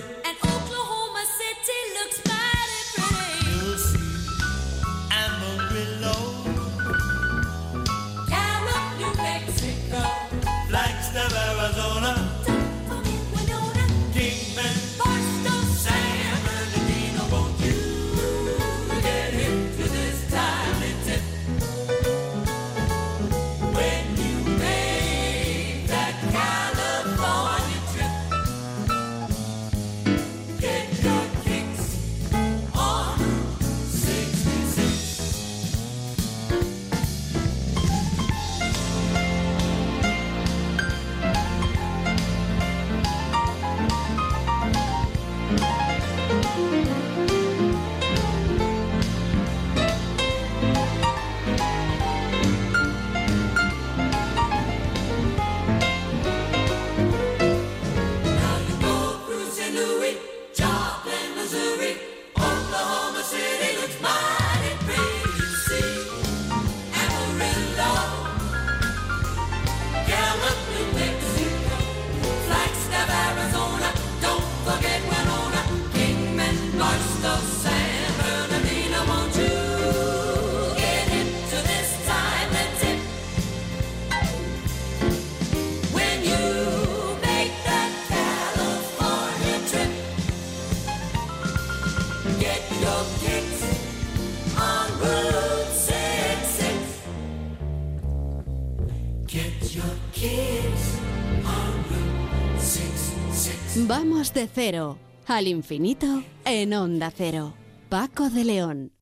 Vamos 104.35 104.49
de 104.49 104.63
cero 104.63 104.99
al 105.29 105.47
infinito 105.47 106.23
en 106.45 106.73
onda 106.75 107.13
cero. 107.17 107.55
Paco 107.89 108.31
de 108.31 108.45
León. 108.45 108.93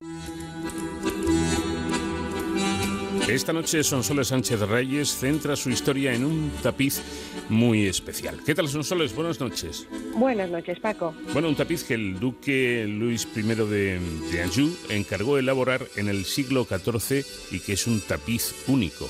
Esta 3.28 3.52
noche 3.54 3.82
Sonsoles 3.82 4.28
Sánchez 4.28 4.60
Reyes 4.60 5.16
centra 5.16 5.56
su 5.56 5.70
historia 5.70 6.12
en 6.12 6.24
un 6.24 6.52
tapiz 6.62 7.00
muy 7.48 7.86
especial. 7.86 8.40
¿Qué 8.44 8.54
tal 8.54 8.68
Sonsoles? 8.68 9.14
Buenas 9.14 9.40
noches. 9.40 9.86
Buenas 10.14 10.50
noches, 10.50 10.78
Paco. 10.80 11.14
Bueno, 11.32 11.48
un 11.48 11.56
tapiz 11.56 11.84
que 11.84 11.94
el 11.94 12.20
duque 12.20 12.84
Luis 12.86 13.26
I 13.34 13.42
de, 13.42 14.00
de 14.30 14.42
Anjou 14.42 14.68
encargó 14.90 15.38
elaborar 15.38 15.86
en 15.96 16.08
el 16.08 16.26
siglo 16.26 16.66
XIV 16.66 17.24
y 17.52 17.60
que 17.60 17.72
es 17.72 17.86
un 17.86 18.00
tapiz 18.00 18.54
único. 18.66 19.08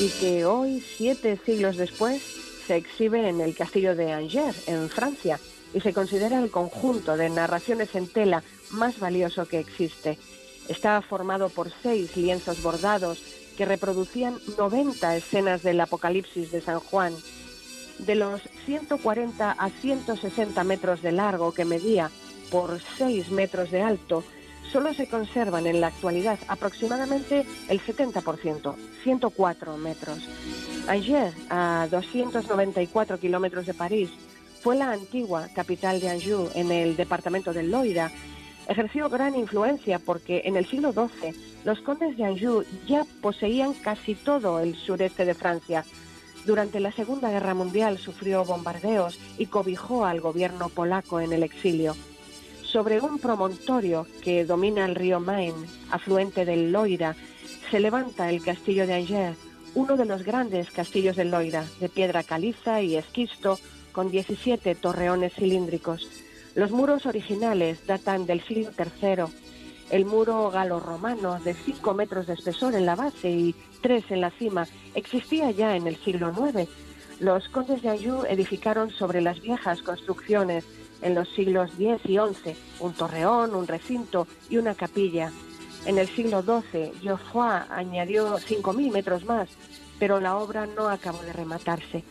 Y 0.00 0.08
que 0.20 0.46
hoy, 0.46 0.82
siete 0.96 1.38
siglos 1.44 1.76
después, 1.76 2.49
se 2.70 2.76
exhibe 2.76 3.28
en 3.28 3.40
el 3.40 3.56
castillo 3.56 3.96
de 3.96 4.12
Angers, 4.12 4.68
en 4.68 4.88
Francia, 4.88 5.40
y 5.74 5.80
se 5.80 5.92
considera 5.92 6.40
el 6.40 6.52
conjunto 6.52 7.16
de 7.16 7.28
narraciones 7.28 7.96
en 7.96 8.06
tela 8.06 8.44
más 8.70 9.00
valioso 9.00 9.44
que 9.46 9.58
existe. 9.58 10.18
Está 10.68 11.02
formado 11.02 11.48
por 11.48 11.72
seis 11.82 12.16
lienzos 12.16 12.62
bordados 12.62 13.24
que 13.56 13.64
reproducían 13.64 14.38
90 14.56 15.16
escenas 15.16 15.64
del 15.64 15.80
Apocalipsis 15.80 16.52
de 16.52 16.60
San 16.60 16.78
Juan. 16.78 17.12
De 17.98 18.14
los 18.14 18.40
140 18.66 19.50
a 19.50 19.68
160 19.68 20.62
metros 20.62 21.02
de 21.02 21.10
largo 21.10 21.52
que 21.52 21.64
medía 21.64 22.08
por 22.52 22.78
6 22.98 23.32
metros 23.32 23.72
de 23.72 23.82
alto, 23.82 24.22
solo 24.72 24.94
se 24.94 25.08
conservan 25.08 25.66
en 25.66 25.80
la 25.80 25.88
actualidad 25.88 26.38
aproximadamente 26.48 27.44
el 27.68 27.80
70%, 27.80 28.74
104 29.02 29.76
metros. 29.76 30.18
Angers, 30.86 31.34
a 31.48 31.88
294 31.90 33.18
kilómetros 33.18 33.66
de 33.66 33.74
París, 33.74 34.10
fue 34.62 34.76
la 34.76 34.92
antigua 34.92 35.48
capital 35.54 36.00
de 36.00 36.10
Anjou 36.10 36.50
en 36.54 36.70
el 36.70 36.96
departamento 36.96 37.52
del 37.52 37.70
Loira. 37.70 38.10
Ejerció 38.68 39.08
gran 39.08 39.34
influencia 39.34 39.98
porque 39.98 40.42
en 40.44 40.56
el 40.56 40.66
siglo 40.66 40.92
XII 40.92 41.32
los 41.64 41.80
condes 41.80 42.16
de 42.16 42.24
Anjou 42.24 42.64
ya 42.86 43.04
poseían 43.20 43.72
casi 43.74 44.14
todo 44.14 44.60
el 44.60 44.76
sureste 44.76 45.24
de 45.24 45.34
Francia. 45.34 45.84
Durante 46.46 46.80
la 46.80 46.92
Segunda 46.92 47.30
Guerra 47.30 47.54
Mundial 47.54 47.98
sufrió 47.98 48.44
bombardeos 48.44 49.18
y 49.38 49.46
cobijó 49.46 50.04
al 50.04 50.20
gobierno 50.20 50.68
polaco 50.68 51.20
en 51.20 51.32
el 51.32 51.42
exilio. 51.42 51.96
Sobre 52.70 53.00
un 53.00 53.18
promontorio 53.18 54.06
que 54.22 54.44
domina 54.44 54.84
el 54.84 54.94
río 54.94 55.18
Main, 55.18 55.54
afluente 55.90 56.44
del 56.44 56.70
Loira, 56.70 57.16
se 57.68 57.80
levanta 57.80 58.30
el 58.30 58.44
castillo 58.44 58.86
de 58.86 58.94
Angers, 58.94 59.36
uno 59.74 59.96
de 59.96 60.04
los 60.04 60.22
grandes 60.22 60.70
castillos 60.70 61.16
del 61.16 61.32
Loira, 61.32 61.64
de 61.80 61.88
piedra 61.88 62.22
caliza 62.22 62.80
y 62.80 62.94
esquisto, 62.94 63.58
con 63.90 64.12
17 64.12 64.76
torreones 64.76 65.34
cilíndricos. 65.34 66.08
Los 66.54 66.70
muros 66.70 67.06
originales 67.06 67.84
datan 67.88 68.24
del 68.24 68.40
siglo 68.40 68.70
III. 68.78 69.24
El 69.90 70.04
muro 70.04 70.48
galo-romano, 70.52 71.40
de 71.40 71.54
5 71.54 71.94
metros 71.94 72.28
de 72.28 72.34
espesor 72.34 72.76
en 72.76 72.86
la 72.86 72.94
base 72.94 73.30
y 73.30 73.54
3 73.80 74.04
en 74.10 74.20
la 74.20 74.30
cima, 74.30 74.68
existía 74.94 75.50
ya 75.50 75.74
en 75.74 75.88
el 75.88 75.96
siglo 75.96 76.32
IX. 76.32 76.70
Los 77.18 77.48
condes 77.48 77.82
de 77.82 77.88
Anjou 77.88 78.24
edificaron 78.26 78.90
sobre 78.90 79.20
las 79.20 79.40
viejas 79.40 79.82
construcciones 79.82 80.64
en 81.02 81.14
los 81.14 81.28
siglos 81.30 81.70
X 81.78 82.00
y 82.04 82.18
XI, 82.18 82.56
un 82.80 82.92
torreón, 82.92 83.54
un 83.54 83.66
recinto 83.66 84.26
y 84.48 84.58
una 84.58 84.74
capilla. 84.74 85.30
En 85.86 85.98
el 85.98 86.08
siglo 86.08 86.42
XII, 86.42 86.92
Geoffroy 87.00 87.62
añadió 87.70 88.36
5.000 88.36 88.92
metros 88.92 89.24
más, 89.24 89.48
pero 89.98 90.20
la 90.20 90.36
obra 90.36 90.66
no 90.66 90.88
acabó 90.88 91.22
de 91.22 91.32
rematarse. 91.32 92.04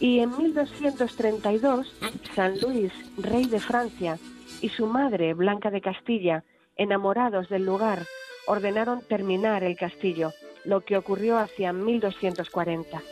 Y 0.00 0.20
en 0.20 0.36
1232, 0.36 1.92
San 2.34 2.60
Luis, 2.60 2.92
rey 3.16 3.46
de 3.46 3.58
Francia, 3.58 4.18
y 4.60 4.68
su 4.68 4.86
madre, 4.86 5.34
Blanca 5.34 5.70
de 5.70 5.80
Castilla, 5.80 6.44
enamorados 6.76 7.48
del 7.48 7.64
lugar, 7.64 8.06
ordenaron 8.46 9.02
terminar 9.02 9.64
el 9.64 9.76
castillo, 9.76 10.32
lo 10.64 10.80
que 10.82 10.96
ocurrió 10.96 11.38
hacia 11.38 11.72
1240. 11.72 13.02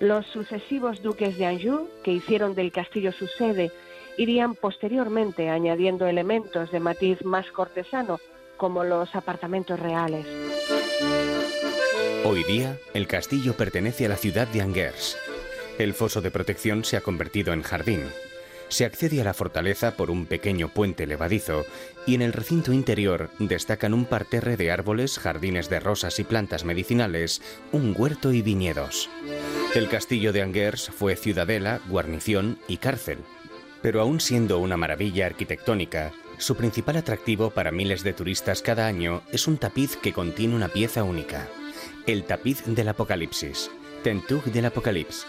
Los 0.00 0.26
sucesivos 0.26 1.02
duques 1.02 1.38
de 1.38 1.46
Anjou, 1.46 1.88
que 2.02 2.12
hicieron 2.12 2.54
del 2.54 2.72
castillo 2.72 3.12
su 3.12 3.26
sede 3.26 3.70
irían 4.16 4.54
posteriormente 4.54 5.50
añadiendo 5.50 6.06
elementos 6.06 6.70
de 6.70 6.80
matiz 6.80 7.24
más 7.24 7.46
cortesano, 7.50 8.20
como 8.56 8.84
los 8.84 9.14
apartamentos 9.14 9.78
reales. 9.78 10.26
Hoy 12.24 12.44
día, 12.44 12.78
el 12.94 13.06
castillo 13.06 13.54
pertenece 13.54 14.06
a 14.06 14.08
la 14.08 14.16
ciudad 14.16 14.48
de 14.48 14.62
Angers. 14.62 15.18
El 15.78 15.92
foso 15.92 16.20
de 16.20 16.30
protección 16.30 16.84
se 16.84 16.96
ha 16.96 17.00
convertido 17.00 17.52
en 17.52 17.62
jardín. 17.62 18.04
Se 18.68 18.84
accede 18.84 19.20
a 19.20 19.24
la 19.24 19.34
fortaleza 19.34 19.96
por 19.96 20.10
un 20.10 20.24
pequeño 20.24 20.68
puente 20.68 21.06
levadizo 21.06 21.66
y 22.06 22.14
en 22.14 22.22
el 22.22 22.32
recinto 22.32 22.72
interior 22.72 23.28
destacan 23.38 23.92
un 23.92 24.06
parterre 24.06 24.56
de 24.56 24.70
árboles, 24.70 25.18
jardines 25.18 25.68
de 25.68 25.80
rosas 25.80 26.18
y 26.18 26.24
plantas 26.24 26.64
medicinales, 26.64 27.42
un 27.72 27.94
huerto 27.96 28.32
y 28.32 28.40
viñedos. 28.40 29.10
El 29.74 29.88
castillo 29.88 30.32
de 30.32 30.42
Angers 30.42 30.88
fue 30.88 31.16
ciudadela, 31.16 31.80
guarnición 31.88 32.58
y 32.68 32.78
cárcel 32.78 33.18
pero 33.84 34.00
aún 34.00 34.18
siendo 34.18 34.60
una 34.60 34.78
maravilla 34.78 35.26
arquitectónica, 35.26 36.10
su 36.38 36.56
principal 36.56 36.96
atractivo 36.96 37.50
para 37.50 37.70
miles 37.70 38.02
de 38.02 38.14
turistas 38.14 38.62
cada 38.62 38.86
año 38.86 39.20
es 39.30 39.46
un 39.46 39.58
tapiz 39.58 39.98
que 39.98 40.14
contiene 40.14 40.56
una 40.56 40.68
pieza 40.68 41.04
única, 41.04 41.48
el 42.06 42.24
tapiz 42.24 42.64
del 42.64 42.88
Apocalipsis, 42.88 43.70
Tentuch 44.02 44.44
del 44.44 44.64
Apocalipsis. 44.64 45.26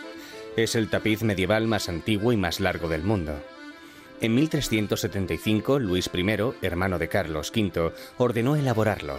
Es 0.55 0.75
el 0.75 0.89
tapiz 0.89 1.21
medieval 1.21 1.67
más 1.67 1.89
antiguo 1.89 2.31
y 2.31 2.37
más 2.37 2.61
largo 2.61 2.87
del 2.87 3.03
mundo. 3.03 3.37
En 4.21 4.33
1375, 4.35 5.77
Luis 5.77 6.09
I, 6.13 6.25
hermano 6.61 6.97
de 6.97 7.09
Carlos 7.09 7.51
V, 7.53 7.91
ordenó 8.17 8.55
elaborarlo. 8.55 9.17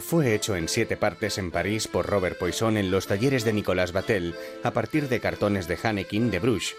fue 0.00 0.34
hecho 0.34 0.56
en 0.56 0.66
siete 0.66 0.96
partes 0.96 1.38
en 1.38 1.52
París 1.52 1.86
por 1.86 2.06
Robert 2.06 2.36
Poisson 2.36 2.76
en 2.76 2.90
los 2.90 3.06
talleres 3.06 3.44
de 3.44 3.52
Nicolas 3.52 3.92
Batel 3.92 4.34
a 4.64 4.72
partir 4.72 5.08
de 5.08 5.20
cartones 5.20 5.68
de 5.68 5.78
Hanekin 5.80 6.32
de 6.32 6.40
Bruges, 6.40 6.74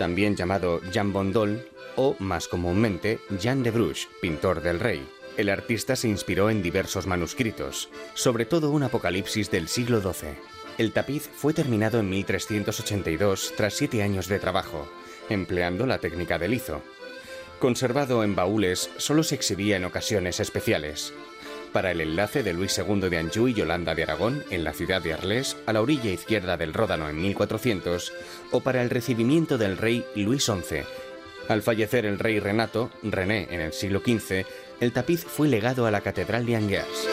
también 0.00 0.34
llamado 0.34 0.80
Jean 0.90 1.12
Bondol 1.12 1.68
o, 1.94 2.16
más 2.20 2.48
comúnmente, 2.48 3.18
Jean 3.38 3.62
de 3.62 3.70
Bruges, 3.70 4.08
pintor 4.22 4.62
del 4.62 4.80
rey. 4.80 5.06
El 5.36 5.50
artista 5.50 5.94
se 5.94 6.08
inspiró 6.08 6.48
en 6.48 6.62
diversos 6.62 7.06
manuscritos, 7.06 7.90
sobre 8.14 8.46
todo 8.46 8.70
un 8.70 8.82
Apocalipsis 8.82 9.50
del 9.50 9.68
siglo 9.68 10.00
XII. 10.00 10.30
El 10.78 10.92
tapiz 10.92 11.28
fue 11.28 11.52
terminado 11.52 12.00
en 12.00 12.08
1382 12.08 13.52
tras 13.58 13.74
siete 13.74 14.02
años 14.02 14.26
de 14.26 14.38
trabajo, 14.38 14.90
empleando 15.28 15.84
la 15.84 15.98
técnica 15.98 16.38
del 16.38 16.52
lizo. 16.52 16.80
Conservado 17.58 18.24
en 18.24 18.34
baúles, 18.34 18.88
solo 18.96 19.22
se 19.22 19.34
exhibía 19.34 19.76
en 19.76 19.84
ocasiones 19.84 20.40
especiales. 20.40 21.12
Para 21.72 21.92
el 21.92 22.00
enlace 22.00 22.42
de 22.42 22.52
Luis 22.52 22.76
II 22.78 23.08
de 23.08 23.18
Anjou 23.18 23.46
y 23.46 23.54
Yolanda 23.54 23.94
de 23.94 24.02
Aragón 24.02 24.42
en 24.50 24.64
la 24.64 24.72
ciudad 24.72 25.00
de 25.00 25.12
Arles, 25.12 25.56
a 25.66 25.72
la 25.72 25.80
orilla 25.80 26.10
izquierda 26.10 26.56
del 26.56 26.74
Ródano 26.74 27.08
en 27.08 27.20
1400, 27.20 28.12
o 28.50 28.60
para 28.60 28.82
el 28.82 28.90
recibimiento 28.90 29.56
del 29.56 29.76
rey 29.76 30.04
Luis 30.16 30.44
XI. 30.46 30.82
Al 31.48 31.62
fallecer 31.62 32.06
el 32.06 32.18
rey 32.18 32.40
Renato, 32.40 32.90
René 33.04 33.46
en 33.50 33.60
el 33.60 33.72
siglo 33.72 34.00
XV, 34.00 34.44
el 34.80 34.92
tapiz 34.92 35.24
fue 35.24 35.46
legado 35.46 35.86
a 35.86 35.92
la 35.92 36.00
Catedral 36.00 36.44
de 36.44 36.56
Angers. 36.56 37.08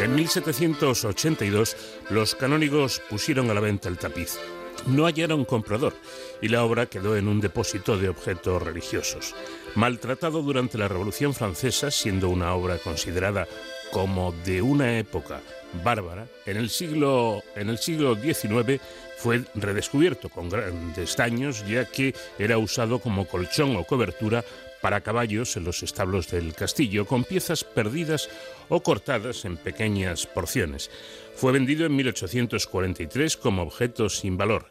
En 0.00 0.14
1782, 0.14 1.76
los 2.10 2.34
canónigos 2.34 3.00
pusieron 3.10 3.50
a 3.50 3.54
la 3.54 3.60
venta 3.60 3.88
el 3.88 3.98
tapiz. 3.98 4.38
No 4.86 5.04
hallaron 5.04 5.44
comprador 5.44 5.94
y 6.40 6.48
la 6.48 6.64
obra 6.64 6.86
quedó 6.86 7.16
en 7.16 7.28
un 7.28 7.40
depósito 7.40 7.96
de 7.96 8.08
objetos 8.08 8.62
religiosos. 8.62 9.34
Maltratado 9.74 10.42
durante 10.42 10.78
la 10.78 10.88
Revolución 10.88 11.34
Francesa, 11.34 11.90
siendo 11.90 12.28
una 12.28 12.54
obra 12.54 12.78
considerada 12.78 13.46
como 13.92 14.32
de 14.44 14.62
una 14.62 14.98
época 14.98 15.40
bárbara, 15.82 16.26
en 16.46 16.56
el 16.56 16.70
siglo, 16.70 17.42
en 17.56 17.68
el 17.68 17.78
siglo 17.78 18.14
XIX 18.14 18.80
fue 19.16 19.42
redescubierto 19.54 20.28
con 20.28 20.48
grandes 20.48 21.16
daños, 21.16 21.64
ya 21.66 21.86
que 21.86 22.14
era 22.38 22.58
usado 22.58 22.98
como 22.98 23.26
colchón 23.26 23.76
o 23.76 23.84
cobertura 23.84 24.44
para 24.84 25.00
caballos 25.00 25.56
en 25.56 25.64
los 25.64 25.82
establos 25.82 26.30
del 26.30 26.54
castillo, 26.54 27.06
con 27.06 27.24
piezas 27.24 27.64
perdidas 27.64 28.28
o 28.68 28.82
cortadas 28.82 29.46
en 29.46 29.56
pequeñas 29.56 30.26
porciones. 30.26 30.90
Fue 31.34 31.52
vendido 31.52 31.86
en 31.86 31.96
1843 31.96 33.38
como 33.38 33.62
objeto 33.62 34.10
sin 34.10 34.36
valor. 34.36 34.70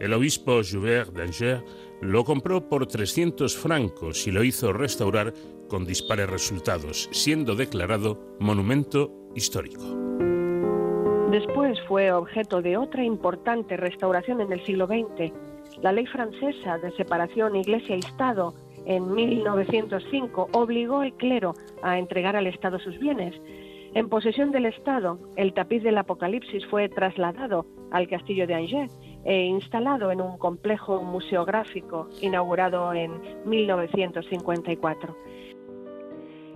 El 0.00 0.12
obispo 0.12 0.60
Joubert 0.62 1.12
d'Angers 1.12 1.62
lo 2.00 2.24
compró 2.24 2.68
por 2.68 2.86
300 2.86 3.56
francos 3.56 4.26
y 4.26 4.32
lo 4.32 4.42
hizo 4.42 4.72
restaurar 4.72 5.32
con 5.68 5.84
dispares 5.84 6.28
resultados, 6.28 7.08
siendo 7.12 7.54
declarado 7.54 8.36
monumento 8.40 9.12
histórico. 9.34 9.82
Después 11.30 11.78
fue 11.88 12.12
objeto 12.12 12.60
de 12.60 12.76
otra 12.76 13.04
importante 13.04 13.76
restauración 13.76 14.40
en 14.42 14.52
el 14.52 14.64
siglo 14.66 14.86
XX, 14.86 15.32
la 15.80 15.92
ley 15.92 16.06
francesa 16.06 16.78
de 16.78 16.92
separación 16.92 17.56
Iglesia-Estado 17.56 18.54
en 18.84 19.14
1905 19.14 20.48
obligó 20.52 21.00
al 21.00 21.14
clero 21.14 21.54
a 21.82 21.98
entregar 21.98 22.36
al 22.36 22.46
Estado 22.46 22.78
sus 22.78 22.98
bienes. 22.98 23.34
En 23.94 24.08
posesión 24.08 24.50
del 24.50 24.66
Estado, 24.66 25.18
el 25.36 25.54
tapiz 25.54 25.82
del 25.82 25.98
Apocalipsis 25.98 26.66
fue 26.66 26.88
trasladado 26.88 27.66
al 27.90 28.08
castillo 28.08 28.46
de 28.46 28.54
Angers 28.54 28.94
e 29.24 29.44
instalado 29.44 30.10
en 30.10 30.20
un 30.20 30.38
complejo 30.38 31.02
museográfico 31.02 32.08
inaugurado 32.20 32.92
en 32.92 33.12
1954. 33.44 35.16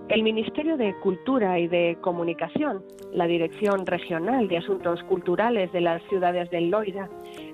El 0.09 0.23
Ministerio 0.23 0.77
de 0.77 0.95
Cultura 1.01 1.59
y 1.59 1.67
de 1.67 1.97
Comunicación, 1.99 2.81
la 3.11 3.27
Dirección 3.27 3.85
Regional 3.85 4.47
de 4.47 4.59
Asuntos 4.59 5.03
Culturales 5.03 5.69
de 5.73 5.81
las 5.81 6.01
ciudades 6.03 6.49
del 6.49 6.69
Loira, 6.69 7.09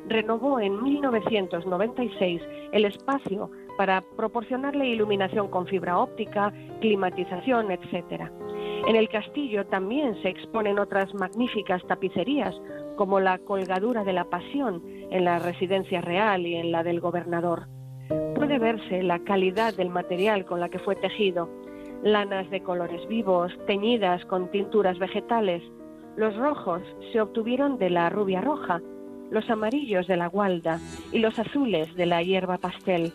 renovó 0.08 0.60
en 0.60 0.84
1996 0.84 2.42
el 2.72 2.86
espacio 2.86 3.50
para 3.76 4.04
proporcionarle 4.16 4.88
iluminación 4.88 5.48
con 5.48 5.66
fibra 5.66 5.98
óptica, 5.98 6.54
climatización, 6.80 7.72
etc. 7.72 8.30
En 8.88 8.96
el 8.96 9.10
castillo 9.10 9.66
también 9.66 10.22
se 10.22 10.30
exponen 10.30 10.78
otras 10.78 11.12
magníficas 11.16 11.82
tapicerías, 11.88 12.54
como 12.98 13.20
la 13.20 13.40
colgadura 13.40 14.04
de 14.04 14.14
la 14.14 14.26
Pasión 14.26 14.84
en 15.12 15.26
la 15.26 15.40
residencia 15.40 16.02
real 16.02 16.46
y 16.46 16.56
en 16.56 16.72
la 16.72 16.84
del 16.84 17.00
gobernador. 17.00 17.68
Puede 18.36 18.60
verse 18.60 19.04
la 19.04 19.20
calidad 19.20 19.74
del 19.76 19.90
material 19.90 20.46
con 20.46 20.60
la 20.60 20.70
que 20.70 20.80
fue 20.80 20.96
tejido, 20.96 21.50
lanas 22.04 22.50
de 22.50 22.62
colores 22.62 23.08
vivos, 23.08 23.52
teñidas 23.66 24.26
con 24.26 24.52
tinturas 24.52 25.00
vegetales. 25.00 25.64
Los 26.16 26.36
rojos 26.36 26.82
se 27.12 27.22
obtuvieron 27.22 27.78
de 27.78 27.90
la 27.90 28.10
rubia 28.10 28.42
roja, 28.42 28.82
los 29.32 29.50
amarillos 29.50 30.08
de 30.08 30.18
la 30.18 30.28
gualda 30.28 30.80
y 31.12 31.20
los 31.20 31.40
azules 31.40 31.96
de 31.96 32.06
la 32.06 32.22
hierba 32.22 32.58
pastel 32.58 33.14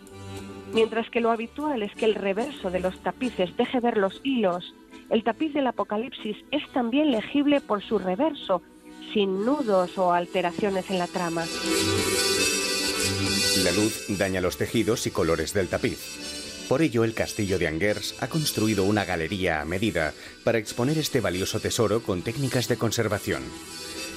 mientras 0.73 1.09
que 1.09 1.21
lo 1.21 1.31
habitual 1.31 1.83
es 1.83 1.93
que 1.95 2.05
el 2.05 2.15
reverso 2.15 2.69
de 2.69 2.79
los 2.79 2.97
tapices 2.99 3.55
deje 3.57 3.79
ver 3.79 3.97
los 3.97 4.19
hilos, 4.23 4.73
el 5.09 5.23
tapiz 5.23 5.53
del 5.53 5.67
Apocalipsis 5.67 6.37
es 6.51 6.67
también 6.71 7.11
legible 7.11 7.61
por 7.61 7.81
su 7.81 7.97
reverso, 7.97 8.61
sin 9.13 9.45
nudos 9.45 9.97
o 9.97 10.13
alteraciones 10.13 10.89
en 10.89 10.99
la 10.99 11.07
trama. 11.07 11.45
La 13.63 13.71
luz 13.71 14.05
daña 14.09 14.41
los 14.41 14.57
tejidos 14.57 15.07
y 15.07 15.11
colores 15.11 15.53
del 15.53 15.67
tapiz. 15.67 16.65
Por 16.69 16.81
ello, 16.81 17.03
el 17.03 17.15
castillo 17.15 17.57
de 17.57 17.67
Angers 17.67 18.15
ha 18.19 18.27
construido 18.27 18.83
una 18.83 19.03
galería 19.03 19.61
a 19.61 19.65
medida 19.65 20.13
para 20.43 20.59
exponer 20.59 20.97
este 20.99 21.19
valioso 21.19 21.59
tesoro 21.59 22.03
con 22.03 22.21
técnicas 22.21 22.67
de 22.67 22.77
conservación. 22.77 23.43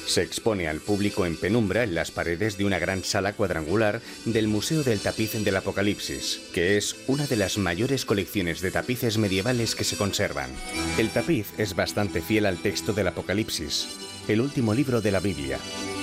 Se 0.07 0.23
expone 0.23 0.69
al 0.69 0.81
público 0.81 1.25
en 1.25 1.37
penumbra 1.37 1.85
en 1.85 1.95
las 1.95 2.11
paredes 2.11 2.59
de 2.59 2.65
una 2.65 2.79
gran 2.79 3.05
sala 3.05 3.33
cuadrangular 3.33 4.03
del 4.27 4.49
Museo 4.49 4.83
del 4.83 5.01
Tapiz 5.01 5.33
del 5.33 5.57
Apocalipsis, 5.57 6.41
que 6.53 6.77
es 6.77 6.97
una 7.07 7.27
de 7.27 7.37
las 7.37 7.57
mayores 7.57 8.05
colecciones 8.05 8.61
de 8.61 8.73
tapices 8.73 9.17
medievales 9.17 9.75
que 9.75 9.85
se 9.85 9.97
conservan. 9.97 10.51
El 10.99 11.09
tapiz 11.11 11.47
es 11.57 11.75
bastante 11.75 12.21
fiel 12.21 12.47
al 12.47 12.59
texto 12.59 12.93
del 12.93 13.09
Apocalipsis, 13.09 13.89
el 14.29 14.41
último 14.41 14.75
libro 14.75 15.01
de 15.01 15.11
la 15.11 15.21
Biblia, 15.21 15.59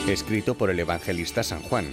escrito 0.08 0.56
por 0.56 0.70
el 0.70 0.80
evangelista 0.80 1.44
San 1.44 1.62
Juan. 1.62 1.88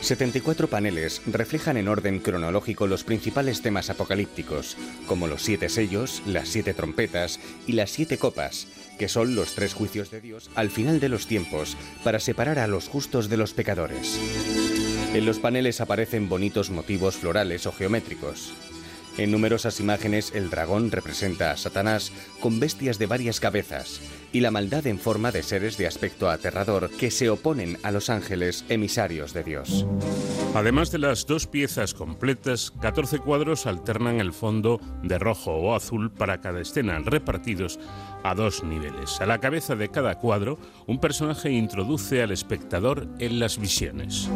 74 0.00 0.68
paneles 0.68 1.22
reflejan 1.26 1.76
en 1.76 1.86
orden 1.86 2.18
cronológico 2.18 2.88
los 2.88 3.04
principales 3.04 3.62
temas 3.62 3.88
apocalípticos, 3.88 4.76
como 5.06 5.28
los 5.28 5.42
siete 5.42 5.68
sellos, 5.68 6.22
las 6.26 6.48
siete 6.48 6.74
trompetas 6.74 7.38
y 7.66 7.72
las 7.72 7.90
siete 7.90 8.18
copas, 8.18 8.66
que 8.98 9.08
son 9.08 9.36
los 9.36 9.54
tres 9.54 9.74
juicios 9.74 10.10
de 10.10 10.20
Dios 10.20 10.50
al 10.54 10.70
final 10.70 10.98
de 10.98 11.08
los 11.08 11.26
tiempos 11.26 11.76
para 12.02 12.18
separar 12.18 12.58
a 12.58 12.66
los 12.66 12.88
justos 12.88 13.28
de 13.28 13.36
los 13.36 13.54
pecadores. 13.54 14.18
En 15.14 15.24
los 15.24 15.38
paneles 15.38 15.80
aparecen 15.80 16.28
bonitos 16.28 16.70
motivos 16.70 17.16
florales 17.16 17.66
o 17.66 17.72
geométricos. 17.72 18.52
En 19.18 19.30
numerosas 19.30 19.78
imágenes 19.78 20.32
el 20.34 20.48
dragón 20.48 20.90
representa 20.90 21.50
a 21.50 21.56
Satanás 21.56 22.12
con 22.40 22.60
bestias 22.60 22.98
de 22.98 23.06
varias 23.06 23.40
cabezas 23.40 24.00
y 24.32 24.40
la 24.40 24.50
maldad 24.50 24.86
en 24.86 24.98
forma 24.98 25.30
de 25.30 25.42
seres 25.42 25.76
de 25.76 25.86
aspecto 25.86 26.30
aterrador 26.30 26.90
que 26.90 27.10
se 27.10 27.28
oponen 27.28 27.78
a 27.82 27.90
los 27.90 28.08
ángeles 28.08 28.64
emisarios 28.70 29.34
de 29.34 29.44
Dios. 29.44 29.86
Además 30.54 30.90
de 30.90 30.98
las 30.98 31.26
dos 31.26 31.46
piezas 31.46 31.94
completas, 31.94 32.72
14 32.80 33.18
cuadros 33.18 33.66
alternan 33.66 34.20
el 34.20 34.32
fondo 34.32 34.80
de 35.02 35.18
rojo 35.18 35.52
o 35.52 35.74
azul 35.74 36.10
para 36.10 36.40
cada 36.40 36.60
escena, 36.60 36.98
repartidos 36.98 37.78
a 38.22 38.34
dos 38.34 38.64
niveles. 38.64 39.20
A 39.20 39.26
la 39.26 39.38
cabeza 39.38 39.76
de 39.76 39.88
cada 39.88 40.18
cuadro, 40.18 40.58
un 40.86 40.98
personaje 41.00 41.50
introduce 41.50 42.22
al 42.22 42.32
espectador 42.32 43.08
en 43.18 43.38
las 43.38 43.58
visiones. 43.58 44.28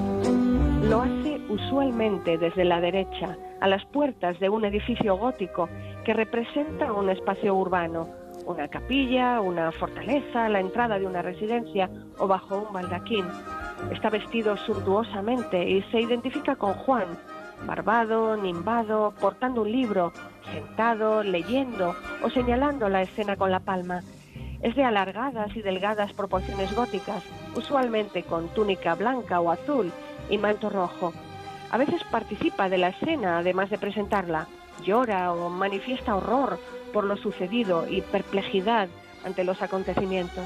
Lo 0.82 1.02
hace 1.02 1.40
usualmente 1.48 2.38
desde 2.38 2.64
la 2.64 2.80
derecha, 2.80 3.36
a 3.60 3.66
las 3.66 3.84
puertas 3.86 4.38
de 4.38 4.48
un 4.48 4.64
edificio 4.64 5.16
gótico 5.16 5.68
que 6.04 6.12
representa 6.12 6.92
un 6.92 7.10
espacio 7.10 7.54
urbano, 7.54 8.08
una 8.46 8.68
capilla, 8.68 9.40
una 9.40 9.72
fortaleza, 9.72 10.48
la 10.48 10.60
entrada 10.60 10.98
de 10.98 11.06
una 11.06 11.22
residencia 11.22 11.90
o 12.18 12.28
bajo 12.28 12.58
un 12.68 12.72
baldaquín. 12.72 13.24
Está 13.90 14.10
vestido 14.10 14.56
suntuosamente 14.56 15.68
y 15.68 15.82
se 15.90 16.00
identifica 16.00 16.54
con 16.54 16.74
Juan, 16.74 17.08
barbado, 17.66 18.36
nimbado, 18.36 19.12
portando 19.20 19.62
un 19.62 19.72
libro, 19.72 20.12
sentado, 20.52 21.22
leyendo 21.22 21.96
o 22.22 22.30
señalando 22.30 22.88
la 22.88 23.02
escena 23.02 23.36
con 23.36 23.50
la 23.50 23.60
palma. 23.60 24.02
Es 24.62 24.76
de 24.76 24.84
alargadas 24.84 25.54
y 25.56 25.62
delgadas 25.62 26.12
proporciones 26.12 26.74
góticas, 26.74 27.24
usualmente 27.56 28.22
con 28.22 28.48
túnica 28.48 28.94
blanca 28.94 29.40
o 29.40 29.50
azul 29.50 29.92
y 30.30 30.38
manto 30.38 30.70
rojo. 30.70 31.12
A 31.70 31.78
veces 31.78 32.02
participa 32.04 32.68
de 32.68 32.78
la 32.78 32.88
escena, 32.88 33.38
además 33.38 33.70
de 33.70 33.78
presentarla. 33.78 34.46
Llora 34.84 35.32
o 35.32 35.48
manifiesta 35.48 36.16
horror 36.16 36.58
por 36.92 37.04
lo 37.04 37.16
sucedido 37.16 37.88
y 37.88 38.02
perplejidad 38.02 38.88
ante 39.24 39.44
los 39.44 39.62
acontecimientos. 39.62 40.44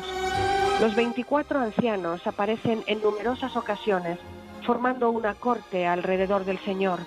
Los 0.80 0.94
24 0.94 1.60
ancianos 1.60 2.26
aparecen 2.26 2.82
en 2.86 3.02
numerosas 3.02 3.54
ocasiones, 3.56 4.18
formando 4.64 5.10
una 5.10 5.34
corte 5.34 5.86
alrededor 5.86 6.44
del 6.44 6.58
Señor. 6.58 7.00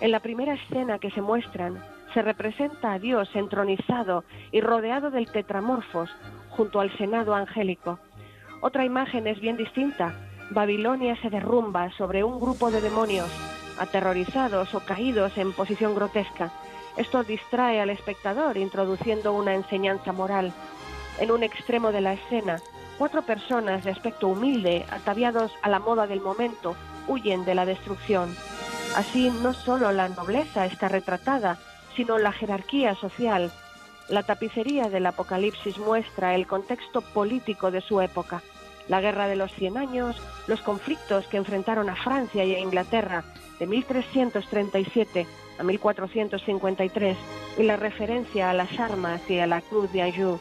En 0.00 0.10
la 0.10 0.20
primera 0.20 0.54
escena 0.54 0.98
que 0.98 1.10
se 1.10 1.20
muestran, 1.20 1.82
se 2.14 2.22
representa 2.22 2.92
a 2.92 2.98
Dios 2.98 3.28
entronizado 3.34 4.24
y 4.50 4.60
rodeado 4.60 5.10
del 5.10 5.30
tetramorfos 5.30 6.10
junto 6.50 6.80
al 6.80 6.96
Senado 6.96 7.34
angélico. 7.34 7.98
Otra 8.60 8.84
imagen 8.84 9.26
es 9.26 9.40
bien 9.40 9.56
distinta. 9.56 10.14
Babilonia 10.52 11.16
se 11.22 11.30
derrumba 11.30 11.90
sobre 11.92 12.22
un 12.24 12.38
grupo 12.38 12.70
de 12.70 12.80
demonios, 12.80 13.30
aterrorizados 13.78 14.74
o 14.74 14.80
caídos 14.80 15.36
en 15.38 15.52
posición 15.52 15.94
grotesca. 15.94 16.52
Esto 16.96 17.24
distrae 17.24 17.80
al 17.80 17.88
espectador, 17.88 18.58
introduciendo 18.58 19.32
una 19.32 19.54
enseñanza 19.54 20.12
moral. 20.12 20.52
En 21.18 21.30
un 21.30 21.42
extremo 21.42 21.90
de 21.90 22.02
la 22.02 22.12
escena, 22.12 22.58
cuatro 22.98 23.22
personas 23.22 23.84
de 23.84 23.92
aspecto 23.92 24.28
humilde, 24.28 24.84
ataviados 24.90 25.52
a 25.62 25.70
la 25.70 25.78
moda 25.78 26.06
del 26.06 26.20
momento, 26.20 26.76
huyen 27.08 27.46
de 27.46 27.54
la 27.54 27.64
destrucción. 27.64 28.36
Así, 28.94 29.30
no 29.30 29.54
solo 29.54 29.90
la 29.92 30.08
nobleza 30.10 30.66
está 30.66 30.88
retratada, 30.88 31.58
sino 31.96 32.18
la 32.18 32.32
jerarquía 32.32 32.94
social. 32.94 33.50
La 34.08 34.22
tapicería 34.22 34.90
del 34.90 35.06
Apocalipsis 35.06 35.78
muestra 35.78 36.34
el 36.34 36.46
contexto 36.46 37.00
político 37.00 37.70
de 37.70 37.80
su 37.80 38.02
época. 38.02 38.42
La 38.88 39.00
guerra 39.00 39.28
de 39.28 39.36
los 39.36 39.52
Cien 39.52 39.76
Años, 39.76 40.16
los 40.46 40.60
conflictos 40.60 41.26
que 41.26 41.36
enfrentaron 41.36 41.88
a 41.88 41.96
Francia 41.96 42.44
y 42.44 42.54
a 42.54 42.58
Inglaterra 42.58 43.24
de 43.58 43.66
1337 43.66 45.26
a 45.58 45.62
1453 45.62 47.16
y 47.58 47.62
la 47.62 47.76
referencia 47.76 48.50
a 48.50 48.54
las 48.54 48.78
armas 48.78 49.20
y 49.28 49.38
a 49.38 49.46
la 49.46 49.60
cruz 49.60 49.92
de 49.92 50.02
Anjou. 50.02 50.40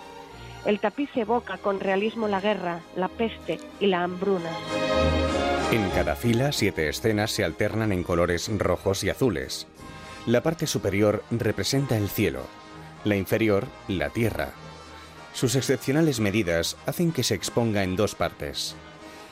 El 0.65 0.79
tapiz 0.79 1.09
evoca 1.15 1.57
con 1.57 1.79
realismo 1.79 2.27
la 2.27 2.39
guerra, 2.39 2.81
la 2.95 3.07
peste 3.07 3.59
y 3.79 3.87
la 3.87 4.03
hambruna. 4.03 4.49
En 5.71 5.89
cada 5.91 6.15
fila, 6.15 6.51
siete 6.51 6.89
escenas 6.89 7.31
se 7.31 7.43
alternan 7.43 7.91
en 7.91 8.03
colores 8.03 8.49
rojos 8.57 9.03
y 9.03 9.09
azules. 9.09 9.67
La 10.25 10.43
parte 10.43 10.67
superior 10.67 11.23
representa 11.31 11.97
el 11.97 12.09
cielo, 12.09 12.41
la 13.05 13.15
inferior 13.15 13.67
la 13.87 14.09
tierra. 14.09 14.49
Sus 15.33 15.55
excepcionales 15.55 16.19
medidas 16.19 16.77
hacen 16.85 17.11
que 17.11 17.23
se 17.23 17.35
exponga 17.35 17.83
en 17.83 17.95
dos 17.95 18.15
partes. 18.15 18.75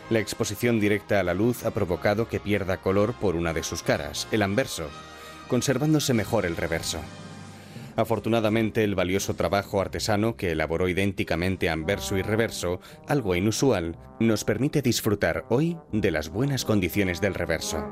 La 0.09 0.19
exposición 0.19 0.80
directa 0.80 1.19
a 1.19 1.23
la 1.23 1.34
luz 1.34 1.65
ha 1.65 1.71
provocado 1.71 2.27
que 2.27 2.39
pierda 2.39 2.77
color 2.77 3.13
por 3.13 3.35
una 3.35 3.53
de 3.53 3.63
sus 3.63 3.84
caras, 3.84 4.27
el 4.31 4.41
anverso, 4.41 4.89
conservándose 5.47 6.13
mejor 6.13 6.45
el 6.45 6.55
reverso. 6.55 6.99
Afortunadamente, 7.99 8.85
el 8.85 8.95
valioso 8.95 9.34
trabajo 9.34 9.81
artesano 9.81 10.38
que 10.38 10.51
elaboró 10.51 10.88
idénticamente 10.88 11.69
anverso 11.69 12.17
y 12.17 12.21
reverso, 12.21 12.80
algo 13.09 13.35
inusual, 13.35 13.97
nos 14.21 14.45
permite 14.45 14.81
disfrutar 14.81 15.43
hoy 15.49 15.76
de 15.91 16.09
las 16.09 16.30
buenas 16.30 16.63
condiciones 16.63 17.19
del 17.19 17.34
reverso. 17.34 17.85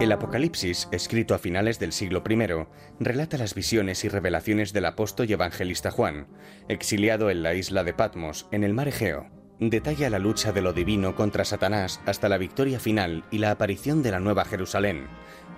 El 0.00 0.10
Apocalipsis, 0.10 0.88
escrito 0.90 1.32
a 1.32 1.38
finales 1.38 1.78
del 1.78 1.92
siglo 1.92 2.24
I, 2.28 2.66
relata 2.98 3.38
las 3.38 3.54
visiones 3.54 4.02
y 4.02 4.08
revelaciones 4.08 4.72
del 4.72 4.86
apóstol 4.86 5.30
y 5.30 5.34
evangelista 5.34 5.92
Juan, 5.92 6.26
exiliado 6.68 7.30
en 7.30 7.44
la 7.44 7.54
isla 7.54 7.84
de 7.84 7.94
Patmos, 7.94 8.48
en 8.50 8.64
el 8.64 8.74
mar 8.74 8.88
Egeo. 8.88 9.30
Detalla 9.60 10.10
la 10.10 10.18
lucha 10.18 10.50
de 10.50 10.62
lo 10.62 10.72
divino 10.72 11.14
contra 11.14 11.44
Satanás 11.44 12.00
hasta 12.04 12.28
la 12.28 12.36
victoria 12.36 12.80
final 12.80 13.22
y 13.30 13.38
la 13.38 13.52
aparición 13.52 14.02
de 14.02 14.10
la 14.10 14.18
Nueva 14.18 14.44
Jerusalén, 14.44 15.06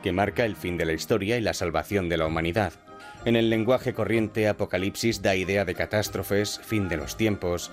que 0.03 0.13
marca 0.13 0.45
el 0.45 0.57
fin 0.57 0.77
de 0.77 0.85
la 0.85 0.93
historia 0.93 1.39
y 1.39 1.41
la 1.41 1.55
salvación 1.55 2.11
de 2.11 2.19
la 2.19 2.27
humanidad. 2.27 2.75
En 3.25 3.37
el 3.37 3.49
lenguaje 3.49 3.95
corriente, 3.95 4.49
Apocalipsis 4.49 5.23
da 5.23 5.35
idea 5.35 5.65
de 5.65 5.75
catástrofes, 5.75 6.61
fin 6.63 6.91
de 6.91 6.99
los 6.99 7.17
tiempos, 7.17 7.71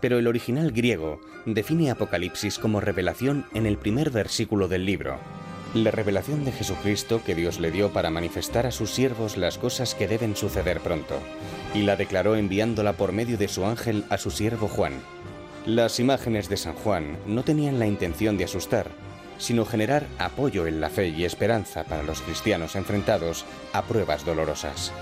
pero 0.00 0.18
el 0.18 0.28
original 0.28 0.70
griego 0.70 1.20
define 1.44 1.90
Apocalipsis 1.90 2.60
como 2.60 2.80
revelación 2.80 3.44
en 3.52 3.66
el 3.66 3.78
primer 3.78 4.10
versículo 4.10 4.68
del 4.68 4.84
libro. 4.84 5.18
La 5.74 5.90
revelación 5.90 6.44
de 6.44 6.52
Jesucristo 6.52 7.20
que 7.24 7.34
Dios 7.34 7.58
le 7.58 7.72
dio 7.72 7.92
para 7.92 8.10
manifestar 8.10 8.64
a 8.64 8.70
sus 8.70 8.90
siervos 8.90 9.36
las 9.36 9.58
cosas 9.58 9.96
que 9.96 10.06
deben 10.06 10.36
suceder 10.36 10.78
pronto, 10.78 11.18
y 11.74 11.82
la 11.82 11.96
declaró 11.96 12.36
enviándola 12.36 12.92
por 12.92 13.10
medio 13.10 13.36
de 13.36 13.48
su 13.48 13.64
ángel 13.66 14.04
a 14.08 14.18
su 14.18 14.30
siervo 14.30 14.68
Juan. 14.68 14.92
Las 15.66 15.98
imágenes 15.98 16.48
de 16.48 16.56
San 16.56 16.74
Juan 16.74 17.16
no 17.26 17.42
tenían 17.42 17.80
la 17.80 17.86
intención 17.86 18.36
de 18.36 18.44
asustar, 18.44 18.86
sino 19.42 19.64
generar 19.64 20.06
apoyo 20.18 20.66
en 20.66 20.80
la 20.80 20.88
fe 20.88 21.08
y 21.08 21.24
esperanza 21.24 21.84
para 21.84 22.04
los 22.04 22.22
cristianos 22.22 22.76
enfrentados 22.76 23.44
a 23.72 23.82
pruebas 23.82 24.24
dolorosas. 24.24 24.92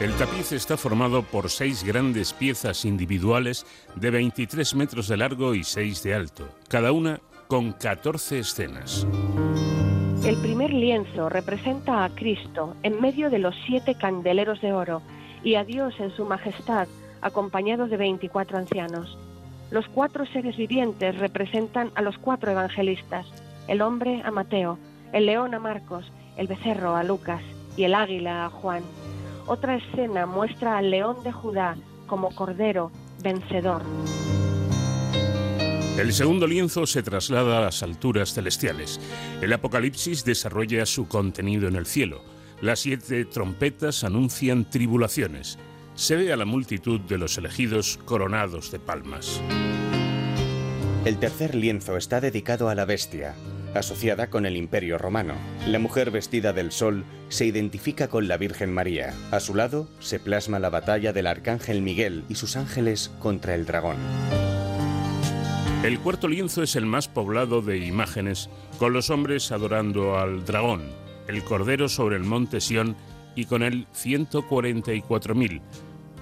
El 0.00 0.12
tapiz 0.14 0.52
está 0.52 0.76
formado 0.76 1.22
por 1.22 1.48
seis 1.48 1.84
grandes 1.84 2.32
piezas 2.32 2.84
individuales 2.84 3.66
de 3.94 4.10
23 4.10 4.74
metros 4.74 5.08
de 5.08 5.16
largo 5.16 5.54
y 5.54 5.64
6 5.64 6.02
de 6.02 6.14
alto, 6.14 6.48
cada 6.68 6.92
una 6.92 7.20
con 7.46 7.72
14 7.72 8.40
escenas. 8.40 9.06
El 10.24 10.36
primer 10.42 10.72
lienzo 10.72 11.28
representa 11.28 12.04
a 12.04 12.10
Cristo 12.10 12.76
en 12.82 13.00
medio 13.00 13.30
de 13.30 13.38
los 13.38 13.54
siete 13.66 13.94
candeleros 13.94 14.60
de 14.60 14.72
oro 14.72 15.02
y 15.44 15.54
a 15.54 15.64
Dios 15.64 15.94
en 16.00 16.10
su 16.10 16.24
majestad, 16.24 16.88
acompañado 17.20 17.86
de 17.86 17.96
24 17.96 18.58
ancianos. 18.58 19.16
Los 19.70 19.86
cuatro 19.88 20.26
seres 20.26 20.56
vivientes 20.56 21.18
representan 21.18 21.90
a 21.94 22.02
los 22.02 22.18
cuatro 22.18 22.50
evangelistas, 22.50 23.26
el 23.68 23.82
hombre 23.82 24.22
a 24.24 24.30
Mateo, 24.30 24.78
el 25.12 25.26
león 25.26 25.54
a 25.54 25.60
Marcos, 25.60 26.10
el 26.36 26.46
becerro 26.46 26.96
a 26.96 27.04
Lucas 27.04 27.42
y 27.76 27.84
el 27.84 27.94
águila 27.94 28.46
a 28.46 28.50
Juan. 28.50 28.82
Otra 29.46 29.76
escena 29.76 30.26
muestra 30.26 30.78
al 30.78 30.90
león 30.90 31.22
de 31.22 31.32
Judá 31.32 31.76
como 32.06 32.34
cordero 32.34 32.90
vencedor. 33.22 33.82
El 35.98 36.12
segundo 36.12 36.46
lienzo 36.46 36.86
se 36.86 37.02
traslada 37.02 37.58
a 37.58 37.62
las 37.62 37.82
alturas 37.82 38.32
celestiales. 38.32 39.00
El 39.42 39.52
Apocalipsis 39.52 40.24
desarrolla 40.24 40.86
su 40.86 41.08
contenido 41.08 41.66
en 41.66 41.74
el 41.74 41.86
cielo. 41.86 42.22
Las 42.60 42.80
siete 42.80 43.24
trompetas 43.24 44.04
anuncian 44.04 44.70
tribulaciones. 44.70 45.58
Se 45.94 46.14
ve 46.14 46.32
a 46.32 46.36
la 46.36 46.44
multitud 46.44 47.00
de 47.00 47.18
los 47.18 47.36
elegidos 47.36 47.98
coronados 48.04 48.70
de 48.70 48.78
palmas. 48.78 49.40
El 51.04 51.18
tercer 51.18 51.54
lienzo 51.54 51.96
está 51.96 52.20
dedicado 52.20 52.68
a 52.68 52.74
la 52.74 52.84
bestia, 52.84 53.34
asociada 53.74 54.30
con 54.30 54.46
el 54.46 54.56
Imperio 54.56 54.98
Romano. 54.98 55.34
La 55.66 55.78
mujer 55.78 56.10
vestida 56.10 56.52
del 56.52 56.72
sol 56.72 57.04
se 57.28 57.46
identifica 57.46 58.08
con 58.08 58.28
la 58.28 58.36
Virgen 58.36 58.72
María. 58.72 59.14
A 59.30 59.40
su 59.40 59.54
lado 59.54 59.88
se 60.00 60.18
plasma 60.18 60.58
la 60.58 60.70
batalla 60.70 61.12
del 61.12 61.26
Arcángel 61.26 61.82
Miguel 61.82 62.24
y 62.28 62.34
sus 62.34 62.56
ángeles 62.56 63.10
contra 63.18 63.54
el 63.54 63.66
dragón. 63.66 63.96
El 65.82 66.00
cuarto 66.00 66.26
lienzo 66.26 66.62
es 66.62 66.74
el 66.74 66.86
más 66.86 67.06
poblado 67.06 67.62
de 67.62 67.78
imágenes, 67.78 68.50
con 68.78 68.92
los 68.92 69.10
hombres 69.10 69.52
adorando 69.52 70.18
al 70.18 70.44
dragón, 70.44 70.82
el 71.28 71.44
cordero 71.44 71.88
sobre 71.88 72.16
el 72.16 72.24
monte 72.24 72.60
Sión 72.60 72.96
y 73.36 73.44
con 73.44 73.62
él 73.62 73.86
144.000, 73.94 75.60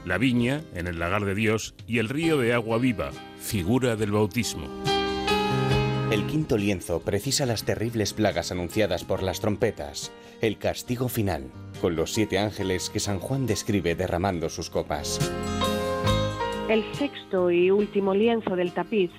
la 0.05 0.19
viña 0.19 0.61
en 0.75 0.87
el 0.87 0.99
lagar 0.99 1.25
de 1.25 1.35
Dios 1.35 1.75
y 1.87 1.99
el 1.99 2.11
río 2.11 2.37
de 2.37 2.53
agua 2.53 2.77
viva, 2.77 3.11
figura 3.41 3.97
del 3.97 4.13
bautismo. 4.13 4.96
El 6.11 6.25
quinto 6.29 6.57
lienzo 6.57 7.01
precisa 7.01 7.47
las 7.47 7.65
terribles 7.65 8.13
plagas 8.13 8.53
anunciadas 8.53 9.03
por 9.03 9.25
las 9.25 9.41
trompetas, 9.41 10.13
el 10.41 10.57
castigo 10.57 11.09
final, 11.09 11.51
con 11.81 11.97
los 11.97 12.13
siete 12.13 12.39
ángeles 12.39 12.91
que 12.91 13.01
San 13.01 13.19
Juan 13.19 13.49
describe 13.49 13.97
derramando 13.97 14.49
sus 14.49 14.71
copas. 14.71 15.19
El 16.69 16.85
sexto 16.95 17.51
y 17.51 17.73
último 17.73 18.15
lienzo 18.15 18.55
del 18.55 18.73
tapiz 18.73 19.11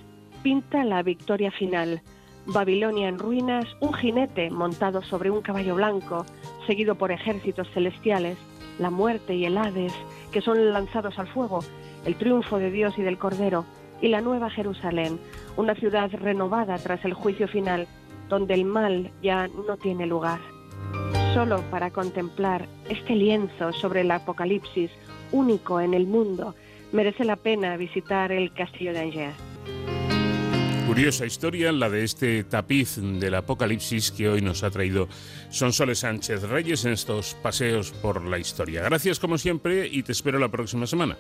pinta 0.44 0.86
la 0.86 1.04
victoria 1.04 1.52
final. 1.52 2.02
Babilonia 2.46 3.10
en 3.10 3.20
ruinas, 3.20 3.66
un 3.82 3.94
jinete 3.94 4.50
montado 4.50 5.04
sobre 5.04 5.30
un 5.30 5.42
caballo 5.42 5.76
blanco, 5.76 6.26
seguido 6.68 6.96
por 6.96 7.12
ejércitos 7.12 7.68
celestiales, 7.74 8.38
la 8.80 8.92
muerte 8.92 9.36
y 9.36 9.44
el 9.44 9.58
Hades, 9.58 9.94
que 10.32 10.40
son 10.40 10.72
lanzados 10.72 11.20
al 11.20 11.28
fuego, 11.28 11.60
el 12.06 12.16
triunfo 12.16 12.60
de 12.60 12.72
Dios 12.72 12.98
y 12.98 13.02
del 13.02 13.18
Cordero, 13.18 13.66
y 14.02 14.10
la 14.10 14.22
nueva 14.22 14.49
Jerusalén, 14.49 15.19
una 15.56 15.76
ciudad 15.76 16.11
renovada 16.11 16.78
tras 16.78 17.03
el 17.06 17.14
juicio 17.14 17.48
final, 17.48 17.88
donde 18.30 18.53
el 18.53 18.65
mal 18.65 19.11
ya 19.22 19.48
no 19.48 19.78
tiene 19.78 20.06
lugar. 20.06 20.40
Solo 21.34 21.61
para 21.69 21.91
contemplar 21.91 22.68
este 22.90 23.15
lienzo 23.15 23.72
sobre 23.74 24.02
el 24.02 24.11
Apocalipsis, 24.11 24.91
único 25.32 25.80
en 25.82 25.94
el 25.94 26.07
mundo, 26.07 26.56
merece 26.91 27.26
la 27.26 27.36
pena 27.36 27.78
visitar 27.78 28.32
el 28.32 28.53
castillo 28.53 28.94
de 28.94 28.99
Angers. 28.99 29.36
Curiosa 30.88 31.26
historia 31.26 31.74
la 31.74 31.90
de 31.90 32.06
este 32.06 32.45
tapiz 32.45 32.95
del 32.95 33.36
Apocalipsis 33.36 34.10
que 34.10 34.30
hoy 34.30 34.41
nos 34.41 34.64
ha 34.64 34.72
traído 34.72 35.10
Sonsoles 35.49 35.99
Sánchez 35.99 36.44
Reyes 36.44 36.86
en 36.86 36.94
estos 36.94 37.34
paseos 37.36 37.91
por 37.91 38.26
la 38.26 38.40
historia. 38.40 38.84
Gracias 38.84 39.19
como 39.19 39.38
siempre 39.38 39.86
y 39.86 40.03
te 40.03 40.14
espero 40.14 40.40
la 40.40 40.48
próxima 40.48 40.88
semana. 40.88 41.18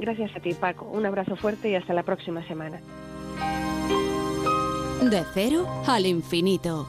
Gracias 0.00 0.34
a 0.34 0.40
ti, 0.40 0.54
Paco. 0.54 0.86
Un 0.86 1.04
abrazo 1.04 1.36
fuerte 1.36 1.68
y 1.70 1.74
hasta 1.74 1.92
la 1.92 2.02
próxima 2.02 2.42
semana. 2.46 2.80
De 5.02 5.22
cero 5.34 5.66
al 5.86 6.06
infinito. 6.06 6.86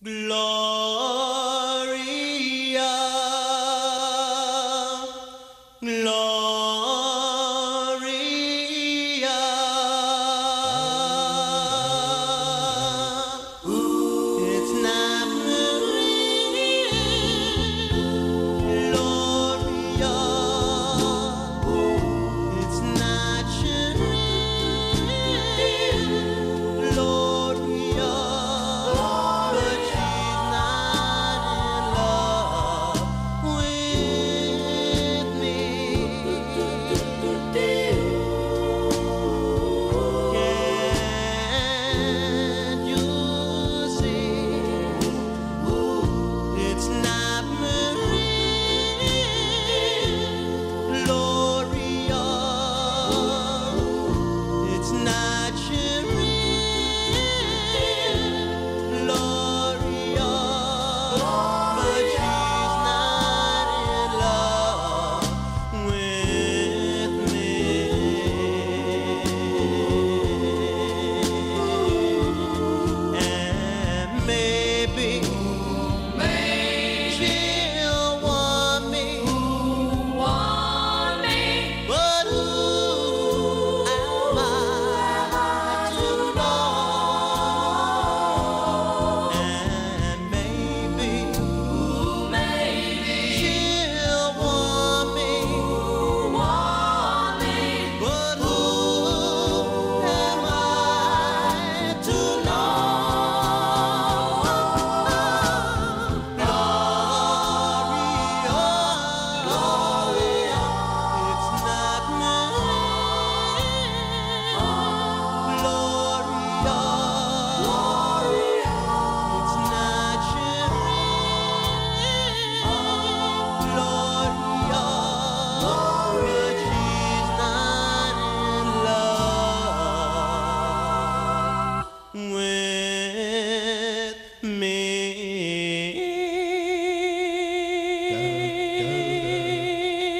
Gloria, 0.00 0.46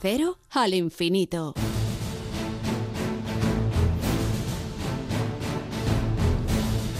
cero 0.00 0.38
al 0.50 0.74
infinito. 0.74 1.54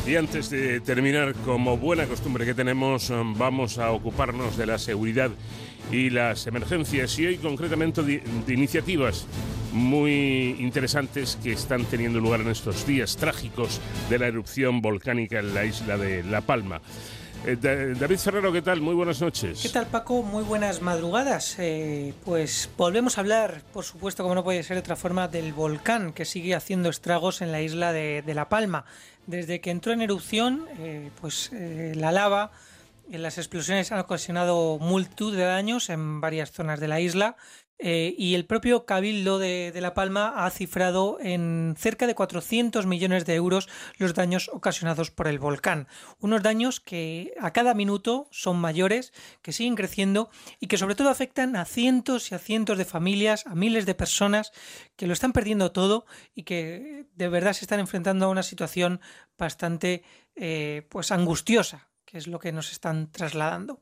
Y 0.07 0.17
antes 0.17 0.51
de 0.51 0.81
terminar, 0.81 1.35
como 1.45 1.77
buena 1.77 2.07
costumbre 2.07 2.45
que 2.45 2.53
tenemos, 2.53 3.13
vamos 3.37 3.79
a 3.79 3.93
ocuparnos 3.93 4.57
de 4.57 4.67
la 4.67 4.79
seguridad 4.79 5.31
y 5.93 6.11
las 6.11 6.47
emergencias 6.47 7.19
y 7.19 7.27
hoy 7.27 7.37
concretamente 7.39 8.03
de, 8.03 8.23
de 8.47 8.55
iniciativas 8.55 9.27
muy 9.73 10.57
interesantes 10.59 11.39
que 11.43 11.53
están 11.53 11.85
teniendo 11.85 12.19
lugar 12.21 12.41
en 12.41 12.49
estos 12.49 12.87
días 12.87 13.17
trágicos 13.17 13.81
de 14.09 14.19
la 14.19 14.27
erupción 14.27 14.83
volcánica 14.83 15.39
en 15.39 15.55
la 15.55 15.65
isla 15.65 15.97
de 15.97 16.25
La 16.25 16.41
Palma. 16.41 16.81
Eh, 17.47 17.57
Da- 17.61 17.75
David 17.99 18.19
Ferrero, 18.19 18.53
¿qué 18.53 18.61
tal? 18.63 18.81
Muy 18.81 18.95
buenas 18.95 19.21
noches. 19.21 19.61
¿Qué 19.63 19.71
tal 19.71 19.87
Paco? 19.87 20.23
Muy 20.23 20.43
buenas 20.45 20.83
madrugadas. 20.83 21.57
Eh, 21.59 22.13
pues 22.25 22.69
volvemos 22.77 23.17
a 23.17 23.23
hablar, 23.23 23.63
por 23.73 23.85
supuesto, 23.85 24.23
como 24.23 24.35
no 24.35 24.45
puede 24.45 24.63
ser 24.63 24.77
de 24.77 24.81
otra 24.81 24.97
forma, 24.97 25.27
del 25.27 25.53
volcán 25.55 26.13
que 26.13 26.25
sigue 26.27 26.55
haciendo 26.55 26.91
estragos 26.91 27.41
en 27.41 27.51
la 27.51 27.63
isla 27.63 27.93
de, 27.93 28.23
La 28.35 28.49
Palma. 28.51 28.85
Desde 29.27 29.61
que 29.61 29.71
entró 29.71 29.93
en 29.93 30.03
erupción, 30.03 30.67
eh, 30.81 31.11
pues 31.21 31.51
la 31.53 32.13
lava, 32.13 32.53
las 33.09 33.39
explosiones 33.39 33.91
han 33.91 34.01
ocasionado 34.01 34.79
multitud 34.79 35.35
de 35.35 35.45
daños 35.45 35.89
en 35.89 36.21
varias 36.21 36.53
zonas 36.53 36.79
de 36.79 36.89
la 36.89 37.01
isla. 37.01 37.37
Eh, 37.83 38.15
y 38.19 38.35
el 38.35 38.45
propio 38.45 38.85
Cabildo 38.85 39.39
de, 39.39 39.73
La 39.81 39.95
Palma 39.95 40.45
ha 40.45 40.51
cifrado 40.51 41.19
en 41.21 41.75
cerca 41.79 42.07
de 42.07 42.15
400 42.15 42.85
millones 42.87 43.25
de 43.25 43.35
euros 43.35 43.69
los 43.97 44.15
daños 44.15 44.51
ocasionados 44.53 45.11
por 45.11 45.29
el 45.29 45.39
volcán. 45.39 45.89
Unos 46.19 46.43
daños 46.43 46.81
que 46.81 47.33
a 47.41 47.53
cada 47.53 47.73
minuto 47.73 48.29
son 48.31 48.59
mayores, 48.59 49.15
que 49.41 49.53
siguen 49.53 49.77
creciendo 49.77 50.31
y 50.59 50.67
que 50.67 50.77
sobre 50.77 50.95
todo 50.95 51.09
afectan 51.09 51.57
a 51.57 51.65
cientos 51.65 52.31
y 52.31 52.35
a 52.35 52.39
cientos 52.39 52.77
de 52.77 52.85
familias, 52.85 53.47
a 53.47 53.55
miles 53.55 53.87
de 53.87 53.95
personas 53.95 54.53
que 54.97 55.07
lo 55.07 55.15
están 55.15 55.33
perdiendo 55.33 55.73
todo 55.73 56.05
y 56.35 56.43
que 56.43 57.07
de 57.15 57.29
verdad 57.29 57.55
se 57.55 57.65
están 57.65 57.81
enfrentando 57.81 58.27
a 58.27 58.29
una 58.29 58.43
situación 58.43 59.01
bastante 59.39 60.03
eh, 60.37 60.87
pues 60.91 61.13
angustiosa 61.13 61.90
que 62.11 62.19
es 62.19 62.27
lo 62.27 62.41
que 62.41 62.51
nos 62.51 62.73
están 62.73 63.13
trasladando. 63.13 63.81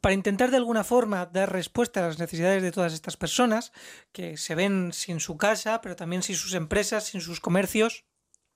Para 0.00 0.14
intentar 0.14 0.50
de 0.50 0.58
alguna 0.58 0.84
forma 0.84 1.26
dar 1.26 1.50
respuesta 1.50 2.00
a 2.00 2.08
las 2.08 2.18
necesidades 2.18 2.62
de 2.62 2.72
todas 2.72 2.92
estas 2.92 3.16
personas 3.16 3.72
que 4.12 4.36
se 4.36 4.54
ven 4.54 4.92
sin 4.92 5.20
su 5.20 5.36
casa, 5.36 5.80
pero 5.80 5.96
también 5.96 6.22
sin 6.22 6.36
sus 6.36 6.52
empresas, 6.54 7.04
sin 7.04 7.20
sus 7.20 7.40
comercios, 7.40 8.04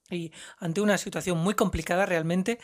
y 0.09 0.33
ante 0.59 0.81
una 0.81 0.99
situación 0.99 1.39
muy 1.39 1.55
complicada 1.55 2.07
realmente, 2.07 2.61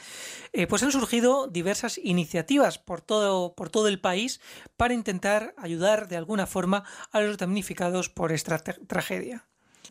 eh, 0.53 0.69
pues 0.69 0.83
han 0.85 0.93
surgido 0.93 1.49
diversas 1.49 1.99
iniciativas 1.99 2.79
por 2.79 3.01
todo, 3.01 3.55
por 3.55 3.69
todo 3.69 3.89
el 3.89 4.01
país 4.01 4.41
para 4.77 4.95
intentar 4.95 5.55
ayudar 5.57 6.07
de 6.07 6.16
alguna 6.16 6.47
forma 6.47 6.85
a 7.11 7.20
los 7.20 7.39
damnificados 7.39 8.11
por 8.11 8.31
esta 8.31 8.62
tra- 8.62 8.79
tragedia. 8.87 9.49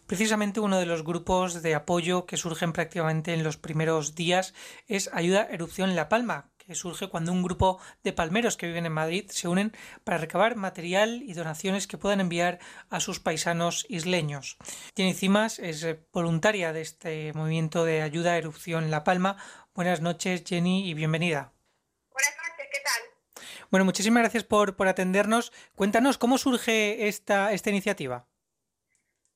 Precisamente 0.08 0.62
uno 0.62 0.80
de 0.80 0.86
los 0.86 1.04
grupos 1.04 1.62
de 1.62 1.76
apoyo 1.76 2.26
que 2.26 2.38
surgen 2.38 2.72
prácticamente 2.72 3.34
en 3.34 3.44
los 3.44 3.58
primeros 3.58 4.16
días 4.16 4.54
es 4.88 5.10
Ayuda 5.12 5.48
Erupción 5.50 5.96
La 5.96 6.08
Palma, 6.08 6.51
que 6.72 6.76
surge 6.76 7.10
cuando 7.10 7.34
un 7.34 7.44
grupo 7.44 7.82
de 8.02 8.14
palmeros 8.14 8.56
que 8.56 8.66
viven 8.66 8.86
en 8.86 8.94
Madrid 8.94 9.30
se 9.30 9.50
unen 9.50 9.74
para 10.06 10.18
recabar 10.18 10.56
material 10.56 11.22
y 11.22 11.34
donaciones 11.34 11.86
que 11.86 11.98
puedan 11.98 12.22
enviar 12.22 12.60
a 12.90 13.02
sus 13.02 13.20
paisanos 13.20 13.86
isleños. 13.90 14.56
Jenny 14.96 15.14
Cimas 15.14 15.60
es 15.60 15.84
eh, 15.84 16.00
voluntaria 16.14 16.72
de 16.72 16.80
este 16.80 17.34
movimiento 17.34 17.84
de 17.84 18.02
Ayuda 18.02 18.38
Erupción 18.38 18.90
La 18.90 19.04
Palma. 19.04 19.36
Buenas 19.76 20.00
noches, 20.00 20.46
Jenny, 20.48 20.90
y 20.90 20.94
bienvenida. 20.94 21.52
Buenas 22.10 22.36
noches, 22.38 22.68
¿qué 22.72 22.80
tal? 22.86 23.44
Bueno, 23.70 23.84
muchísimas 23.84 24.24
gracias 24.24 24.46
por, 24.46 24.78
por 24.78 24.88
atendernos. 24.88 25.52
Cuéntanos, 25.76 26.18
¿cómo 26.18 26.38
surge 26.38 27.10
esta, 27.10 27.52
esta 27.52 27.70
iniciativa? 27.70 28.28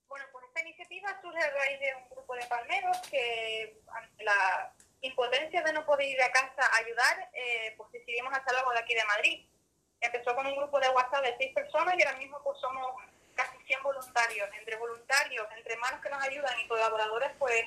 Bueno, 0.07 0.25
pues 0.31 0.45
esta 0.47 0.61
iniciativa 0.61 1.09
surge 1.21 1.43
a 1.43 1.49
raíz 1.49 1.79
de 1.81 2.01
un 2.01 2.09
grupo 2.11 2.33
de 2.33 2.45
palmeros 2.45 2.97
que 3.09 3.81
la 4.23 4.74
impotencia 5.05 5.61
de 5.63 5.73
no 5.73 5.85
poder 5.85 6.07
ir 6.07 6.21
a 6.21 6.31
casa 6.31 6.61
a 6.71 6.77
ayudar, 6.77 7.29
eh, 7.33 7.73
pues 7.77 7.91
decidimos 7.91 8.33
hacer 8.33 8.55
algo 8.57 8.71
de 8.71 8.79
aquí 8.79 8.93
de 8.95 9.03
Madrid. 9.05 9.45
Empezó 10.01 10.35
con 10.35 10.45
un 10.45 10.55
grupo 10.55 10.79
de 10.79 10.89
WhatsApp 10.89 11.23
de 11.23 11.35
seis 11.37 11.53
personas 11.53 11.95
y 11.97 12.03
ahora 12.03 12.17
mismo 12.17 12.41
pues 12.43 12.57
somos 12.59 12.95
casi 13.35 13.57
100 13.65 13.83
voluntarios. 13.83 14.49
Entre 14.57 14.75
voluntarios, 14.75 15.47
entre 15.57 15.75
manos 15.77 16.01
que 16.01 16.09
nos 16.09 16.23
ayudan 16.23 16.59
y 16.59 16.67
colaboradores, 16.67 17.31
pues 17.39 17.65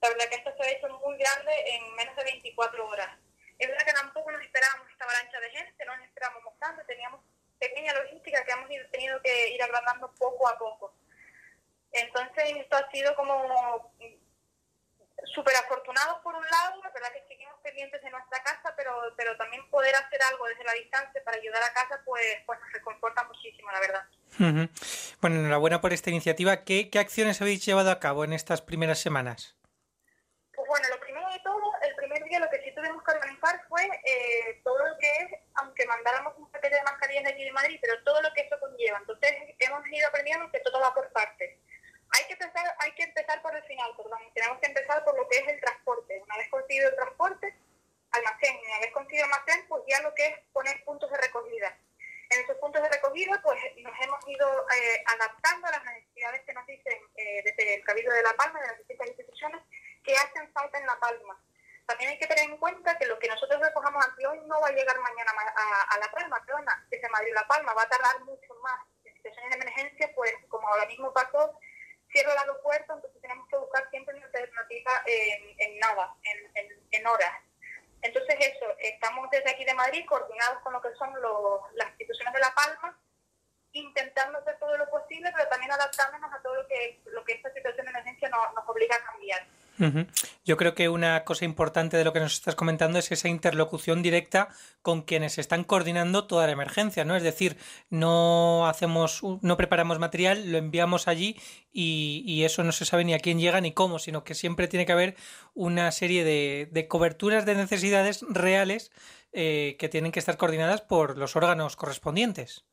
la 0.00 0.08
verdad 0.08 0.28
que 0.28 0.36
esto 0.36 0.52
se 0.56 0.62
ha 0.62 0.70
hecho 0.72 0.88
muy 0.88 1.16
grande 1.16 1.52
en 1.74 1.94
menos 1.94 2.16
de 2.16 2.24
24 2.24 2.86
horas. 2.88 3.08
Es 3.58 3.68
verdad 3.68 3.86
que 3.86 3.92
tampoco 3.92 4.30
nos 4.30 4.42
esperábamos 4.42 4.90
esta 4.90 5.04
avalancha 5.04 5.40
de 5.40 5.50
gente, 5.50 5.84
no 5.86 5.96
nos 5.96 6.06
esperábamos 6.06 6.58
tanto, 6.58 6.82
teníamos 6.86 7.20
pequeña 7.58 7.94
logística 7.94 8.44
que 8.44 8.52
hemos 8.52 8.70
ido- 8.70 8.86
tenido 8.90 9.22
que 9.22 9.48
ir 9.48 9.62
agrandando 9.62 10.12
poco 10.18 10.46
a 10.48 10.58
poco. 10.58 10.94
Entonces 11.92 12.56
esto 12.56 12.76
ha 12.76 12.90
sido 12.90 13.14
como 13.14 13.92
súper 15.34 15.54
afortunados 15.56 16.18
por 16.22 16.34
un 16.34 16.44
lado, 16.44 16.82
la 16.82 16.90
verdad 16.90 17.12
que 17.12 17.24
seguimos 17.28 17.54
pendientes 17.62 18.02
de 18.02 18.10
nuestra 18.10 18.42
casa, 18.42 18.74
pero 18.76 18.92
pero 19.16 19.36
también 19.36 19.68
poder 19.70 19.94
hacer 19.94 20.20
algo 20.30 20.46
desde 20.46 20.64
la 20.64 20.72
distancia 20.72 21.22
para 21.24 21.36
ayudar 21.36 21.62
a 21.62 21.72
casa, 21.72 22.00
pues, 22.04 22.42
pues 22.46 22.60
nos 22.60 22.72
reconforta 22.72 23.24
muchísimo, 23.24 23.70
la 23.70 23.80
verdad. 23.80 24.04
Ujú. 24.38 24.68
Bueno, 25.20 25.36
enhorabuena 25.36 25.80
por 25.80 25.92
esta 25.92 26.10
iniciativa. 26.10 26.64
¿Qué, 26.64 26.90
qué 26.90 26.98
acciones 26.98 27.40
habéis 27.40 27.64
llevado 27.64 27.90
a 27.90 28.00
cabo 28.00 28.24
en 28.24 28.32
estas 28.32 28.62
primeras 28.62 28.98
semanas? 28.98 29.56
Pues 30.54 30.68
bueno, 30.68 30.88
lo 30.88 31.00
primero 31.00 31.28
de 31.30 31.38
todo, 31.40 31.72
el 31.82 31.94
primer 31.96 32.24
día 32.24 32.40
lo 32.40 32.50
que 32.50 32.62
sí 32.62 32.72
tuvimos 32.74 33.02
que 33.02 33.10
organizar 33.10 33.62
fue 33.68 33.84
eh, 33.84 34.60
todo 34.64 34.78
lo 34.78 34.96
que 34.98 35.06
es, 35.06 35.40
aunque 35.54 35.86
mandáramos 35.86 36.34
un 36.36 36.50
paquete 36.50 36.76
de 36.76 36.82
mascarillas 36.82 37.24
de 37.24 37.30
aquí 37.30 37.44
de 37.44 37.52
Madrid, 37.52 37.78
pero 37.80 38.02
todo 38.04 38.20
lo 38.22 38.32
que 38.34 38.42
eso 38.42 38.58
conlleva. 38.60 38.98
Entonces 38.98 39.32
hemos 39.58 39.86
ido 39.88 40.08
aprendiendo 40.08 40.50
que 40.50 40.60
todo 40.60 40.80
va 40.80 40.94
por 40.94 41.10
partes. 41.12 41.58
Hay 42.10 42.24
que 42.26 42.32
empezar, 42.34 42.76
hay 42.78 42.92
que 42.92 43.02
empezar 43.02 43.42
por 43.42 43.54
el 43.54 43.62
final, 43.64 43.94
perdón. 43.96 44.20
Tenemos 44.34 44.58
que 44.60 44.66
empezar 44.66 45.04
por 45.04 45.16
lo 45.16 45.28
que 45.28 45.38
es 45.38 45.48
el 45.48 45.60
transporte. 45.60 46.20
Una 46.22 46.36
vez 46.38 46.48
conseguido 46.48 46.88
el 46.88 46.96
transporte, 46.96 47.54
almacén. 48.12 48.56
Una 48.64 48.78
vez 48.80 48.92
conseguido 48.92 49.24
almacén, 49.24 49.66
pues 49.68 49.82
ya 49.88 50.00
lo 50.02 50.14
que 50.14 50.26
es 50.26 50.38
poner 50.52 50.84
puntos 50.84 51.10
de 51.10 51.18
recogida. 51.18 51.76
En 52.30 52.40
esos 52.40 52.56
puntos 52.56 52.82
de 52.82 52.88
recogida, 52.88 53.40
pues 53.42 53.60
nos 53.78 54.00
hemos 54.00 54.28
ido 54.28 54.66
eh, 54.70 55.04
adaptando 55.06 55.66
a 55.68 55.70
las 55.70 55.84
necesidades 55.84 56.42
que 56.44 56.52
nos 56.54 56.66
dicen 56.66 56.98
eh, 57.16 57.42
desde 57.44 57.74
el 57.74 57.84
Cabildo 57.84 58.12
de 58.12 58.22
La 58.22 58.34
Palma, 58.34 58.60
de 58.60 58.66
las 58.66 58.78
distintas 58.78 59.08
instituciones, 59.08 59.62
que 60.02 60.16
hacen 60.16 60.52
falta 60.52 60.78
en 60.78 60.86
La 60.86 60.98
Palma. 60.98 61.40
También 61.86 62.10
hay 62.10 62.18
que 62.18 62.26
tener 62.26 62.44
en 62.44 62.56
cuenta 62.58 62.98
que 62.98 63.06
lo 63.06 63.16
que 63.20 63.28
nosotros 63.28 63.60
recojamos 63.60 64.04
aquí 64.04 64.24
hoy 64.26 64.40
no 64.46 64.60
va 64.60 64.68
a 64.68 64.72
llegar 64.72 64.98
mañana 64.98 65.32
ma- 65.34 65.54
a, 65.56 65.82
a 65.94 65.98
La 65.98 66.10
Palma, 66.10 66.42
perdona, 66.44 66.84
desde 66.90 67.08
Madrid 67.10 67.30
a 67.30 67.42
La 67.42 67.46
Palma, 67.46 67.74
va 67.74 67.82
a 67.82 67.88
tardar 67.88 68.18
mucho 68.24 68.54
más. 68.62 68.80
En 69.04 69.14
situaciones 69.14 69.50
de 69.50 69.56
emergencia, 69.56 70.10
pues 70.16 70.32
como 70.48 70.66
ahora 70.68 70.86
mismo 70.86 71.12
pasó, 71.12 71.56
cierra 72.16 72.32
el 72.32 72.38
aeropuerto, 72.38 72.94
entonces 72.94 73.20
tenemos 73.20 73.46
que 73.48 73.58
buscar 73.58 73.88
siempre 73.90 74.14
una 74.16 74.24
alternativa 74.24 75.02
en, 75.04 75.54
en 75.58 75.78
nada, 75.78 76.14
en, 76.90 77.06
horas. 77.06 77.34
Entonces 78.00 78.36
eso, 78.40 78.66
estamos 78.78 79.28
desde 79.30 79.50
aquí 79.50 79.64
de 79.64 79.74
Madrid 79.74 80.06
coordinados 80.06 80.60
con 80.62 80.72
lo 80.72 80.80
que 80.80 80.94
son 80.94 81.12
los, 81.20 81.60
las 81.74 81.88
instituciones 81.90 82.32
de 82.32 82.40
La 82.40 82.54
Palma, 82.54 82.98
intentando 83.72 84.38
hacer 84.38 84.58
todo 84.58 84.78
lo 84.78 84.88
posible, 84.88 85.30
pero 85.36 85.48
también 85.50 85.72
adaptándonos 85.72 86.32
a 86.32 86.40
todo 86.42 86.54
lo 86.54 86.66
que, 86.66 87.00
lo 87.04 87.22
que 87.24 87.34
esta 87.34 87.52
situación 87.52 87.84
de 87.84 87.90
emergencia 87.90 88.30
nos 88.30 88.66
obliga 88.66 88.96
a 88.96 89.04
cambiar. 89.04 89.46
Yo 90.44 90.56
creo 90.56 90.74
que 90.74 90.88
una 90.88 91.24
cosa 91.24 91.44
importante 91.44 91.96
de 91.96 92.04
lo 92.04 92.12
que 92.12 92.20
nos 92.20 92.34
estás 92.34 92.54
comentando 92.54 92.98
es 92.98 93.12
esa 93.12 93.28
interlocución 93.28 94.02
directa 94.02 94.48
con 94.82 95.02
quienes 95.02 95.38
están 95.38 95.64
coordinando 95.64 96.26
toda 96.26 96.46
la 96.46 96.52
emergencia, 96.52 97.04
¿no? 97.04 97.16
Es 97.16 97.22
decir, 97.22 97.56
no 97.90 98.66
hacemos, 98.66 99.22
no 99.42 99.56
preparamos 99.56 99.98
material, 99.98 100.50
lo 100.50 100.58
enviamos 100.58 101.08
allí 101.08 101.38
y, 101.72 102.22
y 102.26 102.44
eso 102.44 102.64
no 102.64 102.72
se 102.72 102.84
sabe 102.84 103.04
ni 103.04 103.14
a 103.14 103.18
quién 103.18 103.38
llega 103.38 103.60
ni 103.60 103.72
cómo, 103.72 103.98
sino 103.98 104.24
que 104.24 104.34
siempre 104.34 104.68
tiene 104.68 104.86
que 104.86 104.92
haber 104.92 105.16
una 105.54 105.90
serie 105.92 106.24
de, 106.24 106.68
de 106.70 106.88
coberturas 106.88 107.44
de 107.44 107.54
necesidades 107.54 108.24
reales 108.28 108.92
eh, 109.38 109.76
que 109.78 109.90
tienen 109.90 110.12
que 110.12 110.18
estar 110.18 110.38
coordinadas 110.38 110.80
por 110.80 111.18
los 111.18 111.36
órganos 111.36 111.76
correspondientes. 111.76 112.64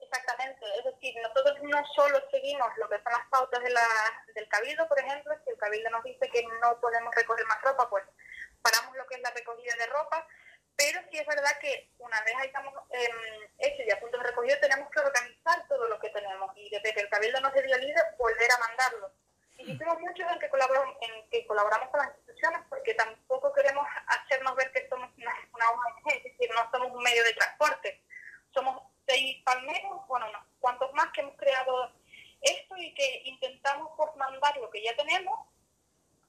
Exactamente, 0.00 0.66
decir, 1.04 1.22
nosotros 1.22 1.56
no 1.62 1.84
solo 1.94 2.18
seguimos 2.30 2.68
lo 2.76 2.88
que 2.88 2.96
son 3.02 3.12
las 3.12 3.26
pautas 3.28 3.62
de 3.62 3.70
la, 3.70 3.86
del 4.34 4.48
cabildo, 4.48 4.88
por 4.88 4.98
ejemplo, 4.98 5.34
si 5.44 5.50
el 5.50 5.58
cabildo 5.58 5.90
nos 5.90 6.04
dice 6.04 6.28
que 6.28 6.42
no 6.60 6.80
podemos 6.80 7.14
recoger 7.14 7.46
más 7.46 7.60
ropa, 7.62 7.88
pues 7.90 8.04
paramos 8.62 8.96
lo 8.96 9.06
que 9.06 9.16
es 9.16 9.20
la 9.20 9.30
recogida 9.30 9.74
de 9.76 9.86
ropa, 9.86 10.26
pero 10.76 11.00
sí 11.10 11.18
es 11.18 11.26
verdad 11.26 11.58
que 11.60 11.90
una 11.98 12.20
vez 12.22 12.34
hayamos 12.40 12.74
eh, 12.90 13.08
hecho 13.58 13.82
ya 13.86 14.00
puntos 14.00 14.20
de 14.20 14.28
recogida, 14.28 14.60
tenemos 14.60 14.90
que 14.90 15.00
organizar 15.00 15.68
todo 15.68 15.88
lo 15.88 15.98
que 16.00 16.10
tenemos 16.10 16.50
y 16.56 16.70
desde 16.70 16.94
que 16.94 17.00
el 17.00 17.08
cabildo 17.08 17.40
nos 17.40 17.52
vía 17.52 17.76
libre, 17.76 18.02
volver 18.18 18.50
a 18.50 18.58
mandarlo. 18.58 19.12
Y 19.56 19.62
insistimos 19.62 20.00
mucho 20.00 20.28
en 20.28 20.38
que, 20.40 20.48
colaboramos, 20.48 20.96
en 21.00 21.30
que 21.30 21.46
colaboramos 21.46 21.88
con 21.90 22.00
las 22.00 22.08
instituciones 22.16 22.60
porque 22.68 22.94
tampoco 22.94 23.52
queremos 23.52 23.86
hacernos 24.08 24.56
ver 24.56 24.72
que 24.72 24.88
somos 24.88 25.10
una, 25.16 25.32
una 25.52 25.70
ONG, 25.70 26.12
es 26.16 26.24
decir, 26.24 26.50
no 26.52 26.68
somos 26.72 26.90
un 26.90 27.02
medio 27.02 27.22
de 27.22 27.34
transporte. 27.34 28.02
Somos 28.52 28.82
seis 29.06 29.42
palmeros, 29.44 30.06
bueno, 30.08 30.28
unos 30.28 30.42
cuantos 30.60 30.92
más 30.94 31.10
que 31.12 31.20
hemos 31.20 31.36
creado 31.36 31.90
esto 32.40 32.76
y 32.76 32.92
que 32.94 33.22
intentamos 33.24 33.90
pues, 33.96 34.10
mandar 34.16 34.56
lo 34.58 34.70
que 34.70 34.82
ya 34.82 34.94
tenemos 34.96 35.38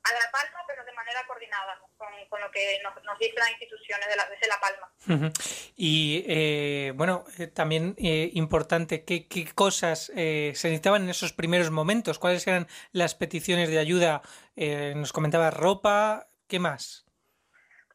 a 0.05 0.13
La 0.13 0.31
Palma, 0.31 0.59
pero 0.67 0.85
de 0.85 0.93
manera 0.93 1.25
coordinada 1.25 1.79
con, 1.97 2.39
lo 2.39 2.51
que 2.51 2.79
nos, 2.83 3.03
nos 3.03 3.17
dicen 3.17 3.35
las 3.37 3.51
instituciones 3.51 4.07
de 4.07 4.15
la, 4.15 4.25
desde 4.29 4.47
La 4.47 4.59
Palma. 4.59 5.33
Y 5.75 6.23
eh, 6.27 6.93
bueno, 6.95 7.25
eh, 7.39 7.47
también 7.47 7.95
eh, 7.97 8.29
importante, 8.33 9.03
¿qué, 9.03 9.27
qué 9.27 9.51
cosas 9.53 10.11
eh, 10.15 10.51
se 10.55 10.67
necesitaban 10.67 11.03
en 11.03 11.09
esos 11.09 11.33
primeros 11.33 11.71
momentos? 11.71 12.19
¿Cuáles 12.19 12.45
eran 12.45 12.67
las 12.91 13.15
peticiones 13.15 13.69
de 13.69 13.79
ayuda? 13.79 14.21
Nos 14.55 15.11
comentaba 15.11 15.51
ropa, 15.51 16.27
¿qué 16.47 16.59
más? 16.59 17.04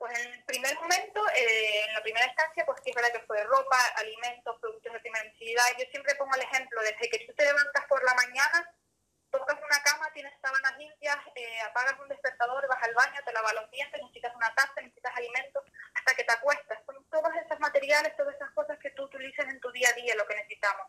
Pues 0.01 0.18
en 0.18 0.32
el 0.32 0.44
primer 0.44 0.74
momento, 0.81 1.20
eh, 1.36 1.85
en 1.85 1.93
la 1.93 2.01
primera 2.01 2.24
instancia, 2.24 2.64
pues 2.64 2.81
sí 2.82 2.89
es 2.89 2.97
verdad 2.97 3.12
que 3.12 3.27
fue 3.27 3.44
ropa, 3.44 3.77
alimentos, 3.97 4.56
productos 4.59 4.94
de 4.94 5.01
primera 5.01 5.24
necesidad. 5.27 5.62
Yo 5.78 5.85
siempre 5.90 6.14
pongo 6.14 6.35
el 6.36 6.40
ejemplo, 6.40 6.81
desde 6.81 7.10
que 7.10 7.27
tú 7.27 7.35
te 7.35 7.44
levantas 7.44 7.85
por 7.85 8.02
la 8.02 8.14
mañana, 8.14 8.64
tocas 9.31 9.59
una 9.60 9.82
cama, 9.85 10.10
tienes 10.14 10.32
sábanas 10.40 10.78
limpias, 10.78 11.18
eh, 11.35 11.60
apagas 11.68 12.01
un 12.01 12.09
despertador, 12.09 12.66
vas 12.66 12.82
al 12.82 12.94
baño, 12.94 13.20
te 13.27 13.32
lavas 13.35 13.52
los 13.52 13.70
dientes, 13.70 14.01
necesitas 14.01 14.35
una 14.35 14.55
taza, 14.55 14.81
necesitas 14.81 15.14
alimentos, 15.14 15.64
hasta 15.93 16.14
que 16.14 16.24
te 16.24 16.32
acuestas. 16.32 16.78
Son 16.86 16.97
todos 17.10 17.32
esos 17.36 17.60
materiales, 17.60 18.16
todas 18.16 18.35
esas 18.35 18.51
cosas 18.52 18.78
que 18.78 18.93
tú 18.93 19.02
utilizas 19.02 19.48
en 19.48 19.60
tu 19.60 19.70
día 19.70 19.90
a 19.90 20.01
día, 20.01 20.14
lo 20.14 20.27
que 20.27 20.35
necesitamos. 20.35 20.86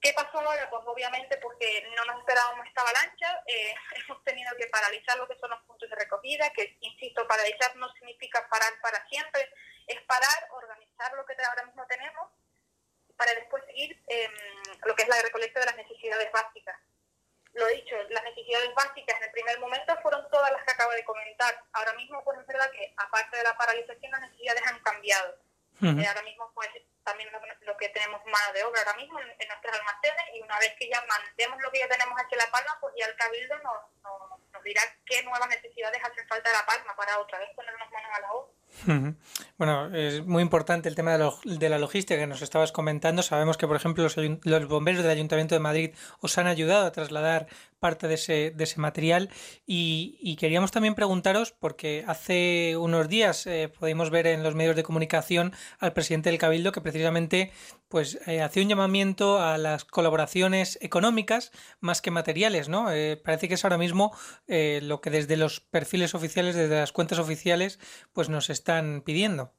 ¿Qué 0.00 0.14
pasó 0.14 0.38
ahora? 0.38 0.68
Pues 0.70 0.82
obviamente 0.86 1.36
porque 1.38 1.86
no 1.94 2.04
nos 2.06 2.20
esperábamos 2.20 2.66
esta 2.66 2.80
avalancha, 2.80 3.42
eh, 3.46 3.74
hemos 4.08 4.24
tenido 4.24 4.56
que 4.56 4.66
paralizar 4.68 5.18
lo 5.18 5.28
que 5.28 5.38
son 5.38 5.50
los 5.50 5.62
puntos 5.62 5.90
de 5.90 5.96
recogida, 5.96 6.50
que 6.50 6.78
insisto, 6.80 7.26
paralizar 7.28 7.76
no 7.76 7.92
significa 7.92 8.48
parar 8.48 8.72
para 8.80 9.06
siempre, 9.08 9.52
es 9.86 10.00
parar, 10.02 10.48
organizar 10.52 11.12
lo 11.14 11.26
que 11.26 11.36
ahora 11.44 11.64
mismo 11.64 11.86
tenemos 11.86 12.30
para 13.16 13.34
después 13.34 13.62
seguir 13.66 14.02
eh, 14.08 14.30
lo 14.86 14.94
que 14.96 15.02
es 15.02 15.08
la 15.08 15.20
recolecta 15.20 15.60
de 15.60 15.66
las 15.66 15.76
necesidades 15.76 16.32
básicas. 16.32 16.76
Lo 17.52 17.66
dicho, 17.66 17.96
las 18.08 18.24
necesidades 18.24 18.72
básicas 18.74 19.18
en 19.18 19.24
el 19.24 19.32
primer 19.32 19.58
momento 19.58 19.94
fueron 20.00 20.26
todas 20.30 20.50
las 20.52 20.64
que 20.64 20.70
acabo 20.70 20.92
de 20.92 21.04
comentar. 21.04 21.62
Ahora 21.72 21.92
mismo, 21.94 22.24
pues 22.24 22.38
es 22.38 22.46
verdad 22.46 22.70
que 22.70 22.94
aparte 22.96 23.36
de 23.36 23.42
la 23.42 23.56
paralización, 23.58 24.12
las 24.12 24.22
necesidades 24.22 24.62
han 24.66 24.78
cambiado. 24.78 25.36
Eh, 25.82 26.06
ahora 26.06 26.22
mismo, 26.22 26.50
pues 26.54 26.68
también 27.04 27.30
lo, 27.32 27.40
lo 27.60 27.76
que 27.76 27.88
tenemos 27.88 28.24
mano 28.26 28.52
de 28.52 28.64
obra 28.64 28.80
ahora 28.82 28.94
mismo 28.94 29.18
en, 29.18 29.30
en 29.38 29.48
nuestros 29.48 29.74
almacenes 29.74 30.24
y 30.34 30.40
una 30.40 30.58
vez 30.58 30.74
que 30.78 30.88
ya 30.88 31.02
mandemos 31.08 31.60
lo 31.60 31.70
que 31.70 31.78
ya 31.80 31.88
tenemos 31.88 32.14
hacia 32.20 32.38
La 32.38 32.50
Palma, 32.50 32.76
pues 32.80 32.94
ya 32.98 33.06
el 33.06 33.16
Cabildo 33.16 33.58
nos, 33.58 34.02
nos, 34.02 34.38
nos 34.52 34.62
dirá 34.62 34.82
qué 35.06 35.22
nuevas 35.22 35.48
necesidades 35.48 36.02
hacen 36.04 36.26
falta 36.28 36.50
a 36.50 36.52
La 36.52 36.66
Palma 36.66 36.94
para 36.96 37.18
otra 37.18 37.38
vez 37.38 37.48
ponernos 37.56 37.90
manos 37.90 38.10
a 38.14 38.20
la 38.20 38.32
obra. 38.32 38.52
Bueno, 39.58 39.94
es 39.94 40.24
muy 40.24 40.42
importante 40.42 40.88
el 40.88 40.94
tema 40.94 41.16
de, 41.16 41.30
de 41.44 41.68
la 41.68 41.78
logística 41.78 42.18
que 42.18 42.26
nos 42.26 42.42
estabas 42.42 42.72
comentando. 42.72 43.22
Sabemos 43.22 43.56
que, 43.56 43.66
por 43.66 43.76
ejemplo, 43.76 44.04
los, 44.04 44.16
los 44.16 44.68
bomberos 44.68 45.02
del 45.02 45.10
Ayuntamiento 45.10 45.54
de 45.54 45.60
Madrid 45.60 45.90
os 46.20 46.36
han 46.38 46.46
ayudado 46.46 46.86
a 46.86 46.92
trasladar 46.92 47.46
parte 47.78 48.08
de 48.08 48.14
ese, 48.14 48.52
de 48.54 48.64
ese 48.64 48.80
material 48.80 49.30
y, 49.66 50.18
y 50.20 50.36
queríamos 50.36 50.70
también 50.70 50.94
preguntaros, 50.94 51.52
porque 51.52 52.04
hace 52.06 52.76
unos 52.76 53.08
días 53.08 53.46
eh, 53.46 53.72
pudimos 53.78 54.10
ver 54.10 54.26
en 54.26 54.42
los 54.42 54.54
medios 54.54 54.76
de 54.76 54.82
comunicación 54.82 55.52
al 55.78 55.92
presidente 55.92 56.30
del 56.30 56.38
Cabildo 56.38 56.72
que 56.72 56.82
precisamente 56.82 57.52
pues 57.90 58.20
eh, 58.28 58.40
hacía 58.40 58.62
un 58.62 58.68
llamamiento 58.68 59.40
a 59.40 59.58
las 59.58 59.84
colaboraciones 59.84 60.78
económicas 60.80 61.50
más 61.80 62.00
que 62.00 62.12
materiales, 62.12 62.68
¿no? 62.68 62.90
Eh, 62.92 63.20
parece 63.22 63.48
que 63.48 63.54
es 63.54 63.64
ahora 63.64 63.78
mismo 63.78 64.16
eh, 64.46 64.78
lo 64.82 65.00
que 65.00 65.10
desde 65.10 65.36
los 65.36 65.58
perfiles 65.60 66.14
oficiales, 66.14 66.54
desde 66.54 66.78
las 66.78 66.92
cuentas 66.92 67.18
oficiales, 67.18 67.80
pues 68.14 68.28
nos 68.28 68.48
están 68.48 69.02
pidiendo. 69.02 69.52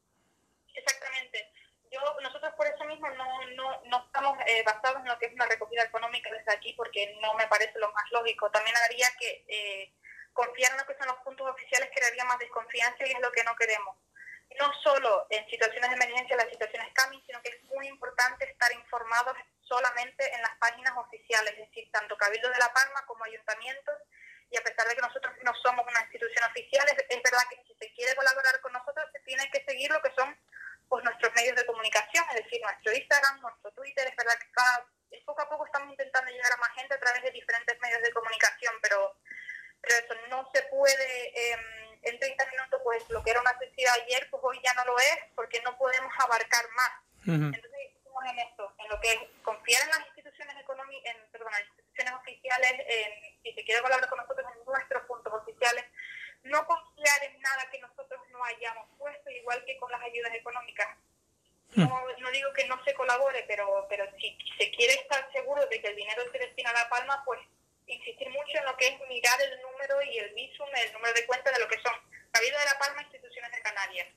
Exactamente. 0.74 1.52
Yo, 1.92 2.00
nosotros 2.24 2.54
por 2.56 2.68
eso 2.68 2.86
mismo 2.86 3.10
no, 3.10 3.28
no, 3.58 3.82
no 3.92 4.06
estamos 4.06 4.38
eh, 4.48 4.64
basados 4.66 5.02
en 5.02 5.10
lo 5.10 5.20
que 5.20 5.26
es 5.26 5.34
una 5.34 5.48
recogida 5.48 5.84
económica 5.84 6.32
desde 6.32 6.54
aquí, 6.54 6.74
porque 6.78 7.14
no 7.22 7.34
me 7.34 7.48
parece 7.48 7.78
lo 7.80 7.92
más 7.92 8.06
lógico. 8.12 8.50
También 8.50 8.76
habría 8.78 9.08
que 9.20 9.44
eh, 9.50 9.94
confiar 10.32 10.72
en 10.72 10.78
lo 10.78 10.86
que 10.86 10.98
son 10.98 11.08
los 11.08 11.18
puntos 11.18 11.50
oficiales, 11.50 11.90
crearía 11.94 12.24
más 12.24 12.40
desconfianza 12.40 13.06
y 13.06 13.12
es 13.12 13.20
lo 13.20 13.32
que 13.34 13.44
no 13.44 13.56
queremos. 13.58 13.98
No 14.60 14.72
solo 14.84 15.28
en 15.30 15.48
situaciones 15.50 15.90
de 15.90 15.96
emergencia, 15.96 16.36
las 16.36 16.50
situaciones 16.50 16.94
CAMI, 16.94 17.24
sino 17.26 17.42
que 17.42 17.50
es 17.50 17.64
muy 17.66 17.88
importante 17.88 18.50
estar 18.50 18.72
informados 18.74 19.36
solamente 19.62 20.34
en 20.34 20.42
las 20.42 20.56
páginas 20.58 20.94
oficiales, 20.98 21.54
es 21.54 21.70
decir, 21.70 21.90
tanto 21.92 22.18
Cabildo 22.18 22.50
de 22.50 22.60
La 22.60 22.74
Palma 22.74 23.06
como 23.06 23.24
ayuntamientos, 23.24 23.96
y 24.50 24.58
a 24.58 24.64
pesar 24.64 24.86
de 24.88 24.96
que 24.96 25.02
nosotros 25.02 25.34
no 25.44 25.54
somos 25.64 25.86
una 25.88 26.02
institución 26.02 26.44
oficial, 26.50 26.86
es, 26.90 27.06
es 27.08 27.24
verdad 27.24 27.44
que 27.50 27.64
si 27.64 27.74
se 27.80 27.94
quiere 27.94 28.16
colaborar 28.16 28.60
con 28.60 28.74
nosotros, 28.74 29.06
se 29.14 29.20
tiene 29.22 29.50
que 29.50 29.64
seguir 29.64 29.90
lo 29.90 30.02
que 30.02 30.12
son 30.12 30.36
pues 30.90 31.06
nuestros 31.06 31.34
medios 31.36 31.56
de 31.56 31.66
comunicación, 31.66 32.26
es 32.32 32.44
decir, 32.44 32.60
nuestro 32.62 32.92
Instagram, 32.92 33.40
nuestro 33.40 33.72
Twitter, 33.72 34.06
es 34.06 34.16
verdad 34.18 34.38
que 34.38 34.52
cada, 34.52 34.86
poco 35.26 35.42
a 35.42 35.50
poco 35.50 35.66
estamos 35.66 35.90
intentando 35.90 36.30
llegar 36.30 36.52
a 36.52 36.58
más 36.58 36.76
gente 36.76 36.94
a 36.94 37.00
través 37.00 37.24
de 37.24 37.32
diferentes 37.32 37.80
medios 37.80 38.02
de 38.02 38.12
comunicación, 38.12 38.74
pero, 38.82 39.16
pero 39.80 39.96
eso 39.96 40.16
no 40.28 40.50
se 40.54 40.64
puede 40.64 41.54
eh, 41.54 41.91
en 42.04 42.20
30 42.20 42.46
minutos, 42.52 42.82
pues 42.84 43.10
lo 43.10 43.24
que 43.24 43.32
era 43.32 43.42
una 43.42 43.54
necesidad 43.54 43.94
ayer, 44.04 44.28
pues 44.30 44.42
hoy 44.44 44.60
ya 44.64 44.74
no 44.74 44.86
lo 44.86 44.98
es, 44.98 45.18
porque 45.36 45.62
no 45.62 45.78
podemos 45.78 46.12
abarcar 46.20 46.66
más. 46.76 46.92
Entonces, 47.28 47.72
insistimos 47.86 48.24
en 48.26 48.40
esto, 48.40 48.74
en 48.80 48.90
lo 48.90 49.00
que 49.00 49.14
es 49.14 49.20
confiar 49.44 49.84
en 49.84 49.90
las 49.90 50.08
instituciones 50.08 50.58
económicas, 50.58 51.16
en, 51.16 51.32
perdón, 51.32 51.52
las 51.52 51.62
instituciones 51.62 52.14
oficiales, 52.14 52.72
en, 52.72 53.44
si 53.44 53.54
se 53.54 53.64
quiere 53.64 53.82
colaborar 53.82 54.10
con 54.10 54.18
nosotros 54.18 54.48
en 54.52 54.66
nuestros 54.66 55.04
puntos 55.04 55.34
oficiales, 55.34 55.86
no 56.44 56.66
confiar 56.66 57.24
en 57.24 57.40
nada 57.40 57.70
que 57.72 57.80
nosotros 57.80 58.20
no 58.32 58.44
hayamos 58.46 58.88
puesto, 58.98 59.30
igual 59.30 59.64
que 59.66 59.78
con 59.78 59.92
las 59.92 60.02
ayudas 60.02 60.34
económicas. 60.34 60.88
No, 61.76 61.88
no 61.88 62.32
digo 62.32 62.52
que 62.54 62.68
no 62.68 62.84
se 62.84 62.94
colabore, 62.96 63.46
pero, 63.48 63.86
pero 63.88 64.06
si 64.20 64.38
se 64.58 64.72
quiere 64.72 64.94
estar 64.96 65.32
seguro 65.32 65.66
de 65.68 65.80
que 65.80 65.88
el 65.88 65.96
dinero 65.96 66.24
se 66.32 66.40
destina 66.40 66.72
a 66.72 66.74
La 66.74 66.90
Palma, 66.90 67.24
pues 67.24 67.40
insistir 67.92 68.30
mucho 68.30 68.58
en 68.58 68.66
lo 68.66 68.76
que 68.78 68.88
es 68.88 69.00
mirar 69.08 69.42
el 69.42 69.62
número 69.62 70.02
y 70.04 70.18
el 70.18 70.34
visum, 70.34 70.68
el 70.74 70.94
número 70.94 71.14
de 71.14 71.26
cuenta 71.26 71.52
de 71.52 71.60
lo 71.60 71.68
que 71.68 71.80
son 71.82 71.94
Cabildo 72.32 72.58
de 72.60 72.66
La 72.66 72.80
Palma, 72.80 73.02
instituciones 73.04 73.52
de 73.52 73.62
Canarias. 73.62 74.08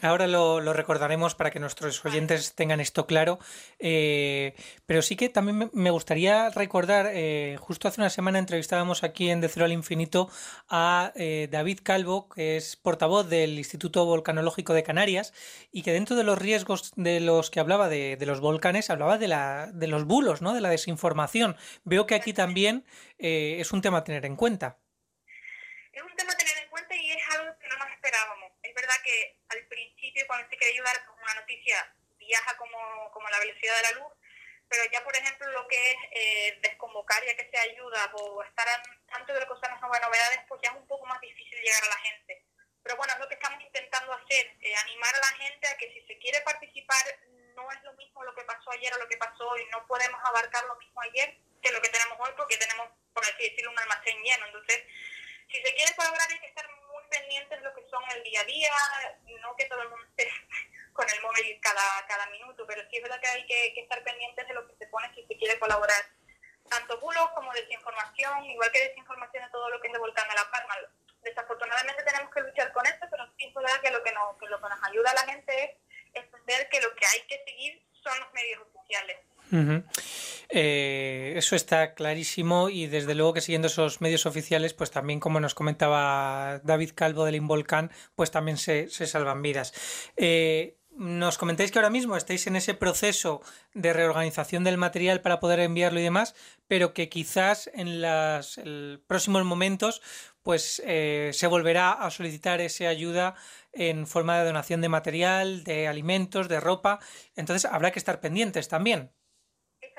Ahora 0.00 0.26
lo, 0.26 0.60
lo 0.60 0.72
recordaremos 0.72 1.34
para 1.34 1.50
que 1.50 1.60
nuestros 1.60 2.02
oyentes 2.06 2.54
tengan 2.54 2.80
esto 2.80 3.06
claro. 3.06 3.38
Eh, 3.78 4.54
pero 4.86 5.02
sí 5.02 5.16
que 5.16 5.28
también 5.28 5.70
me- 5.74 5.90
gustaría 5.90 6.48
recordar, 6.48 7.10
eh, 7.12 7.58
justo 7.60 7.86
hace 7.86 8.00
una 8.00 8.08
semana 8.08 8.38
entrevistábamos 8.38 9.04
aquí 9.04 9.28
en 9.28 9.42
De 9.42 9.48
Cero 9.50 9.66
al 9.66 9.72
Infinito 9.72 10.30
a 10.70 11.12
eh, 11.14 11.48
David 11.50 11.80
Calvo, 11.82 12.30
que 12.30 12.56
es 12.56 12.76
portavoz 12.76 13.28
del 13.28 13.58
Instituto 13.58 14.06
Volcanológico 14.06 14.72
de 14.72 14.82
Canarias, 14.82 15.34
y 15.70 15.82
que 15.82 15.92
dentro 15.92 16.16
de 16.16 16.24
los 16.24 16.38
riesgos 16.38 16.92
de 16.96 17.20
los 17.20 17.50
que 17.50 17.60
hablaba 17.60 17.90
de, 17.90 18.16
de 18.16 18.26
los 18.26 18.40
volcanes, 18.40 18.88
hablaba 18.88 19.18
de, 19.18 19.28
la, 19.28 19.66
de 19.74 19.88
los 19.88 20.04
bulos, 20.04 20.40
¿no? 20.40 20.54
de 20.54 20.62
la 20.62 20.70
desinformación. 20.70 21.56
Veo 21.84 22.06
que 22.06 22.14
aquí 22.14 22.32
también 22.32 22.86
es 23.18 23.70
un 23.72 23.82
tema 23.82 23.98
a 23.98 24.04
tener 24.04 24.24
en 24.24 24.36
cuenta. 24.36 24.78
Es 25.92 26.02
un 26.02 26.16
tema 26.16 26.32
a 26.32 26.36
tener 26.36 26.54
en 26.64 26.70
cuenta 26.70 26.96
y 26.96 27.10
es 27.10 27.18
algo 27.36 27.52
que 27.60 27.68
no 27.68 27.76
nos 27.76 27.90
esperábamos. 27.92 28.52
Es 28.62 28.69
verdad 28.80 28.96
que 29.04 29.36
al 29.48 29.66
principio 29.66 30.26
cuando 30.26 30.48
se 30.48 30.56
quiere 30.56 30.74
ayudar 30.74 31.04
con 31.06 31.18
una 31.22 31.34
noticia 31.34 31.94
viaja 32.18 32.56
como, 32.56 33.10
como 33.12 33.28
la 33.28 33.38
velocidad 33.38 33.76
de 33.76 33.82
la 33.82 34.00
luz, 34.00 34.12
pero 34.68 34.84
ya 34.92 35.02
por 35.02 35.16
ejemplo 35.16 35.50
lo 35.50 35.66
que 35.66 35.90
es 35.90 35.96
eh, 36.12 36.58
desconvocar 36.62 37.24
ya 37.24 37.34
que 37.36 37.48
se 37.50 37.58
ayuda 37.58 38.10
o 38.14 38.42
estar 38.44 38.68
an- 38.68 39.06
tanto 39.06 39.32
de 39.34 39.40
lo 39.40 39.46
que 39.46 39.60
son 39.60 39.70
las 39.72 39.80
novedades, 39.80 40.40
pues 40.48 40.60
ya 40.62 40.70
es 40.70 40.76
un 40.76 40.86
poco 40.86 41.06
más 41.06 41.20
difícil 41.20 41.60
llegar 41.60 41.82
a 41.84 41.88
la 41.88 41.96
gente. 41.98 42.44
Pero 42.82 42.96
bueno, 42.96 43.12
es 43.12 43.18
lo 43.18 43.28
que 43.28 43.34
estamos 43.34 43.60
intentando 43.62 44.12
hacer, 44.12 44.56
eh, 44.60 44.74
animar 44.84 45.14
a 45.14 45.18
la 45.18 45.32
gente 45.44 45.68
a 45.68 45.76
que 45.76 45.92
si 45.92 46.00
se 46.06 46.18
quiere 46.18 46.40
participar, 46.42 47.04
no 47.54 47.70
es 47.72 47.82
lo 47.82 47.92
mismo 47.94 48.22
lo 48.24 48.34
que 48.34 48.44
pasó 48.44 48.70
ayer 48.72 48.92
o 48.94 48.98
lo 48.98 49.08
que 49.08 49.18
pasó 49.18 49.48
hoy, 49.50 49.66
no 49.70 49.86
podemos 49.86 50.20
abarcar 50.24 50.64
lo 50.64 50.76
mismo 50.76 51.00
ayer 51.02 51.36
que 51.62 51.72
lo 51.72 51.82
que 51.82 51.90
tenemos 51.90 52.16
hoy 52.20 52.32
porque 52.36 52.56
tenemos, 52.56 52.88
por 53.12 53.22
así 53.24 53.42
decirlo, 53.50 53.70
un 53.72 53.78
almacén 53.78 54.22
lleno. 54.22 54.46
Entonces, 54.46 54.82
si 55.50 55.60
se 55.62 55.74
quiere 55.74 55.94
colaborar 55.94 56.30
hay 56.30 56.38
que 56.38 56.46
estar 56.46 56.66
pendientes 57.10 57.58
de 57.58 57.64
lo 57.64 57.74
que 57.74 57.84
son 57.90 58.02
el 58.14 58.22
día 58.22 58.40
a 58.40 58.44
día, 58.44 58.72
no 59.42 59.54
que 59.56 59.66
todo 59.66 59.82
el 59.82 59.90
mundo 59.90 60.06
esté 60.06 60.30
con 60.92 61.06
el 61.08 61.22
móvil 61.22 61.60
cada, 61.60 62.06
cada 62.06 62.26
minuto, 62.26 62.64
pero 62.66 62.82
sí 62.88 62.96
es 62.96 63.02
verdad 63.02 63.20
que 63.20 63.28
hay 63.28 63.46
que, 63.46 63.80
estar 63.80 64.02
pendientes 64.02 64.46
de 64.46 64.54
lo 64.54 64.66
que 64.66 64.76
se 64.76 64.86
pone 64.86 65.12
si 65.14 65.26
se 65.26 65.36
quiere 65.36 65.58
colaborar. 65.58 66.02
Tanto 66.68 67.00
bulos 67.00 67.30
como 67.34 67.52
desinformación, 67.52 68.44
igual 68.44 68.70
que 68.70 68.88
desinformación 68.88 69.44
de 69.44 69.50
todo 69.50 69.68
lo 69.70 69.80
que 69.80 69.88
es 69.88 69.92
de 69.92 69.98
Volcán 69.98 70.28
de 70.28 70.34
la 70.36 70.50
Palma. 70.50 70.74
Desafortunadamente 71.22 72.02
tenemos 72.04 72.32
que 72.32 72.40
luchar 72.40 72.72
con 72.72 72.86
esto, 72.86 73.06
pero 73.10 73.26
sí 73.36 73.46
es 73.46 73.54
verdad 73.54 73.80
que 73.80 73.90
lo 73.90 74.02
que 74.02 74.12
nos, 74.12 74.38
que 74.38 74.46
lo 74.46 74.60
que 74.60 74.68
nos 74.68 74.84
ayuda 74.84 75.10
a 75.10 75.14
la 75.14 75.32
gente 75.32 75.64
es 75.64 76.24
entender 76.24 76.68
que 76.68 76.80
lo 76.80 76.94
que 76.94 77.06
hay 77.06 77.22
que 77.22 77.42
seguir 77.44 77.82
son 78.02 78.18
los 78.20 78.32
medios 78.32 78.62
oficiales. 78.72 79.18
Eh, 80.48 81.34
eso 81.36 81.54
está 81.54 81.94
clarísimo 81.94 82.70
y 82.70 82.86
desde 82.86 83.14
luego 83.14 83.32
que 83.32 83.40
siguiendo 83.40 83.68
esos 83.68 84.00
medios 84.00 84.26
oficiales, 84.26 84.74
pues 84.74 84.90
también 84.90 85.20
como 85.20 85.38
nos 85.38 85.54
comentaba 85.54 86.60
David 86.64 86.90
Calvo 86.94 87.24
del 87.24 87.36
Involcán, 87.36 87.90
pues 88.16 88.30
también 88.30 88.56
se, 88.56 88.88
se 88.88 89.06
salvan 89.06 89.42
vidas. 89.42 89.72
Eh, 90.16 90.76
nos 90.96 91.38
comentáis 91.38 91.70
que 91.70 91.78
ahora 91.78 91.88
mismo 91.88 92.16
estáis 92.16 92.46
en 92.46 92.56
ese 92.56 92.74
proceso 92.74 93.42
de 93.74 93.92
reorganización 93.92 94.64
del 94.64 94.76
material 94.76 95.20
para 95.22 95.40
poder 95.40 95.60
enviarlo 95.60 96.00
y 96.00 96.02
demás, 96.02 96.34
pero 96.66 96.92
que 96.92 97.08
quizás 97.08 97.70
en 97.72 98.02
los 98.02 98.60
próximos 99.06 99.44
momentos 99.44 100.02
pues 100.42 100.82
eh, 100.84 101.30
se 101.32 101.46
volverá 101.46 101.92
a 101.92 102.10
solicitar 102.10 102.60
esa 102.60 102.88
ayuda 102.88 103.34
en 103.72 104.06
forma 104.06 104.38
de 104.38 104.46
donación 104.46 104.80
de 104.80 104.88
material, 104.88 105.64
de 105.64 105.86
alimentos, 105.86 106.48
de 106.48 106.60
ropa. 106.60 106.98
Entonces 107.36 107.70
habrá 107.70 107.92
que 107.92 107.98
estar 107.98 108.20
pendientes 108.20 108.68
también. 108.68 109.12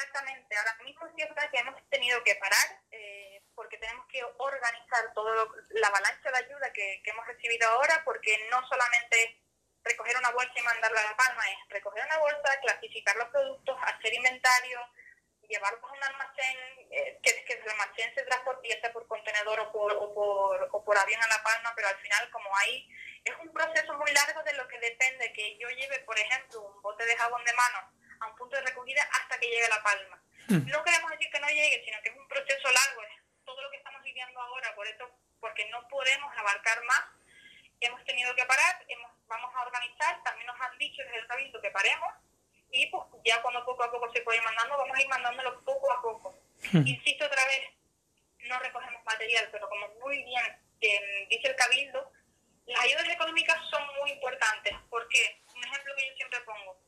Exactamente. 0.02 0.58
Ahora 0.58 0.76
mismo 0.84 1.06
es 1.06 1.14
cierto 1.16 1.36
que 1.52 1.58
hemos 1.60 1.90
tenido 1.90 2.24
que 2.24 2.36
parar 2.36 2.82
eh, 2.92 3.44
porque 3.54 3.78
tenemos 3.78 4.06
que 4.08 4.24
organizar 4.38 5.14
todo 5.14 5.30
lo- 5.34 5.56
la 5.70 5.88
avalancha 5.88 6.32
de 6.32 6.38
ayuda 6.40 6.74
que, 6.74 7.02
que 7.04 7.12
hemos 7.12 7.28
recibido 7.28 7.70
ahora 7.70 8.02
porque 8.04 8.48
no 8.50 8.68
solamente 8.68 9.38
recoger 9.84 10.18
una 10.18 10.32
bolsa 10.32 10.54
y 10.56 10.62
mandarla 10.64 11.00
a 11.02 11.04
La 11.04 11.16
Palma, 11.18 11.44
es 11.52 11.70
recoger 11.70 12.04
una 12.04 12.18
bolsa, 12.18 12.60
clasificar 12.62 13.16
los 13.16 13.30
productos, 13.30 13.78
hacer 13.84 14.14
inventario, 14.14 14.80
llevarlos 15.48 15.84
a 15.84 15.94
un 15.94 16.04
almacén, 16.04 16.58
eh, 16.92 17.20
que, 17.22 17.44
que 17.46 17.54
el 17.54 17.70
almacén 17.70 18.14
se 18.16 18.24
transporte 18.24 18.70
ya 18.70 18.80
sea 18.82 18.94
por 18.94 19.08
contenedor 19.08 19.60
o 19.60 19.72
por, 19.72 19.94
o, 19.94 20.14
por, 20.14 20.70
o 20.72 20.84
por 20.84 20.98
avión 20.98 21.22
a 21.22 21.28
La 21.28 21.44
Palma, 21.44 21.74
pero 21.76 21.88
al 21.90 21.98
final 21.98 22.30
como 22.32 22.50
hay, 22.58 22.90
es 23.26 23.36
un 23.40 23.52
proceso 23.54 23.94
muy 23.96 24.12
largo 24.14 24.42
de 24.44 24.54
lo 24.54 24.68
que 24.68 24.80
depende 24.80 25.32
que 25.34 25.58
yo 25.60 25.70
lleve, 25.70 26.00
por 26.00 26.18
ejemplo, 26.18 26.62
un 26.62 26.82
bote 26.82 27.06
de 27.06 27.18
jabón 27.18 27.44
de 27.44 27.54
mano 27.54 27.92
a 28.22 28.28
un 28.28 28.36
punto 28.36 28.56
de 28.56 28.62
recogida 28.64 29.02
hasta 29.12 29.40
que 29.40 29.48
llegue 29.48 29.68
La 29.68 29.84
Palma. 29.84 30.22
No 30.48 30.84
queremos 30.84 31.12
decir 31.12 31.30
que 31.32 31.40
no 31.40 31.48
llegue, 31.48 31.84
sino 31.86 32.02
que 32.02 32.10
es 32.10 32.16
un 32.16 32.28
proceso 32.28 32.70
largo, 32.72 33.02
es 33.04 33.22
todo 33.46 33.62
lo 33.62 33.70
que 33.72 33.78
estamos 33.78 34.02
viviendo 34.04 34.40
ahora, 34.40 34.76
por 34.76 34.86
eso, 34.88 35.10
porque 35.40 35.66
no 35.70 35.88
podemos 35.88 36.36
abarcar 36.38 36.84
más, 36.84 37.04
hemos 37.80 38.04
tenido 38.06 38.36
que 38.36 38.46
parar, 38.46 38.84
hemos, 38.88 39.12
vamos 39.28 39.52
a 39.56 39.62
organizar, 39.62 40.22
también 40.24 40.48
nos 40.48 40.60
han 40.60 40.78
dicho 40.78 41.02
desde 41.04 41.20
el 41.20 41.28
Cabildo 41.28 41.62
que 41.62 41.72
paremos, 41.72 42.14
y 42.72 42.88
pues 42.88 43.04
ya 43.24 43.42
cuando 43.42 43.66
poco 43.66 43.84
a 43.84 43.92
poco 43.92 44.12
se 44.12 44.22
puede 44.22 44.40
ir 44.40 44.44
mandando, 44.44 44.78
vamos 44.78 44.98
a 44.98 45.02
ir 45.02 45.08
mandándolo 45.08 45.60
poco 45.62 45.92
a 45.92 46.02
poco. 46.02 46.38
Insisto 46.74 47.26
otra 47.26 47.46
vez, 47.46 47.70
no 48.40 48.60
recogemos 48.60 49.04
material, 49.06 49.50
pero 49.52 49.70
como 49.70 49.88
muy 50.02 50.24
bien 50.24 50.60
eh, 50.82 51.28
dice 51.30 51.48
el 51.50 51.56
Cabildo, 51.56 52.12
las 52.66 52.82
ayudas 52.82 53.08
económicas 53.10 53.58
son 53.70 53.84
muy 54.00 54.12
importantes. 54.12 54.74
porque 54.90 55.42
Un 55.56 55.64
ejemplo 55.64 55.94
que 55.96 56.08
yo 56.10 56.16
siempre 56.16 56.40
pongo. 56.42 56.80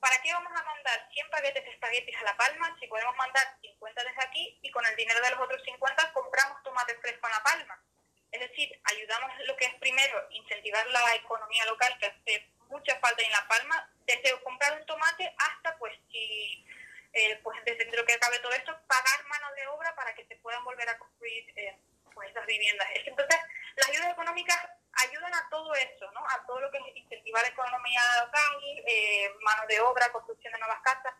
¿Para 0.00 0.20
qué 0.22 0.32
vamos 0.32 0.52
a 0.54 0.62
mandar 0.64 1.08
100 1.12 1.30
paquetes 1.30 1.64
de 1.64 1.70
espaguetis 1.70 2.16
a 2.16 2.24
La 2.24 2.36
Palma 2.36 2.76
si 2.78 2.86
podemos 2.86 3.16
mandar 3.16 3.56
50 3.60 4.04
desde 4.04 4.24
aquí 4.24 4.58
y 4.62 4.70
con 4.70 4.84
el 4.86 4.96
dinero 4.96 5.20
de 5.20 5.30
los 5.30 5.40
otros 5.40 5.62
50 5.64 6.12
compramos 6.12 6.62
tomate 6.62 6.94
fresco 6.98 7.26
en 7.26 7.32
La 7.32 7.42
Palma? 7.42 7.82
Es 8.30 8.40
decir, 8.40 8.80
ayudamos 8.84 9.32
lo 9.46 9.56
que 9.56 9.64
es 9.64 9.74
primero 9.74 10.26
incentivar 10.30 10.86
la 10.88 11.14
economía 11.14 11.64
local 11.66 11.96
que 11.98 12.06
hace 12.06 12.50
mucha 12.68 12.98
falta 13.00 13.22
en 13.22 13.30
La 13.30 13.48
Palma, 13.48 13.90
desde 14.04 14.40
comprar 14.42 14.78
un 14.78 14.86
tomate 14.86 15.34
hasta 15.38 15.76
pues 15.78 15.94
si 16.10 16.66
eh, 17.12 17.40
pues 17.42 17.58
desde 17.64 17.96
lo 17.96 18.04
que 18.04 18.12
acabe 18.12 18.38
todo 18.40 18.52
esto, 18.52 18.78
pagar 18.86 19.24
mano 19.26 19.46
de 19.54 19.66
obra 19.68 19.94
para 19.94 20.14
que 20.14 20.26
se 20.26 20.36
puedan 20.36 20.62
volver 20.64 20.88
a 20.88 20.98
construir 20.98 21.50
eh, 21.56 21.78
pues 22.12 22.30
esas 22.30 22.44
viviendas. 22.44 22.86
Entonces 23.06 23.40
las 23.76 23.88
ayudas 23.88 24.12
económicas 24.12 24.58
ayudan 24.96 25.34
a 25.34 25.48
todo 25.50 25.74
eso, 25.74 26.10
¿no? 26.12 26.20
A 26.20 26.44
todo 26.46 26.60
lo 26.60 26.70
que 26.70 26.78
es 26.78 26.96
incentivar 26.96 27.42
la 27.42 27.48
economía 27.48 28.00
local, 28.24 28.56
eh, 28.86 29.30
mano 29.42 29.66
de 29.68 29.80
obra, 29.80 30.12
construcción 30.12 30.52
de 30.52 30.58
nuevas 30.58 30.80
casas. 30.82 31.14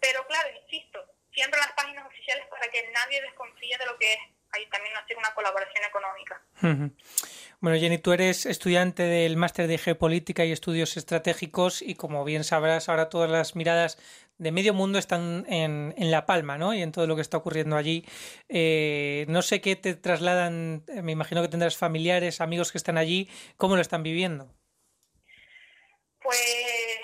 Pero 0.00 0.26
claro, 0.26 0.48
insisto, 0.64 1.04
siempre 1.32 1.60
las 1.60 1.72
páginas 1.72 2.06
oficiales 2.06 2.46
para 2.48 2.68
que 2.68 2.90
nadie 2.90 3.22
desconfíe 3.22 3.78
de 3.78 3.86
lo 3.86 3.96
que 3.98 4.12
es 4.12 4.20
ahí 4.52 4.66
también 4.66 4.94
hacer 4.96 5.16
una 5.16 5.32
colaboración 5.34 5.84
económica. 5.84 6.42
Bueno, 7.60 7.78
Jenny, 7.78 7.98
tú 7.98 8.12
eres 8.12 8.44
estudiante 8.44 9.02
del 9.02 9.36
máster 9.36 9.66
de 9.66 9.78
Geopolítica 9.78 10.44
y 10.44 10.52
Estudios 10.52 10.96
Estratégicos 10.96 11.80
y 11.80 11.94
como 11.94 12.24
bien 12.24 12.44
sabrás, 12.44 12.88
ahora 12.88 13.08
todas 13.08 13.30
las 13.30 13.56
miradas 13.56 13.98
de 14.38 14.52
medio 14.52 14.74
mundo 14.74 14.98
están 14.98 15.46
en, 15.48 15.94
en 15.96 16.10
La 16.10 16.26
Palma, 16.26 16.58
¿no? 16.58 16.74
Y 16.74 16.82
en 16.82 16.92
todo 16.92 17.06
lo 17.06 17.14
que 17.14 17.22
está 17.22 17.36
ocurriendo 17.36 17.76
allí. 17.76 18.04
Eh, 18.48 19.24
no 19.28 19.42
sé 19.42 19.60
qué 19.60 19.76
te 19.76 19.94
trasladan, 19.94 20.84
eh, 20.88 21.02
me 21.02 21.12
imagino 21.12 21.42
que 21.42 21.48
tendrás 21.48 21.76
familiares, 21.76 22.40
amigos 22.40 22.72
que 22.72 22.78
están 22.78 22.98
allí, 22.98 23.30
¿cómo 23.56 23.76
lo 23.76 23.82
están 23.82 24.02
viviendo? 24.02 24.50
Pues, 26.20 27.00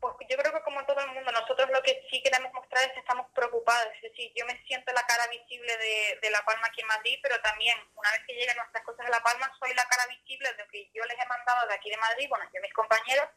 pues 0.00 0.14
yo 0.28 0.36
creo 0.36 0.52
que 0.52 0.62
como 0.62 0.84
todo 0.86 1.00
el 1.00 1.12
mundo, 1.12 1.30
nosotros 1.32 1.68
lo 1.70 1.82
que 1.82 2.02
sí 2.10 2.22
queremos 2.22 2.52
mostrar 2.52 2.84
es 2.84 2.92
que 2.92 3.00
estamos 3.00 3.26
preocupados. 3.34 3.88
Es 3.96 4.10
decir, 4.10 4.32
yo 4.34 4.46
me 4.46 4.58
siento 4.66 4.92
la 4.92 5.06
cara 5.06 5.26
visible 5.30 5.76
de, 5.78 6.18
de 6.22 6.30
La 6.30 6.44
Palma 6.44 6.66
aquí 6.66 6.80
en 6.80 6.88
Madrid, 6.88 7.18
pero 7.22 7.40
también 7.42 7.76
una 7.94 8.10
vez 8.12 8.22
que 8.26 8.34
lleguen 8.34 8.56
nuestras 8.56 8.84
cosas 8.84 9.06
a 9.06 9.10
La 9.10 9.22
Palma, 9.22 9.52
soy 9.58 9.74
la 9.74 9.86
cara 9.86 10.06
visible 10.06 10.50
de 10.50 10.64
lo 10.64 10.70
que 10.70 10.90
yo 10.94 11.04
les 11.04 11.18
he 11.18 11.26
mandado 11.26 11.66
de 11.68 11.74
aquí 11.74 11.90
de 11.90 11.96
Madrid, 11.96 12.26
bueno, 12.28 12.44
de 12.52 12.60
mis 12.60 12.72
compañeros, 12.72 13.28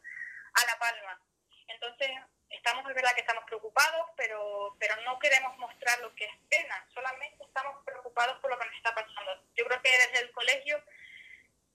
a 0.54 0.66
La 0.66 0.78
Palma. 0.78 1.20
Entonces, 1.68 2.10
estamos, 2.50 2.88
es 2.88 2.94
verdad 2.94 3.14
que 3.14 3.20
estamos 3.20 3.44
preocupados, 3.44 4.06
pero, 4.16 4.76
pero 4.78 4.96
no 5.02 5.18
queremos 5.18 5.56
mostrar 5.58 5.98
lo 6.00 6.14
que 6.14 6.24
es 6.24 6.36
pena, 6.48 6.86
solamente 6.92 7.44
estamos 7.44 7.84
preocupados 7.84 8.38
por 8.40 8.50
lo 8.50 8.58
que 8.58 8.66
nos 8.66 8.76
está 8.76 8.94
pasando. 8.94 9.42
Yo 9.54 9.64
creo 9.66 9.82
que 9.82 9.90
desde 9.90 10.20
el 10.20 10.30
colegio 10.32 10.82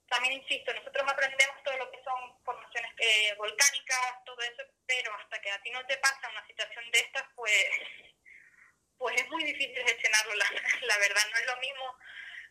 también 0.10 0.34
insisto, 0.34 0.73
nosotros 0.73 1.06
aprendemos 1.11 1.64
todo 1.64 1.77
lo 1.77 1.91
que 1.91 2.03
son 2.03 2.43
formaciones 2.43 2.91
eh, 2.97 3.34
volcánicas, 3.38 4.23
todo 4.26 4.39
eso, 4.41 4.64
pero 4.85 5.14
hasta 5.15 5.41
que 5.41 5.52
a 5.52 5.61
ti 5.61 5.72
no 5.72 5.85
te 5.85 5.97
pasa 5.97 6.30
una 6.30 6.45
situación 6.47 6.89
de 6.91 6.99
estas, 6.99 7.23
pues, 7.35 7.65
pues 8.97 9.15
es 9.22 9.27
muy 9.30 9.43
difícil 9.43 9.84
gestionarlo, 9.84 10.35
la, 10.35 10.97
verdad. 10.99 11.23
No 11.31 11.38
es 11.38 11.45
lo 11.47 11.57
mismo 11.57 11.97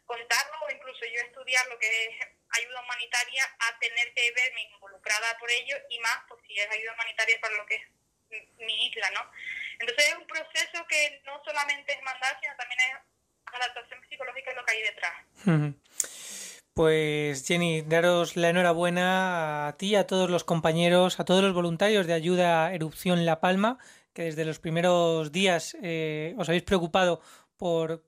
contarlo 0.05 0.59
o 0.67 0.71
incluso 0.71 1.05
yo 1.07 1.21
estudiar 1.21 1.67
lo 1.69 1.79
que 1.79 2.07
es 2.07 2.27
ayuda 2.51 2.83
humanitaria 2.83 3.45
a 3.61 3.79
tener 3.79 4.13
que 4.15 4.31
verme 4.33 4.63
involucrada 4.63 5.39
por 5.39 5.51
ello 5.51 5.77
y 5.89 5.99
más 6.01 6.19
pues 6.29 6.43
si 6.47 6.59
es 6.59 6.71
ayuda 6.71 6.93
humanitaria 6.93 7.41
para 7.41 7.55
lo 7.55 7.65
que 7.67 7.77
es 7.77 7.83
mi- 8.59 8.87
isla, 8.89 9.09
¿no? 9.15 9.21
Entonces 9.79 10.09
es 10.09 10.17
un 10.17 10.27
proceso 10.27 10.87
que 10.89 11.23
no 11.27 11.41
solamente 11.45 11.93
es 11.93 12.03
mandar, 12.03 12.37
sino 12.41 12.55
también 12.57 12.79
es 12.81 13.55
adaptación 13.55 14.01
psicológica 14.09 14.51
de 14.51 14.57
lo 14.57 14.65
que 14.65 14.73
hay 14.73 14.83
detrás. 14.83 15.15
Pues 16.75 17.47
Jenny, 17.47 17.83
daros 17.83 18.37
la 18.37 18.49
enhorabuena 18.49 19.69
a 19.69 19.77
ti, 19.77 19.91
y 19.91 19.97
a 19.97 20.07
todos 20.09 20.29
los 20.29 20.43
compañeros, 20.43 21.21
a 21.21 21.25
todos 21.25 21.43
los 21.43 21.53
voluntarios 21.55 22.07
de 22.09 22.15
ayuda 22.15 22.73
Erupción 22.75 23.25
La 23.25 23.41
Palma, 23.41 23.79
que 24.13 24.23
desde 24.23 24.45
los 24.45 24.59
primeros 24.59 25.31
días 25.31 25.77
eh, 25.83 26.35
os 26.37 26.49
habéis 26.49 26.65
preocupado 26.65 27.21
por, 27.57 28.03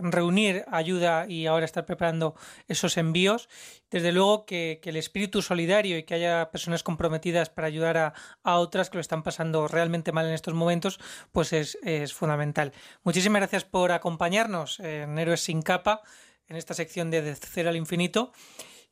reunir 0.00 0.64
ayuda 0.70 1.26
y 1.28 1.46
ahora 1.46 1.64
estar 1.64 1.86
preparando 1.86 2.34
esos 2.68 2.96
envíos. 2.96 3.48
Desde 3.90 4.12
luego 4.12 4.46
que, 4.46 4.80
el 4.82 4.96
espíritu 4.96 5.42
solidario 5.42 5.98
y 5.98 6.04
que 6.04 6.14
haya 6.14 6.50
personas 6.50 6.82
comprometidas 6.82 7.50
para 7.50 7.66
ayudar 7.66 7.96
a, 7.96 8.14
a 8.42 8.58
otras 8.58 8.90
que 8.90 8.96
lo 8.96 9.00
están 9.00 9.22
pasando 9.22 9.68
realmente 9.68 10.12
mal 10.12 10.26
en 10.26 10.34
estos 10.34 10.54
momentos, 10.54 10.98
pues 11.32 11.52
es, 11.52 11.78
es 11.82 12.12
fundamental. 12.12 12.72
Muchísimas 13.02 13.40
gracias 13.40 13.64
por 13.64 13.92
acompañarnos 13.92 14.80
en 14.80 15.18
Héroes 15.18 15.40
sin 15.40 15.62
capa 15.62 16.02
en 16.48 16.56
esta 16.56 16.74
sección 16.74 17.10
de 17.10 17.22
De 17.22 17.34
Cero 17.34 17.70
al 17.70 17.76
Infinito 17.76 18.32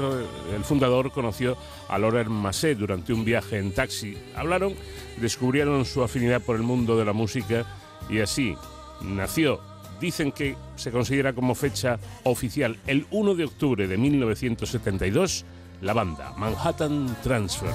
el 0.56 0.64
fundador, 0.64 1.12
conoció 1.12 1.58
a 1.90 1.98
Laurent 1.98 2.30
Massé 2.30 2.76
durante 2.76 3.14
un 3.14 3.26
viaje 3.26 3.58
en 3.58 3.74
taxi. 3.74 4.18
Hablaron, 4.36 4.74
descubrieron 5.18 5.86
su 5.86 6.04
afinidad 6.04 6.42
por 6.42 6.56
el 6.56 6.64
mundo 6.64 6.98
de 6.98 7.06
la 7.06 7.14
música 7.14 7.66
y 8.10 8.20
así 8.20 8.56
nació 9.02 9.60
dicen 10.00 10.32
que 10.32 10.58
se 10.76 10.92
considera 10.92 11.34
como 11.34 11.56
fecha 11.56 11.98
oficial 12.24 12.78
el 12.88 13.06
1 13.12 13.36
de 13.36 13.46
octubre 13.46 13.88
de 13.88 13.98
1972 13.98 15.46
la 15.82 15.94
banda 15.94 16.34
Manhattan 16.38 17.16
Transfer. 17.24 17.72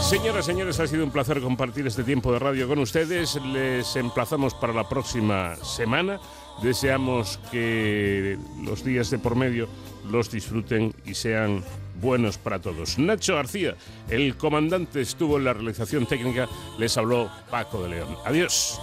Señoras, 0.00 0.46
señores, 0.46 0.78
ha 0.80 0.86
sido 0.86 1.04
un 1.04 1.10
placer 1.10 1.40
compartir 1.40 1.86
este 1.86 2.04
tiempo 2.04 2.32
de 2.32 2.38
radio 2.38 2.68
con 2.68 2.78
ustedes. 2.78 3.34
Les 3.52 3.96
emplazamos 3.96 4.54
para 4.54 4.72
la 4.72 4.88
próxima 4.88 5.56
semana. 5.56 6.20
Deseamos 6.62 7.38
que 7.50 8.38
los 8.62 8.84
días 8.84 9.10
de 9.10 9.18
por 9.18 9.36
medio 9.36 9.68
los 10.10 10.30
disfruten 10.30 10.92
y 11.04 11.14
sean 11.14 11.62
buenos 12.00 12.38
para 12.38 12.60
todos. 12.60 12.98
Nacho 12.98 13.34
García, 13.34 13.76
el 14.08 14.36
comandante, 14.36 15.00
estuvo 15.00 15.38
en 15.38 15.44
la 15.44 15.52
realización 15.52 16.06
técnica. 16.06 16.48
Les 16.78 16.96
habló 16.96 17.30
Paco 17.50 17.82
de 17.82 17.90
León. 17.90 18.16
Adiós. 18.24 18.80